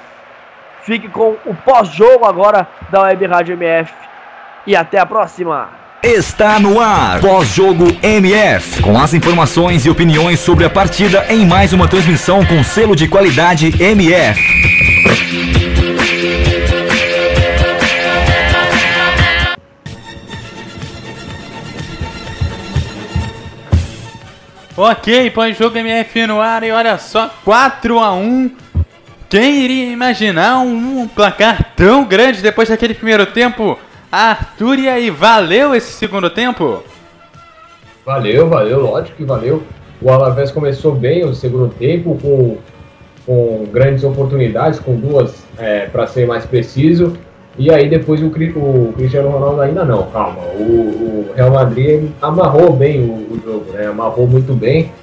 Fique 0.81 1.09
com 1.09 1.35
o 1.45 1.55
pós-jogo 1.55 2.25
agora 2.25 2.67
da 2.89 3.01
Web 3.01 3.25
Rádio 3.25 3.53
MF. 3.53 3.93
E 4.67 4.75
até 4.75 4.99
a 4.99 5.05
próxima. 5.05 5.69
Está 6.01 6.59
no 6.59 6.79
ar, 6.79 7.19
pós-jogo 7.19 7.85
MF, 8.01 8.81
com 8.81 8.99
as 8.99 9.13
informações 9.13 9.85
e 9.85 9.89
opiniões 9.89 10.39
sobre 10.39 10.65
a 10.65 10.69
partida 10.69 11.25
em 11.29 11.45
mais 11.45 11.73
uma 11.73 11.87
transmissão 11.87 12.45
com 12.45 12.63
selo 12.63 12.95
de 12.95 13.07
qualidade 13.07 13.73
MF. 13.81 14.39
Ok, 24.77 25.29
pós-jogo 25.31 25.77
MF 25.77 26.27
no 26.27 26.41
ar 26.41 26.61
e 26.63 26.71
olha 26.71 26.97
só, 26.97 27.33
4 27.45 27.97
a 27.97 28.13
1 28.13 28.51
Quem 29.29 29.63
iria 29.63 29.91
imaginar 29.91 30.59
um, 30.59 31.01
um 31.01 31.07
placar 31.07 31.73
tão 31.75 32.03
grande 32.03 32.41
depois 32.41 32.69
daquele 32.69 32.93
primeiro 32.93 33.25
tempo? 33.25 33.79
Arthur, 34.15 34.79
e 34.79 34.87
aí, 34.87 35.09
valeu 35.09 35.75
esse 35.75 35.91
segundo 35.91 36.29
tempo? 36.29 36.81
Valeu, 38.05 38.47
valeu, 38.47 38.79
lógico 38.79 39.17
que 39.17 39.25
valeu. 39.25 39.61
O 40.01 40.09
Alavés 40.09 40.51
começou 40.51 40.95
bem 40.95 41.25
o 41.25 41.35
segundo 41.35 41.67
tempo, 41.73 42.17
com, 42.21 42.57
com 43.25 43.65
grandes 43.73 44.05
oportunidades, 44.05 44.79
com 44.79 44.95
duas, 44.95 45.43
é, 45.57 45.87
para 45.87 46.07
ser 46.07 46.25
mais 46.25 46.45
preciso. 46.45 47.11
E 47.57 47.69
aí 47.69 47.89
depois 47.89 48.21
o, 48.21 48.27
o 48.27 48.93
Cristiano 48.95 49.27
Ronaldo 49.31 49.59
ainda 49.59 49.83
não, 49.83 50.03
calma. 50.11 50.43
O, 50.57 50.61
o 50.61 51.33
Real 51.35 51.51
Madrid 51.51 52.09
amarrou 52.21 52.71
bem 52.71 53.01
o, 53.01 53.33
o 53.33 53.41
jogo, 53.43 53.73
né? 53.73 53.87
Amarrou 53.87 54.25
muito 54.25 54.53
bem 54.53 54.93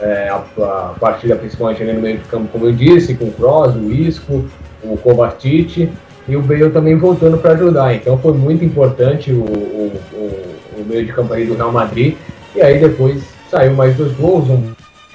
é, 0.00 0.28
a, 0.28 0.36
a 0.36 0.94
partida, 1.00 1.34
principalmente 1.34 1.82
no 1.82 2.00
meio 2.00 2.18
de 2.18 2.24
campo, 2.26 2.46
como 2.52 2.66
eu 2.66 2.72
disse, 2.72 3.16
com 3.16 3.24
o 3.24 3.32
Kroos, 3.32 3.74
o 3.74 3.90
Isco, 3.90 4.44
o 4.84 4.96
Kovacic 4.96 5.90
e 6.28 6.36
o 6.36 6.42
Bale 6.42 6.70
também 6.70 6.96
voltando 6.96 7.38
para 7.38 7.52
ajudar. 7.52 7.94
Então 7.94 8.16
foi 8.18 8.32
muito 8.32 8.64
importante 8.64 9.32
o, 9.32 9.42
o, 9.42 9.92
o, 10.12 10.80
o 10.80 10.84
meio 10.84 11.04
de 11.04 11.12
campo 11.12 11.32
aí 11.32 11.46
do 11.46 11.54
Real 11.54 11.72
Madrid. 11.72 12.16
E 12.54 12.60
aí 12.60 12.78
depois 12.78 13.22
saiu 13.50 13.74
mais 13.74 13.96
dois 13.96 14.12
gols, 14.12 14.48
um 14.48 14.72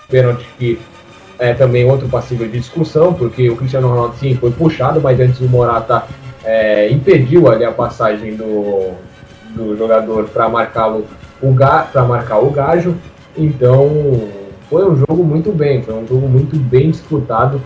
pênalti 0.10 0.45
que 0.57 0.80
é 1.38 1.53
também 1.53 1.90
outro 1.90 2.07
passível 2.07 2.48
de 2.48 2.60
discussão, 2.60 3.14
porque 3.14 3.49
o 3.49 3.56
Cristiano 3.56 3.90
Ronaldo 3.90 4.15
sim 4.18 4.36
foi 4.36 4.52
puxado, 4.52 5.02
mas 5.02 5.19
antes 5.19 5.40
o 5.41 5.49
Morata 5.49 6.03
é, 6.44 6.90
impediu 6.90 7.49
ali 7.52 7.65
a 7.65 7.72
passagem 7.72 8.36
do, 8.36 8.94
do 9.56 9.76
jogador 9.77 10.26
para 10.26 10.48
marcá-lo 10.48 11.06
para 11.91 12.03
marcar 12.03 12.40
o 12.40 12.49
gajo. 12.49 12.95
Então 13.38 13.90
foi 14.69 14.90
um 14.90 14.95
jogo 14.95 15.23
muito 15.23 15.52
bem, 15.52 15.82
foi 15.84 15.94
um 15.94 16.07
jogo 16.07 16.27
muito 16.27 16.56
bem 16.56 16.91
disputado, 16.91 17.61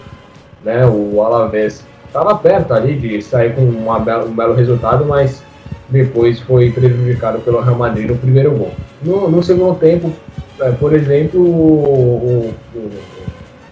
né? 0.63 0.85
O 0.85 1.21
Alavés 1.21 1.85
estava 2.09 2.35
perto 2.35 2.73
ali 2.73 2.95
de 2.95 3.21
sair 3.21 3.55
com 3.55 3.61
bela- 4.03 4.25
um 4.25 4.35
belo 4.35 4.53
resultado, 4.53 5.05
mas 5.05 5.41
depois 5.89 6.39
foi 6.41 6.69
prejudicado 6.71 7.39
pelo 7.39 7.61
Real 7.61 7.77
Madrid 7.77 8.09
no 8.09 8.17
primeiro 8.17 8.51
gol. 8.51 8.71
No, 9.01 9.29
no 9.29 9.41
segundo 9.41 9.75
tempo, 9.79 10.11
é, 10.59 10.71
por 10.71 10.93
exemplo, 10.93 11.39
o, 11.41 12.53
o- 12.53 12.53
o 12.75 12.89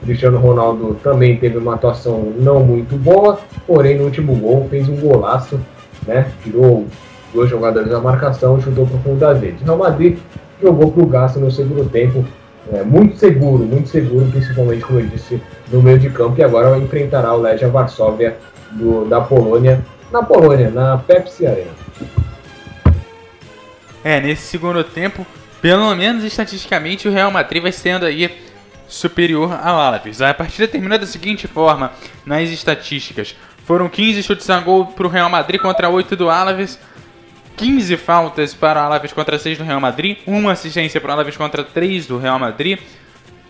Cristiano 0.06 0.38
Ronaldo 0.38 0.96
também 1.04 1.36
teve 1.38 1.58
uma 1.58 1.74
atuação 1.76 2.32
não 2.40 2.62
muito 2.62 2.96
boa, 2.96 3.40
porém 3.66 3.98
no 3.98 4.06
último 4.06 4.36
gol 4.36 4.68
fez 4.70 4.88
um 4.88 4.96
golaço, 4.96 5.60
né? 6.08 6.28
Tirou 6.44 6.86
dois 7.34 7.50
jogadores 7.50 7.90
da 7.90 8.00
marcação 8.00 8.58
e 8.58 8.62
chutou 8.62 8.86
para 8.88 8.96
o 8.98 9.00
fundo 9.02 9.20
das 9.20 9.42
redes. 9.42 9.62
O 9.62 9.66
Real 9.66 9.78
Madrid 9.78 10.18
jogou 10.62 10.92
para 10.92 11.04
o 11.04 11.08
gasto 11.08 11.40
no 11.40 11.52
segundo 11.52 11.90
tempo, 11.90 12.24
é, 12.74 12.84
muito 12.84 13.18
seguro, 13.18 13.64
muito 13.66 13.90
seguro, 13.90 14.26
principalmente, 14.32 14.84
como 14.84 15.00
eu 15.00 15.08
disse, 15.08 15.42
no 15.72 15.82
meio 15.82 16.00
de 16.00 16.10
campo, 16.10 16.40
e 16.40 16.44
agora 16.44 16.78
enfrentará 16.78 17.34
o 17.34 17.42
Legia 17.42 17.70
Varsóvia 17.70 18.38
do- 18.72 19.06
da 19.06 19.22
Polônia, 19.22 19.84
na 20.12 20.24
Polônia, 20.24 20.70
na 20.70 20.98
Pepsi 20.98 21.46
Arena. 21.48 21.72
É, 24.04 24.20
nesse 24.20 24.44
segundo 24.44 24.84
tempo, 24.84 25.26
pelo 25.62 25.94
menos 25.96 26.24
estatisticamente, 26.24 27.08
o 27.08 27.12
Real 27.12 27.32
Madrid 27.32 27.62
vai 27.62 27.72
sendo 27.72 28.06
aí 28.06 28.30
superior 28.88 29.52
ao 29.62 29.80
Alavés. 29.80 30.22
A 30.22 30.34
partida 30.34 30.68
terminou 30.68 30.98
da 30.98 31.06
seguinte 31.06 31.48
forma, 31.48 31.92
nas 32.26 32.50
estatísticas. 32.50 33.36
Foram 33.66 33.90
15 33.90 34.24
chutes 34.24 34.50
a 34.50 34.60
gol 34.62 34.86
para 34.86 35.06
o 35.08 35.10
Real 35.10 35.30
Madrid 35.30 35.60
contra 35.60 35.90
8 35.90 36.16
do 36.16 36.30
Alavés. 36.30 36.80
15 37.58 37.98
faltas 37.98 38.54
para 38.54 38.80
o 38.80 38.84
Alavés 38.86 39.12
contra 39.12 39.40
6 39.40 39.58
do 39.58 39.64
Real 39.64 39.82
Madrid. 39.82 40.20
Uma 40.28 40.52
assistência 40.52 41.02
para 41.02 41.10
o 41.10 41.14
Alavés 41.14 41.36
contra 41.36 41.64
3 41.64 42.06
do 42.06 42.20
Real 42.20 42.38
Madrid. 42.38 42.80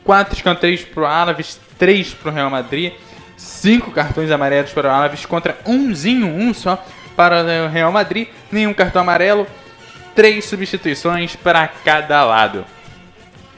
4 0.06 0.34
escanteios 0.34 0.84
para 0.86 1.04
o 1.04 1.06
Alavés, 1.06 1.60
3 1.78 2.14
para 2.14 2.32
o 2.32 2.34
Real 2.34 2.50
Madrid. 2.50 2.94
5 3.36 3.92
cartões 3.92 4.32
amarelos 4.32 4.72
para 4.72 4.88
o 4.88 4.92
Alavés 4.92 5.26
contra 5.26 5.58
umzinho, 5.66 6.28
um 6.28 6.54
só 6.54 6.82
para 7.18 7.44
o 7.44 7.68
Real 7.68 7.92
Madrid. 7.92 8.30
Nenhum 8.50 8.74
cartão 8.74 9.02
amarelo 9.02 9.46
três 10.16 10.46
substituições 10.46 11.36
para 11.36 11.68
cada 11.68 12.24
lado. 12.24 12.66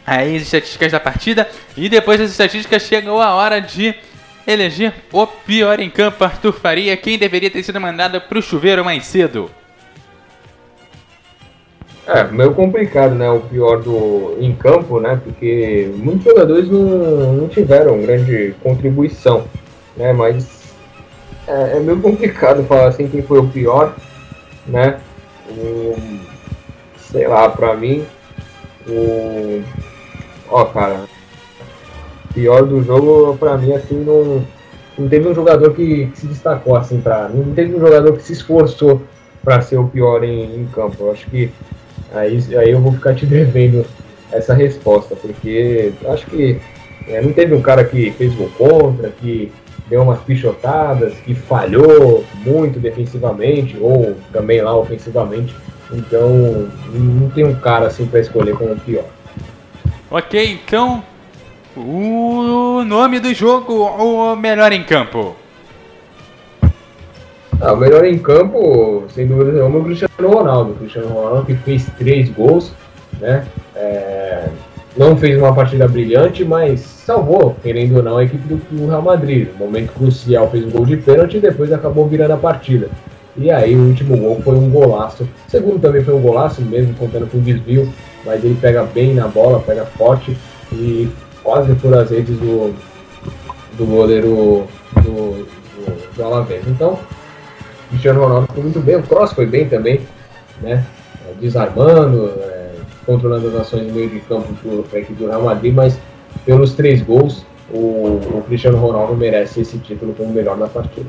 Aí 0.06 0.36
as 0.36 0.42
estatísticas 0.42 0.92
da 0.92 1.00
partida 1.00 1.48
e 1.78 1.88
depois 1.88 2.20
das 2.20 2.32
estatísticas 2.32 2.84
chegou 2.84 3.22
a 3.22 3.36
hora 3.36 3.62
de 3.62 3.94
eleger 4.48 4.94
o 5.12 5.28
pior 5.28 5.80
em 5.80 5.92
campo, 5.92 6.24
Arthur 6.24 6.54
Faria, 6.54 6.98
quem 6.98 7.20
deveria 7.20 7.52
ter 7.52 7.62
sido 7.62 7.80
mandado 7.80 8.20
para 8.20 8.40
o 8.40 8.42
chuveiro 8.42 8.84
mais 8.84 9.06
cedo. 9.06 9.59
É, 12.12 12.24
meio 12.24 12.56
complicado, 12.56 13.14
né? 13.14 13.30
O 13.30 13.40
pior 13.40 13.84
do 13.84 14.36
em 14.40 14.56
campo, 14.56 15.00
né? 15.00 15.22
Porque 15.24 15.92
muitos 15.96 16.24
jogadores 16.24 16.68
não, 16.68 17.34
não 17.34 17.48
tiveram 17.48 18.02
grande 18.02 18.56
contribuição, 18.64 19.44
né? 19.96 20.12
Mas 20.12 20.74
é, 21.48 21.78
é 21.78 21.80
meio 21.80 22.02
complicado 22.02 22.64
falar 22.64 22.88
assim 22.88 23.08
quem 23.08 23.22
foi 23.22 23.38
o 23.38 23.48
pior, 23.48 23.94
né? 24.66 24.98
O, 25.52 25.96
sei 26.98 27.28
lá, 27.28 27.48
pra 27.48 27.76
mim, 27.76 28.04
o. 28.88 29.62
Ó, 30.50 30.66
cara, 30.66 31.04
pior 32.34 32.66
do 32.66 32.82
jogo, 32.84 33.38
pra 33.38 33.56
mim, 33.56 33.74
assim, 33.74 34.04
não, 34.04 34.44
não 34.98 35.08
teve 35.08 35.28
um 35.28 35.36
jogador 35.36 35.76
que, 35.76 36.08
que 36.08 36.20
se 36.20 36.26
destacou, 36.26 36.76
assim, 36.76 37.00
pra. 37.02 37.30
Não 37.30 37.54
teve 37.54 37.76
um 37.76 37.80
jogador 37.80 38.14
que 38.14 38.24
se 38.24 38.34
esforçou 38.34 39.00
pra 39.44 39.62
ser 39.62 39.78
o 39.78 39.88
pior 39.88 40.24
em, 40.24 40.56
em 40.56 40.66
campo. 40.74 40.96
Eu 41.02 41.12
acho 41.12 41.30
que 41.30 41.52
Aí, 42.14 42.40
aí 42.58 42.72
eu 42.72 42.80
vou 42.80 42.94
ficar 42.94 43.14
te 43.16 43.26
devendo 43.26 43.86
essa 44.32 44.54
resposta, 44.54 45.16
porque 45.16 45.92
acho 46.06 46.26
que 46.28 46.60
é, 47.08 47.22
não 47.22 47.34
teve 47.34 47.54
um 47.56 47.62
cara 47.62 47.84
que 47.84 48.12
fez 48.12 48.34
gol 48.36 48.50
contra, 48.58 49.10
que 49.10 49.52
deu 49.88 50.04
umas 50.04 50.20
pichotadas, 50.22 51.14
que 51.26 51.34
falhou 51.34 52.24
muito 52.46 52.80
defensivamente, 52.80 53.78
ou 53.80 54.16
também 54.32 54.62
lá 54.62 54.76
ofensivamente. 54.78 55.56
Então 55.92 56.70
não 56.94 57.30
tem 57.32 57.44
um 57.44 57.56
cara 57.56 57.88
assim 57.88 58.06
para 58.06 58.20
escolher 58.20 58.56
como 58.56 58.74
o 58.74 58.80
pior. 58.80 59.06
Ok, 60.12 60.60
então 60.64 61.04
o 61.76 62.84
nome 62.86 63.20
do 63.20 63.34
jogo, 63.34 63.74
o 63.74 64.36
melhor 64.36 64.72
em 64.72 64.84
campo. 64.84 65.36
Ah, 67.62 67.74
o 67.74 67.78
melhor 67.78 68.06
em 68.06 68.18
campo, 68.18 69.04
sem 69.14 69.28
dúvida 69.28 69.52
nenhuma, 69.52 69.80
é 69.80 69.82
o 69.82 69.84
Cristiano 69.84 70.30
Ronaldo. 70.30 70.72
O 70.72 70.76
Cristiano 70.76 71.10
Ronaldo 71.10 71.46
que 71.46 71.56
fez 71.56 71.86
três 71.98 72.30
gols, 72.30 72.72
né? 73.20 73.46
É, 73.76 74.48
não 74.96 75.18
fez 75.18 75.38
uma 75.38 75.54
partida 75.54 75.86
brilhante, 75.86 76.46
mas 76.46 76.80
salvou, 76.80 77.58
querendo 77.62 77.98
ou 77.98 78.04
não, 78.04 78.18
a 78.18 78.24
equipe 78.24 78.48
do, 78.48 78.88
Real 78.88 79.02
Madrid. 79.02 79.50
No 79.52 79.66
momento 79.66 79.92
crucial 79.94 80.50
fez 80.50 80.66
um 80.66 80.70
gol 80.70 80.86
de 80.86 80.96
pênalti 80.96 81.36
e 81.36 81.42
depois 81.42 81.72
acabou 81.74 82.08
virando 82.08 82.32
a 82.32 82.38
partida. 82.38 82.90
E 83.36 83.52
aí 83.52 83.76
o 83.76 83.88
último 83.88 84.18
gol 84.18 84.42
foi 84.42 84.56
um 84.56 84.70
golaço. 84.70 85.24
O 85.24 85.52
segundo 85.52 85.80
também 85.80 86.04
foi 86.04 86.14
um 86.14 86.22
golaço, 86.22 86.62
mesmo 86.62 86.94
contando 86.94 87.30
com 87.30 87.40
desvio, 87.40 87.92
mas 88.26 88.44
ele 88.44 88.58
pega 88.60 88.84
bem 88.84 89.14
na 89.14 89.28
bola, 89.28 89.60
pega 89.60 89.86
forte 89.86 90.36
e 90.72 91.10
quase 91.44 91.74
por 91.76 91.94
as 91.94 92.10
redes 92.10 92.38
do, 92.38 92.74
do 93.78 93.86
goleiro 93.86 94.66
do, 94.96 95.46
do, 95.46 95.48
do 96.16 96.24
Alavés. 96.24 96.64
Então, 96.68 96.98
Cristiano 97.90 98.22
Ronaldo 98.22 98.48
foi 98.54 98.64
muito 98.64 98.80
bem, 98.80 98.96
o 98.96 99.04
Cross 99.04 99.34
foi 99.34 99.46
bem 99.46 99.68
também, 99.68 100.02
né? 100.62 100.86
É, 101.28 101.34
Desarmando, 101.40 102.34
é, 102.40 102.70
controlando 103.06 103.48
as 103.48 103.56
ações 103.56 103.88
no 103.88 103.94
meio 103.94 104.10
de 104.10 104.20
campo 104.22 104.54
para 104.90 105.00
a 105.00 105.02
equipe 105.02 105.22
do 105.22 105.28
Real 105.28 105.44
Madrid, 105.44 105.74
mas 105.74 106.00
pelos 106.46 106.74
três 106.74 107.02
gols, 107.02 107.46
o, 107.72 108.20
o 108.38 108.44
Cristiano 108.48 108.78
Ronaldo 108.78 109.16
merece 109.16 109.62
esse 109.62 109.78
título 109.80 110.14
como 110.14 110.32
melhor 110.32 110.58
da 110.58 110.68
partida. 110.68 111.08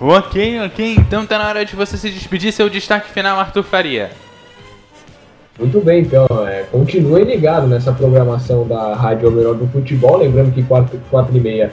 Ok, 0.00 0.60
ok, 0.60 0.96
então 0.98 1.24
tá 1.24 1.38
na 1.38 1.48
hora 1.48 1.64
de 1.64 1.76
você 1.76 1.96
se 1.96 2.10
despedir, 2.10 2.52
seu 2.52 2.68
destaque 2.68 3.10
final, 3.10 3.38
Arthur 3.38 3.62
Faria. 3.62 4.10
Muito 5.58 5.80
bem, 5.80 6.02
então, 6.02 6.26
é, 6.48 6.64
continuem 6.64 7.24
ligados 7.24 7.70
nessa 7.70 7.92
programação 7.92 8.66
da 8.66 8.94
Rádio 8.94 9.30
Melhor 9.30 9.54
do 9.54 9.68
Futebol. 9.68 10.16
Lembrando 10.16 10.52
que 10.52 10.64
4, 10.64 11.00
4 11.08 11.36
e 11.36 11.40
meia 11.40 11.72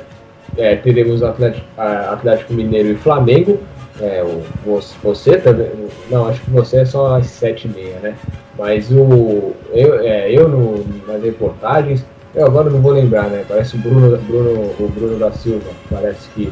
é, 0.58 0.76
teremos 0.76 1.24
Atlético, 1.24 1.66
Atlético 1.78 2.54
Mineiro 2.54 2.90
e 2.90 2.96
Flamengo. 2.96 3.60
É, 4.00 4.24
o, 4.24 4.80
você, 5.04 5.38
também. 5.38 5.70
Não, 6.10 6.28
acho 6.28 6.42
que 6.42 6.50
você 6.50 6.78
é 6.78 6.86
só 6.86 7.16
às 7.16 7.28
7 7.28 7.68
e 7.68 7.70
meia, 7.70 8.00
né? 8.00 8.16
Mas 8.58 8.92
o, 8.92 9.54
eu, 9.72 10.00
é, 10.00 10.32
eu 10.32 10.50
no, 10.50 10.84
nas 11.08 11.22
reportagens, 11.24 12.04
Eu 12.34 12.46
agora 12.46 12.70
não 12.70 12.82
vou 12.82 12.94
lembrar, 12.94 13.30
né? 13.30 13.44
Parece 13.48 13.76
o 13.76 13.80
Bruno, 13.80 14.18
Bruno, 14.18 14.74
o 14.80 14.92
Bruno 14.96 15.20
da 15.20 15.32
Silva, 15.32 15.70
parece 15.90 16.30
que, 16.30 16.52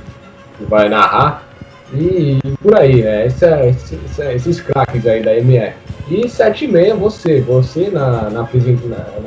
que 0.58 0.64
vai 0.66 0.90
narrar. 0.90 1.48
E, 1.94 2.38
e 2.44 2.58
por 2.62 2.78
aí, 2.78 3.02
né? 3.02 3.26
Esse, 3.26 3.46
é, 3.46 3.70
esse, 3.70 4.00
esse, 4.06 4.22
esses 4.22 4.62
craques 4.62 5.06
aí 5.08 5.24
da 5.24 5.36
MF. 5.36 5.76
E 6.10 6.28
7 6.28 6.66
e 6.66 6.68
meia 6.68 6.96
você, 6.96 7.42
você 7.42 7.90
na, 7.90 8.30
na 8.30 8.42
apresentação. 8.42 9.24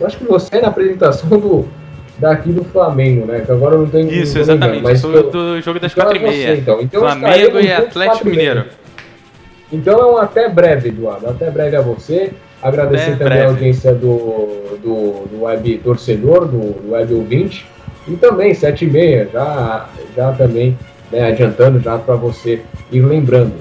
Eu 0.00 0.06
acho 0.06 0.18
que 0.18 0.24
você 0.24 0.60
na 0.60 0.68
apresentação 0.68 1.28
do, 1.28 1.68
daqui 2.22 2.52
do 2.52 2.62
Flamengo, 2.64 3.26
né? 3.26 3.42
Que 3.44 3.50
agora 3.50 3.76
não 3.76 3.86
tem. 3.86 4.08
Isso, 4.08 4.34
não 4.34 4.42
exatamente. 4.42 4.82
mas 4.82 5.00
Sou 5.00 5.30
do 5.30 5.60
jogo 5.60 5.80
das 5.80 5.92
então 5.92 6.04
é 6.04 6.06
4 6.06 6.16
e 6.16 6.20
meia. 6.20 6.54
você, 6.54 6.60
então. 6.60 6.80
Então 6.80 7.00
Flamengo 7.00 7.60
e 7.60 7.72
Atlético 7.72 8.14
quatro. 8.14 8.30
Mineiro. 8.30 8.64
Então 9.72 9.98
é 9.98 10.06
um 10.06 10.16
até 10.16 10.48
breve, 10.48 10.90
Eduardo. 10.90 11.28
Até 11.28 11.50
breve 11.50 11.76
a 11.76 11.80
você. 11.80 12.32
Agradecer 12.62 13.12
Até 13.12 13.24
também 13.24 13.28
breve. 13.28 13.44
a 13.44 13.48
audiência 13.48 13.92
do, 13.92 14.78
do, 14.82 15.26
do 15.28 15.42
web 15.42 15.78
torcedor, 15.78 16.46
do, 16.46 16.80
do 16.80 16.92
web 16.92 17.12
ouvinte. 17.12 17.66
E 18.06 18.14
também, 18.16 18.54
7 18.54 18.84
e 18.84 18.90
meia, 18.90 19.28
já, 19.32 19.88
já 20.16 20.32
também 20.32 20.78
né, 21.10 21.26
adiantando 21.26 21.80
já 21.80 21.98
para 21.98 22.14
você 22.14 22.62
ir 22.92 23.00
lembrando. 23.00 23.54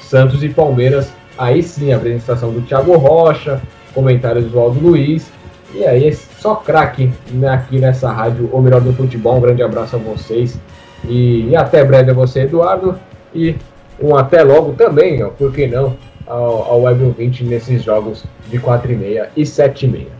Santos 0.00 0.42
e 0.42 0.48
Palmeiras, 0.48 1.12
aí 1.38 1.62
sim, 1.62 1.92
a 1.92 1.96
apresentação 1.96 2.52
do 2.52 2.62
Thiago 2.62 2.96
Rocha, 2.96 3.60
comentários 3.94 4.46
do 4.50 4.58
Aldo 4.58 4.80
Luiz. 4.80 5.30
E 5.74 5.84
aí, 5.84 6.08
é 6.08 6.08
só 6.38 6.56
craque 6.56 7.12
né, 7.30 7.48
aqui 7.48 7.78
nessa 7.78 8.10
rádio, 8.10 8.48
o 8.52 8.60
melhor 8.60 8.80
do 8.80 8.92
futebol. 8.92 9.36
Um 9.36 9.40
grande 9.40 9.62
abraço 9.62 9.96
a 9.96 9.98
vocês. 9.98 10.58
E, 11.04 11.48
e 11.48 11.56
até 11.56 11.84
breve 11.84 12.10
a 12.10 12.14
você, 12.14 12.42
Eduardo. 12.42 12.98
E 13.34 13.56
um 14.00 14.16
até 14.16 14.42
logo 14.42 14.72
também, 14.72 15.22
ó, 15.22 15.28
por 15.28 15.52
que 15.52 15.66
não, 15.66 15.96
ao, 16.26 16.62
ao 16.62 16.82
Web 16.82 17.14
20 17.16 17.44
nesses 17.44 17.82
jogos 17.82 18.24
de 18.48 18.58
4 18.58 18.92
e 18.92 18.96
meia 18.96 19.30
e 19.36 19.46
7 19.46 19.86
e 19.86 19.88
meia. 19.88 20.16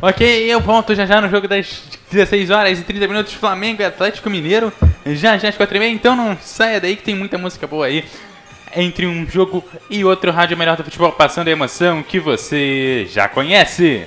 Ok, 0.00 0.26
eu 0.26 0.60
volto 0.60 0.94
já 0.94 1.04
já 1.06 1.20
no 1.20 1.28
jogo 1.28 1.48
das 1.48 1.82
16 2.10 2.50
horas 2.50 2.78
e 2.78 2.82
30 2.82 3.08
minutos, 3.08 3.32
Flamengo 3.32 3.82
e 3.82 3.84
Atlético 3.84 4.30
Mineiro. 4.30 4.72
Já 5.06 5.36
já 5.38 5.48
às 5.48 5.56
4 5.56 5.76
e 5.76 5.80
meia, 5.80 5.92
então 5.92 6.14
não 6.14 6.36
saia 6.40 6.80
daí 6.80 6.94
que 6.94 7.02
tem 7.02 7.14
muita 7.14 7.36
música 7.36 7.66
boa 7.66 7.86
aí. 7.86 8.04
Entre 8.76 9.06
um 9.06 9.26
jogo 9.26 9.64
e 9.90 10.04
outro, 10.04 10.30
Rádio 10.30 10.56
Melhor 10.56 10.76
do 10.76 10.84
Futebol, 10.84 11.10
passando 11.10 11.48
a 11.48 11.50
emoção 11.50 12.02
que 12.02 12.20
você 12.20 13.06
já 13.10 13.26
conhece. 13.26 14.06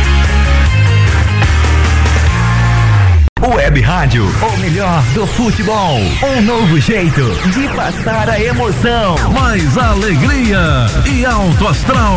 Web 3.43 3.81
Rádio, 3.81 4.23
o 4.23 4.57
melhor 4.59 5.03
do 5.15 5.25
futebol. 5.25 5.97
Um 6.21 6.41
novo 6.43 6.79
jeito 6.79 7.21
de 7.51 7.67
passar 7.75 8.29
a 8.29 8.39
emoção. 8.39 9.15
Mais 9.33 9.75
alegria 9.79 10.85
e 11.11 11.25
alto 11.25 11.67
astral. 11.67 12.15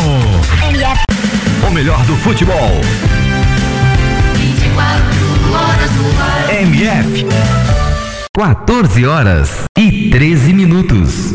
O 1.67 1.71
melhor 1.71 2.05
do 2.05 2.15
futebol. 2.17 2.79
24 4.35 4.85
horas 5.51 5.91
no 5.95 6.21
ar. 6.21 6.61
MF. 6.61 7.25
14 8.37 9.05
horas 9.07 9.49
e 9.75 10.09
13 10.11 10.53
minutos. 10.53 11.33